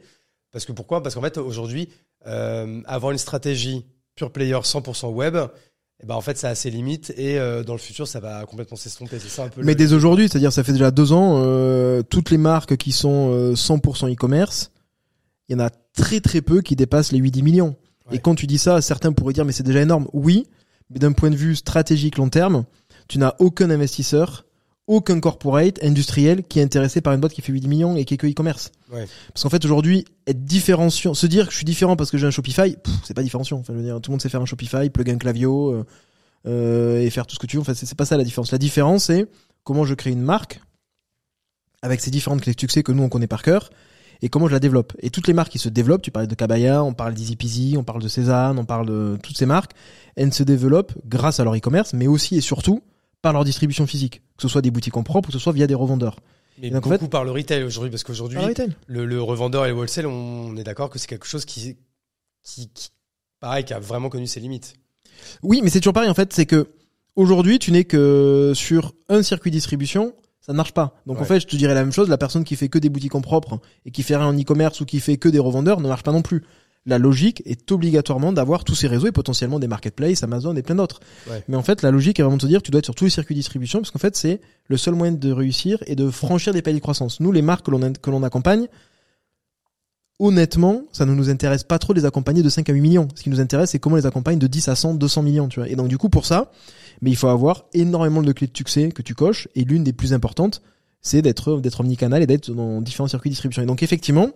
parce 0.51 0.65
que 0.65 0.71
pourquoi? 0.71 1.03
Parce 1.03 1.15
qu'en 1.15 1.21
fait, 1.21 1.37
aujourd'hui, 1.37 1.89
euh, 2.25 2.81
avoir 2.85 3.11
une 3.11 3.17
stratégie 3.17 3.85
pure 4.15 4.31
player 4.31 4.59
100% 4.63 5.13
web, 5.13 5.37
eh 6.01 6.05
ben 6.05 6.15
en 6.15 6.21
fait 6.21 6.37
ça 6.37 6.49
a 6.49 6.55
ses 6.55 6.69
limites 6.69 7.11
et 7.17 7.39
euh, 7.39 7.63
dans 7.63 7.73
le 7.73 7.79
futur 7.79 8.07
ça 8.07 8.19
va 8.19 8.45
complètement 8.45 8.77
s'estomper. 8.77 9.17
C'est 9.19 9.29
ça 9.29 9.45
un 9.45 9.49
peu 9.49 9.63
mais 9.63 9.73
dès 9.73 9.93
aujourd'hui 9.93 10.29
c'est 10.29 10.37
à 10.37 10.39
dire 10.39 10.53
ça 10.53 10.63
fait 10.63 10.71
déjà 10.71 10.91
deux 10.91 11.11
ans 11.11 11.41
euh, 11.41 12.03
toutes 12.03 12.29
les 12.29 12.37
marques 12.37 12.77
qui 12.77 12.91
sont 12.91 13.53
100% 13.53 14.05
euh, 14.05 14.13
e-commerce 14.13 14.71
il 15.49 15.53
y 15.53 15.55
en 15.55 15.65
a 15.65 15.69
très 15.95 16.19
très 16.19 16.41
peu 16.41 16.61
qui 16.61 16.75
dépassent 16.75 17.11
les 17.11 17.19
8-10 17.19 17.43
millions. 17.43 17.75
Et 18.11 18.19
quand 18.19 18.35
tu 18.35 18.47
dis 18.47 18.59
ça 18.59 18.81
certains 18.81 19.11
pourraient 19.11 19.33
dire 19.33 19.45
mais 19.45 19.53
c'est 19.53 19.63
déjà 19.63 19.81
énorme. 19.81 20.07
Oui 20.13 20.47
mais 20.89 20.99
d'un 20.99 21.13
point 21.13 21.31
de 21.31 21.35
vue 21.35 21.55
stratégique 21.55 22.17
long 22.17 22.29
terme 22.29 22.65
tu 23.07 23.17
n'as 23.17 23.33
aucun 23.39 23.69
investisseur 23.71 24.45
aucun 24.87 25.19
corporate 25.19 25.83
industriel 25.83 26.43
qui 26.43 26.59
est 26.59 26.63
intéressé 26.63 27.01
par 27.01 27.13
une 27.13 27.19
boîte 27.19 27.33
qui 27.33 27.41
fait 27.41 27.51
8 27.51 27.67
millions 27.67 27.95
et 27.97 28.05
qui 28.05 28.13
est 28.13 28.17
que 28.17 28.27
e-commerce. 28.27 28.71
Ouais. 28.91 29.05
Parce 29.33 29.43
qu'en 29.43 29.49
fait 29.49 29.63
aujourd'hui, 29.65 30.05
être 30.25 30.43
différenciant, 30.43 31.13
se 31.13 31.27
dire 31.27 31.47
que 31.47 31.51
je 31.51 31.57
suis 31.57 31.65
différent 31.65 31.97
parce 31.97 32.09
que 32.09 32.17
j'ai 32.17 32.25
un 32.25 32.31
Shopify, 32.31 32.77
c'est 33.03 33.13
pas 33.13 33.23
différenciant. 33.23 33.57
Enfin, 33.59 33.73
je 33.73 33.79
veux 33.79 33.83
dire, 33.83 33.99
tout 34.01 34.09
le 34.09 34.13
monde 34.13 34.21
sait 34.21 34.29
faire 34.29 34.41
un 34.41 34.45
Shopify, 34.45 34.89
plug 34.89 35.09
un 35.09 35.17
Clavio 35.17 35.71
euh, 35.71 35.85
euh, 36.47 37.01
et 37.01 37.09
faire 37.09 37.27
tout 37.27 37.35
ce 37.35 37.39
que 37.39 37.47
tu 37.47 37.57
veux. 37.57 37.61
Enfin, 37.61 37.73
c'est 37.73 37.93
pas 37.95 38.05
ça 38.05 38.15
la 38.15 38.23
différence. 38.23 38.51
La 38.51 38.57
différence 38.57 39.05
c'est 39.05 39.27
comment 39.63 39.83
je 39.83 39.93
crée 39.93 40.11
une 40.11 40.21
marque 40.21 40.61
avec 41.81 41.99
ces 41.99 42.09
différentes 42.09 42.41
clés 42.41 42.53
de 42.53 42.59
succès 42.59 42.81
que 42.81 42.91
nous 42.93 43.03
on 43.03 43.09
connaît 43.09 43.27
par 43.27 43.43
cœur 43.43 43.69
et 44.21 44.29
comment 44.29 44.47
je 44.47 44.53
la 44.53 44.59
développe. 44.59 44.93
Et 44.99 45.09
toutes 45.09 45.27
les 45.27 45.33
marques 45.33 45.51
qui 45.51 45.59
se 45.59 45.69
développent, 45.69 46.01
tu 46.01 46.11
parlais 46.11 46.27
de 46.27 46.33
Kabaya, 46.33 46.83
on 46.83 46.93
parle 46.93 47.13
d'Easy 47.13 47.35
Peasy, 47.35 47.75
on 47.77 47.83
parle 47.83 48.01
de 48.01 48.07
Cézanne, 48.07 48.57
on 48.57 48.65
parle 48.65 48.87
de 48.87 49.17
toutes 49.21 49.37
ces 49.37 49.45
marques, 49.45 49.73
elles 50.15 50.33
se 50.33 50.43
développent 50.43 50.93
grâce 51.05 51.39
à 51.39 51.43
leur 51.43 51.55
e-commerce, 51.55 51.93
mais 51.93 52.07
aussi 52.07 52.35
et 52.37 52.41
surtout 52.41 52.81
par 53.27 53.33
leur 53.33 53.43
distribution 53.43 53.85
physique, 53.85 54.21
que 54.37 54.43
ce 54.43 54.47
soit 54.47 54.61
des 54.61 54.71
boutiques 54.71 54.95
en 54.95 55.03
propre 55.03 55.27
ou 55.27 55.31
que 55.31 55.37
ce 55.37 55.43
soit 55.43 55.51
via 55.51 55.67
des 55.67 55.73
revendeurs. 55.73 56.15
Mais 56.61 56.69
donc, 56.69 56.83
beaucoup 56.83 56.95
en 56.95 56.97
fait, 56.99 57.09
par 57.09 57.25
le 57.25 57.31
retail 57.31 57.63
aujourd'hui, 57.63 57.91
parce 57.91 58.05
qu'aujourd'hui, 58.05 58.39
le, 58.87 59.05
le, 59.05 59.21
revendeur 59.21 59.65
et 59.65 59.69
le 59.69 59.75
wholesale, 59.75 60.05
on 60.05 60.55
est 60.55 60.63
d'accord 60.63 60.89
que 60.89 60.97
c'est 60.97 61.07
quelque 61.07 61.27
chose 61.27 61.43
qui, 61.43 61.75
qui, 62.41 62.69
qui, 62.73 62.89
pareil, 63.41 63.65
qui 63.65 63.73
a 63.73 63.79
vraiment 63.79 64.07
connu 64.07 64.27
ses 64.27 64.39
limites. 64.39 64.75
Oui, 65.43 65.59
mais 65.61 65.69
c'est 65.69 65.81
toujours 65.81 65.93
pareil 65.93 66.09
en 66.09 66.13
fait, 66.13 66.31
c'est 66.31 66.45
que 66.45 66.69
aujourd'hui, 67.17 67.59
tu 67.59 67.73
n'es 67.73 67.83
que 67.83 68.53
sur 68.55 68.93
un 69.09 69.21
circuit 69.23 69.51
distribution, 69.51 70.13
ça 70.39 70.53
ne 70.53 70.57
marche 70.57 70.71
pas. 70.71 70.95
Donc 71.05 71.19
en 71.19 71.25
fait, 71.25 71.41
je 71.41 71.47
te 71.47 71.57
dirais 71.57 71.73
la 71.73 71.83
même 71.83 71.91
chose, 71.91 72.07
la 72.07 72.17
personne 72.17 72.45
qui 72.45 72.55
fait 72.55 72.69
que 72.69 72.79
des 72.79 72.87
boutiques 72.87 73.15
en 73.15 73.21
propre 73.21 73.59
et 73.83 73.91
qui 73.91 74.03
fait 74.03 74.15
rien 74.15 74.27
en 74.27 74.39
e-commerce 74.39 74.79
ou 74.79 74.85
qui 74.85 75.01
fait 75.01 75.17
que 75.17 75.27
des 75.27 75.39
revendeurs 75.39 75.81
ne 75.81 75.89
marche 75.89 76.03
pas 76.03 76.13
non 76.13 76.21
plus 76.21 76.43
la 76.87 76.97
logique 76.97 77.43
est 77.45 77.69
obligatoirement 77.71 78.31
d'avoir 78.31 78.63
tous 78.63 78.73
ces 78.73 78.87
réseaux 78.87 79.07
et 79.07 79.11
potentiellement 79.11 79.59
des 79.59 79.67
marketplaces, 79.67 80.23
Amazon 80.23 80.55
et 80.55 80.63
plein 80.63 80.75
d'autres. 80.75 81.01
Mais 81.49 81.57
en 81.57 81.61
fait, 81.61 81.81
la 81.81 81.91
logique 81.91 82.19
est 82.19 82.23
vraiment 82.23 82.37
de 82.37 82.41
se 82.41 82.47
dire, 82.47 82.63
tu 82.63 82.71
dois 82.71 82.79
être 82.79 82.85
sur 82.85 82.95
tous 82.95 83.03
les 83.03 83.09
circuits 83.09 83.35
de 83.35 83.39
distribution 83.39 83.79
parce 83.79 83.91
qu'en 83.91 83.99
fait, 83.99 84.15
c'est 84.15 84.39
le 84.67 84.77
seul 84.77 84.95
moyen 84.95 85.11
de 85.11 85.31
réussir 85.31 85.83
et 85.85 85.95
de 85.95 86.09
franchir 86.09 86.53
des 86.53 86.61
paliers 86.61 86.77
de 86.77 86.81
croissance. 86.81 87.19
Nous, 87.19 87.31
les 87.33 87.41
marques 87.41 87.65
que 87.65 87.71
l'on 87.71 87.91
que 87.91 88.09
l'on 88.09 88.23
accompagne, 88.23 88.67
honnêtement, 90.19 90.83
ça 90.93 91.05
ne 91.05 91.13
nous 91.13 91.29
intéresse 91.29 91.65
pas 91.65 91.77
trop 91.77 91.93
de 91.93 91.99
les 91.99 92.05
accompagner 92.05 92.41
de 92.41 92.49
5 92.49 92.69
à 92.69 92.73
8 92.73 92.79
millions. 92.79 93.07
Ce 93.15 93.21
qui 93.21 93.29
nous 93.29 93.41
intéresse, 93.41 93.71
c'est 93.71 93.79
comment 93.79 93.95
on 93.95 93.97
les 93.97 94.05
accompagne 94.05 94.39
de 94.39 94.47
10 94.47 94.69
à 94.69 94.75
100, 94.75 94.93
200 94.95 95.23
millions, 95.23 95.49
tu 95.49 95.59
vois. 95.59 95.67
Et 95.67 95.75
donc, 95.75 95.89
du 95.89 95.97
coup, 95.97 96.07
pour 96.07 96.25
ça, 96.25 96.51
mais 97.01 97.09
il 97.09 97.17
faut 97.17 97.27
avoir 97.27 97.65
énormément 97.73 98.23
de 98.23 98.31
clés 98.31 98.47
de 98.47 98.55
succès 98.55 98.91
que 98.93 99.01
tu 99.01 99.13
coches 99.13 99.49
et 99.55 99.65
l'une 99.65 99.83
des 99.83 99.93
plus 99.93 100.13
importantes, 100.13 100.61
c'est 101.01 101.21
d'être, 101.21 101.59
d'être 101.59 101.81
omnicanal 101.81 102.23
et 102.23 102.27
d'être 102.27 102.49
dans 102.51 102.81
différents 102.81 103.07
circuits 103.09 103.29
de 103.29 103.33
distribution. 103.33 103.61
Et 103.61 103.65
donc, 103.65 103.83
effectivement, 103.83 104.29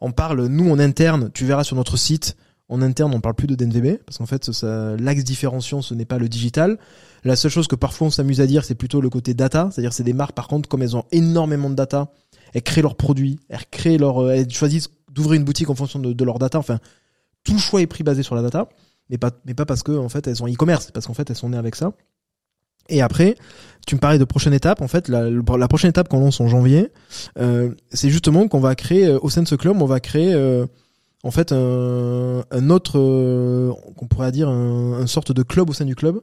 on 0.00 0.12
parle, 0.12 0.46
nous, 0.46 0.70
en 0.70 0.78
interne, 0.78 1.30
tu 1.32 1.44
verras 1.44 1.64
sur 1.64 1.76
notre 1.76 1.96
site, 1.96 2.36
en 2.68 2.82
interne, 2.82 3.14
on 3.14 3.20
parle 3.20 3.34
plus 3.34 3.46
de 3.46 3.54
DNVB, 3.54 3.98
parce 4.04 4.18
qu'en 4.18 4.26
fait, 4.26 4.50
l'axe 4.98 5.24
différenciant, 5.24 5.82
ce 5.82 5.94
n'est 5.94 6.04
pas 6.04 6.18
le 6.18 6.28
digital. 6.28 6.78
La 7.24 7.36
seule 7.36 7.50
chose 7.50 7.68
que 7.68 7.76
parfois 7.76 8.08
on 8.08 8.10
s'amuse 8.10 8.40
à 8.40 8.46
dire, 8.46 8.64
c'est 8.64 8.74
plutôt 8.74 9.00
le 9.00 9.08
côté 9.08 9.34
data, 9.34 9.68
c'est-à-dire 9.70 9.92
c'est 9.92 10.02
des 10.02 10.12
marques, 10.12 10.34
par 10.34 10.48
contre, 10.48 10.68
comme 10.68 10.82
elles 10.82 10.96
ont 10.96 11.04
énormément 11.12 11.70
de 11.70 11.74
data, 11.74 12.10
elles 12.54 12.62
créent 12.62 12.82
leurs 12.82 12.96
produits, 12.96 13.38
elles 13.48 13.66
créent 13.70 13.98
leur, 13.98 14.18
euh, 14.18 14.30
elles 14.30 14.50
choisissent 14.50 14.90
d'ouvrir 15.10 15.34
une 15.34 15.44
boutique 15.44 15.70
en 15.70 15.74
fonction 15.74 15.98
de, 15.98 16.24
leur 16.24 16.38
data, 16.38 16.58
enfin, 16.58 16.78
tout 17.44 17.58
choix 17.58 17.80
est 17.80 17.86
pris 17.86 18.02
basé 18.02 18.22
sur 18.22 18.34
la 18.34 18.42
data, 18.42 18.68
mais 19.10 19.18
pas, 19.18 19.30
mais 19.44 19.54
pas 19.54 19.64
parce 19.64 19.82
que, 19.82 19.92
en 19.92 20.08
fait, 20.08 20.26
elles 20.26 20.36
sont 20.36 20.48
e-commerce, 20.48 20.90
parce 20.90 21.06
qu'en 21.06 21.14
fait, 21.14 21.30
elles 21.30 21.36
sont 21.36 21.50
nées 21.50 21.58
avec 21.58 21.76
ça. 21.76 21.92
Et 22.88 23.02
après, 23.02 23.36
tu 23.86 23.94
me 23.94 24.00
parlais 24.00 24.18
de 24.18 24.24
prochaine 24.24 24.52
étape. 24.52 24.82
En 24.82 24.88
fait, 24.88 25.08
la, 25.08 25.30
la 25.30 25.68
prochaine 25.68 25.90
étape 25.90 26.08
qu'on 26.08 26.20
lance 26.20 26.40
en 26.40 26.48
janvier, 26.48 26.90
euh, 27.38 27.72
c'est 27.90 28.10
justement 28.10 28.48
qu'on 28.48 28.60
va 28.60 28.74
créer 28.74 29.06
euh, 29.06 29.18
au 29.22 29.30
sein 29.30 29.42
de 29.42 29.48
ce 29.48 29.54
club, 29.54 29.80
on 29.80 29.86
va 29.86 30.00
créer 30.00 30.34
euh, 30.34 30.66
en 31.22 31.30
fait 31.30 31.52
un, 31.52 32.44
un 32.50 32.70
autre, 32.70 32.98
euh, 32.98 33.72
qu'on 33.96 34.06
pourrait 34.08 34.32
dire 34.32 34.48
un, 34.48 35.00
une 35.00 35.06
sorte 35.06 35.32
de 35.32 35.42
club 35.42 35.70
au 35.70 35.72
sein 35.72 35.84
du 35.84 35.94
club, 35.94 36.20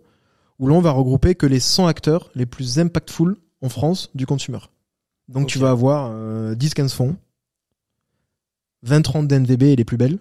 où 0.59 0.67
là 0.67 0.75
on 0.75 0.81
va 0.81 0.91
regrouper 0.91 1.35
que 1.35 1.45
les 1.45 1.61
100 1.61 1.87
acteurs 1.87 2.29
les 2.35 2.45
plus 2.45 2.79
impactful 2.79 3.37
en 3.61 3.69
France 3.69 4.09
du 4.13 4.25
consumer. 4.25 4.59
Donc 5.29 5.47
tu 5.47 5.57
vas 5.57 5.69
avoir 5.69 6.11
10-15 6.53 6.89
fonds, 6.93 7.15
20-30 8.85 9.27
d'NVB 9.27 9.63
et 9.63 9.75
les 9.77 9.85
plus 9.85 9.95
belles. 9.95 10.19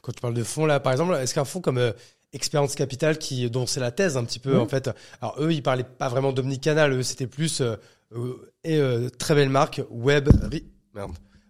Quand 0.00 0.12
tu 0.12 0.20
parles 0.22 0.32
de 0.34 0.42
fonds 0.42 0.64
là, 0.64 0.80
par 0.80 0.92
exemple, 0.92 1.12
est-ce 1.14 1.34
qu'un 1.34 1.44
fonds 1.44 1.60
comme 1.60 1.92
Expérience 2.32 2.74
Capital 2.74 3.18
qui 3.18 3.48
dont 3.50 3.66
c'est 3.66 3.80
la 3.80 3.90
thèse 3.90 4.16
un 4.16 4.24
petit 4.24 4.38
peu 4.38 4.58
en 4.58 4.66
fait. 4.66 4.90
Alors 5.20 5.36
eux 5.38 5.52
ils 5.52 5.62
parlaient 5.62 5.84
pas 5.84 6.08
vraiment 6.08 6.32
d'omnicanal, 6.32 6.92
eux 6.92 7.02
c'était 7.02 7.26
plus 7.26 7.60
euh, 7.60 7.76
euh, 8.14 8.50
et 8.64 8.78
euh, 8.78 9.08
très 9.10 9.34
belle 9.34 9.50
marque 9.50 9.82
web 9.90 10.28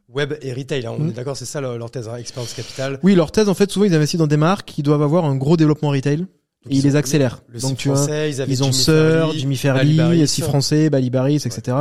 web 0.08 0.34
et 0.42 0.52
retail. 0.52 0.86
Hein. 0.86 0.94
on 0.98 1.04
mm. 1.04 1.08
est 1.10 1.12
d'accord, 1.12 1.36
c'est 1.36 1.44
ça 1.44 1.60
leur, 1.60 1.90
thèse, 1.90 2.08
hein, 2.08 2.16
Expérience 2.16 2.52
Capital. 2.54 2.98
Oui, 3.02 3.14
leur 3.14 3.30
thèse 3.30 3.48
en 3.48 3.54
fait 3.54 3.70
souvent 3.70 3.86
ils 3.86 3.94
investissent 3.94 4.18
dans 4.18 4.26
des 4.26 4.36
marques 4.36 4.66
qui 4.66 4.82
doivent 4.82 5.02
avoir 5.02 5.24
un 5.24 5.36
gros 5.36 5.56
développement 5.56 5.90
retail 5.90 6.26
et 6.70 6.76
ils 6.76 6.82
les 6.84 6.96
accélèrent. 6.96 7.42
Donc 7.60 7.76
tu 7.76 7.88
vois, 7.88 8.06
ils, 8.26 8.62
ont 8.62 8.72
Sœur, 8.72 9.32
Jimmy 9.32 9.56
Fairly, 9.56 10.26
Si 10.28 10.42
Français, 10.42 10.90
Balibaris, 10.90 11.36
etc. 11.36 11.76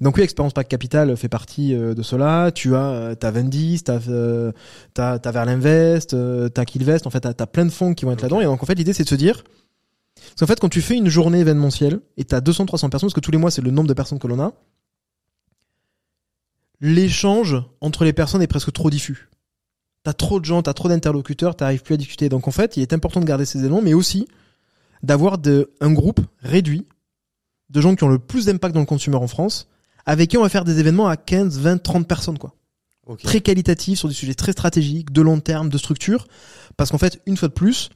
Donc 0.00 0.16
oui, 0.16 0.22
Expérience 0.22 0.52
Pack 0.54 0.68
Capital 0.68 1.16
fait 1.16 1.28
partie 1.28 1.74
euh, 1.74 1.94
de 1.94 2.02
cela. 2.02 2.50
Tu 2.52 2.74
as 2.74 2.80
euh, 2.80 3.14
t'as 3.14 3.30
Vendis, 3.30 3.82
t'as 3.84 3.98
euh, 4.08 4.52
t'as 4.94 5.18
t'as 5.18 5.30
Verlinvest, 5.32 6.14
euh, 6.14 6.48
t'as 6.48 6.64
Killvest. 6.64 7.06
En 7.06 7.10
fait, 7.10 7.20
t'as 7.20 7.34
as 7.38 7.46
plein 7.46 7.66
de 7.66 7.70
fonds 7.70 7.94
qui 7.94 8.04
vont 8.04 8.12
être 8.12 8.22
là-dedans. 8.22 8.40
Et 8.40 8.44
donc 8.44 8.62
en 8.62 8.66
fait, 8.66 8.74
l'idée 8.74 8.92
c'est 8.92 9.04
de 9.04 9.08
se 9.08 9.14
dire, 9.14 9.44
parce 10.38 10.50
fait, 10.50 10.60
quand 10.60 10.70
tu 10.70 10.80
fais 10.80 10.96
une 10.96 11.08
journée 11.08 11.40
événementielle 11.40 12.00
et 12.16 12.24
t'as 12.24 12.40
200, 12.40 12.66
300 12.66 12.88
personnes, 12.88 13.08
parce 13.08 13.14
que 13.14 13.20
tous 13.20 13.32
les 13.32 13.38
mois 13.38 13.50
c'est 13.50 13.62
le 13.62 13.70
nombre 13.70 13.88
de 13.88 13.94
personnes 13.94 14.18
que 14.18 14.26
l'on 14.26 14.40
a, 14.40 14.52
l'échange 16.80 17.56
entre 17.80 18.04
les 18.04 18.12
personnes 18.12 18.42
est 18.42 18.46
presque 18.46 18.72
trop 18.72 18.90
diffus 18.90 19.28
t'as 20.02 20.12
trop 20.12 20.40
de 20.40 20.44
gens, 20.44 20.62
t'as 20.62 20.74
trop 20.74 20.88
d'interlocuteurs, 20.88 21.56
t'arrives 21.56 21.82
plus 21.82 21.94
à 21.94 21.96
discuter. 21.96 22.28
Donc 22.28 22.48
en 22.48 22.50
fait, 22.50 22.76
il 22.76 22.82
est 22.82 22.92
important 22.92 23.20
de 23.20 23.24
garder 23.24 23.44
ces 23.44 23.60
éléments, 23.60 23.82
mais 23.82 23.94
aussi 23.94 24.26
d'avoir 25.02 25.38
un 25.80 25.92
groupe 25.92 26.20
réduit 26.42 26.86
de 27.70 27.80
gens 27.80 27.94
qui 27.94 28.04
ont 28.04 28.08
le 28.08 28.18
plus 28.18 28.46
d'impact 28.46 28.74
dans 28.74 28.80
le 28.80 28.86
consumer 28.86 29.16
en 29.16 29.26
France, 29.26 29.68
avec 30.04 30.30
qui 30.30 30.36
on 30.36 30.42
va 30.42 30.48
faire 30.48 30.64
des 30.64 30.78
événements 30.78 31.08
à 31.08 31.16
15, 31.16 31.58
20, 31.58 31.78
30 31.82 32.06
personnes, 32.06 32.38
quoi. 32.38 32.54
Très 33.24 33.40
qualitatifs, 33.40 33.98
sur 33.98 34.08
des 34.08 34.14
sujets 34.14 34.34
très 34.34 34.52
stratégiques, 34.52 35.12
de 35.12 35.22
long 35.22 35.40
terme, 35.40 35.68
de 35.68 35.78
structure. 35.78 36.28
Parce 36.76 36.90
qu'en 36.90 36.98
fait, 36.98 37.20
une 37.26 37.36
fois 37.36 37.48
de 37.48 37.52
plus, 37.52 37.90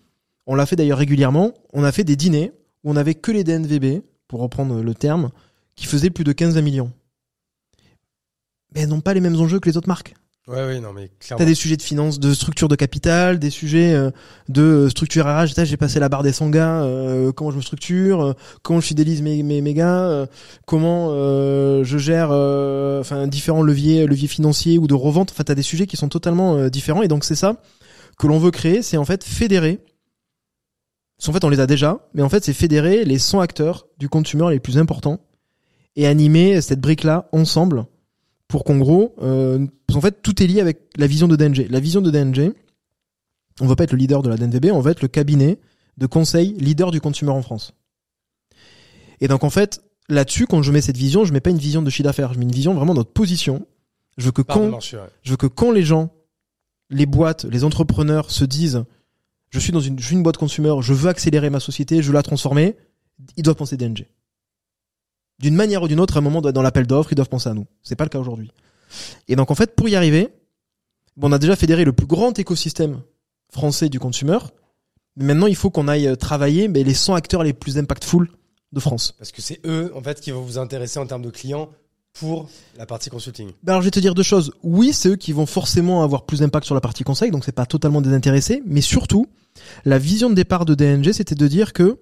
on 0.46 0.56
l'a 0.56 0.66
fait 0.66 0.74
d'ailleurs 0.74 0.98
régulièrement, 0.98 1.54
on 1.72 1.84
a 1.84 1.92
fait 1.92 2.02
des 2.04 2.16
dîners 2.16 2.52
où 2.82 2.90
on 2.90 2.96
avait 2.96 3.14
que 3.14 3.30
les 3.30 3.44
DNVB, 3.44 4.02
pour 4.26 4.40
reprendre 4.40 4.82
le 4.82 4.94
terme, 4.94 5.30
qui 5.76 5.86
faisaient 5.86 6.10
plus 6.10 6.24
de 6.24 6.32
15 6.32 6.58
millions. 6.58 6.92
Mais 8.74 8.80
elles 8.80 8.88
n'ont 8.88 9.00
pas 9.00 9.14
les 9.14 9.20
mêmes 9.20 9.36
enjeux 9.36 9.60
que 9.60 9.68
les 9.68 9.76
autres 9.76 9.88
marques. 9.88 10.14
Ouais, 10.48 10.64
ouais, 10.64 10.78
non, 10.78 10.92
mais 10.92 11.10
clairement. 11.18 11.40
T'as 11.40 11.44
des 11.44 11.56
sujets 11.56 11.76
de 11.76 11.82
finance, 11.82 12.20
de 12.20 12.32
structure 12.32 12.68
de 12.68 12.76
capital, 12.76 13.40
des 13.40 13.50
sujets 13.50 13.92
euh, 13.94 14.12
de 14.48 14.88
structure 14.88 15.26
RH. 15.26 15.64
J'ai 15.64 15.76
passé 15.76 15.98
la 15.98 16.08
barre 16.08 16.22
des 16.22 16.30
100 16.30 16.50
gars, 16.50 16.82
euh, 16.84 17.32
comment 17.32 17.50
je 17.50 17.56
me 17.56 17.62
structure, 17.62 18.22
euh, 18.22 18.32
comment 18.62 18.78
je 18.78 18.86
fidélise 18.86 19.22
mes, 19.22 19.42
mes, 19.42 19.60
mes 19.60 19.74
gars, 19.74 20.28
comment 20.64 21.10
je 21.10 21.98
gère 21.98 22.30
enfin 22.30 23.26
différents 23.26 23.62
leviers, 23.62 24.06
leviers 24.06 24.28
financiers 24.28 24.78
ou 24.78 24.86
de 24.86 24.94
revente. 24.94 25.32
Enfin, 25.32 25.42
t'as 25.42 25.56
des 25.56 25.62
sujets 25.62 25.88
qui 25.88 25.96
sont 25.96 26.08
totalement 26.08 26.68
différents. 26.68 27.02
Et 27.02 27.08
donc, 27.08 27.24
c'est 27.24 27.34
ça 27.34 27.60
que 28.16 28.28
l'on 28.28 28.38
veut 28.38 28.52
créer, 28.52 28.82
c'est 28.82 28.96
en 28.96 29.04
fait 29.04 29.24
fédérer. 29.24 29.80
En 31.26 31.32
fait, 31.32 31.42
on 31.42 31.48
les 31.48 31.60
a 31.60 31.66
déjà, 31.66 32.06
mais 32.14 32.22
en 32.22 32.28
fait, 32.28 32.44
c'est 32.44 32.52
fédérer 32.52 33.04
les 33.04 33.18
100 33.18 33.40
acteurs 33.40 33.88
du 33.98 34.08
consumer 34.08 34.50
les 34.50 34.60
plus 34.60 34.78
importants 34.78 35.18
et 35.96 36.06
animer 36.06 36.60
cette 36.60 36.80
brique-là 36.80 37.28
ensemble 37.32 37.86
pour 38.48 38.64
qu'en 38.64 38.78
gros, 38.78 39.14
euh, 39.22 39.66
en 39.92 40.00
fait, 40.00 40.22
tout 40.22 40.42
est 40.42 40.46
lié 40.46 40.60
avec 40.60 40.90
la 40.96 41.06
vision 41.06 41.28
de 41.28 41.36
DNG. 41.36 41.66
La 41.68 41.80
vision 41.80 42.00
de 42.00 42.10
DNG, 42.10 42.52
on 43.60 43.66
va 43.66 43.76
pas 43.76 43.84
être 43.84 43.92
le 43.92 43.98
leader 43.98 44.22
de 44.22 44.28
la 44.28 44.36
DNVB, 44.36 44.66
on 44.72 44.80
va 44.80 44.90
être 44.90 45.02
le 45.02 45.08
cabinet 45.08 45.58
de 45.96 46.06
conseil 46.06 46.54
leader 46.58 46.90
du 46.90 47.00
consumer 47.00 47.30
en 47.30 47.42
France. 47.42 47.72
Et 49.20 49.28
donc 49.28 49.44
en 49.44 49.50
fait, 49.50 49.82
là-dessus, 50.08 50.46
quand 50.46 50.62
je 50.62 50.70
mets 50.72 50.80
cette 50.80 50.96
vision, 50.96 51.24
je 51.24 51.32
mets 51.32 51.40
pas 51.40 51.50
une 51.50 51.58
vision 51.58 51.82
de 51.82 51.90
chiffre 51.90 52.04
d'affaires, 52.04 52.34
je 52.34 52.38
mets 52.38 52.44
une 52.44 52.52
vision 52.52 52.74
vraiment 52.74 52.92
de 52.92 52.98
notre 52.98 53.12
position. 53.12 53.66
Je 54.18 54.26
veux 54.26 54.32
que 54.32 54.42
quand, 54.42 54.80
je 54.80 55.30
veux 55.30 55.36
que 55.36 55.46
quand 55.46 55.72
les 55.72 55.82
gens, 55.82 56.10
les 56.90 57.06
boîtes, 57.06 57.44
les 57.44 57.64
entrepreneurs 57.64 58.30
se 58.30 58.44
disent, 58.44 58.84
je 59.50 59.58
suis 59.58 59.72
dans 59.72 59.80
une, 59.80 59.98
je 59.98 60.06
suis 60.06 60.16
une 60.16 60.22
boîte 60.22 60.36
consumer, 60.36 60.74
je 60.80 60.92
veux 60.92 61.08
accélérer 61.08 61.50
ma 61.50 61.60
société, 61.60 62.02
je 62.02 62.08
veux 62.08 62.14
la 62.14 62.22
transformer, 62.22 62.76
ils 63.36 63.42
doivent 63.42 63.56
penser 63.56 63.76
DNG. 63.76 64.06
D'une 65.38 65.54
manière 65.54 65.82
ou 65.82 65.88
d'une 65.88 66.00
autre, 66.00 66.16
à 66.16 66.18
un 66.18 66.22
moment 66.22 66.40
dans 66.40 66.62
l'appel 66.62 66.86
d'offres, 66.86 67.12
ils 67.12 67.16
doivent 67.16 67.28
penser 67.28 67.48
à 67.48 67.54
nous. 67.54 67.66
C'est 67.82 67.96
pas 67.96 68.04
le 68.04 68.10
cas 68.10 68.18
aujourd'hui. 68.18 68.50
Et 69.28 69.36
donc 69.36 69.50
en 69.50 69.54
fait, 69.54 69.74
pour 69.74 69.88
y 69.88 69.96
arriver, 69.96 70.28
bon, 71.16 71.28
on 71.28 71.32
a 71.32 71.38
déjà 71.38 71.56
fédéré 71.56 71.84
le 71.84 71.92
plus 71.92 72.06
grand 72.06 72.38
écosystème 72.38 73.02
français 73.52 73.88
du 73.88 73.98
consumer. 73.98 74.38
Maintenant, 75.16 75.46
il 75.46 75.56
faut 75.56 75.70
qu'on 75.70 75.88
aille 75.88 76.08
euh, 76.08 76.16
travailler 76.16 76.68
mais 76.68 76.84
les 76.84 76.94
100 76.94 77.14
acteurs 77.14 77.42
les 77.42 77.52
plus 77.52 77.78
impactful 77.78 78.30
de 78.72 78.80
France. 78.80 79.14
Parce 79.18 79.32
que 79.32 79.40
c'est 79.40 79.60
eux, 79.66 79.92
en 79.94 80.02
fait, 80.02 80.20
qui 80.20 80.30
vont 80.30 80.42
vous 80.42 80.58
intéresser 80.58 80.98
en 80.98 81.06
termes 81.06 81.22
de 81.22 81.30
clients 81.30 81.70
pour 82.18 82.48
la 82.78 82.86
partie 82.86 83.10
consulting. 83.10 83.50
Ben 83.62 83.74
alors 83.74 83.82
je 83.82 83.86
vais 83.86 83.90
te 83.90 84.00
dire 84.00 84.14
deux 84.14 84.22
choses. 84.22 84.52
Oui, 84.62 84.92
c'est 84.92 85.10
eux 85.10 85.16
qui 85.16 85.32
vont 85.32 85.46
forcément 85.46 86.02
avoir 86.02 86.24
plus 86.24 86.40
d'impact 86.40 86.64
sur 86.64 86.74
la 86.74 86.80
partie 86.80 87.04
conseil, 87.04 87.30
donc 87.30 87.44
c'est 87.44 87.52
pas 87.52 87.66
totalement 87.66 88.00
désintéressé, 88.00 88.62
mais 88.64 88.80
surtout, 88.80 89.26
la 89.84 89.98
vision 89.98 90.30
de 90.30 90.34
départ 90.34 90.64
de 90.64 90.74
DNG, 90.74 91.12
c'était 91.12 91.34
de 91.34 91.46
dire 91.46 91.72
que 91.72 91.98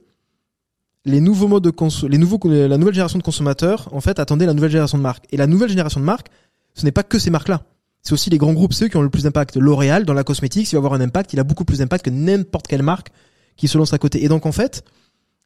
les 1.05 1.21
nouveaux 1.21 1.49
modes 1.49 1.65
de 1.65 2.09
les 2.09 2.19
nouveaux, 2.19 2.39
la 2.45 2.79
nouvelle 2.79 2.95
génération 2.95 3.19
de 3.19 3.23
consommateurs, 3.23 3.89
en 3.93 4.01
fait, 4.01 4.19
attendaient 4.19 4.47
la 4.47 4.55
nouvelle 4.55 4.71
génération 4.71 4.99
de 4.99 5.03
marques. 5.03 5.25
Et 5.31 5.37
la 5.37 5.47
nouvelle 5.47 5.69
génération 5.69 6.01
de 6.01 6.05
marques, 6.05 6.29
ce 6.75 6.85
n'est 6.85 6.93
pas 6.93 7.03
que 7.03 7.19
ces 7.19 7.31
marques-là. 7.31 7.63
C'est 8.03 8.13
aussi 8.13 8.31
les 8.31 8.39
grands 8.39 8.53
groupes, 8.53 8.75
ceux 8.75 8.89
qui 8.89 8.97
ont 8.97 9.03
le 9.03 9.11
plus 9.11 9.25
d'impact. 9.25 9.57
L'Oréal, 9.57 10.05
dans 10.05 10.15
la 10.15 10.25
cosmétique, 10.25 10.67
s'il 10.67 10.77
va 10.77 10.81
avoir 10.81 10.95
un 10.95 11.01
impact, 11.01 11.33
il 11.33 11.41
a 11.41 11.45
beaucoup 11.45 11.65
plus 11.65 11.79
d'impact 11.79 12.07
que 12.07 12.11
n'importe 12.11 12.67
quelle 12.67 12.83
marque 12.83 13.09
qui 13.57 13.69
se 13.69 13.79
lance 13.79 13.93
à 13.93 13.99
côté. 13.99 14.25
Et 14.25 14.29
donc, 14.29 14.47
en 14.47 14.53
fait, 14.53 14.85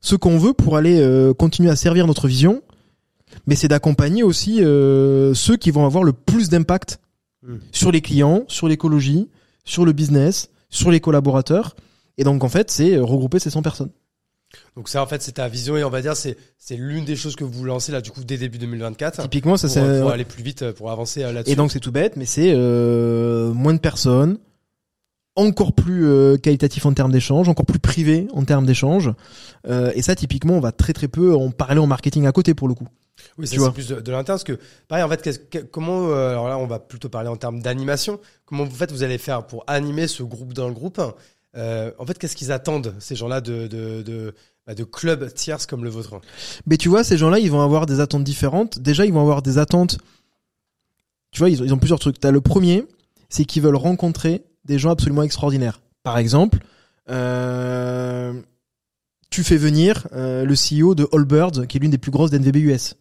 ce 0.00 0.16
qu'on 0.16 0.38
veut 0.38 0.54
pour 0.54 0.76
aller 0.76 1.00
euh, 1.00 1.34
continuer 1.34 1.70
à 1.70 1.76
servir 1.76 2.06
notre 2.06 2.26
vision, 2.26 2.62
mais 3.46 3.54
c'est 3.54 3.68
d'accompagner 3.68 4.22
aussi 4.22 4.62
euh, 4.64 5.34
ceux 5.34 5.56
qui 5.56 5.70
vont 5.70 5.84
avoir 5.84 6.02
le 6.02 6.12
plus 6.12 6.48
d'impact 6.48 6.98
Hmm. 7.42 7.58
sur 7.70 7.92
les 7.92 8.00
clients, 8.00 8.44
sur 8.48 8.66
l'écologie, 8.66 9.28
sur 9.64 9.84
le 9.84 9.92
business, 9.92 10.50
sur 10.70 10.90
les 10.90 10.98
collaborateurs. 10.98 11.76
Et 12.16 12.24
donc, 12.24 12.42
en 12.42 12.48
fait, 12.48 12.70
c'est 12.70 12.96
euh, 12.96 13.04
regrouper 13.04 13.38
ces 13.38 13.50
100 13.50 13.62
personnes. 13.62 13.90
Donc 14.76 14.88
ça, 14.88 15.02
en 15.02 15.06
fait, 15.06 15.20
c'est 15.22 15.32
ta 15.32 15.48
vision 15.48 15.76
et 15.76 15.84
on 15.84 15.90
va 15.90 16.00
dire, 16.00 16.16
c'est 16.16 16.36
c'est 16.56 16.76
l'une 16.76 17.04
des 17.04 17.16
choses 17.16 17.36
que 17.36 17.44
vous 17.44 17.64
lancez 17.64 17.92
là, 17.92 18.00
du 18.00 18.10
coup, 18.10 18.24
dès 18.24 18.38
début 18.38 18.58
2024. 18.58 19.22
Typiquement, 19.22 19.56
ça 19.56 19.68
c'est 19.68 20.00
pour 20.00 20.10
aller 20.10 20.24
plus 20.24 20.42
vite, 20.42 20.62
euh, 20.62 20.72
pour 20.72 20.90
avancer 20.90 21.22
euh, 21.22 21.32
là-dessus. 21.32 21.52
Et 21.52 21.56
donc 21.56 21.70
c'est 21.70 21.80
tout 21.80 21.92
bête, 21.92 22.16
mais 22.16 22.24
c'est 22.24 22.52
euh, 22.54 23.52
moins 23.52 23.74
de 23.74 23.78
personnes, 23.78 24.38
encore 25.36 25.72
plus 25.72 26.06
euh, 26.06 26.36
qualitatif 26.36 26.86
en 26.86 26.92
termes 26.94 27.12
d'échange, 27.12 27.48
encore 27.48 27.66
plus 27.66 27.78
privé 27.78 28.26
en 28.32 28.44
termes 28.44 28.66
d'échange. 28.66 29.12
Euh, 29.68 29.92
et 29.94 30.02
ça, 30.02 30.14
typiquement, 30.16 30.54
on 30.54 30.60
va 30.60 30.72
très 30.72 30.92
très 30.92 31.08
peu 31.08 31.34
en 31.34 31.50
parler 31.50 31.78
en 31.80 31.86
marketing 31.86 32.26
à 32.26 32.32
côté 32.32 32.54
pour 32.54 32.68
le 32.68 32.74
coup. 32.74 32.88
Oui, 33.36 33.46
c'est 33.46 33.56
plus 33.72 33.88
de, 33.88 34.00
de 34.00 34.10
l'interne, 34.12 34.38
parce 34.38 34.44
que 34.44 34.58
pareil, 34.86 35.04
en 35.04 35.08
fait, 35.08 35.48
que- 35.50 35.58
comment, 35.58 36.08
euh, 36.08 36.30
alors 36.30 36.48
là, 36.48 36.56
on 36.58 36.66
va 36.66 36.78
plutôt 36.78 37.08
parler 37.08 37.28
en 37.28 37.36
termes 37.36 37.60
d'animation. 37.60 38.18
Comment 38.46 38.62
en 38.62 38.70
fait 38.70 38.90
vous 38.92 39.02
allez 39.02 39.18
faire 39.18 39.46
pour 39.46 39.64
animer 39.66 40.06
ce 40.06 40.22
groupe 40.22 40.52
dans 40.54 40.68
le 40.68 40.74
groupe 40.74 41.00
Euh, 41.58 41.90
En 41.98 42.06
fait, 42.06 42.18
qu'est-ce 42.18 42.36
qu'ils 42.36 42.52
attendent 42.52 42.94
ces 42.98 43.16
gens-là 43.16 43.40
de 43.40 43.66
de 43.66 44.02
de, 44.02 44.34
bah, 44.66 44.74
de 44.74 44.84
clubs 44.84 45.32
tierces 45.34 45.66
comme 45.66 45.84
le 45.84 45.90
vôtre? 45.90 46.20
Mais 46.66 46.76
tu 46.76 46.88
vois, 46.88 47.04
ces 47.04 47.18
gens-là, 47.18 47.38
ils 47.38 47.50
vont 47.50 47.60
avoir 47.60 47.86
des 47.86 48.00
attentes 48.00 48.24
différentes. 48.24 48.78
Déjà, 48.78 49.04
ils 49.04 49.12
vont 49.12 49.20
avoir 49.20 49.42
des 49.42 49.58
attentes. 49.58 49.98
Tu 51.30 51.40
vois, 51.40 51.50
ils 51.50 51.60
ont, 51.62 51.64
ils 51.66 51.74
ont 51.74 51.78
plusieurs 51.78 51.98
trucs. 51.98 52.18
T'as 52.20 52.30
le 52.30 52.40
premier, 52.40 52.86
c'est 53.28 53.44
qu'ils 53.44 53.62
veulent 53.62 53.76
rencontrer 53.76 54.44
des 54.64 54.78
gens 54.78 54.90
absolument 54.90 55.22
extraordinaires. 55.22 55.80
Par 56.02 56.18
exemple, 56.18 56.58
euh, 57.10 58.32
tu 59.30 59.42
fais 59.44 59.56
venir 59.56 60.06
euh, 60.12 60.44
le 60.44 60.54
CEO 60.54 60.94
de 60.94 61.08
Allbirds, 61.12 61.66
qui 61.66 61.76
est 61.76 61.80
l'une 61.80 61.90
des 61.90 61.98
plus 61.98 62.10
grosses 62.10 62.30
d'NVB 62.30 62.56
US, 62.56 62.94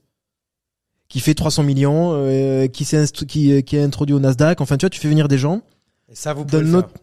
qui 1.07 1.19
fait 1.19 1.33
300 1.33 1.63
millions, 1.63 2.11
euh, 2.13 2.67
qui, 2.67 2.85
qui, 3.27 3.63
qui 3.63 3.75
est 3.75 3.83
introduit 3.83 4.15
au 4.15 4.19
Nasdaq. 4.19 4.61
Enfin, 4.61 4.77
tu 4.77 4.83
vois, 4.85 4.89
tu 4.89 4.99
fais 4.99 5.09
venir 5.09 5.27
des 5.27 5.37
gens 5.37 5.61
Et 6.09 6.15
ça, 6.15 6.33
vous 6.33 6.43
pouvez 6.43 6.57
Donne 6.57 6.65
le 6.65 6.71
notre-. 6.71 6.93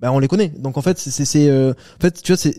Bah 0.00 0.12
on 0.12 0.18
les 0.18 0.28
connaît. 0.28 0.48
Donc 0.48 0.76
en 0.76 0.82
fait, 0.82 0.98
c'est 0.98 1.48
euh, 1.48 1.72
en 1.72 2.00
fait, 2.00 2.22
tu 2.22 2.32
vois, 2.32 2.36
c'est 2.36 2.58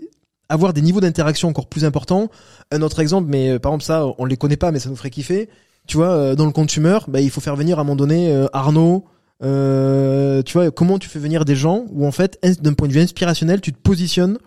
avoir 0.50 0.74
des 0.74 0.82
niveaux 0.82 1.02
d'interaction 1.02 1.48
encore 1.48 1.68
plus 1.68 1.86
importants. 1.86 2.30
Un 2.72 2.82
autre 2.82 3.00
exemple, 3.00 3.30
mais 3.30 3.52
euh, 3.52 3.60
par 3.60 3.72
exemple 3.72 3.86
ça, 3.86 4.06
on 4.18 4.26
les 4.26 4.38
connaît 4.38 4.58
pas, 4.58 4.72
mais 4.72 4.80
ça 4.80 4.90
nous 4.90 4.96
ferait 4.96 5.10
kiffer. 5.12 5.50
Tu 5.88 5.98
vois, 5.98 6.10
euh, 6.10 6.36
dans 6.36 6.46
le 6.46 6.52
consumer, 6.52 7.00
bah, 7.08 7.22
il 7.22 7.30
faut 7.30 7.42
faire 7.42 7.56
venir 7.56 7.78
à 7.80 7.82
un 7.82 7.84
moment 7.84 7.96
donné 7.96 8.32
euh, 8.32 8.48
Arnaud. 8.54 9.06
euh, 9.44 10.42
tu 10.44 10.54
vois, 10.54 10.70
comment 10.72 11.00
tu 11.00 11.08
fais 11.10 11.20
venir 11.20 11.46
des 11.46 11.56
gens 11.56 11.86
où 11.92 12.06
en 12.06 12.12
fait, 12.12 12.38
d'un 12.62 12.74
point 12.74 12.88
de 12.88 12.94
vue 12.94 13.00
inspirationnel, 13.02 13.62
tu 13.62 13.72
te 13.72 13.80
positionnes 13.80 14.38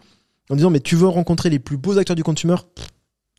en 0.51 0.57
disant 0.57 0.71
mais 0.71 0.81
tu 0.81 0.97
veux 0.97 1.09
rencontrer 1.09 1.51
les 1.51 1.59
plus 1.59 1.77
beaux 1.79 1.99
acteurs 1.99 2.17
du 2.17 2.23
consumer, 2.25 2.57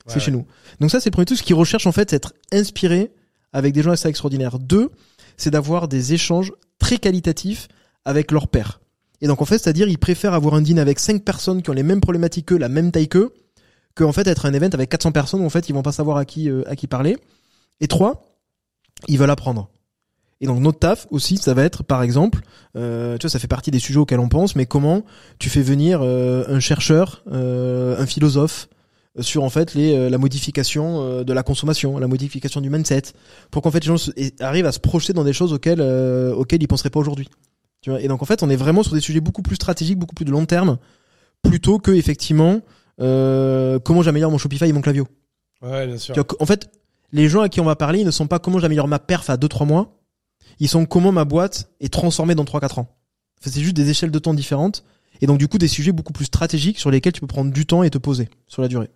c'est 0.07 0.15
Ouais, 0.15 0.19
chez 0.19 0.31
nous. 0.31 0.45
Donc 0.79 0.89
ça, 0.91 0.99
c'est 0.99 1.11
premier 1.11 1.25
truc. 1.25 1.37
Ce 1.37 1.43
qu'ils 1.43 1.55
recherchent 1.55 1.87
en 1.87 1.91
fait, 1.91 2.09
c'est 2.09 2.15
être 2.15 2.33
inspiré 2.51 3.11
avec 3.53 3.73
des 3.73 3.83
gens 3.83 3.91
assez 3.91 4.07
extraordinaires. 4.09 4.57
Deux, 4.59 4.89
c'est 5.37 5.51
d'avoir 5.51 5.87
des 5.87 6.13
échanges 6.13 6.51
très 6.79 6.97
qualitatifs 6.97 7.67
avec 8.03 8.31
leurs 8.31 8.47
pairs. 8.47 8.81
Et 9.24 9.28
donc 9.28 9.41
en 9.41 9.45
fait, 9.45 9.57
c'est-à-dire 9.57 9.88
ils 9.88 9.97
préfèrent 9.97 10.34
avoir 10.34 10.53
un 10.53 10.61
dîner 10.61 10.82
avec 10.82 10.99
cinq 10.99 11.24
personnes 11.24 11.61
qui 11.61 11.69
ont 11.69 11.74
les 11.74 11.82
mêmes 11.82 12.01
problématiques 12.01 12.47
qu'eux, 12.47 12.57
la 12.57 12.67
même 12.67 12.91
taille 12.91 13.07
qu'eux, 13.07 13.34
que 13.95 14.03
en 14.03 14.11
fait 14.11 14.28
être 14.28 14.45
un 14.45 14.53
event 14.53 14.69
avec 14.74 14.89
400 14.89 15.13
personnes 15.13 15.39
où 15.39 15.45
en 15.45 15.49
fait 15.49 15.69
ils 15.69 15.74
vont 15.74 15.82
pas 15.82 15.93
savoir 15.93 16.17
à 16.17 16.26
qui 16.26 16.49
euh, 16.49 16.63
à 16.67 16.76
qui 16.76 16.88
parler. 16.88 17.15
Et 17.80 17.88
trois, 17.88 18.26
ils 19.07 19.17
veulent 19.17 19.30
apprendre. 19.30 19.69
Et 20.41 20.45
donc 20.45 20.59
notre 20.59 20.80
taf 20.80 21.07
aussi, 21.09 21.38
ça 21.38 21.53
va 21.53 21.63
être 21.63 21.84
par 21.84 22.03
exemple, 22.03 22.41
euh, 22.76 23.17
tu 23.17 23.24
vois, 23.26 23.30
ça 23.30 23.39
fait 23.39 23.47
partie 23.47 23.71
des 23.71 23.80
sujets 23.80 23.97
auxquels 23.97 24.19
on 24.19 24.28
pense, 24.28 24.57
mais 24.57 24.65
comment 24.65 25.05
tu 25.39 25.49
fais 25.49 25.61
venir 25.61 26.01
euh, 26.01 26.43
un 26.49 26.59
chercheur, 26.59 27.24
un 27.32 28.05
philosophe 28.05 28.67
sur 29.21 29.45
en 29.45 29.49
fait 29.49 29.74
la 29.76 30.17
modification 30.17 31.24
de 31.24 31.34
la 31.34 31.43
consommation, 31.43 31.97
la 31.97 32.07
modification 32.07 32.59
du 32.59 32.69
mindset, 32.69 33.03
pour 33.51 33.61
qu'en 33.61 33.71
fait 33.71 33.86
les 33.86 33.95
gens 33.95 34.11
arrivent 34.41 34.65
à 34.65 34.74
se 34.74 34.82
projeter 34.82 35.13
dans 35.13 35.24
des 35.24 35.34
choses 35.34 35.53
auxquelles 35.53 35.80
euh, 35.80 36.34
auxquelles 36.34 36.61
ils 36.61 36.67
penseraient 36.67 36.89
pas 36.89 36.99
aujourd'hui. 36.99 37.30
Tu 37.84 37.89
vois, 37.91 38.01
et 38.01 38.07
donc 38.07 38.23
en 38.23 38.25
fait, 38.25 38.41
on 38.41 38.49
est 38.49 38.55
vraiment 38.55 38.81
sur 38.81 38.93
des 38.93 39.01
sujets 39.01 39.19
beaucoup 39.19 39.43
plus 39.43 39.55
stratégiques, 39.57 39.99
beaucoup 39.99 40.15
plus 40.15 40.25
de 40.25 40.31
long 40.31 40.45
terme, 40.47 40.77
plutôt 41.43 41.77
que 41.77 41.91
effectivement 41.91 42.61
euh, 42.99 43.77
comment 43.77 44.01
j'améliore 44.01 44.31
mon 44.31 44.38
Shopify 44.39 44.65
et 44.65 44.73
mon 44.73 44.81
Clavio. 44.81 45.07
Ouais, 45.61 45.86
bien 45.86 45.97
sûr. 45.97 46.15
Tu 46.15 46.19
vois, 46.21 46.41
en 46.41 46.45
fait, 46.45 46.71
les 47.11 47.29
gens 47.29 47.41
à 47.41 47.49
qui 47.49 47.59
on 47.59 47.65
va 47.65 47.75
parler, 47.75 47.99
ils 47.99 48.05
ne 48.05 48.11
sont 48.11 48.25
pas 48.27 48.39
comment 48.39 48.57
j'améliore 48.57 48.88
ma 48.88 48.99
perf 48.99 49.29
à 49.29 49.36
2-3 49.38 49.67
mois, 49.67 49.99
ils 50.59 50.69
sont 50.69 50.86
comment 50.86 51.11
ma 51.11 51.25
boîte 51.25 51.69
est 51.81 51.91
transformée 51.93 52.36
dans 52.36 52.43
3-4 52.45 52.79
ans. 52.79 52.88
Enfin, 53.41 53.51
c'est 53.51 53.61
juste 53.61 53.75
des 53.75 53.89
échelles 53.89 54.11
de 54.11 54.19
temps 54.19 54.34
différentes, 54.34 54.84
et 55.21 55.27
donc 55.27 55.38
du 55.38 55.47
coup 55.47 55.57
des 55.57 55.67
sujets 55.67 55.91
beaucoup 55.91 56.13
plus 56.13 56.25
stratégiques 56.25 56.79
sur 56.79 56.89
lesquels 56.89 57.13
tu 57.13 57.21
peux 57.21 57.27
prendre 57.27 57.51
du 57.51 57.65
temps 57.65 57.84
et 57.84 57.89
te 57.89 57.97
poser 57.97 58.29
sur 58.47 58.61
la 58.61 58.67
durée. 58.69 58.89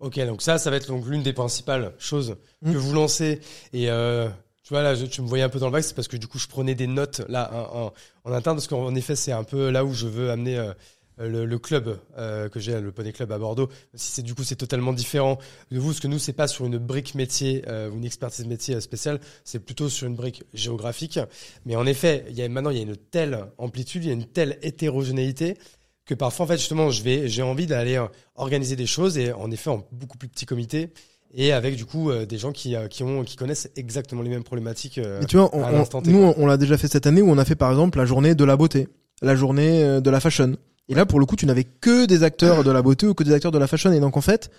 Ok, 0.00 0.24
donc 0.24 0.42
ça, 0.42 0.58
ça 0.58 0.70
va 0.70 0.76
être 0.76 0.86
donc 0.86 1.04
l'une 1.08 1.24
des 1.24 1.32
principales 1.32 1.92
choses 1.98 2.36
Mm. 2.62 2.72
que 2.72 2.78
vous 2.78 2.92
lancez. 2.92 3.40
Et 3.72 3.90
euh, 3.90 4.28
tu 4.68 4.74
vois 4.74 4.82
là, 4.82 4.94
je- 4.94 5.06
tu 5.06 5.22
me 5.22 5.26
voyais 5.26 5.44
un 5.44 5.48
peu 5.48 5.58
dans 5.58 5.68
le 5.68 5.72
vague, 5.72 5.82
c'est 5.82 5.94
parce 5.94 6.08
que 6.08 6.18
du 6.18 6.26
coup, 6.26 6.38
je 6.38 6.46
prenais 6.46 6.74
des 6.74 6.86
notes 6.86 7.22
là 7.26 7.50
en, 7.72 7.90
en, 8.24 8.32
interne 8.34 8.58
parce 8.58 8.66
qu'en 8.68 8.94
effet, 8.94 9.16
c'est 9.16 9.32
un 9.32 9.42
peu 9.42 9.70
là 9.70 9.82
où 9.82 9.94
je 9.94 10.06
veux 10.06 10.30
amener 10.30 10.58
euh, 10.58 10.74
le, 11.16 11.58
club 11.58 11.98
euh, 12.18 12.50
que 12.50 12.60
j'ai, 12.60 12.78
le 12.78 12.92
Poney 12.92 13.14
Club 13.14 13.32
à 13.32 13.38
Bordeaux. 13.38 13.70
Si 13.94 14.12
c'est 14.12 14.22
du 14.22 14.34
coup, 14.34 14.44
c'est 14.44 14.56
totalement 14.56 14.92
différent 14.92 15.38
de 15.70 15.78
vous, 15.78 15.88
parce 15.88 16.00
que 16.00 16.06
nous, 16.06 16.18
c'est 16.18 16.34
pas 16.34 16.48
sur 16.48 16.66
une 16.66 16.76
brique 16.76 17.14
métier 17.14 17.64
euh, 17.66 17.88
ou 17.88 17.96
une 17.96 18.04
expertise 18.04 18.44
métier 18.44 18.78
spéciale, 18.82 19.20
c'est 19.42 19.58
plutôt 19.58 19.88
sur 19.88 20.06
une 20.06 20.16
brique 20.16 20.44
géographique. 20.52 21.18
Mais 21.64 21.74
en 21.74 21.86
effet, 21.86 22.26
il 22.28 22.36
y 22.36 22.42
a 22.42 22.48
maintenant, 22.50 22.68
il 22.68 22.76
y 22.76 22.80
a 22.80 22.82
une 22.82 22.98
telle 22.98 23.46
amplitude, 23.56 24.04
il 24.04 24.08
y 24.08 24.10
a 24.10 24.14
une 24.14 24.26
telle 24.26 24.58
hétérogénéité 24.60 25.56
que 26.04 26.12
parfois, 26.12 26.44
en 26.44 26.48
fait, 26.48 26.58
justement, 26.58 26.90
je 26.90 27.02
vais, 27.02 27.26
j'ai 27.26 27.40
envie 27.40 27.66
d'aller 27.66 28.04
organiser 28.34 28.76
des 28.76 28.84
choses 28.86 29.16
et 29.16 29.32
en 29.32 29.50
effet, 29.50 29.70
en 29.70 29.88
beaucoup 29.92 30.18
plus 30.18 30.28
petit 30.28 30.44
comité 30.44 30.92
et 31.34 31.52
avec 31.52 31.76
du 31.76 31.84
coup 31.84 32.10
euh, 32.10 32.26
des 32.26 32.38
gens 32.38 32.52
qui, 32.52 32.74
euh, 32.74 32.88
qui 32.88 33.02
ont, 33.02 33.22
qui 33.24 33.36
connaissent 33.36 33.68
exactement 33.76 34.22
les 34.22 34.30
mêmes 34.30 34.44
problématiques. 34.44 34.98
euh, 34.98 35.18
Mais 35.20 35.26
tu 35.26 35.36
vois, 35.36 35.54
on- 35.54 35.62
à 35.62 35.68
on- 35.68 35.72
l'instant 35.72 36.00
T, 36.02 36.10
nous, 36.10 36.18
on, 36.22 36.34
on 36.38 36.46
l'a 36.46 36.56
déjà 36.56 36.78
fait 36.78 36.88
cette 36.88 37.06
année 37.06 37.22
où 37.22 37.30
on 37.30 37.38
a 37.38 37.44
fait 37.44 37.54
par 37.56 37.70
exemple 37.70 37.98
la 37.98 38.04
journée 38.06 38.34
de 38.34 38.44
la 38.44 38.56
beauté, 38.56 38.88
la 39.22 39.36
journée 39.36 39.82
euh, 39.84 40.00
de 40.00 40.10
la 40.10 40.20
fashion. 40.20 40.56
Et 40.88 40.94
là, 40.94 41.04
pour 41.04 41.20
le 41.20 41.26
coup, 41.26 41.36
tu 41.36 41.44
n'avais 41.44 41.64
que 41.64 42.06
des 42.06 42.22
acteurs 42.22 42.64
de 42.64 42.70
la 42.70 42.80
beauté 42.80 43.06
ou 43.06 43.12
que 43.12 43.22
des 43.24 43.32
acteurs 43.32 43.52
de 43.52 43.58
la 43.58 43.66
fashion. 43.66 43.92
Et 43.92 44.00
donc, 44.00 44.16
en 44.16 44.22
fait, 44.22 44.50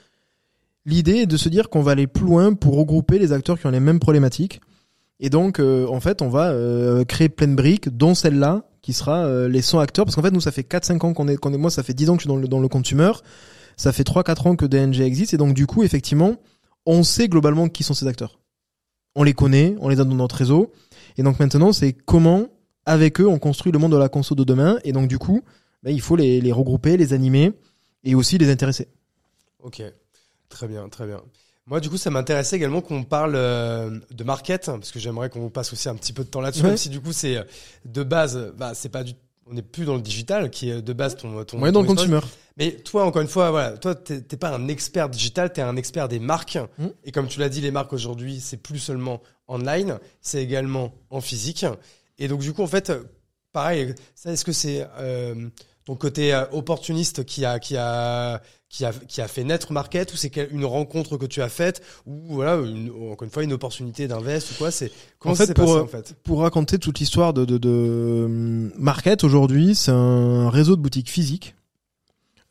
l'idée 0.86 1.18
est 1.22 1.26
de 1.26 1.38
se 1.38 1.50
dire 1.50 1.70
qu'on 1.70 1.82
va 1.82 1.92
aller 1.92 2.06
plus 2.08 2.26
loin 2.26 2.54
pour 2.54 2.76
regrouper 2.78 3.18
les 3.20 3.32
acteurs 3.32 3.60
qui 3.60 3.66
ont 3.66 3.72
les 3.72 3.80
mêmes 3.80 4.00
problématiques. 4.00 4.62
Et 5.20 5.30
donc, 5.30 5.60
euh, 5.60 5.88
en 5.88 6.00
fait, 6.00 6.22
on 6.22 6.30
va 6.30 6.52
euh, 6.52 7.04
créer 7.04 7.30
plein 7.30 7.48
de 7.48 7.56
briques, 7.56 7.90
dont 7.90 8.14
celle-là, 8.14 8.64
qui 8.82 8.94
sera 8.94 9.26
euh, 9.26 9.50
les 9.50 9.62
100 9.62 9.80
acteurs. 9.80 10.06
Parce 10.06 10.16
qu'en 10.16 10.22
fait, 10.22 10.32
nous, 10.32 10.40
ça 10.40 10.52
fait 10.52 10.62
4-5 10.62 11.04
ans 11.06 11.14
qu'on 11.14 11.28
est, 11.28 11.36
qu'on 11.36 11.52
est, 11.54 11.58
moi, 11.58 11.72
ça 11.72 11.82
fait 11.84 11.94
10 11.96 12.10
ans 12.10 12.14
que 12.16 12.20
je 12.22 12.28
suis 12.28 12.30
dans 12.30 12.38
le, 12.40 12.48
dans 12.48 12.60
le 12.60 12.68
consumer. 12.68 13.12
Ça 13.76 13.92
fait 13.92 14.04
3-4 14.08 14.48
ans 14.50 14.56
que 14.56 14.66
DNG 14.66 15.02
existe. 15.02 15.34
Et 15.34 15.38
donc, 15.38 15.54
du 15.56 15.66
coup, 15.66 15.84
effectivement, 15.84 16.36
on 16.86 17.04
sait 17.04 17.28
globalement 17.28 17.68
qui 17.70 17.84
sont 17.84 17.94
ces 17.94 18.08
acteurs. 18.08 18.40
On 19.16 19.24
les 19.24 19.34
connaît, 19.34 19.76
on 19.80 19.90
les 19.90 20.00
a 20.00 20.04
dans 20.04 20.16
notre 20.16 20.36
réseau. 20.36 20.72
Et 21.18 21.24
donc, 21.24 21.40
maintenant, 21.40 21.74
c'est 21.74 21.94
comment, 21.94 22.48
avec 22.86 23.20
eux, 23.20 23.28
on 23.28 23.40
construit 23.40 23.72
le 23.72 23.80
monde 23.80 23.92
de 23.92 23.98
la 23.98 24.10
conso 24.10 24.36
de 24.36 24.44
demain. 24.44 24.80
Et 24.84 24.92
donc, 24.92 25.08
du 25.08 25.18
coup, 25.18 25.42
ben, 25.84 25.92
il 25.92 26.02
faut 26.02 26.16
les, 26.16 26.42
les 26.42 26.52
regrouper, 26.52 26.96
les 26.98 27.14
animer 27.14 27.52
et 28.04 28.16
aussi 28.16 28.38
les 28.38 28.50
intéresser. 28.50 28.88
Ok, 29.62 29.82
très 30.48 30.68
bien, 30.68 30.88
très 30.90 31.06
bien. 31.06 31.22
Moi, 31.66 31.80
du 31.82 31.90
coup, 31.90 31.98
ça 31.98 32.10
m'intéressait 32.10 32.56
également 32.56 32.82
qu'on 32.82 33.04
parle 33.04 33.34
euh, 33.36 34.00
de 34.12 34.24
market, 34.24 34.66
parce 34.68 34.92
que 34.92 35.00
j'aimerais 35.00 35.30
qu'on 35.30 35.50
passe 35.50 35.72
aussi 35.74 35.88
un 35.90 35.96
petit 35.96 36.14
peu 36.14 36.24
de 36.24 36.30
temps 36.30 36.42
là-dessus, 36.42 36.64
Ouais. 36.64 36.70
même 36.70 36.78
si 36.78 36.90
du 36.90 37.00
coup, 37.00 37.12
c'est 37.14 37.38
euh, 37.38 37.44
de 37.86 38.02
base, 38.04 38.54
bah, 38.58 38.72
c'est 38.74 38.90
pas 38.90 39.04
du, 39.04 39.14
on 39.46 39.54
n'est 39.54 39.62
plus 39.62 39.86
dans 39.86 39.96
le 39.96 40.02
digital, 40.02 40.50
qui 40.50 40.70
est 40.70 40.82
de 40.82 40.94
base 40.94 41.16
ton, 41.18 41.44
ton. 41.44 41.62
On 41.62 41.66
est 41.68 41.72
dans 41.72 41.82
le 41.82 41.88
consumer. 41.88 42.22
Mais 42.60 42.72
toi, 42.72 43.06
encore 43.06 43.22
une 43.22 43.30
fois, 43.30 43.52
voilà, 43.52 43.78
toi, 43.78 43.96
t'es 43.96 44.38
pas 44.38 44.54
un 44.54 44.68
expert 44.68 45.10
digital, 45.10 45.52
t'es 45.52 45.62
un 45.62 45.78
expert 45.78 46.10
des 46.10 46.20
marques. 46.20 46.60
Mm. 46.78 46.88
Et 47.06 47.12
comme 47.12 47.28
tu 47.28 47.40
l'as 47.40 47.50
dit, 47.50 47.62
les 47.62 47.72
marques 47.72 47.94
aujourd'hui, 47.94 48.42
c'est 48.42 48.58
plus 48.58 48.80
seulement 48.80 49.22
online, 49.48 49.98
c'est 50.22 50.44
également 50.44 50.94
en 51.10 51.22
physique. 51.22 51.66
Et 52.18 52.28
donc, 52.28 52.42
du 52.42 52.52
coup, 52.52 52.62
en 52.62 52.68
fait, 52.68 52.92
pareil, 53.54 53.96
ça, 54.14 54.34
est-ce 54.34 54.44
que 54.44 54.52
c'est 54.52 54.86
euh, 55.00 55.50
ton 55.86 55.96
côté 55.96 56.34
euh, 56.34 56.46
opportuniste 56.52 57.24
qui 57.24 57.46
a 57.46 57.60
qui 57.60 57.78
a 57.78 58.42
qui 58.70 58.86
a 58.86 58.92
qui 58.92 59.22
a 59.22 59.28
fait 59.28 59.44
naître 59.44 59.72
Market 59.72 60.14
ou 60.14 60.18
c'est 60.18 60.36
une 60.52 60.66
rencontre 60.66 61.18
que 61.18 61.26
tu 61.26 61.42
as 61.42 61.50
faite 61.50 61.82
ou 62.06 62.36
voilà 62.36 62.58
une, 62.58 62.92
encore 63.12 63.24
une 63.24 63.32
fois 63.32 63.44
une 63.44 63.54
opportunité 63.54 64.08
d'invest 64.08 64.52
ou 64.52 64.54
quoi 64.56 64.70
c'est 64.70 64.92
comment 65.18 65.34
En 65.34 65.36
ça 65.36 65.46
fait, 65.46 65.48
s'est 65.48 65.54
pour, 65.56 65.66
passé 65.66 65.80
en 65.80 65.88
fait? 65.88 66.16
Pour 66.24 66.42
raconter 66.42 66.78
toute 66.78 67.00
l'histoire 67.00 67.34
de, 67.34 67.46
de, 67.46 67.58
de 67.58 68.72
Market 68.78 69.24
aujourd'hui, 69.24 69.74
c'est 69.74 69.92
un 69.92 70.52
réseau 70.52 70.76
de 70.76 70.82
boutiques 70.82 71.10
physiques, 71.10 71.56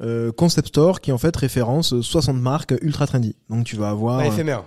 euh, 0.00 0.30
concept 0.32 0.68
store 0.68 1.00
qui 1.00 1.12
en 1.12 1.18
fait 1.18 1.34
référence 1.36 2.00
60 2.00 2.36
marques 2.36 2.74
ultra 2.82 3.06
trendy. 3.06 3.36
Donc 3.50 3.64
tu 3.64 3.76
vas 3.76 3.90
avoir 3.90 4.18
pas 4.18 4.24
euh, 4.24 4.28
éphémère 4.28 4.64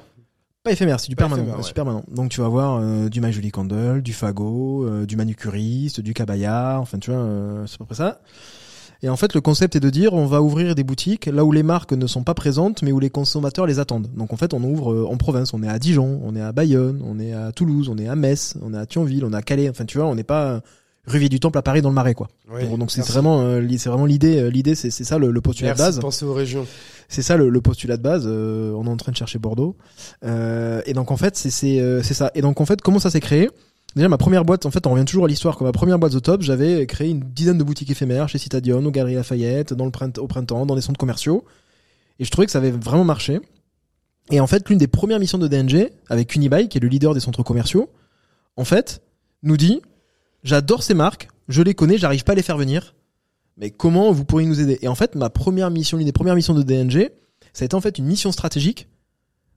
pas 0.64 0.72
éphémère, 0.72 1.00
c'est 1.00 1.10
du 1.10 1.16
Pas 1.16 1.24
permanent, 1.24 1.42
éphémère, 1.42 1.66
ouais. 1.66 1.74
permanent. 1.74 2.04
Donc 2.12 2.30
tu 2.30 2.40
vas 2.40 2.46
avoir 2.46 2.78
euh, 2.80 3.10
du 3.10 3.20
My 3.20 3.32
Jolie 3.34 3.50
Candle, 3.50 4.04
du 4.04 4.14
Fago, 4.14 4.86
euh, 4.86 5.08
du 5.08 5.16
manucuriste, 5.16 6.02
du 6.02 6.14
cabaya, 6.14 6.78
enfin 6.80 7.00
tu 7.00 7.10
vois, 7.10 7.26
c'est 7.66 7.76
à 7.76 7.78
peu 7.80 7.86
près 7.86 7.96
ça. 7.96 8.22
Et 9.02 9.10
en 9.10 9.16
fait, 9.16 9.34
le 9.34 9.42
concept 9.42 9.76
est 9.76 9.80
de 9.80 9.90
dire, 9.90 10.14
on 10.14 10.28
va 10.28 10.44
ouvrir 10.44 10.76
des 10.76 10.84
boutiques 10.84 11.26
là 11.26 11.44
où 11.44 11.52
les 11.52 11.64
marques 11.64 11.94
ne 11.94 12.06
sont 12.06 12.24
pas 12.24 12.36
présentes, 12.36 12.84
mais 12.84 12.92
où 12.92 13.00
les 13.00 13.10
consommateurs 13.10 13.66
les 13.66 13.80
attendent. 13.80 14.12
Donc 14.16 14.32
en 14.34 14.38
fait, 14.38 14.54
on 14.54 14.62
ouvre 14.64 15.08
en 15.10 15.18
province. 15.18 15.56
On 15.56 15.64
est 15.64 15.68
à 15.68 15.80
Dijon, 15.80 16.22
on 16.24 16.36
est 16.36 16.42
à 16.42 16.52
Bayonne, 16.52 17.02
on 17.04 17.20
est 17.20 17.34
à 17.34 17.52
Toulouse, 17.52 17.90
on 17.90 17.98
est 17.98 18.08
à 18.08 18.16
Metz, 18.16 18.56
on 18.62 18.76
est 18.76 18.78
à 18.78 18.86
Thionville, 18.86 19.26
on 19.26 19.34
est 19.34 19.38
à 19.38 19.42
Calais. 19.42 19.68
Enfin, 19.68 19.86
tu 19.86 19.98
vois, 19.98 20.06
on 20.06 20.14
n'est 20.14 20.24
pas 20.24 20.62
Rivière 21.12 21.30
du 21.30 21.40
Temple 21.40 21.58
à 21.58 21.62
Paris 21.62 21.82
dans 21.82 21.90
le 21.90 21.96
Marais, 21.96 22.14
quoi. 22.16 22.28
Oui, 22.52 22.66
Donc, 22.78 22.90
c'est 22.92 23.06
vraiment, 23.06 23.42
euh, 23.42 23.62
c'est 23.78 23.90
vraiment 23.90 24.06
l'idée. 24.06 24.38
euh, 24.40 24.50
L'idée, 24.50 24.76
c'est 24.76 24.90
c'est 24.90 25.04
ça 25.04 25.18
le, 25.18 25.30
le 25.32 25.42
postulat 25.42 25.70
merci 25.70 25.82
de 25.82 25.86
base. 25.88 25.96
de 25.98 26.02
penser 26.02 26.26
aux 26.26 26.34
régions 26.34 26.66
C'est 27.10 27.22
ça 27.22 27.38
le, 27.38 27.50
le 27.50 27.62
postulat 27.62 27.98
de 27.98 28.02
base. 28.02 28.24
euh, 28.26 28.74
on 28.74 28.86
est 28.86 28.90
en 28.90 28.98
train 28.98 29.12
de 29.12 29.18
chercher 29.18 29.38
Bordeaux. 29.40 29.76
Euh, 30.24 30.82
et 30.86 30.94
donc 30.94 31.12
en 31.12 31.18
fait, 31.18 31.36
c'est 31.36 31.50
c'est 31.52 31.80
c'est 32.04 32.14
ça. 32.14 32.32
Et 32.36 32.42
donc 32.42 32.62
en 32.62 32.66
fait, 32.66 32.82
comment 32.82 33.00
ça 33.00 33.10
s'est 33.10 33.20
créé? 33.20 33.50
Déjà 33.96 34.08
ma 34.08 34.18
première 34.18 34.46
boîte, 34.46 34.66
en 34.66 34.72
fait, 34.72 34.88
on 34.88 34.92
revient 34.92 35.04
toujours 35.06 35.26
à 35.26 35.28
l'histoire. 35.28 35.58
Comme 35.58 35.68
ma 35.68 35.74
première 35.74 36.00
boîte 36.00 36.14
The 36.14 36.22
Top, 36.22 36.42
j'avais 36.42 36.86
créé 36.88 37.10
une 37.10 37.20
dizaine 37.20 37.58
de 37.58 37.64
boutiques 37.64 37.90
éphémères 37.92 38.30
chez 38.30 38.38
Citadion, 38.38 38.86
aux 38.86 38.92
Galeries 38.92 39.16
Lafayette, 39.16 39.74
dans 39.74 39.84
le 39.86 39.92
printemps, 39.92 40.22
au 40.22 40.28
printemps, 40.28 40.66
dans 40.66 40.76
les 40.76 40.82
centres 40.82 40.98
commerciaux. 41.00 41.44
Et 42.20 42.24
je 42.24 42.32
trouvais 42.32 42.46
que 42.46 42.52
ça 42.54 42.60
avait 42.60 42.72
vraiment 42.72 43.04
marché. 43.04 43.42
Et 44.30 44.40
en 44.40 44.48
fait, 44.48 44.70
l'une 44.70 44.78
des 44.78 44.88
premières 44.88 45.20
missions 45.20 45.38
de 45.40 45.48
DNG, 45.50 45.90
avec 46.08 46.34
Unibuy, 46.36 46.70
qui 46.70 46.78
est 46.78 46.82
le 46.82 46.88
leader 46.88 47.14
des 47.14 47.20
centres 47.20 47.44
commerciaux, 47.44 47.90
en 48.56 48.64
fait, 48.64 49.02
nous 49.44 49.58
dit 49.58 49.82
J'adore 50.44 50.84
ces 50.84 50.94
marques, 50.94 51.28
je 51.48 51.62
les 51.62 51.74
connais, 51.74 51.98
j'arrive 51.98 52.24
pas 52.24 52.32
à 52.32 52.36
les 52.36 52.42
faire 52.42 52.58
venir, 52.58 52.96
mais 53.58 53.70
comment 53.70 54.12
vous 54.12 54.26
pourriez 54.26 54.48
nous 54.48 54.60
aider? 54.60 54.80
Et 54.82 54.88
en 54.88 54.96
fait, 54.96 55.16
ma 55.16 55.30
première 55.30 55.70
mission, 55.70 55.98
l'une 55.98 56.08
des 56.08 56.12
premières 56.12 56.36
missions 56.36 56.54
de 56.54 56.64
DNG, 56.64 57.12
ça 57.54 57.64
a 57.64 57.66
été 57.66 57.76
en 57.76 57.82
fait 57.82 57.98
une 57.98 58.06
mission 58.06 58.32
stratégique 58.32 58.88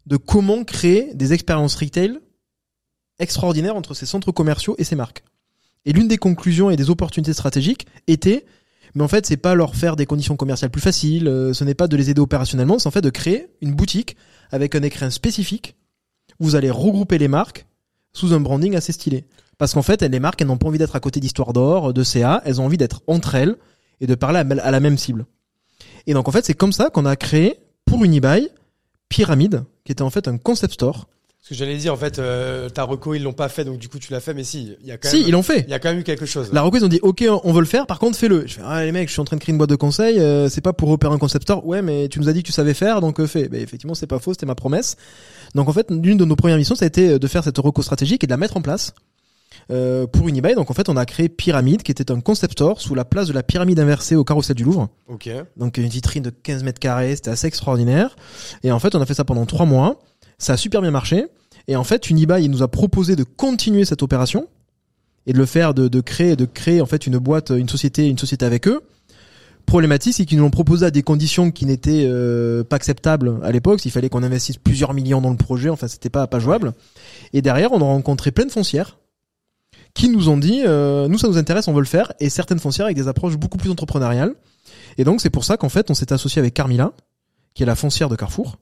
de 0.07 0.17
comment 0.17 0.65
créer 0.65 1.15
des 1.15 1.33
expériences 1.33 1.77
retail 1.77 2.19
extraordinaires 3.19 3.77
entre 3.77 3.95
ces 3.95 4.07
centres 4.07 4.33
commerciaux 4.33 4.75
et 4.79 4.85
ces 4.85 4.97
marques. 4.97 5.25
Et 5.87 5.93
l'une 5.93 6.09
des 6.09 6.19
conclusions 6.19 6.71
et 6.71 6.77
des 6.77 6.91
opportunités 6.91 7.33
stratégiques 7.33 7.87
était, 8.07 8.45
mais 8.95 9.03
en 9.03 9.09
fait, 9.09 9.27
c'est 9.27 9.37
pas 9.37 9.55
leur 9.55 9.77
faire 9.77 9.97
des 9.97 10.07
conditions 10.07 10.37
commerciales 10.37 10.71
plus 10.71 10.81
faciles, 10.81 11.29
euh, 11.29 11.53
ce 11.53 11.65
n'est 11.65 11.75
pas 11.75 11.89
de 11.89 11.97
les 11.97 12.11
aider 12.11 12.21
opérationnellement, 12.21 12.79
c'est 12.79 12.89
en 12.89 12.93
fait 12.93 13.01
de 13.01 13.11
créer 13.11 13.49
une 13.61 13.75
boutique 13.75 14.17
avec 14.51 14.75
un 14.75 14.83
écrin 14.83 15.11
spécifique. 15.11 15.77
où 16.41 16.45
Vous 16.45 16.57
allez 16.57 16.71
regrouper 16.71 17.19
les 17.19 17.29
marques 17.29 17.67
sous 18.13 18.33
un 18.33 18.41
branding 18.41 18.77
assez 18.77 18.93
stylé. 18.93 19.25
Parce 19.59 19.75
qu'en 19.75 19.83
fait, 19.83 20.03
les 20.03 20.21
marques, 20.21 20.41
elles 20.41 20.49
n'ont 20.49 20.57
pas 20.59 20.67
envie 20.67 20.79
d'être 20.79 20.97
à 20.97 21.01
côté 21.01 21.21
d'Histoire 21.21 21.53
d'Or, 21.53 21.93
de 21.95 22.03
CA, 22.03 22.43
elles 22.45 22.61
ont 22.61 22.65
envie 22.65 22.77
d'être 22.79 23.03
entre 23.07 23.35
elles 23.35 23.57
et 24.01 24.07
de 24.07 24.15
parler 24.15 24.41
à 24.41 24.71
la 24.71 24.81
même 24.81 24.99
cible. 24.99 25.27
Et 26.07 26.15
donc 26.15 26.29
en 26.29 26.33
fait, 26.33 26.45
c'est 26.45 26.55
comme 26.55 26.73
ça 26.73 26.91
qu'on 26.91 27.07
a 27.07 27.17
créé 27.17 27.59
pour 27.85 28.05
Unibuy 28.05 28.49
Pyramide, 29.09 29.65
qui 29.85 29.93
était 29.93 30.03
en 30.03 30.11
fait 30.11 30.27
un 30.29 30.39
concept 30.39 30.75
store. 30.75 31.07
ce 31.41 31.51
que 31.51 31.55
j'allais 31.55 31.77
dire 31.77 31.93
en 31.93 31.97
fait 31.97 32.19
euh, 32.19 32.69
ta 32.71 32.85
reco 32.85 33.15
ils 33.15 33.23
l'ont 33.23 33.35
pas 33.35 33.51
fait 33.51 33.65
donc 33.67 33.79
du 33.79 33.89
coup 33.91 33.99
tu 33.99 34.11
l'as 34.13 34.21
fait 34.21 34.33
mais 34.33 34.45
si 34.45 34.77
il 34.81 34.87
y 34.87 34.91
a 34.93 34.97
quand 34.97 35.09
Si, 35.11 35.19
même 35.19 35.27
ils 35.29 35.33
l'ont 35.33 35.43
fait. 35.43 35.61
il 35.67 35.71
y 35.71 35.75
a 35.75 35.79
quand 35.79 35.91
même 35.91 36.01
eu 36.01 36.03
quelque 36.03 36.25
chose 36.25 36.49
La 36.53 36.63
reco, 36.63 36.79
ils 36.79 36.85
ont 36.85 36.89
dit, 36.89 37.01
ok, 37.03 37.23
on 37.45 37.53
veut 37.53 37.61
le 37.61 37.67
faire, 37.67 37.87
par 37.87 37.99
contre, 37.99 38.19
fais-le. 38.19 38.47
Je 38.47 38.55
fais, 38.55 38.63
ah, 38.65 38.83
les 38.85 38.93
mecs, 38.93 39.09
je 39.09 39.13
suis 39.13 39.21
en 39.21 39.25
train 39.25 39.37
de 39.37 39.43
créer 39.43 39.53
une 39.53 39.59
boîte 39.59 39.71
de 39.71 39.77
conseil, 39.77 40.19
euh, 40.19 40.49
c'est 40.49 40.63
pas 40.63 40.73
pour 40.73 40.89
opérer 40.91 41.13
un 41.15 41.19
concept 41.19 41.45
store. 41.45 41.65
Ouais, 41.67 41.83
mais 41.83 42.09
tu 42.09 42.19
nous 42.19 42.29
as 42.29 42.33
dit 42.33 42.43
que 42.43 42.47
tu 42.47 42.53
savais 42.53 42.75
faire, 42.75 43.01
donc 43.03 43.21
euh, 43.21 43.27
fais. 43.27 43.49
Ben, 43.49 43.61
effectivement, 43.61 43.95
c'est 43.95 44.07
pas 44.07 44.19
faux, 44.19 44.33
c'était 44.33 44.47
ma 44.47 44.55
promesse. 44.55 44.97
Donc, 45.55 45.69
en 45.69 45.73
fait, 45.73 45.91
l'une 45.91 46.17
de 46.19 46.25
nos 46.25 46.35
premières 46.37 46.57
missions, 46.57 46.75
ça 46.75 46.87
a 46.87 46.89
été 46.89 47.19
de 47.19 47.27
faire 47.29 47.45
cette 47.45 47.59
reco 47.59 47.83
stratégique 47.83 48.25
et 48.25 48.27
de 48.27 48.33
la 48.33 48.39
mettre 48.39 48.57
en 48.57 48.63
place. 48.63 48.95
Euh, 49.71 50.07
pour 50.07 50.29
Unibail, 50.29 50.55
donc 50.55 50.71
en 50.71 50.75
fait, 50.75 50.89
on 50.89 50.97
a 50.97 51.07
créé 51.07 51.29
Pyramide, 51.29 51.83
qui 51.83 51.91
était 51.91 52.11
un 52.11 52.21
concept 52.21 52.53
store 52.53 52.81
sous 52.81 52.95
la 52.95 53.05
place 53.05 53.29
de 53.29 53.33
la 53.33 53.43
pyramide 53.43 53.81
inversée 53.81 54.17
au 54.17 54.25
carrousel 54.25 54.57
du 54.57 54.65
Louvre. 54.65 54.89
ok 55.09 55.31
Donc 55.57 55.79
une 55.79 55.89
vitrine 55.89 56.23
de 56.23 56.31
15 56.31 56.65
mètres 56.65 56.81
carrés, 56.81 57.17
c'était 57.17 57.31
assez 57.31 57.47
extraordinaire. 57.47 58.17
Et 58.63 58.73
en 58.73 58.79
fait, 58.79 58.95
on 58.95 59.01
a 59.01 59.07
fait 59.07 59.15
ça 59.15 59.25
pendant 59.25 59.47
trois 59.47 59.67
mois. 59.67 60.01
Ça 60.39 60.55
a 60.55 60.57
super 60.57 60.83
bien 60.83 60.91
marché. 60.91 61.27
Et 61.69 61.77
en 61.77 61.85
fait, 61.85 62.11
Unibail 62.11 62.45
il 62.45 62.51
nous 62.51 62.63
a 62.63 62.69
proposé 62.69 63.17
de 63.17 63.25
continuer 63.25 63.85
cette 63.85 64.03
opération 64.03 64.49
et 65.27 65.33
de 65.33 65.39
le 65.39 65.47
faire, 65.47 65.73
de, 65.73 65.89
de 65.89 66.01
créer, 66.01 66.37
de 66.37 66.45
créer 66.45 66.83
en 66.83 66.87
fait 66.87 67.07
une 67.07 67.19
boîte, 67.19 67.51
une 67.51 67.69
société, 67.69 68.07
une 68.07 68.19
société 68.19 68.45
avec 68.45 68.69
eux. 68.69 68.83
Problématique, 69.65 70.13
c'est 70.13 70.27
qu'ils 70.27 70.37
nous 70.37 70.45
l'ont 70.45 70.51
proposé 70.51 70.85
à 70.85 70.91
des 70.91 71.03
conditions 71.03 71.51
qui 71.51 71.65
n'étaient 71.65 72.05
euh, 72.07 72.65
pas 72.65 72.77
acceptables 72.77 73.41
à 73.43 73.51
l'époque. 73.51 73.83
Il 73.87 73.91
fallait 73.91 74.11
qu'on 74.11 74.23
investisse 74.23 74.59
plusieurs 74.59 74.93
millions 74.93 75.23
dans 75.23 75.31
le 75.31 75.39
projet. 75.39 75.71
Enfin, 75.71 75.89
c'était 75.89 76.11
pas 76.11 76.27
pas 76.27 76.39
jouable. 76.39 76.75
Et 77.33 77.41
derrière, 77.41 77.73
on 77.73 77.81
a 77.81 77.85
rencontré 77.85 78.31
plein 78.31 78.45
de 78.45 78.53
foncières 78.53 78.99
qui 79.95 80.09
nous 80.09 80.29
ont 80.29 80.37
dit, 80.37 80.63
euh, 80.67 81.09
nous 81.09 81.19
ça 81.19 81.29
nous 81.29 81.39
intéresse, 81.39 81.69
on 81.69 81.73
veut 81.73 81.81
le 81.81 81.87
faire. 81.87 82.13
Et 82.21 82.29
certaines 82.29 82.59
foncières 82.59 82.87
avec 82.87 82.97
des 82.97 83.09
approches 83.09 83.37
beaucoup 83.37 83.59
plus 83.59 83.71
entrepreneuriales. 83.71 84.35
Et 84.99 85.05
donc 85.05 85.21
c'est 85.21 85.31
pour 85.31 85.45
ça 85.45 85.57
qu'en 85.57 85.69
fait, 85.69 85.91
on 85.91 85.95
s'est 85.95 86.13
associé 86.13 86.41
avec 86.41 86.55
Carmila, 86.55 86.93
qui 87.55 87.63
est 87.63 87.67
la 87.67 87.77
foncière 87.77 88.09
de 88.09 88.17
Carrefour, 88.17 88.59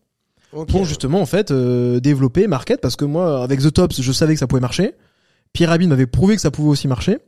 ok 0.52 0.68
pour 0.68 0.84
justement 0.84 1.20
en 1.20 1.26
fait 1.26 1.50
euh, 1.50 2.00
développer 2.00 2.46
Market, 2.46 2.80
parce 2.80 2.96
que 2.96 3.04
moi, 3.04 3.42
avec 3.42 3.60
The 3.60 3.72
Tops, 3.72 4.00
je 4.00 4.12
savais 4.12 4.34
que 4.34 4.40
ça 4.40 4.46
pouvait 4.46 4.60
marcher. 4.60 4.94
Pyramide 5.52 5.88
m'avait 5.88 6.06
prouvé 6.06 6.34
que 6.34 6.40
ça 6.40 6.50
pouvait 6.50 6.70
aussi 6.70 6.88
marcher. 6.88 7.18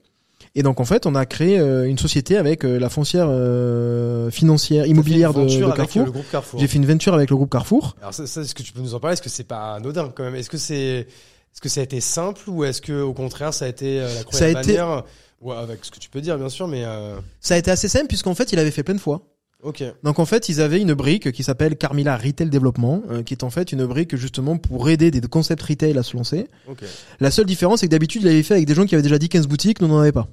Et 0.55 0.63
donc 0.63 0.81
en 0.81 0.85
fait, 0.85 1.07
on 1.07 1.15
a 1.15 1.27
créé 1.27 1.59
euh, 1.59 1.89
une 1.89 1.99
société 1.99 2.37
avec 2.37 2.65
euh, 2.65 2.79
la 2.79 2.89
foncière 2.89 3.27
euh, 3.29 4.31
financière, 4.31 4.87
immobilière 4.87 5.35
de, 5.35 5.47
Carrefour. 5.75 6.13
Carrefour 6.31 6.61
J'ai 6.61 6.69
fait 6.69 6.77
une 6.77 6.87
venture 6.87 7.15
avec 7.15 7.31
le 7.31 7.37
groupe 7.37 7.51
Carrefour. 7.51 7.97
alors 8.01 8.15
ça, 8.15 8.27
ça, 8.27 8.43
est-ce 8.43 8.55
que 8.55 8.63
tu 8.63 8.73
peux 8.73 8.81
nous 8.81 8.95
en 8.95 9.01
parler? 9.01 9.15
Est-ce 9.15 9.23
que 9.23 9.29
c'est 9.29 9.45
pas 9.45 9.75
anodin 9.75 10.13
quand 10.15 10.23
même? 10.23 10.37
Est-ce 10.37 10.51
que 10.51 10.57
c'est 10.57 11.09
est-ce 11.55 11.61
que 11.61 11.69
ça 11.69 11.81
a 11.81 11.85
été 11.85 12.01
simple 12.01 12.43
ou 12.49 12.65
est-ce 12.65 12.83
que 12.83 13.01
au 13.01 13.13
contraire 13.15 13.55
ça 13.55 13.65
a 13.65 13.69
été 13.69 14.01
euh, 14.01 14.09
la 14.13 14.37
Ça 14.39 14.45
a 14.47 14.49
été- 14.49 14.55
bannière 14.55 15.05
ouais, 15.41 15.55
avec 15.57 15.85
ce 15.85 15.91
que 15.91 15.99
tu 16.01 16.11
peux 16.11 16.21
dire 16.21 16.37
bien 16.37 16.49
sûr 16.49 16.67
mais 16.69 16.83
euh, 16.85 17.17
Ça 17.41 17.55
a 17.55 17.59
été 17.59 17.71
assez 17.71 17.89
simple 17.89 18.07
puisqu'en 18.09 18.35
fait, 18.35 18.53
il 18.53 18.59
avait 18.59 18.71
fait 18.73 18.83
plein 18.83 18.95
de 18.97 19.01
fois. 19.01 19.23
ok 19.63 19.83
Donc 20.03 20.19
en 20.19 20.25
fait, 20.27 20.49
ils 20.49 20.61
avaient 20.61 20.81
une 20.81 20.95
brique 20.95 21.31
qui 21.33 21.43
s'appelle 21.45 21.77
Carmila 21.77 22.17
Retail 22.17 22.51
Development, 22.51 23.03
euh, 23.11 23.23
qui 23.23 23.35
est 23.35 23.45
en 23.45 23.51
fait 23.51 23.71
une 23.73 23.87
brique 23.87 24.17
justement 24.17 24.59
pour 24.59 24.89
aider 24.91 25.11
des 25.13 25.21
concepts 25.23 25.63
retail 25.63 25.97
à 25.97 26.03
se 26.03 26.17
lancer. 26.17 26.49
ok 26.69 26.83
La 27.21 27.31
seule 27.31 27.47
différence, 27.47 27.81
c'est 27.81 27.87
que 27.87 27.93
d'habitude, 27.93 28.23
il 28.23 28.27
l'avait 28.27 28.43
fait 28.43 28.55
avec 28.55 28.67
des 28.67 28.75
gens 28.75 28.85
qui 28.85 28.95
avaient 28.97 29.03
déjà 29.03 29.19
dit 29.19 29.29
15 29.29 29.47
boutiques, 29.47 29.81
nous 29.81 29.87
n'en 29.89 30.01
avait 30.01 30.13
pas. 30.13 30.29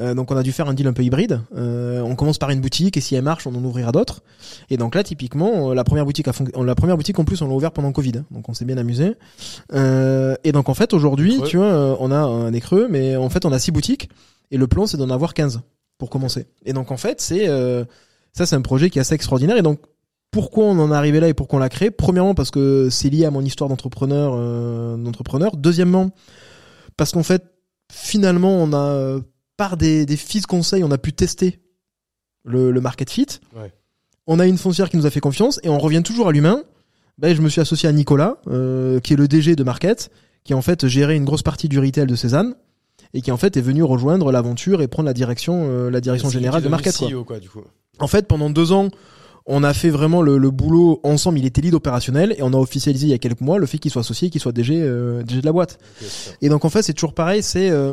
Euh, 0.00 0.14
donc 0.14 0.30
on 0.30 0.36
a 0.36 0.42
dû 0.42 0.52
faire 0.52 0.68
un 0.68 0.74
deal 0.74 0.86
un 0.86 0.92
peu 0.92 1.02
hybride. 1.02 1.40
Euh, 1.56 2.00
on 2.00 2.16
commence 2.16 2.38
par 2.38 2.50
une 2.50 2.60
boutique 2.60 2.96
et 2.96 3.00
si 3.00 3.14
elle 3.14 3.22
marche, 3.22 3.46
on 3.46 3.54
en 3.54 3.64
ouvrira 3.64 3.92
d'autres. 3.92 4.22
Et 4.70 4.76
donc 4.76 4.94
là, 4.94 5.02
typiquement, 5.02 5.70
euh, 5.70 5.74
la 5.74 5.84
première 5.84 6.04
boutique, 6.04 6.28
a 6.28 6.32
la 6.62 6.74
première 6.74 6.96
boutique 6.96 7.18
en 7.18 7.24
plus, 7.24 7.40
on 7.42 7.48
l'a 7.48 7.54
ouvert 7.54 7.72
pendant 7.72 7.92
Covid. 7.92 8.24
Donc 8.30 8.48
on 8.48 8.54
s'est 8.54 8.64
bien 8.64 8.78
amusé. 8.78 9.14
Euh, 9.72 10.34
et 10.44 10.52
donc 10.52 10.68
en 10.68 10.74
fait, 10.74 10.92
aujourd'hui, 10.94 11.40
tu 11.46 11.58
vois, 11.58 11.66
euh, 11.66 11.96
on 12.00 12.10
a 12.10 12.18
un 12.18 12.58
creux, 12.60 12.88
mais 12.90 13.16
en 13.16 13.28
fait, 13.28 13.44
on 13.44 13.52
a 13.52 13.58
six 13.58 13.70
boutiques 13.70 14.08
et 14.50 14.56
le 14.56 14.66
plan, 14.66 14.86
c'est 14.86 14.96
d'en 14.96 15.10
avoir 15.10 15.34
15 15.34 15.60
pour 15.98 16.10
commencer. 16.10 16.46
Et 16.64 16.72
donc 16.72 16.90
en 16.90 16.96
fait, 16.96 17.20
c'est 17.20 17.48
euh, 17.48 17.84
ça, 18.32 18.46
c'est 18.46 18.56
un 18.56 18.62
projet 18.62 18.90
qui 18.90 18.98
est 18.98 19.00
assez 19.00 19.14
extraordinaire. 19.14 19.56
Et 19.56 19.62
donc 19.62 19.80
pourquoi 20.30 20.64
on 20.64 20.78
en 20.80 20.90
est 20.90 20.94
arrivé 20.94 21.20
là 21.20 21.28
et 21.28 21.34
pourquoi 21.34 21.58
on 21.58 21.60
l'a 21.60 21.68
créé? 21.68 21.90
Premièrement, 21.90 22.34
parce 22.34 22.50
que 22.50 22.88
c'est 22.90 23.08
lié 23.08 23.24
à 23.24 23.30
mon 23.30 23.42
histoire 23.42 23.70
d'entrepreneur. 23.70 24.34
Euh, 24.34 24.96
d'entrepreneur. 24.96 25.56
Deuxièmement, 25.56 26.10
parce 26.96 27.12
qu'en 27.12 27.22
fait, 27.22 27.44
finalement, 27.92 28.50
on 28.50 28.72
a 28.72 28.76
euh, 28.76 29.20
par 29.56 29.76
des, 29.76 30.06
des 30.06 30.16
fils 30.16 30.46
conseils, 30.46 30.82
on 30.84 30.90
a 30.90 30.98
pu 30.98 31.12
tester 31.12 31.60
le, 32.44 32.70
le 32.70 32.80
market 32.80 33.10
fit. 33.10 33.26
Ouais. 33.56 33.72
On 34.26 34.38
a 34.38 34.46
une 34.46 34.58
foncière 34.58 34.88
qui 34.90 34.96
nous 34.96 35.06
a 35.06 35.10
fait 35.10 35.20
confiance 35.20 35.60
et 35.62 35.68
on 35.68 35.78
revient 35.78 36.02
toujours 36.02 36.28
à 36.28 36.32
l'humain. 36.32 36.62
Ben, 37.18 37.34
je 37.36 37.42
me 37.42 37.48
suis 37.48 37.60
associé 37.60 37.88
à 37.88 37.92
Nicolas, 37.92 38.38
euh, 38.48 38.98
qui 39.00 39.12
est 39.12 39.16
le 39.16 39.28
DG 39.28 39.54
de 39.54 39.62
Market, 39.64 40.10
qui 40.44 40.54
en 40.54 40.62
fait 40.62 40.86
gérait 40.88 41.16
une 41.16 41.24
grosse 41.24 41.42
partie 41.42 41.68
du 41.68 41.78
retail 41.78 42.06
de 42.06 42.14
Cézanne 42.16 42.54
et 43.12 43.20
qui 43.20 43.30
en 43.30 43.36
fait 43.36 43.56
est 43.56 43.60
venu 43.60 43.82
rejoindre 43.84 44.32
l'aventure 44.32 44.82
et 44.82 44.88
prendre 44.88 45.06
la 45.06 45.12
direction, 45.14 45.66
euh, 45.68 45.90
la 45.90 46.00
direction 46.00 46.28
générale 46.30 46.62
de 46.62 46.68
Market. 46.68 46.96
quoi. 46.96 47.08
CEO, 47.08 47.24
quoi 47.24 47.38
du 47.38 47.48
coup 47.48 47.62
En 48.00 48.08
fait, 48.08 48.26
pendant 48.26 48.50
deux 48.50 48.72
ans, 48.72 48.88
on 49.46 49.62
a 49.62 49.72
fait 49.74 49.90
vraiment 49.90 50.22
le, 50.22 50.38
le 50.38 50.50
boulot 50.50 51.00
ensemble. 51.04 51.38
Il 51.38 51.46
était 51.46 51.60
lead 51.60 51.74
opérationnel 51.74 52.34
et 52.38 52.42
on 52.42 52.52
a 52.52 52.56
officialisé 52.56 53.06
il 53.06 53.10
y 53.10 53.14
a 53.14 53.18
quelques 53.18 53.42
mois 53.42 53.58
le 53.58 53.66
fait 53.66 53.78
qu'il 53.78 53.90
soit 53.90 54.00
associé, 54.00 54.30
qu'il 54.30 54.40
soit 54.40 54.52
DG, 54.52 54.80
euh, 54.82 55.22
DG 55.22 55.40
de 55.42 55.46
la 55.46 55.52
boîte. 55.52 55.78
Et 56.40 56.48
donc 56.48 56.64
en 56.64 56.70
fait, 56.70 56.82
c'est 56.82 56.94
toujours 56.94 57.14
pareil. 57.14 57.42
C'est 57.42 57.70
euh, 57.70 57.92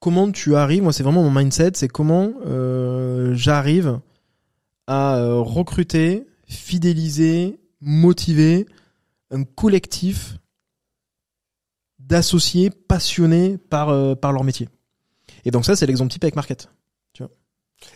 comment 0.00 0.32
tu 0.32 0.56
arrives. 0.56 0.82
Moi, 0.82 0.92
c'est 0.92 1.02
vraiment 1.02 1.22
mon 1.22 1.30
mindset. 1.30 1.72
C'est 1.74 1.88
comment 1.88 2.32
euh, 2.46 3.34
j'arrive 3.34 4.00
à 4.86 5.16
euh, 5.16 5.38
recruter, 5.40 6.26
fidéliser, 6.46 7.60
motiver 7.80 8.66
un 9.30 9.44
collectif 9.44 10.36
d'associés 11.98 12.70
passionnés 12.70 13.56
par 13.56 13.90
euh, 13.90 14.14
par 14.16 14.32
leur 14.32 14.42
métier. 14.42 14.68
Et 15.44 15.50
donc 15.50 15.64
ça, 15.64 15.76
c'est 15.76 15.86
l'exemple 15.86 16.12
type 16.12 16.24
avec 16.24 16.34
Market. 16.34 16.68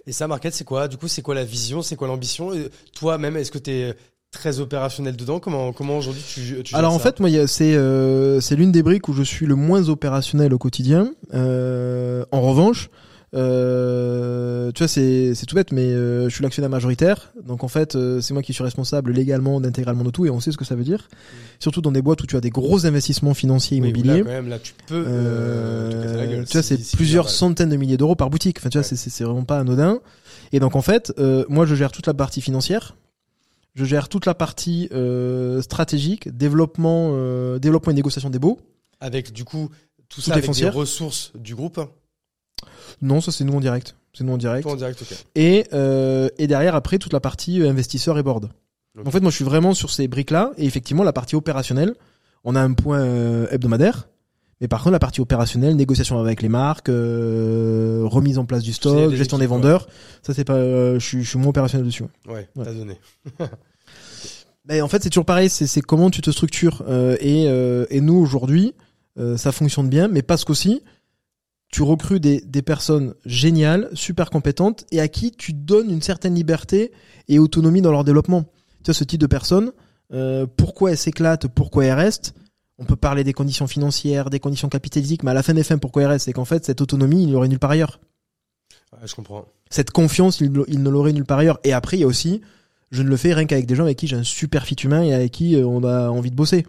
Et 0.07 0.13
ça, 0.13 0.27
Market, 0.27 0.55
c'est 0.55 0.65
quoi? 0.65 0.89
Du 0.89 0.97
coup, 0.97 1.09
c'est 1.09 1.21
quoi 1.21 1.35
la 1.35 1.45
vision? 1.45 1.83
C'est 1.83 1.95
quoi 1.95 2.09
l'ambition? 2.09 2.53
Toi-même, 2.95 3.37
est-ce 3.37 3.51
que 3.51 3.59
tu 3.59 3.71
es 3.71 3.95
très 4.35 4.61
opérationnel 4.61 5.17
dedans 5.17 5.41
Comment, 5.41 5.73
comment 5.73 5.97
aujourd'hui 5.97 6.23
tu, 6.27 6.63
tu 6.63 6.75
Alors 6.77 6.93
en 6.93 6.99
ça 6.99 7.05
fait, 7.05 7.21
moi, 7.21 7.31
c'est 7.47 7.75
euh, 7.75 8.41
c'est 8.41 8.57
l'une 8.57 8.71
des 8.73 8.83
briques 8.83 9.09
où 9.09 9.13
je 9.15 9.23
suis 9.23 9.47
le 9.47 9.55
moins 9.55 9.89
opérationnel 9.89 10.53
au 10.53 10.59
quotidien. 10.59 11.13
Euh, 11.33 12.25
en 12.31 12.43
revanche, 12.43 12.91
euh, 13.35 14.71
tu 14.73 14.83
vois, 14.83 14.89
c'est 14.89 15.35
c'est 15.35 15.47
tout 15.47 15.55
bête, 15.57 15.73
mais 15.73 15.83
euh, 15.87 16.29
je 16.29 16.35
suis 16.35 16.43
l'actionnaire 16.43 16.71
majoritaire, 16.71 17.33
donc 17.47 17.65
en 17.65 17.69
fait, 17.69 17.95
euh, 17.97 18.21
c'est 18.21 18.33
moi 18.35 18.43
qui 18.43 18.53
suis 18.53 18.63
responsable 18.63 19.13
légalement 19.13 19.61
d'intégralement 19.61 20.05
de 20.05 20.11
tout, 20.11 20.27
et 20.27 20.31
on 20.31 20.41
sait 20.41 20.53
ce 20.53 20.57
que 20.57 20.65
ça 20.65 20.75
veut 20.75 20.85
dire. 20.85 21.09
Surtout 21.59 21.81
dans 21.81 21.93
des 21.93 22.03
boîtes 22.03 22.23
où 22.23 22.27
tu 22.27 22.37
as 22.37 22.41
des 22.41 22.51
gros 22.51 22.87
investissements 22.87 23.35
financiers 23.35 23.81
Oui, 23.81 23.89
immobiliers. 23.89 24.19
là, 24.19 24.25
quand 24.25 24.31
même, 24.31 24.49
là, 24.49 24.59
tu 24.59 24.75
peux 24.87 25.05
euh, 25.07 25.91
te 26.13 26.17
la 26.19 26.27
gueule. 26.27 26.45
tu 26.45 26.53
vois, 26.53 26.63
c'est 26.63 26.79
si 26.79 26.97
plusieurs 26.97 27.29
centaines 27.29 27.71
de 27.71 27.77
milliers 27.77 27.97
d'euros 27.97 28.15
par 28.17 28.31
boutique. 28.31 28.59
Enfin, 28.61 28.69
tu 28.69 28.79
vois, 28.79 28.83
Ouais. 28.83 28.89
c'est- 28.89 28.97
c'est 28.97 29.11
c'est 29.11 29.25
vraiment 29.25 29.45
pas 29.45 29.59
anodin. 29.59 30.01
Et 30.53 30.61
donc, 30.61 30.77
en 30.77 30.83
fait, 30.83 31.13
euh, 31.19 31.45
moi, 31.49 31.67
je 31.67 31.75
gère 31.75 31.91
toute 31.93 32.07
la 32.07 32.15
partie 32.15 32.41
financière. 32.41 32.95
Je 33.75 33.85
gère 33.85 34.09
toute 34.09 34.25
la 34.25 34.35
partie 34.35 34.89
euh, 34.93 35.61
stratégique, 35.61 36.29
développement, 36.29 37.11
euh, 37.13 37.59
développement 37.59 37.91
et 37.91 37.95
négociation 37.95 38.31
des 38.31 38.39
baux. 38.39 38.61
Avec, 39.01 39.33
du 39.33 39.45
coup, 39.45 39.69
tout 40.09 40.17
Tout 40.17 40.21
ça 40.21 40.35
avec 40.35 40.49
des 40.51 40.69
ressources 40.69 41.33
du 41.35 41.57
groupe. 41.57 41.81
Non, 43.03 43.21
ça, 43.21 43.33
c'est 43.33 43.43
nous 43.43 43.55
en 43.55 43.61
direct. 43.61 43.97
C'est 44.13 44.23
nous 44.23 44.33
en 44.33 44.39
direct. 44.39 44.67
En 44.67 44.77
direct, 44.77 45.03
ok. 45.03 45.27
Et, 45.35 45.67
euh, 45.73 46.29
et 46.39 46.47
derrière, 46.47 46.77
après, 46.77 46.99
toute 46.99 47.13
la 47.13 47.19
partie 47.19 47.61
euh, 47.61 47.69
investisseur 47.69 48.17
et 48.17 48.23
board. 48.23 48.51
En 49.05 49.11
fait, 49.11 49.21
moi, 49.21 49.31
je 49.31 49.37
suis 49.37 49.45
vraiment 49.45 49.75
sur 49.75 49.91
ces 49.91 50.07
briques-là. 50.07 50.53
Et 50.57 50.67
effectivement, 50.67 51.03
la 51.03 51.13
partie 51.13 51.35
opérationnelle, 51.35 51.95
on 52.45 52.55
a 52.55 52.61
un 52.61 52.75
point 52.75 53.05
hebdomadaire. 53.51 54.07
Mais 54.65 54.69
par 54.69 54.79
contre, 54.83 54.93
la 54.93 54.99
partie 54.99 55.21
opérationnelle, 55.21 55.77
négociation 55.77 56.19
avec 56.19 56.41
les 56.41 56.49
marques, 56.49 56.89
euh, 56.89 58.01
remise 58.05 58.39
en 58.39 58.47
place 58.47 58.63
du 58.63 58.73
stock, 58.73 59.11
des 59.11 59.17
gestion 59.19 59.37
des 59.37 59.45
équipes, 59.45 59.51
vendeurs, 59.51 59.87
ça 60.23 60.33
c'est 60.33 60.45
pas, 60.45 60.55
euh, 60.55 60.99
je 60.99 61.05
suis, 61.05 61.23
je 61.23 61.29
suis 61.29 61.39
moins 61.39 61.49
opérationnel 61.51 61.85
dessus. 61.85 62.05
Ouais, 62.27 62.49
Ouais. 62.57 62.65
t'as 62.65 62.73
donné. 62.73 62.99
Mais 64.65 64.81
en 64.81 64.89
fait, 64.89 65.03
c'est 65.03 65.11
toujours 65.11 65.27
pareil, 65.27 65.51
c'est 65.51 65.81
comment 65.83 66.09
tu 66.09 66.23
te 66.23 66.31
structures. 66.31 66.83
Euh, 66.89 67.19
et, 67.21 67.45
et 67.95 68.01
nous 68.01 68.15
aujourd'hui, 68.15 68.73
ça 69.37 69.53
fonctionne 69.53 69.91
bien, 69.91 70.09
mais 70.09 70.23
parce 70.23 70.47
qu'aussi, 70.47 70.81
tu 71.71 71.83
recrutes 71.83 72.23
des, 72.23 72.41
des 72.41 72.63
personnes 72.63 73.13
géniales, 73.27 73.91
super 73.93 74.31
compétentes, 74.31 74.87
et 74.93 75.01
à 75.01 75.09
qui 75.09 75.31
tu 75.33 75.53
donnes 75.53 75.91
une 75.91 76.01
certaine 76.01 76.35
liberté 76.35 76.91
et 77.29 77.39
autonomie 77.39 77.83
dans 77.83 77.93
leur 77.93 78.05
développement. 78.05 78.45
Tu 78.79 78.87
vois, 78.87 78.95
ce 78.95 79.05
type 79.05 79.21
de 79.21 79.27
personnes, 79.27 79.73
pourquoi 80.57 80.93
elles 80.93 80.97
s'éclatent, 80.97 81.49
pourquoi 81.49 81.85
elles 81.85 81.93
restent 81.93 82.35
On 82.79 82.85
peut 82.85 82.97
parler 82.97 83.23
des 83.23 83.33
conditions 83.33 83.67
financières, 83.67 84.31
des 84.31 84.41
conditions 84.41 84.69
capitalistiques, 84.69 85.23
mais 85.23 85.31
à 85.31 85.35
la 85.35 85.43
fin 85.43 85.55
des 85.55 85.63
fins, 85.63 85.79
pourquoi 85.79 86.03
elles 86.03 86.09
restent 86.09 86.25
C'est 86.25 86.33
qu'en 86.33 86.45
fait, 86.45 86.65
cette 86.65 86.81
autonomie, 86.81 87.23
il 87.25 87.33
l'aurait 87.33 87.49
nulle 87.49 87.61
part 87.61 87.71
ailleurs. 87.71 88.01
Ouais, 88.93 89.07
je 89.07 89.15
comprends. 89.15 89.47
Cette 89.71 89.91
confiance, 89.91 90.41
il, 90.41 90.53
il 90.69 90.83
ne 90.83 90.91
l'aurait 90.91 91.13
nulle 91.13 91.25
part 91.25 91.39
ailleurs. 91.39 91.61
Et 91.63 91.73
après, 91.73 91.97
il 91.97 92.01
y 92.01 92.05
a 92.05 92.07
aussi, 92.07 92.41
je 92.91 93.03
ne 93.03 93.09
le 93.09 93.17
fais 93.17 93.33
rien 93.33 93.47
qu'avec 93.47 93.67
des 93.67 93.75
gens 93.75 93.85
avec 93.85 93.99
qui 93.99 94.07
j'ai 94.07 94.17
un 94.17 94.25
super 94.25 94.65
fit 94.65 94.77
humain 94.77 95.03
et 95.03 95.13
avec 95.13 95.33
qui 95.33 95.57
euh, 95.57 95.67
on 95.67 95.85
a 95.85 96.09
envie 96.09 96.31
de 96.31 96.37
bosser. 96.37 96.67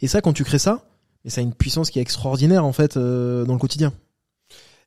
Et 0.00 0.08
ça, 0.08 0.20
quand 0.20 0.32
tu 0.32 0.44
crées 0.44 0.58
ça, 0.58 0.86
et 1.24 1.30
ça 1.30 1.40
a 1.40 1.44
une 1.44 1.54
puissance 1.54 1.90
qui 1.90 1.98
est 1.98 2.02
extraordinaire 2.02 2.64
en 2.64 2.72
fait 2.72 2.96
euh, 2.96 3.44
dans 3.44 3.54
le 3.54 3.58
quotidien. 3.58 3.92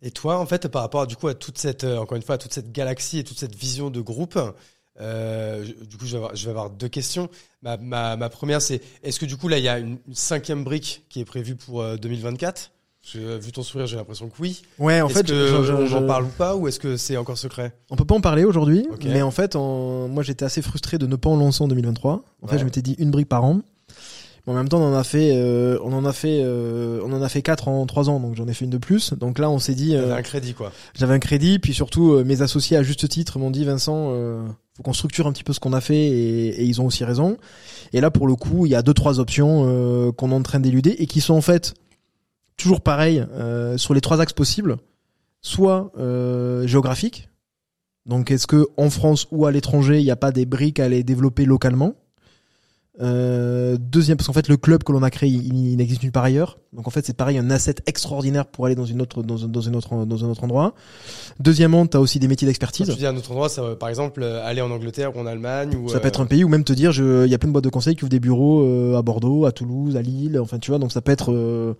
Et 0.01 0.11
toi, 0.11 0.37
en 0.39 0.45
fait, 0.45 0.67
par 0.67 0.83
rapport 0.83 1.07
du 1.07 1.15
coup 1.15 1.27
à 1.27 1.33
toute 1.33 1.57
cette, 1.57 1.83
euh, 1.83 1.97
encore 1.97 2.15
une 2.15 2.23
fois, 2.23 2.35
à 2.35 2.37
toute 2.37 2.53
cette 2.53 2.71
galaxie 2.71 3.19
et 3.19 3.23
toute 3.23 3.39
cette 3.39 3.55
vision 3.55 3.89
de 3.89 3.99
groupe, 3.99 4.39
euh, 4.99 5.63
je- 5.65 5.85
du 5.85 5.97
coup, 5.97 6.05
je 6.05 6.11
vais 6.11 6.17
avoir, 6.17 6.35
je 6.35 6.43
vais 6.45 6.49
avoir 6.51 6.69
deux 6.69 6.87
questions. 6.89 7.29
Ma, 7.61 7.77
ma, 7.77 8.15
ma 8.17 8.29
première, 8.29 8.61
c'est 8.61 8.81
est-ce 9.03 9.19
que 9.19 9.25
du 9.25 9.37
coup 9.37 9.47
là, 9.47 9.57
il 9.57 9.63
y 9.63 9.67
a 9.69 9.79
une, 9.79 9.97
cinquième 10.13 10.63
brique 10.63 11.03
qui 11.09 11.19
est 11.19 11.25
prévue 11.25 11.55
pour 11.55 11.81
euh, 11.81 11.97
2024 11.97 12.71
Parce 13.01 13.13
que, 13.13 13.19
euh, 13.19 13.37
Vu 13.37 13.51
ton 13.51 13.63
sourire, 13.63 13.87
j'ai 13.87 13.95
l'impression 13.97 14.27
que 14.29 14.35
oui. 14.39 14.61
Ouais, 14.79 15.01
en 15.01 15.07
est-ce 15.07 15.17
fait, 15.19 15.27
que 15.27 15.33
je- 15.33 15.63
je- 15.63 15.73
on 15.73 15.85
je- 15.85 15.95
en 15.97 16.05
parle 16.07 16.25
ou 16.25 16.29
pas, 16.37 16.55
ou 16.55 16.67
est-ce 16.67 16.79
que 16.79 16.97
c'est 16.97 17.15
encore 17.17 17.37
secret? 17.37 17.71
On 17.89 17.95
peut 17.95 18.05
pas 18.05 18.15
en 18.15 18.21
parler 18.21 18.43
aujourd'hui, 18.43 18.85
Ok. 18.91 19.05
mais 19.05 19.21
en 19.21 19.31
fait, 19.31 19.55
en- 19.55 20.07
moi 20.07 20.23
j'étais 20.23 20.45
assez 20.45 20.61
frustré 20.61 20.97
de 20.97 21.07
ne 21.07 21.15
pas 21.15 21.29
en 21.29 21.37
lancer 21.37 21.63
en 21.63 21.67
2023. 21.67 22.23
En 22.41 22.47
fait, 22.47 22.53
Ouais. 22.53 22.59
je 22.59 22.65
m'étais 22.65 22.81
dit 22.81 22.95
une 22.99 23.11
brique 23.11 23.29
par 23.29 23.43
an. 23.43 23.61
Mais 24.45 24.53
en 24.53 24.55
même 24.55 24.69
temps, 24.69 24.79
on 24.79 24.93
en 24.93 24.97
a 24.97 25.03
fait, 25.03 25.35
euh, 25.35 25.77
on 25.83 25.91
en 25.91 26.05
a 26.05 26.13
fait, 26.13 26.39
euh, 26.41 27.01
on 27.05 27.11
en 27.11 27.21
a 27.21 27.27
fait 27.27 27.41
quatre 27.41 27.67
en 27.67 27.85
trois 27.85 28.09
ans, 28.09 28.19
donc 28.21 28.35
j'en 28.35 28.47
ai 28.47 28.53
fait 28.53 28.63
une 28.63 28.71
de 28.71 28.77
plus. 28.77 29.11
Donc 29.13 29.39
là, 29.39 29.49
on 29.49 29.59
s'est 29.59 29.75
dit, 29.75 29.91
T'avais 29.91 30.11
euh, 30.11 30.15
un 30.15 30.21
crédit, 30.21 30.53
quoi. 30.53 30.71
J'avais 30.95 31.13
un 31.13 31.19
crédit, 31.19 31.59
puis 31.59 31.73
surtout 31.73 32.13
euh, 32.13 32.23
mes 32.23 32.41
associés 32.41 32.77
à 32.77 32.83
juste 32.83 33.09
titre 33.09 33.39
m'ont 33.39 33.51
dit 33.51 33.65
Vincent, 33.65 34.09
euh, 34.11 34.41
faut 34.77 34.83
qu'on 34.83 34.93
structure 34.93 35.25
un 35.25 35.31
petit 35.31 35.43
peu 35.43 35.53
ce 35.53 35.59
qu'on 35.59 35.73
a 35.73 35.81
fait 35.81 35.97
et, 35.97 36.63
ils 36.63 36.79
ont 36.81 36.85
aussi 36.85 37.03
raison. 37.03 37.37
Et 37.93 38.01
là 38.01 38.11
pour 38.11 38.27
le 38.27 38.35
coup, 38.35 38.65
il 38.65 38.71
y 38.71 38.75
a 38.75 38.83
deux 38.83 38.93
trois 38.93 39.19
options 39.19 39.65
euh, 39.65 40.11
qu'on 40.11 40.31
est 40.31 40.35
en 40.35 40.43
train 40.43 40.59
d'éluder 40.59 40.91
et 40.99 41.07
qui 41.07 41.19
sont 41.19 41.33
en 41.33 41.41
fait 41.41 41.73
toujours 42.57 42.81
pareilles 42.81 43.25
euh, 43.33 43.77
sur 43.77 43.95
les 43.95 44.01
trois 44.01 44.21
axes 44.21 44.33
possibles, 44.33 44.77
soit 45.41 45.91
euh, 45.97 46.67
géographiques. 46.67 47.29
Donc 48.05 48.29
est-ce 48.29 48.45
que 48.45 48.67
en 48.77 48.89
France 48.89 49.27
ou 49.31 49.47
à 49.47 49.51
l'étranger, 49.51 49.99
il 49.99 50.03
n'y 50.03 50.11
a 50.11 50.15
pas 50.15 50.31
des 50.31 50.45
briques 50.45 50.79
à 50.79 50.87
les 50.87 51.03
développer 51.03 51.45
localement? 51.45 51.95
Euh, 53.01 53.77
deuxième, 53.79 54.17
parce 54.17 54.27
qu'en 54.27 54.33
fait 54.33 54.47
le 54.47 54.57
club 54.57 54.83
que 54.83 54.91
l'on 54.91 55.03
a 55.03 55.09
créé, 55.11 55.29
il, 55.29 55.55
il 55.71 55.77
n'existe 55.77 56.01
nulle 56.03 56.11
part 56.11 56.23
ailleurs. 56.23 56.57
Donc 56.73 56.87
en 56.87 56.89
fait 56.89 57.05
c'est 57.05 57.15
pareil, 57.15 57.37
un 57.37 57.49
asset 57.51 57.75
extraordinaire 57.85 58.45
pour 58.47 58.65
aller 58.65 58.75
dans 58.75 58.85
une 58.85 59.01
autre, 59.01 59.21
dans, 59.23 59.43
un- 59.45 59.47
dans, 59.47 59.59
autre, 59.61 60.05
dans 60.05 60.25
un 60.25 60.29
autre 60.29 60.43
endroit. 60.43 60.73
Deuxièmement, 61.39 61.85
tu 61.85 61.95
as 61.97 61.99
aussi 61.99 62.19
des 62.19 62.27
métiers 62.27 62.47
d'expertise. 62.47 62.89
tu 62.89 62.95
dis 62.95 63.05
un 63.05 63.15
autre 63.15 63.31
endroit, 63.31 63.49
ça, 63.49 63.61
va, 63.61 63.75
par 63.75 63.89
exemple, 63.89 64.21
euh, 64.23 64.43
aller 64.45 64.61
en 64.61 64.71
Angleterre 64.71 65.15
ou 65.15 65.19
en 65.19 65.25
Allemagne 65.25 65.75
ou. 65.75 65.89
Ça 65.89 65.99
peut 65.99 66.07
être 66.07 66.19
euh, 66.21 66.23
un 66.23 66.27
pays 66.27 66.43
ou 66.43 66.47
même 66.49 66.63
te 66.63 66.73
dire, 66.73 66.91
je- 66.91 67.25
il 67.25 67.31
y 67.31 67.35
a 67.35 67.37
plein 67.37 67.49
de 67.49 67.53
boîtes 67.53 67.63
de 67.63 67.69
conseil 67.69 67.95
qui 67.95 68.03
ouvrent 68.03 68.09
des 68.11 68.19
bureaux 68.19 68.63
euh, 68.63 68.97
à 68.97 69.01
Bordeaux, 69.01 69.45
à 69.45 69.51
Toulouse, 69.51 69.95
à 69.95 70.01
Lille, 70.01 70.39
enfin 70.39 70.57
tu 70.59 70.71
vois, 70.71 70.79
donc 70.79 70.91
ça 70.91 71.01
peut 71.01 71.11
être 71.11 71.31
euh, 71.31 71.73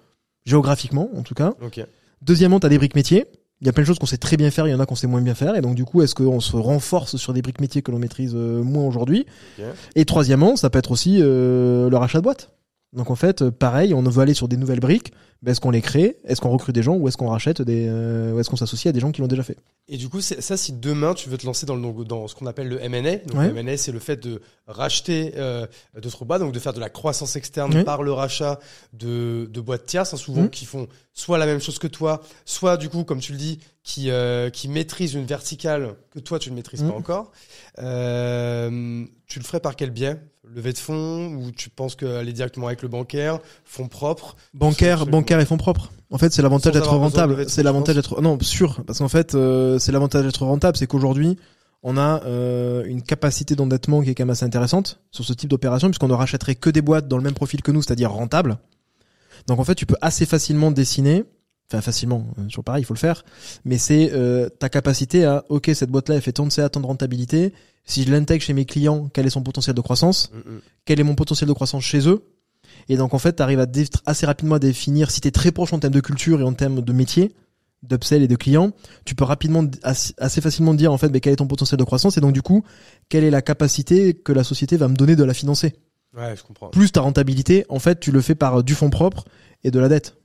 géographiquement 0.46 1.10
en 1.16 1.24
tout 1.24 1.34
cas. 1.36 1.54
Ok. 1.66 1.84
Deuxièmement, 2.22 2.60
tu 2.60 2.66
as 2.66 2.70
des 2.70 2.78
briques 2.78 2.96
métiers. 2.96 3.26
Il 3.62 3.66
y 3.66 3.70
a 3.70 3.74
plein 3.74 3.82
de 3.82 3.88
choses 3.88 3.98
qu'on 3.98 4.06
sait 4.06 4.18
très 4.18 4.38
bien 4.38 4.52
faire, 4.52 4.68
il 4.68 4.72
y 4.72 4.74
en 4.74 4.80
a 4.80 4.86
qu'on 4.86 4.96
sait 4.96 5.08
moins 5.08 5.22
bien 5.22 5.34
faire, 5.34 5.56
et 5.56 5.62
donc 5.62 5.74
du 5.74 5.84
coup, 5.84 6.04
est-ce 6.04 6.14
qu'on 6.14 6.40
se 6.40 6.56
renforce 6.56 7.18
sur 7.18 7.34
des 7.34 7.42
briques 7.42 7.60
métiers 7.60 7.82
que 7.82 7.92
l'on 7.92 7.98
maîtrise 7.98 8.34
euh, 8.36 8.62
moins 8.62 8.86
aujourd'hui. 8.86 9.26
Et 9.96 10.06
troisièmement, 10.06 10.56
ça 10.56 10.70
peut 10.70 10.78
être 10.78 10.92
aussi 10.92 11.18
euh, 11.22 11.90
le 11.90 11.98
rachat 11.98 12.20
de 12.20 12.24
boîte. 12.24 12.52
Donc 12.94 13.10
en 13.10 13.16
fait, 13.16 13.42
euh, 13.42 13.52
pareil, 13.52 13.94
on 13.94 14.02
veut 14.02 14.22
aller 14.22 14.34
sur 14.34 14.48
des 14.48 14.58
nouvelles 14.58 14.80
briques. 14.80 15.12
Ben, 15.44 15.52
est-ce 15.52 15.62
qu'on 15.62 15.70
les 15.72 15.82
crée? 15.82 16.18
Est-ce 16.26 16.42
qu'on 16.42 16.50
recrute 16.50 16.74
des 16.74 16.82
gens? 16.84 16.96
Ou 16.96 17.08
est-ce 17.08 17.16
qu'on 17.18 17.30
rachète 17.30 17.62
des 17.62 17.88
euh, 17.90 18.34
Ou 18.34 18.40
est-ce 18.40 18.50
qu'on 18.50 18.56
s'associe 18.56 18.90
à 18.90 18.92
des 18.94 19.00
gens 19.00 19.12
qui 19.12 19.22
l'ont 19.22 19.28
déjà 19.28 19.44
fait? 19.44 19.58
Et 19.88 19.96
du 19.98 20.10
coup, 20.10 20.20
ça, 20.20 20.58
si 20.58 20.74
demain 20.74 21.14
tu 21.14 21.30
veux 21.30 21.38
te 21.38 21.46
lancer 21.46 21.66
dans, 21.66 21.76
le, 21.76 22.04
dans 22.06 22.28
ce 22.28 22.36
qu'on 22.36 22.46
appelle 22.48 22.68
le 22.68 22.84
M&A, 22.84 23.18
donc 23.18 23.38
Ouais. 23.38 23.50
le 23.52 23.58
M&A, 23.58 23.78
c'est 23.78 23.92
le 23.94 24.00
fait 24.00 24.18
de 24.18 24.42
racheter 24.66 25.34
euh, 25.38 25.66
d'autres 26.02 26.26
boîtes, 26.26 26.42
donc 26.42 26.52
de 26.54 26.60
faire 26.60 26.74
de 26.74 26.80
la 26.80 26.90
croissance 26.90 27.36
externe 27.36 27.74
Ouais. 27.74 27.84
par 27.84 28.04
le 28.04 28.12
rachat 28.12 28.60
de, 28.94 29.48
de 29.52 29.62
boîtes 29.62 29.86
tierces, 29.86 30.14
hein, 30.14 30.18
souvent 30.18 30.48
qui 30.48 30.66
font 30.66 30.88
soit 31.14 31.38
la 31.38 31.46
même 31.46 31.62
chose 31.62 31.80
que 31.80 31.88
toi, 31.88 32.22
soit 32.44 32.76
du 32.78 32.90
coup, 32.90 33.04
comme 33.06 33.20
tu 33.20 33.32
le 33.32 33.38
dis, 33.38 33.60
qui, 33.84 34.10
euh, 34.12 34.50
qui 34.50 34.68
maîtrisent 34.68 35.14
une 35.14 35.26
verticale 35.26 35.96
que 36.12 36.20
toi 36.20 36.40
tu 36.40 36.50
ne 36.52 36.56
maîtrises 36.56 36.84
pas 36.84 36.94
encore. 36.94 37.32
Euh, 37.98 39.06
tu 39.28 39.40
le 39.40 39.46
ferais 39.46 39.60
par 39.60 39.76
quel 39.76 39.92
biais? 39.92 40.18
Levée 40.44 40.74
de 40.74 40.78
fonds? 40.78 41.28
Ou 41.36 41.52
tu 41.52 41.70
penses 41.70 41.96
qu'aller 41.96 42.34
directement 42.34 42.68
avec 42.68 42.82
le 42.82 42.88
bancaire, 42.88 43.40
fonds 43.66 43.88
propres? 43.88 44.36
Bancaire, 44.54 44.94
Absolument. 45.02 45.18
Bancaire 45.28 45.40
et 45.40 45.46
fonds 45.46 45.58
propres. 45.58 45.92
En 46.10 46.18
fait, 46.18 46.32
c'est 46.32 46.42
l'avantage 46.42 46.74
d'être 46.74 46.96
rentable. 46.96 47.50
C'est 47.50 47.64
l'avantage 47.64 47.96
d'être 47.96 48.22
non 48.22 48.38
sûr, 48.42 48.84
parce 48.86 49.00
qu'en 49.00 49.10
fait, 49.10 49.36
euh, 49.36 49.78
c'est 49.80 49.92
l'avantage 49.92 50.26
d'être 50.26 50.46
rentable, 50.46 50.78
c'est 50.78 50.88
qu'aujourd'hui, 50.88 51.38
on 51.84 51.98
a 51.98 52.24
euh, 52.26 52.86
une 52.86 53.02
capacité 53.02 53.56
d'endettement 53.56 54.02
qui 54.02 54.10
est 54.10 54.16
quand 54.16 54.24
même 54.24 54.32
assez 54.32 54.46
intéressante 54.46 55.00
sur 55.12 55.26
ce 55.26 55.34
type 55.34 55.50
d'opération, 55.50 55.90
puisqu'on 55.90 56.08
ne 56.08 56.14
rachèterait 56.14 56.56
que 56.56 56.70
des 56.70 56.82
boîtes 56.82 57.08
dans 57.08 57.18
le 57.18 57.24
même 57.24 57.34
profil 57.34 57.62
que 57.62 57.72
nous, 57.72 57.82
c'est-à-dire 57.82 58.12
rentables. 58.12 58.58
Donc 59.48 59.60
en 59.60 59.64
fait, 59.64 59.76
tu 59.76 59.86
peux 59.86 59.96
assez 60.02 60.26
facilement 60.26 60.72
dessiner, 60.72 61.24
enfin 61.72 61.82
facilement, 61.82 62.26
euh, 62.40 62.46
toujours 62.46 62.64
pareil, 62.64 62.82
il 62.82 62.86
faut 62.86 62.94
le 62.94 63.00
faire, 63.00 63.24
mais 63.66 63.78
c'est 63.78 64.12
euh, 64.14 64.50
ta 64.50 64.70
capacité 64.70 65.26
à, 65.26 65.46
ok, 65.50 65.70
cette 65.74 65.92
boîte-là, 65.92 66.16
elle 66.16 66.22
fait 66.22 66.34
tant 66.34 66.46
de 66.46 66.52
CA, 66.52 66.70
tant 66.70 66.80
de 66.80 66.88
rentabilité. 66.88 67.54
Si 67.86 68.04
je 68.04 68.12
l'intègre 68.12 68.44
chez 68.44 68.54
mes 68.54 68.66
clients, 68.66 69.10
quel 69.14 69.26
est 69.26 69.30
son 69.30 69.44
potentiel 69.44 69.76
de 69.76 69.82
croissance? 69.82 70.32
Mhm. 70.34 70.60
quel 70.86 71.00
est 71.00 71.04
mon 71.04 71.16
potentiel 71.16 71.48
de 71.48 71.54
croissance 71.54 71.84
chez 71.84 72.08
eux? 72.08 72.24
Et 72.90 72.98
donc 72.98 73.14
en 73.14 73.20
fait, 73.20 73.36
tu 73.36 73.44
arrives 73.44 73.60
à 73.60 73.68
assez 74.06 74.26
rapidement 74.26 74.56
à 74.56 74.60
définir 74.60 75.12
si 75.12 75.22
tu 75.22 75.28
es 75.28 75.32
très 75.32 75.52
proche 75.52 75.74
en 75.74 75.80
termes 75.80 75.94
de 75.94 76.00
culture 76.00 76.40
et 76.40 76.44
en 76.44 76.54
termes 76.54 76.82
de 76.82 76.94
métier, 76.94 77.34
d'upsell 77.84 78.24
et 78.24 78.28
de 78.28 78.36
clients, 78.36 78.72
tu 79.06 79.16
peux 79.16 79.24
rapidement 79.24 79.64
assez 79.84 80.42
facilement 80.42 80.74
dire 80.74 80.92
en 80.92 80.98
fait 80.98 81.10
mais 81.10 81.20
quel 81.20 81.34
est 81.34 81.38
ton 81.38 81.48
potentiel 81.48 81.78
de 81.78 81.84
croissance? 81.84 82.18
Et 82.18 82.22
donc 82.22 82.34
du 82.34 82.42
coup, 82.42 82.64
quelle 83.10 83.24
est 83.24 83.30
la 83.30 83.42
capacité 83.42 84.14
que 84.14 84.32
la 84.32 84.44
société 84.44 84.78
va 84.78 84.88
me 84.88 84.96
donner 84.96 85.16
de 85.16 85.24
la 85.24 85.34
financer? 85.34 85.76
Ouais, 86.16 86.36
je 86.36 86.44
comprends. 86.44 86.70
Plus 86.70 86.92
ta 86.92 87.02
rentabilité, 87.02 87.66
en 87.70 87.80
fait, 87.80 88.00
tu 88.00 88.12
le 88.12 88.22
fais 88.22 88.36
par 88.36 88.64
du 88.64 88.74
fonds 88.74 88.90
propre 88.90 89.26
et 89.64 89.72
de 89.72 89.80
la 89.80 89.90
dette 89.90 90.18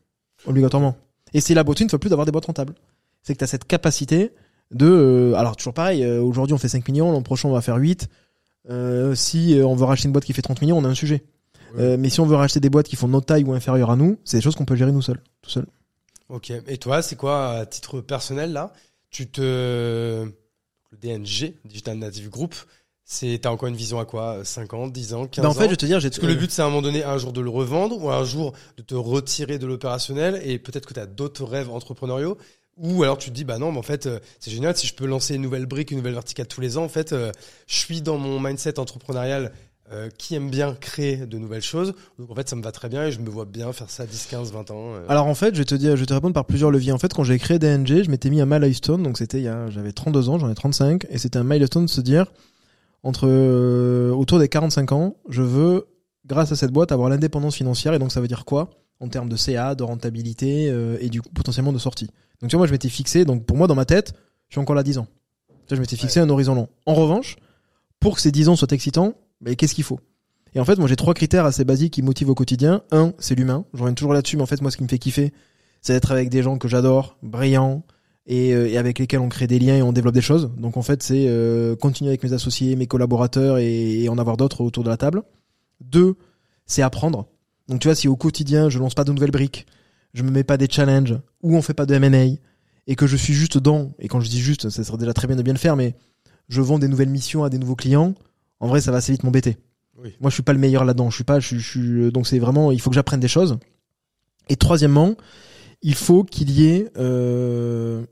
obligatoirement. 0.47 0.97
Et 1.35 1.41
c'est 1.41 1.55
la 1.55 1.65
beauté 1.65 1.85
une 1.85 1.91
fois 1.91 1.99
plus 1.99 2.11
d'avoir 2.11 2.27
des 2.27 2.33
boîtes 2.33 2.47
rentables. 2.47 2.75
C'est 3.23 3.35
que 3.35 3.39
tu 3.39 3.45
as 3.45 3.49
cette 3.49 3.65
capacité 3.65 4.33
de 4.71 4.87
euh, 4.87 5.35
alors 5.35 5.57
toujours 5.57 5.75
pareil, 5.75 6.03
euh, 6.03 6.23
aujourd'hui 6.23 6.55
on 6.55 6.59
fait 6.59 6.69
5 6.69 6.89
millions, 6.89 7.13
l'an 7.13 7.23
prochain 7.23 7.49
on 7.49 7.53
va 7.53 7.61
faire 7.61 7.77
8. 7.77 8.09
Euh, 8.71 9.15
si 9.15 9.59
euh, 9.59 9.67
on 9.67 9.75
veut 9.75 9.85
racheter 9.85 10.07
une 10.07 10.13
boîte 10.13 10.25
qui 10.25 10.33
fait 10.33 10.43
30 10.43 10.61
millions, 10.63 10.79
on 10.79 10.85
a 10.85 10.89
un 10.89 10.95
sujet. 10.95 11.25
Euh, 11.79 11.97
mais 11.99 12.11
si 12.11 12.21
on 12.21 12.27
veut 12.27 12.37
racheter 12.37 12.61
des 12.61 12.71
boîtes 12.71 12.89
qui 12.89 12.97
font 12.97 13.09
notre 13.09 13.27
taille 13.27 13.45
ou 13.45 13.53
inférieure 13.53 13.91
à 13.91 13.97
nous, 13.97 14.19
c'est 14.25 14.39
des 14.39 14.43
choses 14.43 14.55
qu'on 14.55 14.65
peut 14.65 14.77
gérer 14.77 14.93
nous 14.93 15.03
seuls, 15.03 15.23
tout 15.43 15.51
seul. 15.51 15.67
Ok. 16.29 16.53
Et 16.67 16.79
toi, 16.79 17.03
c'est 17.03 17.17
quoi, 17.17 17.51
à 17.51 17.67
titre 17.67 18.01
personnel, 18.01 18.53
là 18.53 18.73
Tu 19.11 19.29
te. 19.29 19.41
Le 20.91 20.99
DNG, 21.01 21.55
Digital 21.65 21.97
Native 21.97 22.29
Group, 22.29 22.55
c'est 23.05 23.39
t'as 23.41 23.51
encore 23.51 23.69
une 23.69 23.77
vision 23.77 23.99
à 23.99 24.05
quoi 24.05 24.45
5 24.45 24.75
ans, 24.75 24.89
10 24.89 25.15
ans, 25.15 25.27
15 25.27 25.43
Bah, 25.43 25.49
ans 25.49 25.53
en 25.53 25.55
fait, 25.55 25.65
je 25.65 25.71
vais 25.71 25.77
te 25.77 25.87
dire, 25.87 26.01
j'ai 26.01 26.09
Est-ce 26.09 26.21
que 26.21 26.27
le 26.27 26.35
but, 26.35 26.51
c'est 26.51 26.61
à 26.61 26.67
un 26.67 26.69
moment 26.69 26.83
donné, 26.83 27.03
un 27.03 27.17
jour 27.17 27.33
de 27.33 27.41
le 27.41 27.49
revendre 27.49 27.99
ou 28.03 28.11
un 28.11 28.25
jour 28.25 28.53
de 28.77 28.83
te 28.83 28.95
retirer 28.95 29.59
de 29.59 29.67
l'opérationnel 29.67 30.41
et 30.45 30.59
peut-être 30.59 30.87
que 30.87 30.93
tu 30.95 31.01
as 31.01 31.07
d'autres 31.07 31.45
rêves 31.45 31.71
entrepreneuriaux 31.71 32.37
ou 32.77 33.03
alors 33.03 33.19
tu 33.19 33.31
te 33.31 33.35
dis, 33.35 33.45
bah 33.45 33.59
non, 33.59 33.73
mais 33.73 33.79
en 33.79 33.83
fait, 33.83 34.07
euh, 34.07 34.19
c'est 34.41 34.51
génial, 34.51 34.77
si 34.77 34.87
je 34.87 34.95
peux 34.95 35.07
lancer 35.07 35.35
une 35.35 35.43
nouvelle 35.43 35.67
brique, 35.67 35.91
une 35.91 35.99
nouvelle 35.99 36.15
verticale 36.15 36.47
tous 36.47 36.61
les 36.61 36.79
ans, 36.79 36.85
en 36.85 36.89
fait, 36.89 37.13
euh, 37.13 37.31
je 37.67 37.77
suis 37.77 38.01
dans 38.01 38.17
mon 38.17 38.41
mindset 38.41 38.79
entrepreneurial 38.79 39.53
euh, 39.93 40.09
qui 40.17 40.35
aime 40.35 40.51
bien 40.51 40.75
créer 40.75 41.17
de 41.27 41.39
nouvelles 41.39 41.63
choses. 41.63 41.95
Donc 42.19 42.31
en 42.31 42.35
fait, 42.35 42.49
ça 42.49 42.57
me 42.57 42.63
va 42.63 42.73
très 42.73 42.89
bien 42.89 43.07
et 43.07 43.13
je 43.13 43.21
me 43.21 43.29
vois 43.29 43.45
bien 43.45 43.73
faire 43.73 43.91
ça 43.91 44.07
10, 44.07 44.27
15, 44.31 44.53
20 44.53 44.71
ans. 44.71 44.95
euh. 44.95 45.05
Alors 45.09 45.27
en 45.27 45.35
fait, 45.35 45.55
je 45.55 45.59
vais 45.59 45.65
te 45.65 45.75
dire, 45.75 45.97
je 45.97 46.01
vais 46.01 46.07
te 46.07 46.15
répondre 46.15 46.35
par 46.35 46.47
plusieurs 46.47 46.71
leviers. 46.71 46.93
En 46.93 46.99
fait, 46.99 47.13
quand 47.13 47.25
j'ai 47.25 47.39
créé 47.39 47.59
DNG, 47.59 48.03
je 48.05 48.11
m'étais 48.11 48.31
mis 48.31 48.41
un 48.41 48.47
milestone, 48.47 49.03
donc 49.03 49.19
c'était 49.19 49.39
il 49.39 49.45
y 49.45 49.49
a, 49.49 49.69
j'avais 49.71 49.93
32 49.93 50.29
ans, 50.29 50.39
j'en 50.39 50.51
ai 50.51 50.55
35, 50.55 51.07
et 51.11 51.19
c'était 51.19 51.39
un 51.39 51.45
milestone 51.45 51.87
de 51.87 51.91
se 51.91 52.01
dire, 52.01 52.33
entre 53.03 53.27
euh, 53.29 54.11
autour 54.13 54.39
des 54.39 54.49
45 54.49 54.93
ans, 54.93 55.17
je 55.29 55.43
veux, 55.43 55.87
grâce 56.27 56.53
à 56.53 56.57
cette 56.57 56.71
boîte, 56.71 56.93
avoir 56.93 57.09
l'indépendance 57.09 57.57
financière, 57.57 57.93
et 57.95 57.99
donc 57.99 58.13
ça 58.13 58.21
veut 58.21 58.29
dire 58.29 58.45
quoi? 58.45 58.71
En 59.01 59.09
termes 59.09 59.29
de 59.29 59.37
CA, 59.37 59.75
de 59.75 59.83
rentabilité, 59.83 60.71
euh, 60.71 60.97
et 61.01 61.09
du 61.09 61.21
coup 61.21 61.29
potentiellement 61.35 61.73
de 61.73 61.79
sortie. 61.79 62.07
Donc 62.41 62.51
tu 62.51 62.57
vois, 62.57 62.61
moi 62.61 62.67
je 62.67 62.73
m'étais 62.73 62.89
fixé, 62.89 63.25
donc 63.25 63.45
pour 63.45 63.57
moi 63.57 63.67
dans 63.67 63.75
ma 63.75 63.85
tête, 63.85 64.15
je 64.49 64.55
suis 64.55 64.61
encore 64.61 64.77
là 64.77 64.83
10 64.83 64.99
ans. 64.99 65.07
Tu 65.49 65.55
vois, 65.69 65.77
je 65.77 65.81
m'étais 65.81 65.97
fixé 65.97 66.21
un 66.21 66.29
horizon 66.31 66.55
long. 66.55 66.69
En 66.87 66.95
revanche, 66.95 67.37
pour 68.01 68.15
que 68.17 68.21
ces 68.21 68.33
10 68.33 68.49
ans 68.49 68.57
soient 68.57 68.69
excitants, 68.71 69.15
mais 69.43 69.57
qu'est-ce 69.57 69.75
qu'il 69.75 69.85
faut? 69.85 70.01
Et 70.55 70.61
en 70.61 70.65
fait, 70.65 70.79
moi 70.79 70.89
j'ai 70.89 70.97
trois 70.97 71.15
critères 71.15 71.45
assez 71.45 71.65
basiques 71.65 71.95
qui 71.95 72.03
me 72.03 72.07
motivent 72.07 72.31
au 72.31 72.35
quotidien. 72.35 72.83
Un, 72.91 73.13
c'est 73.19 73.35
l'humain. 73.35 73.65
Je 73.75 73.81
reviens 73.81 73.95
toujours 73.95 74.13
là-dessus, 74.13 74.37
mais 74.37 74.43
en 74.43 74.47
fait, 74.47 74.61
moi 74.61 74.71
ce 74.71 74.77
qui 74.77 74.83
me 74.83 74.89
fait 74.89 74.99
kiffer, 74.99 75.33
c'est 75.81 75.93
d'être 75.93 76.13
avec 76.13 76.29
des 76.29 76.43
gens 76.43 76.59
que 76.59 76.69
j'adore, 76.69 77.17
brillants, 77.23 77.85
et, 78.27 78.53
euh, 78.55 78.69
et 78.69 78.79
avec 78.79 78.99
lesquels 78.99 79.21
on 79.21 79.29
crée 79.29 79.47
des 79.47 79.59
liens 79.59 79.77
et 79.77 79.83
on 79.83 79.93
développe 79.93 80.15
des 80.15 80.21
choses. 80.21 80.51
Donc 80.57 80.77
en 80.77 80.83
fait, 80.83 81.03
c'est 81.03 81.27
euh, 81.29 81.77
continuer 81.77 82.11
avec 82.11 82.23
mes 82.23 82.33
associés, 82.33 82.77
mes 82.77 82.87
collaborateurs 82.87 83.59
et, 83.59 84.03
et 84.03 84.09
en 84.09 84.19
avoir 84.19 84.37
d'autres 84.37 84.63
autour 84.63 84.85
de 84.85 84.89
la 84.89 84.97
table. 84.97 85.23
Deux, 85.81 86.17
c'est 86.67 86.83
apprendre. 86.83 87.27
Donc 87.69 87.81
tu 87.81 87.89
vois, 87.89 87.95
si 87.95 88.09
au 88.09 88.17
quotidien 88.17 88.69
je 88.69 88.79
lance 88.79 88.95
pas 88.95 89.05
de 89.05 89.13
nouvelles 89.13 89.31
briques, 89.31 89.67
je 90.15 90.23
me 90.23 90.31
mets 90.31 90.45
pas 90.45 90.57
des 90.57 90.69
challenges 90.71 91.19
ou 91.43 91.57
on 91.57 91.63
fait 91.63 91.75
pas 91.75 91.87
de 91.87 91.95
M&A 91.95 92.37
et 92.87 92.97
que 92.97 93.07
je 93.07 93.17
suis 93.17 93.33
juste 93.35 93.59
dans 93.59 93.93
et 93.99 94.09
quand 94.09 94.21
je 94.21 94.29
dis 94.29 94.41
juste, 94.41 94.69
ça 94.69 94.85
serait 94.85 94.99
déjà 94.99 95.15
très 95.15 95.27
bien 95.27 95.37
de 95.37 95.43
bien 95.43 95.55
le 95.55 95.59
faire, 95.59 95.77
mais 95.77 95.95
je 96.49 96.61
vends 96.61 96.79
des 96.79 96.89
nouvelles 96.89 97.09
missions 97.09 97.45
à 97.45 97.51
des 97.51 97.59
nouveaux 97.59 97.77
clients. 97.77 98.15
En 98.63 98.69
vrai, 98.69 98.81
ça 98.81 98.93
va 98.93 98.99
assez 98.99 99.13
vite 99.13 99.25
m'embêter. 99.25 99.59
Oui. 99.99 100.15
Moi, 100.21 100.31
je 100.31 100.35
suis 100.35 100.43
pas 100.43 100.53
le 100.53 100.59
meilleur 100.61 100.85
là-dedans. 100.85 101.11
Je 101.11 101.17
suis 101.17 101.25
pas, 101.25 101.41
je, 101.41 101.59
je 101.59 102.09
donc 102.11 102.27
c'est 102.27 102.39
vraiment, 102.39 102.71
il 102.71 102.81
faut 102.81 102.91
que 102.91 102.95
j'apprenne 102.95 103.21
des 103.21 103.29
choses. 103.29 103.59
Et 104.49 104.57
troisièmement, 104.57 105.17
il 105.83 105.97
faut 105.97 106.23
qu'il 106.23 106.51
y 106.51 106.69
ait 106.69 106.91
euh, 106.97 108.05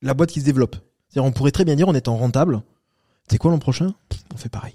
la 0.00 0.14
boîte 0.14 0.30
qui 0.30 0.40
se 0.40 0.44
développe. 0.46 0.76
C'est-à-dire, 1.08 1.28
on 1.28 1.32
pourrait 1.32 1.50
très 1.50 1.66
bien 1.66 1.76
dire, 1.76 1.86
en 1.86 1.94
étant 1.94 2.16
rentable, 2.16 2.62
c'est 3.30 3.36
quoi 3.36 3.50
l'an 3.50 3.58
prochain? 3.58 3.94
On 4.34 4.38
fait 4.38 4.48
pareil. 4.48 4.74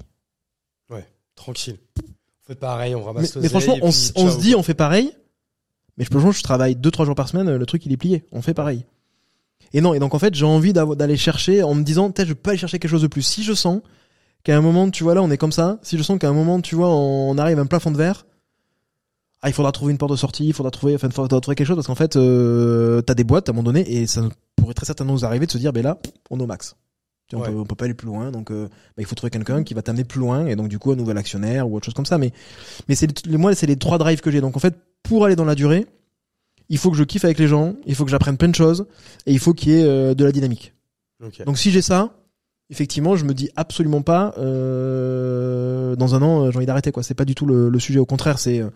Tranquille. 1.36 1.78
On 2.00 2.48
fait 2.48 2.56
pareil, 2.56 2.96
on 2.96 3.00
Mais, 3.00 3.06
ramasse 3.06 3.36
mais 3.36 3.42
l'oseille 3.44 3.50
franchement, 3.50 3.78
on, 3.82 3.92
se 3.92 4.40
dit, 4.40 4.56
on 4.56 4.64
fait 4.64 4.74
pareil. 4.74 5.14
Mais 5.98 6.04
je 6.04 6.10
peux 6.10 6.20
je 6.32 6.44
travaille 6.44 6.76
deux 6.76 6.92
trois 6.92 7.06
jours 7.06 7.16
par 7.16 7.30
semaine, 7.30 7.56
le 7.56 7.66
truc 7.66 7.86
il 7.86 7.92
est 7.92 7.98
plié. 7.98 8.26
On 8.32 8.42
fait 8.42 8.54
pareil. 8.54 8.86
Et 9.74 9.82
non, 9.82 9.94
et 9.94 10.00
donc 10.00 10.14
en 10.14 10.20
fait, 10.20 10.34
j'ai 10.34 10.46
envie 10.46 10.74
d'aller 10.74 11.18
chercher 11.18 11.64
en 11.64 11.76
me 11.76 11.84
disant, 11.84 12.12
peut-être 12.12 12.28
je 12.28 12.34
peux 12.34 12.52
aller 12.52 12.60
chercher 12.60 12.80
quelque 12.80 12.92
chose 12.92 13.02
de 13.02 13.08
plus. 13.08 13.22
Si 13.22 13.44
je 13.44 13.54
sens 13.54 13.82
qu'à 14.44 14.56
un 14.56 14.62
moment, 14.62 14.90
tu 14.90 15.04
vois 15.04 15.16
là, 15.16 15.22
on 15.22 15.30
est 15.30 15.38
comme 15.38 15.52
ça. 15.52 15.80
Si 15.82 15.98
je 15.98 16.04
sens 16.04 16.20
qu'à 16.20 16.30
un 16.30 16.34
moment, 16.34 16.62
tu 16.62 16.76
vois, 16.76 16.90
on 16.90 17.38
arrive 17.38 17.60
à 17.60 17.62
un 17.62 17.66
plafond 17.66 17.92
de 17.92 17.98
verre. 17.98 18.26
Ah, 19.42 19.50
il 19.50 19.54
faudra 19.54 19.72
trouver 19.72 19.92
une 19.92 19.98
porte 20.00 20.12
de 20.12 20.18
sortie, 20.18 20.48
il 20.48 20.54
faudra 20.54 20.72
trouver, 20.72 20.96
enfin, 20.96 21.08
il 21.08 21.14
faudra 21.14 21.40
trouver 21.40 21.56
quelque 21.56 21.68
chose 21.68 21.76
parce 21.76 21.88
qu'en 21.88 21.96
fait, 21.96 22.16
euh, 22.16 23.02
t'as 23.02 23.14
des 23.14 23.24
boîtes 23.24 23.50
à 23.50 23.52
un 23.52 23.56
moment 23.56 23.66
donné 23.66 23.82
et 23.90 24.08
ça 24.08 24.28
pourrait 24.56 24.74
très 24.74 24.86
certainement 24.86 25.14
nous 25.14 25.26
arriver 25.26 25.46
de 25.46 25.52
se 25.52 25.60
dire, 25.60 25.74
ben 25.74 25.84
là, 25.84 26.00
on 26.32 26.40
est 26.40 26.44
au 26.44 26.48
max. 26.48 26.76
Tu 27.28 27.36
vois, 27.36 27.48
on, 27.48 27.52
peut, 27.52 27.60
on 27.60 27.66
peut 27.66 27.76
pas 27.76 27.86
aller 27.86 27.94
plus 27.94 28.08
loin, 28.08 28.32
donc 28.32 28.52
euh, 28.52 28.68
bah, 28.68 29.00
il 29.00 29.06
faut 29.06 29.14
trouver 29.14 29.30
quelqu'un 29.30 29.64
qui 29.64 29.74
va 29.74 29.82
t'amener 29.82 30.06
plus 30.06 30.22
loin 30.22 30.48
et 30.48 30.56
donc 30.56 30.70
du 30.70 30.80
coup 30.80 30.92
un 30.92 30.96
nouvel 30.96 31.18
actionnaire 31.18 31.70
ou 31.70 31.76
autre 31.76 31.86
chose 31.86 31.94
comme 31.94 32.06
ça. 32.06 32.18
Mais 32.18 32.32
mais 32.88 32.96
c'est 32.96 33.28
moi, 33.28 33.54
c'est 33.54 33.68
les 33.68 33.76
trois 33.76 33.98
drives 33.98 34.22
que 34.22 34.32
j'ai. 34.32 34.40
Donc 34.40 34.56
en 34.56 34.60
fait, 34.60 34.76
pour 35.04 35.26
aller 35.26 35.36
dans 35.36 35.46
la 35.46 35.56
durée, 35.56 35.86
il 36.70 36.78
faut 36.78 36.92
que 36.92 36.98
je 36.98 37.04
kiffe 37.04 37.26
avec 37.26 37.40
les 37.40 37.48
gens, 37.48 37.76
il 37.86 37.96
faut 37.96 38.06
que 38.06 38.12
j'apprenne 38.12 38.38
plein 38.38 38.50
de 38.50 38.56
choses 38.56 38.86
et 39.26 39.34
il 39.34 39.40
faut 39.40 39.54
qu'il 39.54 39.72
y 39.74 39.76
ait 39.76 39.84
euh, 39.84 40.14
de 40.14 40.26
la 40.26 40.32
dynamique. 40.32 40.74
Ok. 41.24 41.44
Donc 41.46 41.58
si 41.58 41.72
j'ai 41.72 41.82
ça, 41.82 42.14
effectivement, 42.70 43.16
je 43.16 43.26
me 43.26 43.34
dis 43.34 43.50
absolument 43.56 44.02
pas 44.02 44.34
euh, 44.38 45.96
dans 45.96 46.16
un 46.16 46.22
an 46.22 46.46
euh, 46.46 46.52
j'ai 46.52 46.58
envie 46.58 46.66
d'arrêter 46.66 46.92
quoi. 46.92 47.04
C'est 47.04 47.14
pas 47.16 47.26
du 47.26 47.36
tout 47.36 47.46
le, 47.46 47.70
le 47.70 47.80
sujet. 47.80 48.00
Au 48.00 48.06
contraire, 48.06 48.40
c'est 48.40 48.60
euh, 48.60 48.70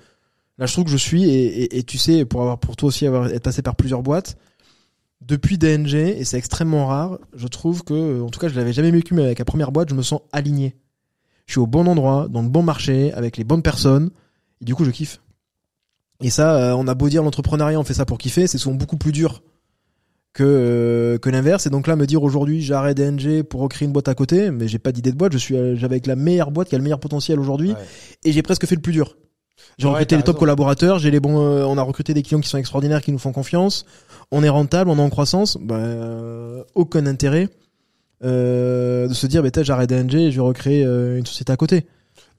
là 0.58 0.66
je 0.66 0.74
trouve 0.74 0.86
que 0.86 0.92
je 0.92 0.98
suis 0.98 1.26
et, 1.26 1.64
et, 1.64 1.78
et 1.80 1.84
tu 1.84 1.98
sais 1.98 2.26
pour 2.26 2.42
avoir 2.42 2.58
pour 2.60 2.76
toi 2.76 2.88
aussi 2.88 3.06
avoir 3.06 3.28
être 3.28 3.44
passé 3.44 3.62
par 3.62 3.76
plusieurs 3.76 4.02
boîtes 4.04 4.38
depuis 5.22 5.58
DNG 5.58 5.94
et 5.94 6.24
c'est 6.26 6.38
extrêmement 6.38 6.88
rare. 6.88 7.20
Je 7.36 7.48
trouve 7.48 7.84
que 7.84 7.94
euh, 7.94 8.24
en 8.24 8.30
tout 8.30 8.40
cas 8.40 8.48
je 8.48 8.56
l'avais 8.56 8.74
jamais 8.74 8.92
vécu 8.92 9.14
mais 9.14 9.24
avec 9.24 9.40
la 9.40 9.46
première 9.46 9.72
boîte 9.72 9.90
je 9.90 9.96
me 9.96 10.02
sens 10.02 10.22
aligné. 10.32 10.76
Je 11.46 11.54
suis 11.54 11.60
au 11.60 11.68
bon 11.68 11.88
endroit, 11.88 12.28
dans 12.30 12.44
le 12.44 12.50
bon 12.50 12.64
marché, 12.64 13.12
avec 13.14 13.36
les 13.38 13.44
bonnes 13.44 13.62
personnes 13.62 14.12
et 14.62 14.66
du 14.66 14.76
coup 14.76 14.86
je 14.86 14.92
kiffe. 14.92 15.22
Et 16.22 16.30
ça, 16.30 16.56
euh, 16.56 16.74
on 16.78 16.88
a 16.88 16.94
beau 16.94 17.10
dire 17.10 17.24
l'entrepreneuriat, 17.24 17.80
on 17.80 17.84
fait 17.84 17.94
ça 17.96 18.06
pour 18.06 18.18
kiffer, 18.18 18.48
c'est 18.48 18.58
souvent 18.58 18.76
beaucoup 18.76 18.98
plus 18.98 19.12
dur 19.12 19.42
que 20.34 20.44
euh, 20.44 21.18
que 21.18 21.30
l'inverse. 21.30 21.66
Et 21.68 21.70
donc 21.70 21.88
là, 21.88 21.96
me 21.96 22.06
dire 22.06 22.24
aujourd'hui, 22.24 22.62
j'arrête 22.62 22.98
DNG 22.98 23.44
pour 23.44 23.62
recréer 23.62 23.86
une 23.88 23.92
boîte 23.92 24.08
à 24.08 24.14
côté, 24.16 24.52
mais 24.52 24.68
j'ai 24.68 24.80
pas 24.80 24.92
d'idée 24.92 25.12
de 25.12 25.18
boîte. 25.18 25.34
Je 25.34 25.38
suis, 25.38 25.56
euh, 25.58 25.76
j'avais 25.76 25.96
avec 25.96 26.08
la 26.08 26.16
meilleure 26.16 26.52
boîte 26.52 26.70
qui 26.70 26.76
a 26.76 26.78
le 26.78 26.84
meilleur 26.84 27.00
potentiel 27.00 27.40
aujourd'hui, 27.40 27.72
Ouais. 27.72 27.78
et 28.24 28.32
j'ai 28.32 28.42
presque 28.42 28.66
fait 28.66 28.76
le 28.76 28.82
plus 28.82 28.94
dur. 28.94 29.18
J'ai 29.78 29.88
Ouais, 29.88 29.94
recruté 29.94 30.18
les 30.18 30.24
top 30.24 30.38
collaborateurs, 30.40 31.00
j'ai 31.00 31.12
les 31.12 31.20
bons, 31.20 31.40
euh, 31.40 31.66
on 31.66 31.78
a 31.78 31.82
recruté 31.82 32.14
des 32.14 32.24
clients 32.24 32.40
qui 32.42 32.50
sont 32.50 32.58
extraordinaires, 32.58 33.02
qui 33.02 33.12
nous 33.12 33.20
font 33.20 33.32
confiance. 33.32 33.86
On 34.32 34.44
est 34.44 34.50
rentable, 34.50 34.90
on 34.90 34.98
est 34.98 35.02
en 35.02 35.10
croissance. 35.10 35.58
Ben, 35.62 35.76
euh, 35.76 36.64
aucun 36.76 37.06
intérêt 37.06 37.48
de 38.24 39.08
se 39.14 39.28
dire, 39.28 39.42
ben, 39.44 39.52
j'arrête 39.64 39.90
DNG 39.90 40.16
et 40.28 40.32
je 40.32 40.38
vais 40.40 40.48
recréer 40.48 40.84
une 40.84 41.26
société 41.26 41.52
à 41.52 41.58
côté. 41.58 41.86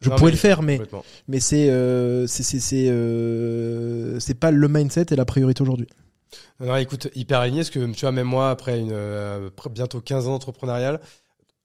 Je 0.03 0.11
Non, 0.11 0.17
pourrais 0.17 0.33
le 0.33 0.37
faire, 0.37 0.63
mais 0.63 0.81
mais 1.29 1.41
c'est 1.41 1.71
euh, 1.71 2.27
c'est 2.27 2.43
c'est 2.43 2.61
c'est 2.61 2.89
euh, 2.89 4.19
pas 4.39 4.51
le 4.51 4.69
mindset 4.69 5.07
et 5.11 5.17
la 5.17 5.25
priorité 5.25 5.63
aujourd'hui. 5.63 5.87
Non, 6.61 6.67
non, 6.67 6.77
écoute, 6.77 7.09
hyper 7.15 7.41
aligné, 7.41 7.61
parce 7.61 7.71
que 7.71 7.93
tu 7.93 8.01
vois, 8.01 8.13
même 8.13 8.27
moi, 8.27 8.51
après 8.51 8.79
une, 8.79 8.93
euh, 8.93 9.51
bientôt 9.71 10.01
15 10.01 10.27
ans 10.29 10.33
d'entrepreneurial, 10.33 11.01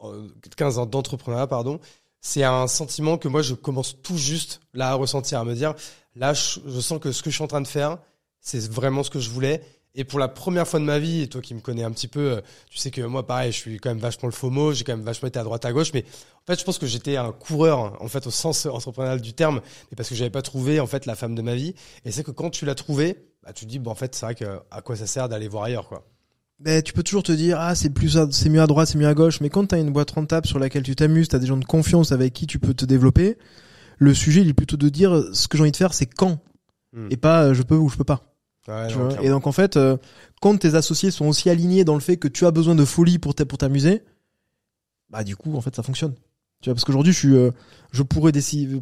euh, 0.03 0.27
15 0.55 0.79
ans 0.79 0.85
d'entrepreneuriat, 0.85 1.47
pardon, 1.47 1.79
c'est 2.21 2.43
un 2.43 2.67
sentiment 2.67 3.17
que 3.17 3.27
moi, 3.27 3.41
je 3.41 3.53
commence 3.53 4.01
tout 4.01 4.17
juste 4.17 4.61
là 4.73 4.89
à 4.89 4.93
ressentir, 4.93 5.39
à 5.39 5.45
me 5.45 5.53
dire, 5.53 5.73
là, 6.15 6.33
je, 6.33 6.59
je 6.65 6.79
sens 6.79 6.99
que 6.99 7.11
ce 7.11 7.23
que 7.23 7.29
je 7.29 7.35
suis 7.35 7.43
en 7.43 7.47
train 7.47 7.61
de 7.61 7.67
faire, 7.67 7.97
c'est 8.41 8.69
vraiment 8.69 9.03
ce 9.03 9.09
que 9.09 9.19
je 9.19 9.29
voulais. 9.29 9.61
Et 9.95 10.03
pour 10.03 10.19
la 10.19 10.27
première 10.27 10.67
fois 10.67 10.79
de 10.79 10.85
ma 10.85 10.99
vie, 10.99 11.21
et 11.21 11.27
toi 11.27 11.41
qui 11.41 11.55
me 11.55 11.59
connais 11.59 11.83
un 11.83 11.91
petit 11.91 12.07
peu, 12.07 12.33
euh, 12.33 12.41
tu 12.69 12.77
sais 12.77 12.91
que 12.91 13.01
moi, 13.01 13.25
pareil, 13.25 13.51
je 13.51 13.57
suis 13.57 13.77
quand 13.79 13.89
même 13.89 13.99
vachement 13.99 14.27
le 14.27 14.33
FOMO, 14.33 14.73
j'ai 14.73 14.83
quand 14.83 14.95
même 14.95 15.05
vachement 15.05 15.27
été 15.27 15.39
à 15.39 15.43
droite 15.43 15.65
à 15.65 15.73
gauche, 15.73 15.91
mais 15.93 16.03
en 16.03 16.45
fait, 16.53 16.59
je 16.59 16.63
pense 16.63 16.77
que 16.77 16.85
j'étais 16.85 17.17
un 17.17 17.31
coureur, 17.31 18.01
en 18.01 18.07
fait, 18.07 18.27
au 18.27 18.31
sens 18.31 18.67
entrepreneurial 18.67 19.21
du 19.21 19.33
terme, 19.33 19.61
mais 19.89 19.95
parce 19.95 20.09
que 20.09 20.15
j'avais 20.15 20.29
pas 20.29 20.43
trouvé, 20.43 20.79
en 20.79 20.87
fait, 20.87 21.05
la 21.05 21.15
femme 21.15 21.33
de 21.33 21.41
ma 21.41 21.55
vie. 21.55 21.73
Et 22.05 22.11
c'est 22.11 22.23
que 22.23 22.31
quand 22.31 22.51
tu 22.51 22.65
l'as 22.65 22.75
trouvée, 22.75 23.17
bah, 23.43 23.53
tu 23.53 23.65
te 23.65 23.69
dis, 23.69 23.79
bon, 23.79 23.91
en 23.91 23.95
fait, 23.95 24.13
c'est 24.13 24.25
vrai 24.25 24.35
que 24.35 24.59
à 24.69 24.81
quoi 24.81 24.95
ça 24.95 25.07
sert 25.07 25.29
d'aller 25.29 25.47
voir 25.47 25.63
ailleurs, 25.63 25.87
quoi. 25.87 26.05
Ben, 26.59 26.81
tu 26.81 26.91
peux 26.91 27.03
toujours 27.03 27.21
te 27.21 27.31
dire 27.31 27.59
ah 27.59 27.75
c'est 27.75 27.91
plus 27.91 28.17
c'est 28.31 28.49
mieux 28.49 28.61
à 28.61 28.65
droite 28.65 28.87
c'est 28.87 28.97
mieux 28.97 29.07
à 29.07 29.13
gauche 29.13 29.41
mais 29.41 29.49
quand 29.49 29.67
t'as 29.67 29.79
une 29.79 29.91
boîte 29.91 30.09
rentable 30.09 30.47
sur 30.47 30.57
laquelle 30.57 30.81
tu 30.81 30.95
t'amuses 30.95 31.27
t'as 31.27 31.37
des 31.37 31.45
gens 31.45 31.57
de 31.57 31.65
confiance 31.65 32.11
avec 32.11 32.33
qui 32.33 32.47
tu 32.47 32.57
peux 32.57 32.73
te 32.73 32.83
développer 32.83 33.37
le 33.99 34.11
sujet 34.15 34.41
il 34.41 34.49
est 34.49 34.53
plutôt 34.53 34.75
de 34.75 34.89
dire 34.89 35.23
ce 35.33 35.47
que 35.47 35.55
j'ai 35.55 35.61
envie 35.61 35.71
de 35.71 35.77
faire 35.77 35.93
c'est 35.93 36.07
quand? 36.07 36.39
Hmm. 36.93 37.09
et 37.11 37.17
pas 37.17 37.43
euh, 37.43 37.53
je 37.53 37.61
peux 37.61 37.75
ou 37.75 37.89
je 37.89 37.97
peux 37.97 38.03
pas 38.03 38.36
Ouais, 38.67 38.87
tu 38.87 38.93
non, 38.95 38.99
vois. 39.01 39.07
clairement. 39.09 39.25
et 39.27 39.29
donc 39.29 39.47
en 39.47 39.51
fait 39.51 39.77
euh, 39.77 39.97
quand 40.41 40.57
tes 40.57 40.75
associés 40.75 41.11
sont 41.11 41.25
aussi 41.27 41.49
alignés 41.49 41.83
dans 41.85 41.93
le 41.95 41.99
fait 42.01 42.17
que 42.17 42.27
tu 42.27 42.45
as 42.45 42.51
besoin 42.51 42.75
de 42.75 42.83
folie 42.85 43.17
pour 43.17 43.33
t'a- 43.33 43.45
pour 43.45 43.57
t'amuser 43.57 44.01
bah 45.09 45.23
du 45.23 45.35
coup 45.35 45.55
en 45.55 45.61
fait 45.61 45.73
ça 45.75 45.83
fonctionne 45.83 46.13
tu 46.61 46.69
vois 46.69 46.73
parce 46.73 46.83
qu'aujourd'hui 46.83 47.13
je 47.13 47.17
suis 47.17 47.35
euh, 47.35 47.51
je 47.91 48.03
pourrais 48.03 48.31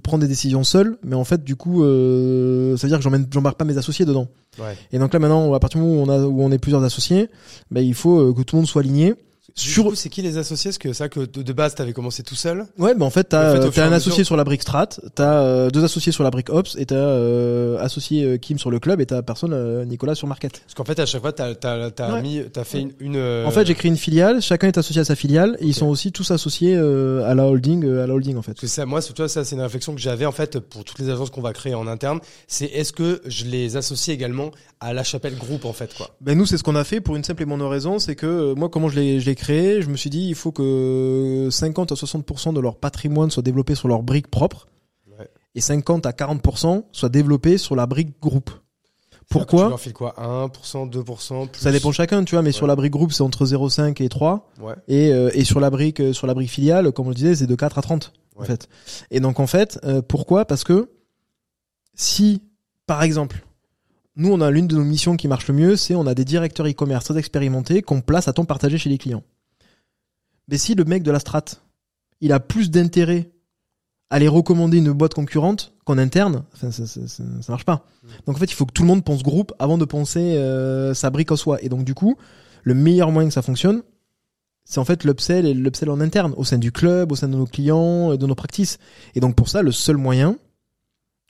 prendre 0.01 0.21
des 0.21 0.27
décisions 0.27 0.63
seul 0.63 0.97
mais 1.03 1.15
en 1.15 1.23
fait 1.23 1.43
du 1.43 1.55
coup 1.55 1.83
euh, 1.83 2.75
ça 2.77 2.87
veut 2.87 2.89
dire 2.89 2.97
que 2.97 3.03
j'emmène 3.03 3.27
j'embarque 3.31 3.57
pas 3.57 3.65
mes 3.65 3.77
associés 3.77 4.05
dedans 4.05 4.27
Ouais. 4.57 4.75
et 4.93 4.99
donc 4.99 5.11
là 5.13 5.19
maintenant 5.19 5.53
à 5.53 5.59
partir 5.59 5.81
du 5.81 5.85
moment 5.87 6.01
où 6.01 6.05
on 6.05 6.09
a 6.09 6.19
où 6.25 6.41
on 6.41 6.49
est 6.51 6.57
plusieurs 6.57 6.83
associés 6.83 7.29
bah, 7.71 7.81
il 7.81 7.93
faut 7.93 8.19
euh, 8.19 8.33
que 8.33 8.41
tout 8.41 8.55
le 8.55 8.61
monde 8.61 8.67
soit 8.69 8.81
aligné 8.81 9.13
sur 9.57 9.95
c'est 9.95 10.09
qui 10.09 10.21
les 10.21 10.37
associés? 10.37 10.69
Parce 10.69 10.77
que 10.77 10.91
ça, 10.93 11.07
que 11.07 11.21
de, 11.21 11.53
base, 11.53 11.75
t'avais 11.75 11.93
commencé 11.93 12.23
tout 12.23 12.35
seul. 12.35 12.65
Ouais, 12.77 12.93
bah 12.93 13.05
en 13.05 13.09
fait, 13.09 13.27
En 13.27 13.29
t'as 13.29 13.51
fait, 13.71 13.79
à 13.79 13.85
un 13.85 13.89
mesure- 13.89 13.95
associé 13.95 14.23
sur 14.25 14.35
la 14.35 14.43
brique 14.43 14.61
strat, 14.61 14.89
t'as 15.15 15.39
euh, 15.41 15.69
deux 15.69 15.83
associés 15.83 16.11
sur 16.11 16.23
la 16.23 16.29
brique 16.29 16.49
ops, 16.49 16.75
et 16.77 16.85
t'as 16.85 16.95
euh, 16.95 17.77
associé 17.79 18.23
euh, 18.25 18.37
Kim 18.37 18.59
sur 18.59 18.69
le 18.69 18.79
club, 18.79 18.99
et 18.99 19.05
t'as 19.05 19.21
personne 19.21 19.53
euh, 19.53 19.85
Nicolas 19.85 20.13
sur 20.15 20.27
market. 20.27 20.59
Parce 20.59 20.73
qu'en 20.73 20.83
fait, 20.83 20.99
à 20.99 21.05
chaque 21.05 21.21
fois, 21.21 21.31
t'as, 21.31 21.55
t'as, 21.55 21.89
t'as 21.91 22.13
Ouais. 22.15 22.21
mis, 22.21 22.41
t'as 22.51 22.63
fait 22.65 22.81
une. 22.81 22.91
une, 22.99 23.15
euh, 23.15 23.45
En 23.45 23.51
fait, 23.51 23.65
j'ai 23.65 23.75
créé 23.75 23.89
une 23.89 23.97
filiale, 23.97 24.41
chacun 24.41 24.67
est 24.67 24.77
associé 24.77 25.01
à 25.01 25.05
sa 25.05 25.15
filiale, 25.15 25.55
et 25.61 25.65
ils 25.65 25.73
sont 25.73 25.87
aussi 25.87 26.11
tous 26.11 26.31
associés 26.31 26.75
euh, 26.75 27.23
à 27.29 27.33
la 27.33 27.45
holding, 27.47 27.85
euh, 27.85 28.03
à 28.03 28.07
la 28.07 28.13
holding 28.13 28.35
en 28.35 28.41
fait. 28.41 28.51
Parce 28.51 28.61
que 28.61 28.67
ça, 28.67 28.85
moi, 28.85 29.01
c'est- 29.01 29.13
tu 29.13 29.21
vois, 29.21 29.29
ça, 29.29 29.45
c'est 29.45 29.55
une 29.55 29.61
réflexion 29.61 29.95
que 29.95 30.01
j'avais 30.01 30.25
en 30.25 30.31
fait 30.33 30.59
pour 30.59 30.83
toutes 30.83 30.99
les 30.99 31.09
agences 31.09 31.29
qu'on 31.29 31.41
va 31.41 31.53
créer 31.53 31.75
en 31.75 31.87
interne. 31.87 32.19
C'est 32.47 32.65
est-ce 32.65 32.91
que 32.91 33.21
je 33.25 33.45
les 33.45 33.77
associe 33.77 34.13
également 34.13 34.51
à 34.81 34.91
la 34.93 35.03
Chapelle 35.05 35.37
Group 35.37 35.63
en 35.65 35.73
fait, 35.73 35.93
quoi? 35.95 36.09
Ben 36.19 36.37
nous, 36.37 36.45
c'est 36.45 36.57
ce 36.57 36.63
qu'on 36.63 36.75
a 36.75 36.83
fait 36.83 36.99
pour 36.99 37.15
une 37.15 37.23
simple 37.23 37.43
et 37.43 37.45
bonne 37.45 37.61
raison, 37.61 37.99
c'est 37.99 38.15
que 38.15 38.53
moi, 38.55 38.67
comment 38.69 38.89
je 38.89 38.99
l'ai 38.99 39.19
je 39.21 39.25
l'ai 39.25 39.35
créé, 39.45 39.81
je 39.81 39.89
me 39.89 39.95
suis 39.97 40.09
dit, 40.09 40.27
il 40.27 40.35
faut 40.35 40.51
que 40.51 41.49
50 41.51 41.91
à 41.91 41.95
60% 41.95 42.53
de 42.53 42.59
leur 42.59 42.77
patrimoine 42.77 43.29
soit 43.29 43.43
développé 43.43 43.75
sur 43.75 43.87
leur 43.87 44.01
brique 44.01 44.27
propre, 44.29 44.67
Ouais. 45.19 45.29
et 45.53 45.61
50 45.61 46.05
à 46.05 46.11
40% 46.11 46.83
soit 46.91 47.09
développé 47.09 47.57
sur 47.57 47.75
la 47.75 47.85
brique 47.85 48.19
groupe. 48.21 48.49
Tu 49.11 49.19
Pourquoi 49.29 49.69
leur 49.69 49.79
files 49.79 49.93
quoi? 49.93 50.13
1%, 50.17 50.89
2% 50.89 51.47
plus... 51.49 51.61
Ça 51.61 51.71
dépend 51.71 51.91
chacun, 51.91 52.23
tu 52.23 52.35
vois, 52.35 52.41
mais 52.43 52.51
sur 52.51 52.67
la 52.67 52.75
brique 52.75 52.91
groupe, 52.91 53.11
c'est 53.11 53.23
entre 53.23 53.45
0,5 53.45 54.01
et 54.03 54.09
3. 54.09 54.51
Ouais. 54.61 54.73
Et, 54.87 55.11
euh, 55.11 55.29
et 55.33 55.43
sur 55.43 55.59
la 55.59 55.69
brique 55.69 55.99
euh, 55.99 56.13
sur 56.13 56.27
la 56.27 56.33
brique 56.35 56.49
filiale, 56.51 56.91
comme 56.91 57.07
on 57.07 57.09
le 57.09 57.15
disait, 57.15 57.35
c'est 57.35 57.47
de 57.47 57.55
4 57.55 57.77
à 57.77 57.81
30 57.81 58.13
en 58.37 58.43
fait. 58.43 58.67
Et 59.11 59.19
donc 59.19 59.39
en 59.39 59.47
fait, 59.47 59.79
euh, 59.83 60.01
pourquoi? 60.01 60.45
Parce 60.45 60.63
que 60.63 60.89
si 61.95 62.41
par 62.87 63.01
exemple, 63.03 63.45
nous 64.15 64.31
on 64.31 64.41
a 64.41 64.51
l'une 64.51 64.67
de 64.67 64.75
nos 64.75 64.83
missions 64.83 65.17
qui 65.17 65.27
marche 65.27 65.47
le 65.47 65.53
mieux, 65.55 65.75
c'est 65.75 65.95
on 65.95 66.05
a 66.07 66.13
des 66.13 66.25
directeurs 66.25 66.67
e-commerce 66.67 67.05
très 67.05 67.17
expérimentés 67.17 67.81
qu'on 67.81 68.01
place 68.01 68.27
à 68.27 68.33
temps 68.33 68.45
partagé 68.45 68.77
chez 68.77 68.89
les 68.89 68.97
clients. 68.97 69.23
Mais 70.47 70.57
si 70.57 70.75
le 70.75 70.83
mec 70.83 71.03
de 71.03 71.11
la 71.11 71.19
strat, 71.19 71.45
il 72.21 72.31
a 72.31 72.39
plus 72.39 72.69
d'intérêt 72.71 73.31
aller 74.09 74.27
recommander 74.27 74.77
une 74.77 74.91
boîte 74.91 75.13
concurrente 75.13 75.73
qu'en 75.83 75.97
interne, 75.97 76.43
enfin, 76.53 76.71
ça, 76.71 76.85
ça, 76.85 77.07
ça, 77.07 77.23
ça 77.41 77.51
marche 77.51 77.65
pas. 77.65 77.85
Mm. 78.03 78.07
Donc 78.27 78.35
en 78.35 78.39
fait, 78.39 78.45
il 78.45 78.53
faut 78.53 78.65
que 78.65 78.73
tout 78.73 78.83
le 78.83 78.87
monde 78.87 79.03
pense 79.03 79.23
groupe 79.23 79.53
avant 79.59 79.77
de 79.77 79.85
penser 79.85 80.37
euh, 80.37 80.93
sa 80.93 81.09
brique 81.09 81.31
en 81.31 81.35
soi. 81.35 81.61
Et 81.61 81.69
donc 81.69 81.83
du 81.83 81.93
coup, 81.93 82.17
le 82.63 82.73
meilleur 82.73 83.11
moyen 83.11 83.29
que 83.29 83.33
ça 83.33 83.41
fonctionne, 83.41 83.83
c'est 84.63 84.79
en 84.79 84.85
fait 84.85 85.03
l'upsell 85.03 85.45
et 85.45 85.53
l'upsell 85.53 85.89
en 85.89 86.01
interne, 86.01 86.33
au 86.37 86.43
sein 86.43 86.57
du 86.57 86.71
club, 86.71 87.11
au 87.11 87.15
sein 87.15 87.27
de 87.27 87.35
nos 87.35 87.45
clients, 87.45 88.11
et 88.13 88.17
de 88.17 88.25
nos 88.25 88.35
practices. 88.35 88.79
Et 89.13 89.19
donc 89.19 89.35
pour 89.35 89.49
ça, 89.49 89.61
le 89.61 89.71
seul 89.71 89.97
moyen, 89.97 90.37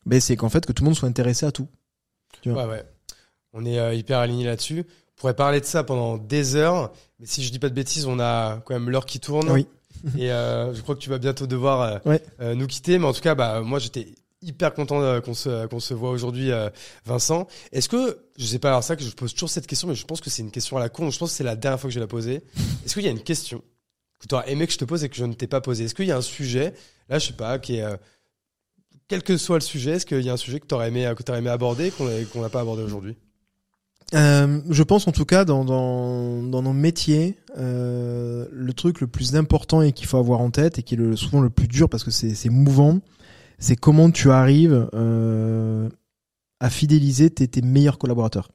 ben, 0.06 0.22
c'est 0.22 0.36
qu'en 0.36 0.50
fait 0.50 0.66
que 0.66 0.72
tout 0.72 0.84
le 0.84 0.86
monde 0.86 0.96
soit 0.96 1.10
intéressé 1.10 1.46
à 1.46 1.52
tout. 1.52 1.68
Tu 2.42 2.50
vois. 2.50 2.66
Ouais, 2.66 2.72
ouais. 2.72 2.84
On 3.54 3.66
est 3.66 3.80
euh, 3.80 3.94
hyper 3.94 4.20
alignés 4.20 4.46
là-dessus. 4.46 4.86
Pourrait 5.18 5.34
parler 5.36 5.62
de 5.62 5.66
ça 5.66 5.84
pendant 5.84 6.18
des 6.18 6.56
heures, 6.56 6.92
mais 7.20 7.26
si 7.26 7.44
je 7.44 7.52
dis 7.52 7.60
pas 7.60 7.70
de 7.70 7.74
bêtises, 7.74 8.06
on 8.06 8.20
a 8.20 8.58
quand 8.66 8.74
même 8.74 8.90
l'heure 8.90 9.06
qui 9.06 9.20
tourne. 9.20 9.50
Oui. 9.50 9.68
Et 10.18 10.30
euh, 10.32 10.74
je 10.74 10.82
crois 10.82 10.94
que 10.96 11.00
tu 11.00 11.10
vas 11.10 11.18
bientôt 11.18 11.48
devoir 11.48 11.82
euh, 11.82 11.98
Ouais. 12.06 12.22
euh, 12.42 12.54
nous 12.54 12.68
quitter. 12.68 13.00
Mais 13.00 13.06
en 13.06 13.14
tout 13.14 13.22
cas, 13.22 13.34
bah, 13.34 13.62
moi, 13.62 13.80
j'étais 13.80 14.08
hyper 14.42 14.74
content 14.74 15.02
euh, 15.02 15.22
qu'on 15.22 15.34
se, 15.34 15.66
qu'on 15.68 15.80
se 15.80 15.94
voit 15.94 16.12
aujourd'hui, 16.12 16.52
euh, 16.52 16.70
Vincent. 17.06 17.48
Est-ce 17.72 17.88
que, 17.90 18.20
je 18.38 18.46
sais 18.46 18.60
pas, 18.60 18.70
alors 18.70 18.84
ça 18.84 18.96
que 18.98 19.04
je 19.04 19.10
pose 19.12 19.34
toujours 19.34 19.50
cette 19.50 19.66
question, 19.68 19.88
mais 19.88 19.96
je 19.96 20.06
pense 20.06 20.20
que 20.22 20.30
c'est 20.30 20.42
une 20.44 20.52
question 20.52 20.76
à 20.78 20.80
la 20.82 20.90
con. 20.90 21.10
Je 21.10 21.18
pense 21.18 21.32
que 21.32 21.38
c'est 21.38 21.44
la 21.46 21.56
dernière 21.56 21.80
fois 21.80 21.88
que 21.88 21.94
je 21.94 22.00
vais 22.00 22.04
la 22.04 22.08
poser. 22.10 22.44
Est-ce 22.86 22.94
qu'il 22.94 23.04
y 23.04 23.08
a 23.08 23.12
une 23.12 23.24
question 23.24 23.64
que 24.20 24.28
tu 24.28 24.36
aurais 24.36 24.52
aimé 24.52 24.68
que 24.68 24.74
je 24.74 24.78
te 24.78 24.86
pose 24.86 25.04
et 25.04 25.10
que 25.10 25.16
je 25.16 25.26
ne 25.26 25.34
t'ai 25.34 25.48
pas 25.48 25.62
posée? 25.62 25.86
Est-ce 25.86 25.96
qu'il 25.96 26.06
y 26.06 26.12
a 26.12 26.18
un 26.18 26.22
sujet, 26.22 26.74
là, 27.10 27.18
je 27.20 27.28
sais 27.28 27.34
pas, 27.34 27.58
qui 27.58 27.78
est, 27.78 27.84
euh, 27.84 27.96
quel 29.08 29.24
que 29.24 29.38
soit 29.38 29.56
le 29.58 29.62
sujet, 29.62 29.92
est-ce 29.92 30.06
qu'il 30.06 30.22
y 30.22 30.30
a 30.30 30.34
un 30.34 30.38
sujet 30.38 30.60
que 30.60 30.68
tu 30.68 30.76
aurais 30.76 30.90
aimé, 30.90 31.12
que 31.18 31.24
t'aurais 31.24 31.40
aimé 31.40 31.50
aborder, 31.50 31.90
qu'on 31.92 32.42
n'a 32.42 32.50
pas 32.50 32.60
abordé 32.62 32.84
aujourd'hui? 32.84 33.16
Euh, 34.14 34.62
je 34.70 34.84
pense 34.84 35.08
en 35.08 35.12
tout 35.12 35.26
cas 35.26 35.46
dans, 35.46 35.66
dans, 35.66 36.44
dans 36.44 36.62
nos 36.62 36.74
métiers, 36.74 37.38
euh, 37.58 38.46
le 38.52 38.74
truc 38.74 39.02
le 39.02 39.08
plus 39.08 39.36
important 39.36 39.82
et 39.82 39.94
qu'il 39.94 40.06
faut 40.08 40.18
avoir 40.18 40.42
en 40.42 40.52
tête 40.52 40.78
et 40.78 40.84
qui 40.84 40.94
est 40.94 40.98
le, 40.98 41.16
souvent 41.16 41.42
le 41.42 41.50
plus 41.50 41.68
dur 41.68 41.90
parce 41.90 42.04
que 42.04 42.12
c'est 42.12 42.36
c'est 42.36 42.50
mouvant, 42.50 43.00
c'est 43.58 43.76
comment 43.76 44.12
tu 44.12 44.30
arrives 44.32 44.88
euh, 44.94 45.90
à 46.60 46.70
fidéliser 46.70 47.32
tes, 47.32 47.48
tes 47.48 47.62
meilleurs 47.64 47.98
collaborateurs. 47.98 48.50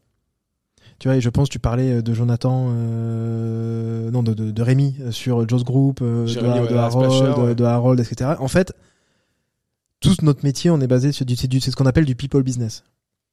Tu 1.00 1.08
vois, 1.08 1.16
et 1.16 1.20
je 1.20 1.28
pense 1.30 1.48
tu 1.48 1.58
parlais 1.58 2.00
de 2.02 2.14
Jonathan, 2.14 2.68
euh, 2.70 4.10
non 4.10 4.22
de, 4.22 4.34
de, 4.34 4.50
de 4.50 4.62
Rémi 4.62 4.94
euh, 5.00 5.10
sur 5.10 5.48
Joe's 5.48 5.64
Group, 5.64 6.00
euh, 6.02 6.26
de, 6.26 6.40
ouais, 6.40 6.68
de 6.68 6.74
Harold, 6.76 7.10
Splasher, 7.10 7.40
ouais. 7.40 7.54
de, 7.54 7.64
Harold, 7.64 7.98
etc. 8.00 8.32
En 8.38 8.48
fait, 8.48 8.72
tout 10.00 10.14
notre 10.22 10.44
métier, 10.44 10.70
on 10.70 10.80
est 10.80 10.86
basé 10.86 11.10
sur 11.12 11.26
du, 11.26 11.36
c'est 11.36 11.48
du- 11.48 11.60
c'est 11.60 11.70
ce 11.70 11.76
qu'on 11.76 11.86
appelle 11.86 12.04
du 12.04 12.14
people 12.14 12.42
business. 12.42 12.84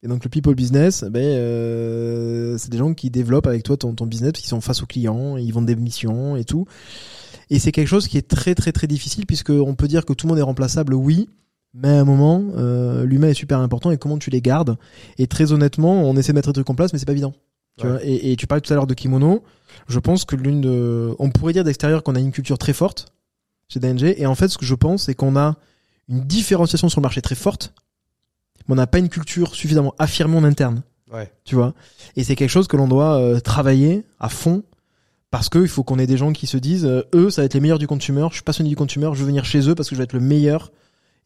Et 0.02 0.08
donc 0.08 0.22
le 0.22 0.30
people 0.30 0.54
business, 0.54 1.02
ben, 1.04 1.20
euh, 1.22 2.56
c'est 2.58 2.70
des 2.70 2.78
gens 2.78 2.94
qui 2.94 3.10
développent 3.10 3.46
avec 3.48 3.62
toi 3.64 3.76
ton, 3.76 3.94
ton 3.94 4.06
business, 4.06 4.32
qui 4.32 4.46
sont 4.46 4.60
face 4.60 4.82
aux 4.82 4.86
clients, 4.86 5.36
ils 5.36 5.52
vendent 5.52 5.66
des 5.66 5.74
missions 5.76 6.36
et 6.36 6.44
tout. 6.44 6.66
Et 7.50 7.58
c'est 7.58 7.72
quelque 7.72 7.88
chose 7.88 8.06
qui 8.06 8.16
est 8.18 8.28
très 8.28 8.54
très 8.54 8.72
très 8.72 8.86
difficile 8.86 9.26
puisque 9.26 9.50
on 9.50 9.74
peut 9.74 9.88
dire 9.88 10.04
que 10.04 10.12
tout 10.12 10.26
le 10.26 10.30
monde 10.30 10.38
est 10.38 10.42
remplaçable, 10.42 10.94
oui, 10.94 11.28
mais 11.74 11.88
à 11.88 12.00
un 12.00 12.04
moment, 12.04 12.44
euh, 12.56 13.04
l'humain 13.04 13.28
est 13.28 13.34
super 13.34 13.58
important 13.58 13.90
et 13.90 13.98
comment 13.98 14.18
tu 14.18 14.30
les 14.30 14.40
gardes. 14.40 14.76
Et 15.18 15.26
très 15.26 15.52
honnêtement, 15.52 16.02
on 16.08 16.16
essaie 16.16 16.32
de 16.32 16.36
mettre 16.36 16.48
des 16.50 16.54
trucs 16.54 16.70
en 16.70 16.74
place, 16.76 16.92
mais 16.92 16.98
c'est 17.00 17.04
pas 17.06 17.12
évident. 17.12 17.34
Tu 17.78 17.86
Ouais. 17.86 17.92
vois 17.92 18.04
et, 18.04 18.32
et 18.32 18.36
tu 18.36 18.46
parlais 18.46 18.60
tout 18.60 18.72
à 18.72 18.76
l'heure 18.76 18.86
de 18.86 18.94
kimono. 18.94 19.42
Je 19.88 19.98
pense 19.98 20.24
que 20.24 20.36
l'une 20.36 20.60
de, 20.60 21.14
on 21.18 21.30
pourrait 21.30 21.52
dire 21.52 21.64
d'extérieur 21.64 22.02
qu'on 22.02 22.14
a 22.14 22.20
une 22.20 22.32
culture 22.32 22.58
très 22.58 22.72
forte 22.72 23.06
chez 23.68 23.80
DNG. 23.80 24.14
Et 24.16 24.26
en 24.26 24.34
fait, 24.34 24.48
ce 24.48 24.58
que 24.58 24.64
je 24.64 24.74
pense, 24.74 25.04
c'est 25.04 25.14
qu'on 25.14 25.36
a 25.36 25.56
une 26.08 26.20
différenciation 26.20 26.88
sur 26.88 27.00
le 27.00 27.02
marché 27.02 27.20
très 27.20 27.34
forte, 27.34 27.74
mais 28.68 28.72
on 28.74 28.76
n'a 28.76 28.86
pas 28.86 28.98
une 28.98 29.08
culture 29.08 29.54
suffisamment 29.54 29.94
affirmée 29.98 30.36
en 30.36 30.44
interne 30.44 30.82
Ouais. 31.10 31.32
tu 31.44 31.54
vois? 31.54 31.72
Et 32.16 32.22
c'est 32.24 32.36
quelque 32.36 32.50
chose 32.50 32.68
que 32.68 32.76
l'on 32.76 32.86
doit 32.86 33.18
euh, 33.18 33.40
travailler 33.40 34.04
à 34.20 34.28
fond 34.28 34.62
parce 35.30 35.48
que 35.48 35.58
il 35.58 35.68
faut 35.68 35.82
qu'on 35.82 35.98
ait 35.98 36.06
des 36.06 36.18
gens 36.18 36.32
qui 36.32 36.46
se 36.46 36.58
disent 36.58 36.84
euh, 36.84 37.02
eux 37.14 37.30
ça 37.30 37.40
va 37.42 37.46
être 37.46 37.54
les 37.54 37.60
meilleurs 37.60 37.78
du 37.78 37.86
consumer, 37.86 38.26
je 38.30 38.34
suis 38.34 38.42
passionné 38.42 38.68
du 38.68 38.76
consumer, 38.76 39.08
je 39.14 39.20
veux 39.20 39.26
venir 39.26 39.44
chez 39.46 39.66
eux 39.70 39.74
parce 39.74 39.88
que 39.88 39.94
je 39.94 39.98
vais 39.98 40.04
être 40.04 40.12
le 40.12 40.20
meilleur 40.20 40.70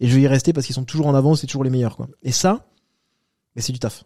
et 0.00 0.08
je 0.08 0.14
vais 0.14 0.22
y 0.22 0.26
rester 0.28 0.52
parce 0.52 0.66
qu'ils 0.66 0.74
sont 0.76 0.84
toujours 0.84 1.08
en 1.08 1.14
avance, 1.14 1.40
c'est 1.40 1.46
toujours 1.48 1.64
les 1.64 1.70
meilleurs 1.70 1.96
quoi. 1.96 2.08
Et 2.22 2.30
ça 2.32 2.64
mais 3.56 3.62
c'est 3.62 3.72
du 3.72 3.78
taf. 3.80 4.04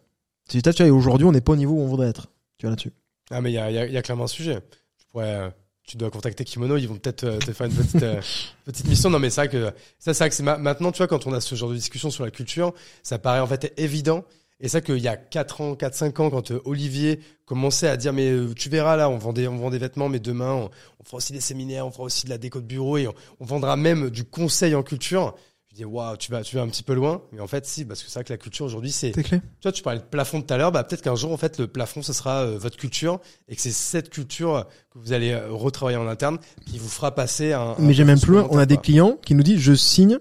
C'est 0.49 0.57
du 0.59 0.63
taf 0.63 0.75
tu 0.75 0.83
vois 0.83 0.89
et 0.89 0.91
aujourd'hui 0.91 1.27
on 1.27 1.33
n'est 1.33 1.41
pas 1.43 1.53
au 1.53 1.57
niveau 1.57 1.75
où 1.75 1.81
on 1.81 1.87
voudrait 1.87 2.09
être. 2.09 2.29
Tu 2.59 2.65
vois 2.65 2.71
là-dessus. 2.71 2.93
Ah, 3.31 3.41
mais 3.43 3.51
il 3.51 3.55
y 3.55 3.59
a, 3.59 3.71
y, 3.71 3.77
a, 3.79 3.87
il 3.87 3.93
y 3.93 3.97
a 3.99 4.03
clairement 4.03 4.25
un 4.25 4.29
sujet. 4.29 4.61
Tu 4.99 5.07
pourrais, 5.13 5.35
euh, 5.35 5.51
tu 5.87 5.97
dois 5.97 6.11
contacter 6.11 6.45
Kimono, 6.45 6.77
ils 6.77 6.89
vont 6.89 6.97
peut-être 6.97 7.25
euh, 7.25 7.39
te 7.39 7.53
faire 7.53 7.67
une 7.69 7.75
petite, 7.75 8.03
euh, 8.03 8.21
petite 8.65 8.89
mission. 8.89 9.09
Non, 9.09 9.19
mais 9.19 9.31
c'est 9.31 9.43
vrai 9.43 9.49
que 9.49 9.67
ça, 9.99 10.13
c'est 10.15 10.19
vrai 10.19 10.29
que 10.31 10.35
c'est 10.35 10.43
ma- 10.43 10.59
maintenant, 10.59 10.91
tu 10.93 10.99
vois, 10.99 11.07
quand 11.07 11.27
on 11.27 11.33
a 11.33 11.41
ce 11.41 11.55
genre 11.55 11.71
de 11.71 11.75
discussion 11.77 12.11
sur 12.11 12.25
la 12.25 12.31
culture, 12.31 12.75
ça 13.03 13.19
paraît 13.19 13.41
en 13.41 13.47
fait 13.47 13.73
évident. 13.77 14.25
Et 14.59 14.69
ça 14.69 14.81
qu'il 14.81 14.99
y 14.99 15.07
a 15.09 15.17
4 15.17 15.61
ans, 15.61 15.75
4, 15.77 15.95
5 15.95 16.19
ans, 16.21 16.31
quand 16.31 16.51
euh, 16.51 16.61
Olivier 16.65 17.21
commençait 17.45 17.89
à 17.89 17.97
dire, 17.97 18.13
mais 18.13 18.31
euh, 18.31 18.55
tu 18.55 18.69
verras 18.71 18.97
là, 18.97 19.11
on 19.11 19.19
vend 19.19 19.33
des, 19.33 19.47
on 19.47 19.59
vend 19.59 19.71
des 19.71 19.79
vêtements, 19.79 20.09
mais 20.09 20.19
demain, 20.19 20.53
on, 20.55 20.71
on 20.99 21.05
fera 21.05 21.19
aussi 21.19 21.33
des 21.33 21.41
séminaires, 21.41 21.87
on 21.87 21.91
fera 21.91 22.05
aussi 22.05 22.25
de 22.25 22.31
la 22.31 22.39
déco 22.39 22.61
de 22.61 22.67
bureau 22.67 22.97
et 22.97 23.07
on, 23.07 23.15
on 23.41 23.45
vendra 23.45 23.77
même 23.77 24.09
du 24.11 24.25
conseil 24.25 24.75
en 24.75 24.83
culture. 24.83 25.35
Je 25.79 25.83
dis, 25.83 25.85
waouh, 25.85 26.17
tu 26.17 26.31
vas, 26.33 26.41
tu 26.43 26.57
vas 26.57 26.63
un 26.63 26.69
petit 26.69 26.83
peu 26.83 26.95
loin. 26.95 27.21
Mais 27.33 27.41
en 27.41 27.47
fait, 27.47 27.67
si, 27.67 27.85
parce 27.85 28.03
que 28.03 28.09
c'est 28.09 28.15
vrai 28.19 28.25
que 28.25 28.33
la 28.33 28.39
culture 28.39 28.65
aujourd'hui, 28.65 28.91
c'est, 28.91 29.13
tu 29.61 29.65
vois, 29.65 29.73
tu 29.73 29.83
parlais 29.83 29.99
de 29.99 30.05
plafond 30.05 30.41
tout 30.41 30.55
à 30.55 30.57
l'heure, 30.57 30.73
bah 30.73 30.83
peut-être 30.85 31.03
qu'un 31.03 31.17
jour 31.17 31.33
en 31.33 31.37
fait 31.37 31.59
le 31.59 31.67
plafond 31.67 32.01
ce 32.01 32.15
sera 32.15 32.45
euh, 32.45 32.57
votre 32.59 32.79
culture 32.79 33.21
et 33.49 33.57
que 33.57 33.61
c'est 33.61 33.73
cette 33.73 34.09
culture 34.09 34.65
que 34.91 34.99
vous 34.99 35.13
allez 35.13 35.33
euh, 35.33 35.49
retravailler 35.51 35.99
en 35.99 36.09
interne 36.09 36.39
qui 36.65 36.79
vous 36.79 36.89
fera 36.89 37.15
passer 37.15 37.53
un. 37.53 37.75
Mais 37.79 37.93
j'ai 37.93 38.05
même 38.05 38.19
plus 38.19 38.33
loin, 38.33 38.47
on 38.51 38.57
a 38.57 38.65
des 38.65 38.79
clients 38.79 39.19
qui 39.23 39.35
nous 39.35 39.43
disent 39.43 39.59
je 39.61 39.75
signe 39.75 40.19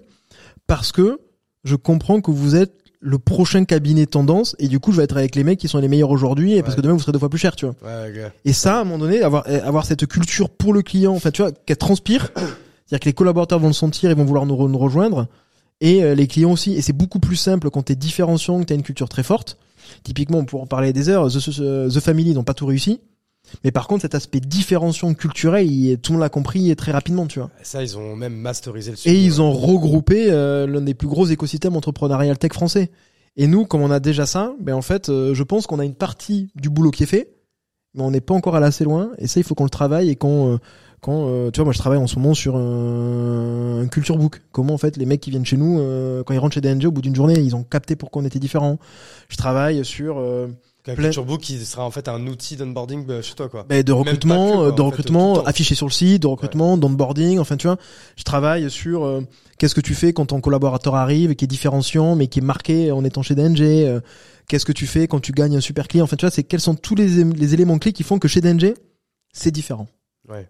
parce 0.66 0.92
que 0.92 1.20
je 1.64 1.74
comprends 1.74 2.20
que 2.20 2.30
vous 2.30 2.54
êtes 2.54 2.74
le 3.00 3.18
prochain 3.18 3.64
cabinet 3.64 4.04
tendance 4.04 4.56
et 4.58 4.68
du 4.68 4.78
coup 4.78 4.92
je 4.92 4.98
vais 4.98 5.04
être 5.04 5.16
avec 5.16 5.36
les 5.36 5.44
mecs 5.44 5.58
qui 5.58 5.68
sont 5.68 5.78
les 5.78 5.88
meilleurs 5.88 6.10
aujourd'hui 6.10 6.52
et 6.54 6.62
parce 6.62 6.74
que 6.74 6.82
demain 6.82 6.94
vous 6.94 7.00
serez 7.00 7.12
deux 7.12 7.18
fois 7.18 7.30
plus 7.30 7.38
cher 7.38 7.56
tu 7.56 7.64
vois. 7.66 7.74
Ouais. 7.82 8.30
Et 8.44 8.52
ça, 8.52 8.76
à 8.76 8.80
un 8.82 8.84
moment 8.84 8.98
donné, 8.98 9.22
avoir, 9.22 9.44
euh, 9.48 9.60
avoir 9.64 9.86
cette 9.86 10.06
culture 10.06 10.50
pour 10.50 10.74
le 10.74 10.82
client, 10.82 11.14
enfin, 11.14 11.30
tu 11.30 11.40
vois, 11.40 11.52
qu'elle 11.52 11.76
transpire, 11.78 12.30
c'est-à-dire 12.36 13.00
que 13.00 13.04
les 13.06 13.12
collaborateurs 13.14 13.58
vont 13.58 13.68
le 13.68 13.72
sentir 13.72 14.10
et 14.10 14.14
vont 14.14 14.24
vouloir 14.24 14.44
nous, 14.44 14.54
re- 14.56 14.70
nous 14.70 14.78
rejoindre, 14.78 15.28
et 15.80 16.02
euh, 16.02 16.14
les 16.14 16.26
clients 16.26 16.52
aussi. 16.52 16.72
Et 16.74 16.82
c'est 16.82 16.92
beaucoup 16.92 17.18
plus 17.20 17.36
simple 17.36 17.70
quand 17.70 17.82
t'es 17.82 17.94
différenciant, 17.96 18.60
que 18.60 18.64
t'as 18.64 18.74
une 18.74 18.82
culture 18.82 19.08
très 19.08 19.22
forte. 19.22 19.58
Typiquement, 20.02 20.38
on 20.38 20.44
pourrait 20.44 20.62
en 20.64 20.66
parler 20.66 20.92
des 20.92 21.08
heures, 21.08 21.28
The, 21.30 21.38
The- 21.38 21.94
The 21.94 22.00
Family 22.00 22.34
n'ont 22.34 22.44
pas 22.44 22.54
tout 22.54 22.66
réussi. 22.66 23.00
Mais 23.62 23.70
par 23.70 23.86
contre, 23.86 24.02
cet 24.02 24.16
aspect 24.16 24.40
différenciant 24.40 25.14
culturel, 25.14 25.70
il- 25.70 25.98
tout 25.98 26.10
le 26.12 26.16
monde 26.18 26.22
l'a 26.22 26.28
compris 26.28 26.74
très 26.74 26.90
rapidement, 26.90 27.26
tu 27.28 27.38
vois. 27.38 27.50
Ça 27.62 27.82
ils 27.82 27.96
ont 27.96 28.16
même 28.16 28.34
masterisé 28.34 28.90
le 28.90 28.96
sujet. 28.96 29.14
Et 29.14 29.22
ils 29.24 29.40
ont 29.40 29.52
regroupé 29.52 30.26
euh, 30.30 30.66
l'un 30.66 30.80
des 30.80 30.94
plus 30.94 31.06
gros 31.06 31.26
écosystèmes 31.26 31.76
entrepreneurial 31.76 32.36
tech 32.38 32.52
français. 32.52 32.90
Et 33.36 33.46
nous, 33.46 33.64
comme 33.66 33.82
on 33.82 33.90
a 33.92 34.00
déjà 34.00 34.26
ça, 34.26 34.54
ben 34.60 34.74
en 34.74 34.82
fait, 34.82 35.08
euh, 35.10 35.32
je 35.34 35.42
pense 35.44 35.66
qu'on 35.68 35.78
a 35.78 35.84
une 35.84 35.94
partie 35.94 36.48
du 36.56 36.70
boulot 36.70 36.90
qui 36.90 37.04
est 37.04 37.06
fait, 37.06 37.34
mais 37.94 38.02
on 38.02 38.10
n'est 38.10 38.20
pas 38.20 38.34
encore 38.34 38.56
allé 38.56 38.66
assez 38.66 38.82
loin. 38.82 39.10
Et 39.18 39.28
ça, 39.28 39.38
il 39.38 39.44
faut 39.44 39.54
qu'on 39.54 39.64
le 39.64 39.70
travaille 39.70 40.08
et 40.10 40.16
qu'on, 40.16 40.54
euh, 40.54 40.58
quand, 41.00 41.28
euh, 41.28 41.50
tu 41.50 41.58
vois, 41.58 41.64
moi, 41.66 41.72
je 41.72 41.78
travaille 41.78 41.98
en 41.98 42.06
ce 42.06 42.16
moment 42.18 42.34
sur 42.34 42.56
un, 42.56 43.80
un 43.82 43.86
culture 43.88 44.16
book. 44.18 44.42
Comment 44.52 44.74
en 44.74 44.78
fait 44.78 44.96
les 44.96 45.06
mecs 45.06 45.20
qui 45.20 45.30
viennent 45.30 45.46
chez 45.46 45.56
nous, 45.56 45.78
euh, 45.80 46.22
quand 46.24 46.34
ils 46.34 46.38
rentrent 46.38 46.54
chez 46.54 46.60
DNG 46.60 46.86
au 46.86 46.90
bout 46.90 47.02
d'une 47.02 47.14
journée, 47.14 47.38
ils 47.38 47.54
ont 47.54 47.62
capté 47.64 47.96
pourquoi 47.96 48.22
on 48.22 48.24
était 48.24 48.38
différents. 48.38 48.78
Je 49.28 49.36
travaille 49.36 49.84
sur 49.84 50.18
euh, 50.18 50.46
Un 50.88 50.94
plein- 50.94 51.04
culture 51.04 51.24
book 51.24 51.40
qui 51.42 51.58
sera 51.64 51.84
en 51.84 51.90
fait 51.90 52.08
un 52.08 52.26
outil 52.26 52.56
d'onboarding 52.56 53.04
euh, 53.10 53.22
chez 53.22 53.34
toi 53.34 53.48
quoi. 53.48 53.64
ben, 53.68 53.82
de 53.82 53.92
recrutement, 53.92 54.52
quoi, 54.52 54.66
euh, 54.68 54.72
de 54.72 54.82
recrutement 54.82 55.42
affiché 55.44 55.74
sur 55.74 55.86
le 55.86 55.92
site, 55.92 56.22
de 56.22 56.26
recrutement, 56.26 56.76
d'onboarding, 56.76 57.38
enfin 57.38 57.56
tu 57.56 57.66
vois, 57.66 57.76
je 58.16 58.22
travaille 58.24 58.70
sur 58.70 59.04
euh, 59.04 59.20
qu'est-ce 59.58 59.74
que 59.74 59.80
tu 59.80 59.94
fais 59.94 60.12
quand 60.12 60.26
ton 60.26 60.40
collaborateur 60.40 60.94
arrive 60.94 61.30
et 61.30 61.36
qui 61.36 61.44
est 61.44 61.48
différenciant 61.48 62.14
mais 62.16 62.26
qui 62.28 62.38
est 62.40 62.42
marqué 62.42 62.90
en 62.92 63.04
étant 63.04 63.22
chez 63.22 63.34
DNG, 63.34 63.60
euh, 63.62 64.00
qu'est-ce 64.48 64.64
que 64.64 64.72
tu 64.72 64.86
fais 64.86 65.06
quand 65.08 65.20
tu 65.20 65.32
gagnes 65.32 65.56
un 65.56 65.60
super 65.60 65.88
client, 65.88 66.04
enfin 66.04 66.16
tu 66.16 66.24
vois, 66.24 66.30
c'est 66.30 66.44
quels 66.44 66.60
sont 66.60 66.74
tous 66.74 66.94
les, 66.94 67.22
les 67.24 67.54
éléments 67.54 67.78
clés 67.78 67.92
qui 67.92 68.02
font 68.02 68.18
que 68.18 68.28
chez 68.28 68.40
DNG, 68.40 68.74
c'est 69.32 69.50
différent. 69.50 69.86
Ouais. 70.28 70.48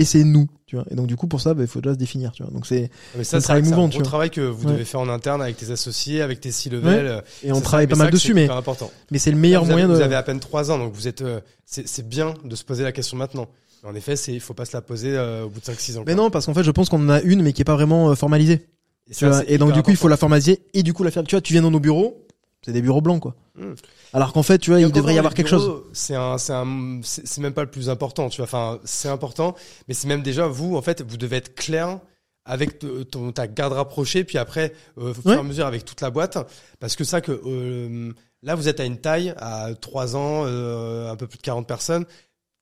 Et 0.00 0.04
c'est 0.04 0.24
nous, 0.24 0.48
tu 0.66 0.76
vois. 0.76 0.86
Et 0.90 0.94
donc 0.94 1.06
du 1.08 1.16
coup 1.16 1.26
pour 1.26 1.40
ça, 1.40 1.52
ben, 1.52 1.62
il 1.62 1.66
faut 1.68 1.80
déjà 1.80 1.92
se 1.94 1.98
définir, 1.98 2.32
tu 2.32 2.42
vois. 2.42 2.50
Donc 2.52 2.66
c'est 2.66 2.90
Mais 3.16 3.22
ça 3.24 3.36
un 3.36 3.40
c'est 3.40 3.44
travail 3.44 3.62
c'est 3.64 3.68
un 3.72 3.76
mouvant, 3.76 3.88
gros 3.88 4.02
travail 4.02 4.30
que 4.30 4.40
vous 4.40 4.66
Ouais. 4.66 4.72
devez 4.72 4.84
faire 4.84 5.00
en 5.00 5.08
interne 5.08 5.42
avec 5.42 5.56
tes 5.58 5.70
associés, 5.70 6.22
avec 6.22 6.40
tes 6.40 6.50
C-level. 6.52 7.06
euh, 7.06 7.20
et 7.44 7.52
on 7.52 7.60
travaille 7.60 7.86
ça, 7.86 7.90
pas 7.90 7.96
mal 7.96 8.10
dessus 8.10 8.32
mais 8.32 8.48
important. 8.48 8.90
mais 9.10 9.18
c'est 9.18 9.30
le 9.30 9.36
meilleur 9.36 9.62
vous 9.64 9.70
moyen 9.72 9.84
avez, 9.86 9.92
de 9.94 9.98
Vous 9.98 10.04
avez 10.04 10.14
à 10.16 10.22
peine 10.22 10.40
3 10.40 10.70
ans, 10.70 10.78
donc 10.78 10.92
vous 10.94 11.06
êtes. 11.06 11.20
euh, 11.22 11.40
c'est 11.66 11.86
c'est 11.86 12.08
bien 12.08 12.34
de 12.44 12.56
se 12.56 12.64
poser 12.64 12.82
la 12.82 12.92
question 12.92 13.16
maintenant. 13.16 13.46
En 13.84 13.94
effet, 13.94 14.16
c'est 14.16 14.32
il 14.32 14.40
faut 14.40 14.54
pas 14.54 14.64
se 14.64 14.76
la 14.76 14.80
poser 14.82 15.16
euh, 15.16 15.44
au 15.44 15.48
bout 15.50 15.60
de 15.60 15.64
5-6 15.64 15.96
ans. 15.98 16.04
Mais 16.06 16.14
quoi. 16.14 16.24
non, 16.24 16.30
parce 16.30 16.46
qu'en 16.46 16.54
fait, 16.54 16.64
je 16.64 16.70
pense 16.70 16.88
qu'on 16.88 17.00
en 17.04 17.08
a 17.10 17.20
une 17.22 17.42
mais 17.42 17.52
qui 17.52 17.62
est 17.62 17.64
pas 17.64 17.74
vraiment 17.76 18.10
euh, 18.10 18.14
formalisée. 18.14 18.66
Et, 19.08 19.14
ça, 19.14 19.28
vois, 19.28 19.42
et 19.48 19.58
donc 19.58 19.72
du 19.72 19.82
coup, 19.82 19.90
il 19.90 19.96
faut 19.96 20.08
la 20.08 20.16
formaliser 20.16 20.60
et 20.74 20.82
du 20.82 20.92
coup 20.94 21.02
la 21.02 21.10
faire. 21.10 21.24
Tu 21.24 21.34
vois, 21.34 21.40
tu 21.42 21.52
viens 21.52 21.62
dans 21.62 21.70
nos 21.70 21.80
bureaux, 21.80 22.26
c'est 22.64 22.72
des 22.72 22.82
bureaux 22.82 23.00
blancs 23.00 23.20
quoi. 23.20 23.34
Hmm. 23.56 23.74
Alors 24.12 24.32
qu'en 24.32 24.42
fait, 24.42 24.58
tu 24.58 24.70
vois, 24.70 24.80
il 24.80 24.90
devrait 24.92 25.14
y 25.14 25.18
avoir 25.18 25.34
quelque 25.34 25.48
chose. 25.48 25.82
C'est 25.92 26.14
un, 26.14 26.38
c'est 26.38 26.52
un, 26.52 27.00
c'est 27.02 27.38
même 27.38 27.52
pas 27.54 27.62
le 27.64 27.70
plus 27.70 27.88
important, 27.90 28.28
tu 28.28 28.38
vois. 28.38 28.44
Enfin, 28.44 28.78
c'est 28.84 29.08
important, 29.08 29.54
mais 29.88 29.94
c'est 29.94 30.08
même 30.08 30.22
déjà 30.22 30.46
vous, 30.46 30.76
en 30.76 30.82
fait, 30.82 31.02
vous 31.02 31.16
devez 31.16 31.36
être 31.36 31.54
clair 31.54 31.98
avec 32.46 32.78
te- 32.78 33.02
ton, 33.02 33.32
ta 33.32 33.46
garde 33.46 33.74
rapprochée, 33.74 34.24
puis 34.24 34.38
après, 34.38 34.72
euh, 34.98 35.10
au 35.10 35.14
fur 35.14 35.30
et 35.30 35.34
à 35.34 35.36
Ouais. 35.38 35.42
mesure 35.42 35.66
avec 35.66 35.84
toute 35.84 36.00
la 36.00 36.10
boîte, 36.10 36.38
parce 36.80 36.96
que 36.96 37.04
ça 37.04 37.20
que 37.20 37.32
euh, 37.46 38.12
là, 38.42 38.54
vous 38.54 38.66
êtes 38.66 38.80
à 38.80 38.84
une 38.84 38.98
taille 38.98 39.34
à 39.36 39.68
3 39.78 40.16
ans, 40.16 40.44
euh, 40.46 41.10
un 41.10 41.16
peu 41.16 41.26
plus 41.26 41.36
de 41.36 41.42
40 41.42 41.66
personnes. 41.68 42.06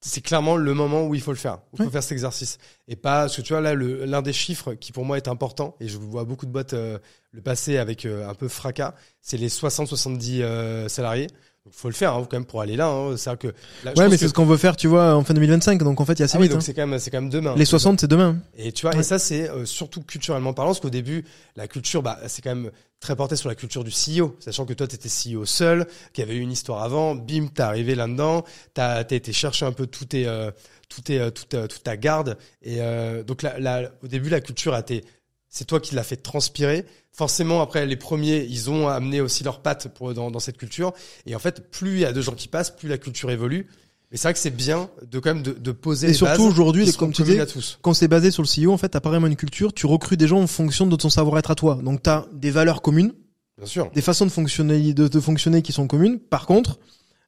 C'est 0.00 0.20
clairement 0.20 0.56
le 0.56 0.74
moment 0.74 1.06
où 1.06 1.14
il 1.14 1.20
faut 1.20 1.32
le 1.32 1.36
faire. 1.36 1.58
Où 1.72 1.76
il 1.78 1.84
faut 1.84 1.90
faire 1.90 2.02
cet 2.02 2.12
exercice. 2.12 2.58
Et 2.86 2.94
pas, 2.94 3.22
parce 3.22 3.36
que 3.36 3.42
tu 3.42 3.52
vois, 3.52 3.60
là, 3.60 3.74
l'un 3.74 4.22
des 4.22 4.32
chiffres 4.32 4.74
qui 4.74 4.92
pour 4.92 5.04
moi 5.04 5.16
est 5.16 5.26
important, 5.26 5.74
et 5.80 5.88
je 5.88 5.98
vois 5.98 6.24
beaucoup 6.24 6.46
de 6.46 6.52
boîtes 6.52 6.74
euh, 6.74 6.98
le 7.32 7.42
passer 7.42 7.78
avec 7.78 8.06
euh, 8.06 8.28
un 8.28 8.34
peu 8.34 8.46
fracas, 8.46 8.94
c'est 9.20 9.36
les 9.36 9.48
60-70 9.48 10.42
euh, 10.42 10.88
salariés. 10.88 11.26
Il 11.70 11.76
faut 11.80 11.88
le 11.88 11.94
faire 11.94 12.14
hein, 12.14 12.26
quand 12.28 12.36
même 12.36 12.44
pour 12.46 12.60
aller 12.60 12.76
là. 12.76 12.88
Hein. 12.88 13.16
C'est 13.16 13.36
que. 13.38 13.48
Là, 13.84 13.92
Ouais, 13.96 14.04
mais 14.08 14.10
que- 14.12 14.16
c'est 14.16 14.28
ce 14.28 14.32
qu'on 14.32 14.46
veut 14.46 14.56
faire, 14.56 14.76
tu 14.76 14.88
vois, 14.88 15.14
en 15.14 15.22
fin 15.24 15.34
2025. 15.34 15.82
Donc 15.82 16.00
en 16.00 16.04
fait, 16.04 16.14
il 16.14 16.20
y 16.20 16.22
a 16.22 16.24
assez 16.24 16.36
Ah 16.36 16.40
oui, 16.40 16.46
vite. 16.46 16.52
donc 16.52 16.60
hein. 16.62 16.64
c'est 16.64 16.74
quand 16.74 16.86
même, 16.86 16.98
c'est 16.98 17.10
quand 17.10 17.20
même 17.20 17.30
demain. 17.30 17.54
Les 17.56 17.64
60, 17.64 18.00
c'est 18.00 18.08
demain. 18.08 18.38
Et 18.56 18.72
tu 18.72 18.82
vois, 18.82 18.94
Ouais. 18.94 19.00
et 19.00 19.02
ça 19.04 19.18
c'est 19.18 19.48
euh, 19.50 19.64
surtout 19.66 20.02
culturellement 20.02 20.52
parlant, 20.54 20.70
parce 20.70 20.80
qu'au 20.80 20.90
début, 20.90 21.24
la 21.56 21.68
culture, 21.68 22.02
bah, 22.02 22.18
c'est 22.26 22.42
quand 22.42 22.54
même 22.54 22.70
très 23.00 23.14
porté 23.14 23.36
sur 23.36 23.48
la 23.48 23.54
culture 23.54 23.84
du 23.84 23.90
CEO, 23.92 24.36
sachant 24.40 24.64
que 24.64 24.72
toi, 24.72 24.86
t'étais 24.88 25.08
CEO 25.08 25.44
seul, 25.44 25.86
qu'il 26.12 26.24
y 26.24 26.28
avait 26.28 26.36
eu 26.36 26.40
une 26.40 26.50
histoire 26.50 26.82
avant, 26.82 27.14
bim, 27.14 27.46
t'es 27.54 27.62
arrivé 27.62 27.94
là-dedans, 27.94 28.44
t'as, 28.74 29.04
t'as 29.04 29.14
été 29.16 29.32
chercher 29.32 29.66
un 29.66 29.72
peu 29.72 29.86
tout 29.86 30.04
tes, 30.04 30.26
euh, 30.26 30.50
tout 30.88 31.02
tes, 31.02 31.20
euh, 31.20 31.30
toute, 31.30 31.54
euh, 31.54 31.66
toute 31.68 31.84
ta 31.84 31.96
garde, 31.96 32.36
et 32.62 32.78
euh, 32.80 33.22
donc 33.22 33.42
là, 33.42 33.58
là, 33.60 33.90
au 34.02 34.08
début, 34.08 34.30
la 34.30 34.40
culture 34.40 34.74
a 34.74 34.80
été, 34.80 35.04
c'est 35.48 35.64
toi 35.64 35.78
qui 35.78 35.94
l'as 35.94 36.02
fait 36.02 36.16
transpirer. 36.16 36.86
Forcément, 37.18 37.60
après, 37.62 37.84
les 37.84 37.96
premiers, 37.96 38.46
ils 38.48 38.70
ont 38.70 38.86
amené 38.86 39.20
aussi 39.20 39.42
leurs 39.42 39.60
pattes 39.60 39.88
pour, 39.88 40.14
dans, 40.14 40.30
dans 40.30 40.38
cette 40.38 40.56
culture, 40.56 40.92
et 41.26 41.34
en 41.34 41.40
fait, 41.40 41.68
plus 41.68 41.94
il 41.94 42.00
y 42.02 42.04
a 42.04 42.12
de 42.12 42.20
gens 42.20 42.30
qui 42.36 42.46
passent, 42.46 42.70
plus 42.70 42.88
la 42.88 42.96
culture 42.96 43.28
évolue. 43.32 43.66
Mais 44.12 44.16
c'est 44.16 44.28
vrai 44.28 44.34
que 44.34 44.38
c'est 44.38 44.52
bien 44.54 44.88
de 45.10 45.18
quand 45.18 45.34
même 45.34 45.42
de, 45.42 45.50
de 45.50 45.72
poser 45.72 46.06
Et 46.06 46.10
les 46.10 46.14
surtout 46.16 46.44
aujourd'hui, 46.44 46.92
comme 46.92 47.12
tu 47.12 47.24
dis, 47.24 47.36
quand 47.82 47.92
c'est 47.92 48.06
basé 48.06 48.30
sur 48.30 48.44
le 48.44 48.46
CEO, 48.66 48.72
en 48.72 48.78
fait, 48.78 48.90
t'as 48.90 49.00
pas 49.00 49.08
vraiment 49.08 49.26
une 49.26 49.34
culture. 49.34 49.72
Tu 49.74 49.86
recrutes 49.86 50.20
des 50.20 50.28
gens 50.28 50.40
en 50.40 50.46
fonction 50.46 50.86
de 50.86 50.94
ton 50.94 51.10
savoir-être 51.10 51.50
à 51.50 51.56
toi. 51.56 51.80
Donc 51.82 52.04
t'as 52.04 52.26
des 52.32 52.52
valeurs 52.52 52.82
communes, 52.82 53.12
Bien 53.58 53.66
sûr. 53.66 53.90
des 53.92 54.00
façons 54.00 54.24
de 54.24 54.30
fonctionner, 54.30 54.94
de, 54.94 55.08
de 55.08 55.20
fonctionner 55.20 55.60
qui 55.60 55.72
sont 55.72 55.88
communes. 55.88 56.20
Par 56.20 56.46
contre, 56.46 56.78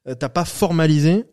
euh, 0.07 0.15
t'as 0.15 0.29
pas 0.29 0.45
formalisé. 0.45 1.25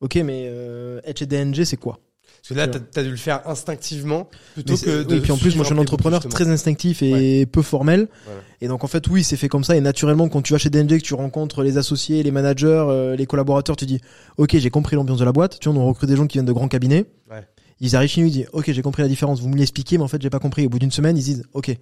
Ok, 0.00 0.14
mais 0.24 0.44
euh, 0.46 1.00
HDNG, 1.02 1.64
c'est 1.64 1.76
quoi? 1.78 1.98
Parce 2.46 2.50
que 2.50 2.54
là, 2.54 2.68
Tu 2.68 2.78
t'as 2.92 3.00
as 3.00 3.04
dû 3.04 3.10
le 3.10 3.16
faire 3.16 3.40
instinctivement 3.48 4.28
plutôt 4.52 4.76
que 4.76 5.02
de. 5.02 5.14
oui, 5.14 5.20
puis 5.20 5.32
en 5.32 5.38
plus, 5.38 5.56
moi, 5.56 5.64
je 5.64 5.68
suis 5.68 5.74
un 5.74 5.80
entrepreneur 5.80 6.20
très 6.28 6.46
instinctif 6.48 7.02
et 7.02 7.46
peu 7.46 7.62
formel. 7.62 8.06
Voilà. 8.26 8.40
Et 8.60 8.68
donc, 8.68 8.84
en 8.84 8.86
fait, 8.86 9.08
oui, 9.08 9.24
c'est 9.24 9.38
fait 9.38 9.48
comme 9.48 9.64
ça. 9.64 9.76
Et 9.76 9.80
naturellement, 9.80 10.28
quand 10.28 10.42
tu 10.42 10.52
vas 10.52 10.58
chez 10.58 10.68
DNG, 10.68 10.98
que 10.98 11.04
tu 11.04 11.14
rencontres 11.14 11.62
les 11.62 11.78
associés, 11.78 12.22
les 12.22 12.30
managers, 12.30 12.66
euh, 12.66 13.16
les 13.16 13.24
collaborateurs, 13.24 13.76
tu 13.76 13.86
dis, 13.86 13.98
OK, 14.36 14.56
j'ai 14.58 14.68
compris 14.68 14.94
l'ambiance 14.94 15.18
de 15.18 15.24
la 15.24 15.32
boîte. 15.32 15.58
Tu 15.58 15.70
vois, 15.70 15.80
on 15.80 15.86
recrute 15.86 16.08
des 16.10 16.16
gens 16.16 16.26
qui 16.26 16.34
viennent 16.34 16.44
de 16.44 16.52
grands 16.52 16.68
cabinets. 16.68 17.06
Ouais. 17.30 17.46
Ils 17.80 17.96
arrivent 17.96 18.10
chez 18.10 18.20
nous, 18.20 18.26
ils 18.26 18.32
disent, 18.32 18.48
OK, 18.52 18.70
j'ai 18.70 18.82
compris 18.82 19.00
la 19.00 19.08
différence. 19.08 19.40
Vous 19.40 19.48
me 19.48 19.56
l'expliquez, 19.56 19.96
mais 19.96 20.04
en 20.04 20.08
fait, 20.08 20.20
j'ai 20.20 20.30
pas 20.30 20.38
compris. 20.38 20.66
Au 20.66 20.68
bout 20.68 20.78
d'une 20.78 20.90
semaine, 20.90 21.16
ils 21.16 21.24
disent, 21.24 21.44
OK, 21.54 21.74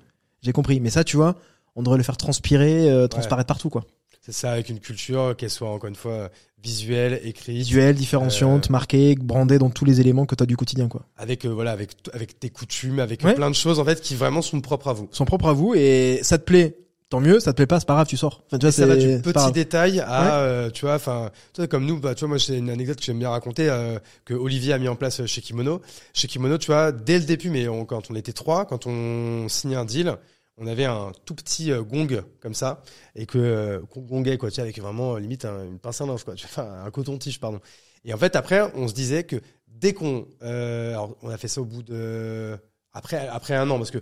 j'ai 0.43 0.53
compris. 0.53 0.79
Mais 0.79 0.91
ça, 0.91 1.03
tu 1.03 1.17
vois, 1.17 1.35
on 1.75 1.83
devrait 1.83 1.99
le 1.99 2.05
faire 2.05 2.17
transpirer, 2.17 2.89
euh, 2.89 3.09
transparaître 3.09 3.49
partout, 3.49 3.69
quoi. 3.69 3.85
C'est 4.25 4.33
ça, 4.33 4.53
avec 4.53 4.69
une 4.69 4.79
culture, 4.79 5.35
qu'elle 5.37 5.51
soit 5.51 5.69
encore 5.69 5.89
une 5.89 5.97
fois 5.97 6.31
visuelle, 6.63 7.21
écrite, 7.25 7.57
Visuel, 7.57 7.95
différenciante, 7.97 8.67
Euh, 8.67 8.73
marquée, 8.73 9.17
brandée 9.17 9.59
dans 9.59 9.71
tous 9.71 9.85
les 9.85 10.01
éléments 10.01 10.27
que 10.27 10.37
tu 10.37 10.43
as 10.45 10.47
du 10.47 10.57
quotidien, 10.57 10.87
quoi. 10.89 11.03
avec 11.17 11.45
euh, 11.45 11.49
voilà, 11.49 11.73
avec 11.73 11.91
avec 12.13 12.39
tes 12.39 12.49
coutumes, 12.51 13.01
avec 13.01 13.25
Ouais. 13.25 13.35
plein 13.35 13.51
de 13.51 13.55
choses 13.57 13.81
en 13.81 13.85
fait 13.85 14.01
qui 14.01 14.15
vraiment 14.15 14.41
sont 14.43 14.61
propres 14.61 14.89
à 14.89 14.93
vous. 14.93 15.09
Sont 15.11 15.25
propres 15.25 15.49
à 15.49 15.53
vous 15.53 15.75
et 15.75 16.21
ça 16.23 16.39
te 16.39 16.45
plaît. 16.45 16.77
Tant 17.09 17.21
mieux, 17.21 17.41
ça 17.41 17.53
te 17.53 17.57
plaît 17.57 17.67
pas, 17.67 17.79
c'est 17.79 17.85
pas 17.87 17.93
grave, 17.95 18.07
tu 18.07 18.17
sors. 18.17 18.43
Enfin, 18.47 18.59
tu 18.59 18.65
vois, 18.65 18.73
ça 18.73 18.87
va 18.87 18.97
du 18.97 19.21
petit 19.21 19.53
détail 19.53 20.01
à, 20.01 20.37
euh, 20.45 20.71
tu 20.71 20.87
vois, 20.87 20.95
enfin, 20.95 21.31
toi 21.53 21.67
comme 21.67 21.85
nous, 21.85 21.99
bah, 21.99 22.15
tu 22.15 22.21
vois, 22.21 22.29
moi 22.29 22.39
j'ai 22.39 22.57
une 22.57 22.71
anecdote 22.71 22.97
que 23.01 23.05
j'aime 23.05 23.19
bien 23.19 23.29
raconter 23.29 23.69
euh, 23.69 23.99
que 24.25 24.33
Olivier 24.33 24.73
a 24.73 24.79
mis 24.79 24.89
en 24.89 24.95
place 24.97 25.27
chez 25.27 25.41
Kimono. 25.43 25.83
Chez 26.15 26.27
Kimono, 26.29 26.57
tu 26.59 26.69
vois, 26.69 26.91
dès 26.93 27.19
le 27.19 27.25
début, 27.27 27.51
mais 27.51 27.69
on- 27.69 27.85
quand 27.85 28.11
on 28.11 28.15
était 28.15 28.33
trois, 28.33 28.65
quand 28.67 28.87
on 28.87 29.47
signait 29.51 29.77
un 29.77 29.85
deal, 29.85 30.17
on 30.59 30.67
avait 30.67 30.85
un 30.85 31.13
tout 31.25 31.35
petit 31.35 31.73
euh, 31.73 31.83
gong 31.83 32.23
comme 32.41 32.55
ça 32.55 32.83
et 33.15 33.27
que 33.27 33.39
euh, 33.39 33.81
gongait 33.97 34.39
quoi, 34.39 34.51
tu 34.51 34.57
sais, 34.57 34.63
avec 34.63 34.79
vraiment 34.81 35.15
euh, 35.17 35.21
limite 35.21 35.45
un- 35.45 35.65
une 35.65 35.79
pince 35.79 36.01
à 36.01 36.07
linge 36.07 36.25
quoi, 36.25 36.35
tu 36.35 36.47
un 36.59 36.91
coton-tige 36.91 37.41
pardon. 37.41 37.61
Et 38.05 38.13
en 38.15 38.19
fait 38.19 38.37
après, 38.37 38.61
on 38.75 38.89
se 38.89 38.95
disait 38.95 39.25
que 39.25 39.37
dès 39.69 39.93
qu'on, 39.95 40.27
euh, 40.43 40.91
alors 40.91 41.17
on 41.23 41.31
a 41.31 41.37
fait 41.39 41.49
ça 41.49 41.61
au 41.61 41.65
bout 41.65 41.83
de 41.83 42.57
après 42.93 43.27
après 43.29 43.55
un 43.55 43.69
an 43.71 43.79
parce 43.79 43.91
que 43.91 43.99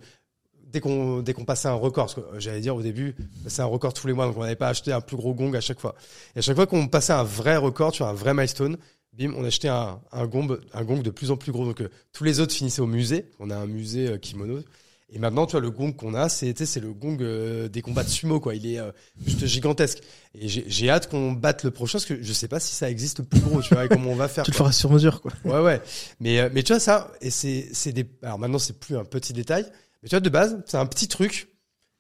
dès 0.67 0.81
qu'on 0.81 1.21
dès 1.21 1.33
qu'on 1.35 1.45
passait 1.45 1.69
un 1.69 1.75
record, 1.75 2.07
parce 2.07 2.15
que 2.15 2.39
j'allais 2.41 2.61
dire 2.61 2.77
au 2.77 2.83
début, 2.83 3.15
c'est 3.47 3.63
un 3.63 3.67
record 3.67 3.93
tous 3.93 4.07
les 4.07 4.13
mois, 4.13 4.27
donc 4.27 4.37
on 4.37 4.41
n'avait 4.43 4.57
pas 4.57 4.69
acheté 4.69 4.93
un 4.93 5.01
plus 5.01 5.17
gros 5.17 5.35
gong 5.35 5.55
à 5.55 5.61
chaque 5.61 5.81
fois. 5.81 5.95
Et 6.35 6.39
à 6.41 6.43
chaque 6.43 6.57
fois 6.57 6.67
qu'on 6.67 6.89
passait 6.89 7.13
un 7.13 7.25
vrai 7.25 7.57
record, 7.57 7.93
vois, 7.99 8.09
un 8.09 8.13
vrai 8.15 8.35
milestone, 8.35 8.77
bim, 9.13 9.35
on 9.37 9.45
achetait 9.45 9.69
un, 9.69 10.01
un 10.13 10.27
gong, 10.27 10.59
un 10.73 10.85
gong 10.85 11.03
de 11.03 11.11
plus 11.11 11.31
en 11.31 11.37
plus 11.37 11.53
gros. 11.53 11.65
Donc 11.65 11.83
tous 12.13 12.25
les 12.25 12.41
autres 12.41 12.55
finissaient 12.55 12.83
au 12.83 12.87
musée. 12.87 13.27
On 13.41 13.51
a 13.51 13.57
un 13.57 13.67
musée 13.67 14.19
kimono. 14.21 14.61
Et 15.13 15.19
maintenant, 15.19 15.45
tu 15.47 15.53
vois, 15.53 15.61
le 15.61 15.71
gong 15.71 15.93
qu'on 15.93 16.15
a, 16.15 16.29
c'est 16.29 16.53
tu 16.55 16.59
sais, 16.59 16.67
c'est 16.67 16.81
le 16.81 16.93
gong 16.93 17.19
euh, 17.21 17.69
des 17.69 17.83
combats 17.83 18.05
de 18.05 18.09
sumo, 18.09 18.39
quoi. 18.39 18.55
Il 18.55 18.65
est 18.67 18.79
euh, 18.79 18.93
juste 19.27 19.45
gigantesque. 19.47 19.99
Et 20.41 20.47
j'ai 20.47 20.65
j'ai 20.69 20.89
hâte 20.89 21.09
qu'on 21.11 21.33
batte 21.33 21.65
le 21.65 21.73
prochain, 21.73 21.99
parce 21.99 22.05
que 22.05 22.23
je 22.23 22.33
sais 22.33 22.47
pas 22.47 22.61
si 22.61 22.75
ça 22.75 22.89
existe 22.89 23.23
plus 23.23 23.41
gros, 23.41 23.61
tu 23.61 23.75
vois, 23.75 23.87
et 23.87 23.89
comment 23.89 24.11
on 24.11 24.15
va 24.15 24.29
faire. 24.29 24.45
Tu 24.45 24.53
le 24.53 24.57
feras 24.57 24.71
sur 24.73 24.91
mesure, 24.93 25.21
quoi. 25.21 25.33
Ouais, 25.45 25.61
ouais. 25.61 25.81
Mais, 26.21 26.39
euh, 26.39 26.49
mais 26.53 26.63
tu 26.63 26.73
vois, 26.73 26.79
ça, 26.81 27.11
et 27.21 27.31
c'est, 27.31 27.69
c'est 27.73 27.93
des, 27.93 28.07
alors 28.23 28.39
maintenant, 28.39 28.61
c'est 28.61 28.79
plus 28.79 28.97
un 28.97 29.05
petit 29.05 29.33
détail, 29.33 29.65
mais 30.03 30.09
tu 30.09 30.15
vois, 30.15 30.21
de 30.21 30.31
base, 30.31 30.63
c'est 30.67 30.77
un 30.77 30.87
petit 30.87 31.09
truc, 31.09 31.49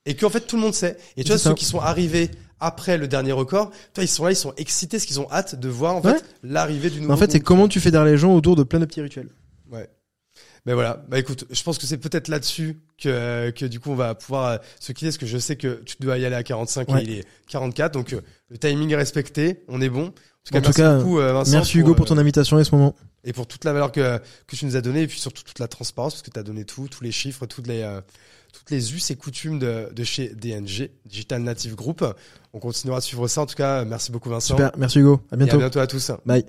et 0.07 0.15
qu'en 0.15 0.31
fait, 0.31 0.43
tout 0.43 0.55
le 0.57 0.63
monde 0.63 0.75
sait. 0.75 0.97
Et 1.17 1.25
tu 1.25 1.31
vois, 1.31 1.39
ça. 1.39 1.51
ceux 1.51 1.55
qui 1.57 1.65
sont 1.65 1.81
arrivés 1.81 2.31
après 2.61 2.97
le 2.97 3.09
dernier 3.09 3.33
record, 3.33 3.71
tu 3.71 3.77
vois, 3.97 4.05
ils 4.05 4.09
sont 4.09 4.25
là, 4.25 4.31
ils 4.31 4.37
sont 4.37 4.55
excités, 4.57 4.99
parce 4.99 5.07
qu'ils 5.07 5.19
ont 5.19 5.31
hâte 5.33 5.57
de 5.59 5.69
voir, 5.69 5.97
en 5.97 6.01
Ouais. 6.01 6.15
fait, 6.15 6.25
l'arrivée 6.45 6.91
du 6.91 7.01
nouveau. 7.01 7.13
En 7.13 7.17
fait, 7.17 7.33
c'est 7.33 7.41
comment 7.41 7.67
tu 7.67 7.81
fais 7.81 7.91
derrière 7.91 8.13
les 8.13 8.19
gens 8.19 8.33
autour 8.37 8.55
de 8.55 8.63
plein 8.63 8.79
de 8.79 8.85
petits 8.85 9.01
rituels. 9.01 9.31
Ben 10.67 10.75
voilà. 10.75 11.03
Bah 11.09 11.19
écoute, 11.19 11.45
je 11.51 11.63
pense 11.63 11.79
que 11.79 11.87
c'est 11.87 11.97
peut-être 11.99 12.29
là-dessus 12.29 12.79
que, 13.03 13.51
que 13.51 13.65
du 13.65 13.81
coup, 13.81 13.91
on 13.91 13.95
va 13.95 14.15
pouvoir 14.15 14.47
euh, 14.47 14.57
se 14.79 14.93
quitter, 14.93 15.07
parce 15.07 15.19
que 15.19 15.27
je 15.27 15.39
sais 15.39 15.57
que 15.57 15.83
tu 15.87 15.97
dois 16.01 16.19
y 16.19 16.25
aller 16.27 16.37
à 16.37 16.43
45 16.43 16.89
Ouais. 16.91 17.01
et 17.03 17.05
il 17.05 17.19
est 17.21 17.25
44, 17.49 17.93
donc 17.93 18.13
euh, 18.13 18.21
le 18.51 18.59
timing 18.59 18.91
est 18.93 18.97
respecté, 18.97 19.63
on 19.69 19.81
est 19.81 19.89
bon. 19.89 20.07
En 20.07 20.11
tout 20.11 20.53
cas, 20.53 20.59
En 20.59 20.61
tout 20.61 20.67
merci 20.69 20.81
cas, 20.81 20.97
beaucoup, 20.99 21.19
euh, 21.19 21.33
Vincent, 21.33 21.53
Merci 21.53 21.79
Hugo 21.79 21.95
pour 21.95 22.05
euh, 22.07 22.09
ton 22.09 22.19
invitation 22.19 22.59
et 22.59 22.65
ce 22.65 22.75
moment. 22.75 22.95
et 23.25 23.33
pour 23.33 23.47
toute 23.47 23.65
la 23.65 23.73
valeur 23.73 23.91
que, 23.93 24.19
que 24.47 24.57
tu 24.57 24.65
nous 24.67 24.77
as 24.77 24.81
donnée 24.81 25.03
et 25.03 25.07
puis 25.07 25.19
surtout 25.21 25.43
toute 25.43 25.59
la 25.59 25.69
transparence 25.69 26.15
parce 26.15 26.23
que 26.23 26.31
tu 26.31 26.39
as 26.39 26.43
donné 26.43 26.65
tout, 26.65 26.89
tous 26.89 27.03
les 27.05 27.13
chiffres, 27.13 27.47
toutes 27.47 27.67
les, 27.67 27.83
euh, 27.83 28.01
toutes 28.53 28.71
les 28.71 28.95
us 28.95 29.11
et 29.11 29.17
coutumes 29.17 29.59
de, 29.59 29.89
de 29.95 30.05
chez 30.05 30.29
DNG, 30.31 30.91
Digital 31.07 31.43
Native 31.43 31.75
Group. 31.75 32.05
On 32.53 32.59
continuera 32.59 32.99
à 32.99 33.01
suivre 33.01 33.29
ça. 33.29 33.43
En 33.43 33.47
tout 33.47 33.55
cas, 33.55 33.85
merci 33.85 34.11
beaucoup 34.13 34.29
Vincent. 34.31 34.55
Super, 34.57 34.73
merci 34.77 34.99
Hugo. 34.99 35.21
À 35.31 35.35
Et 35.35 35.39
bientôt. 35.39 35.57
à 35.57 35.59
bientôt 35.61 35.79
à 35.81 35.87
tous. 35.87 36.11
Bye. 36.27 36.45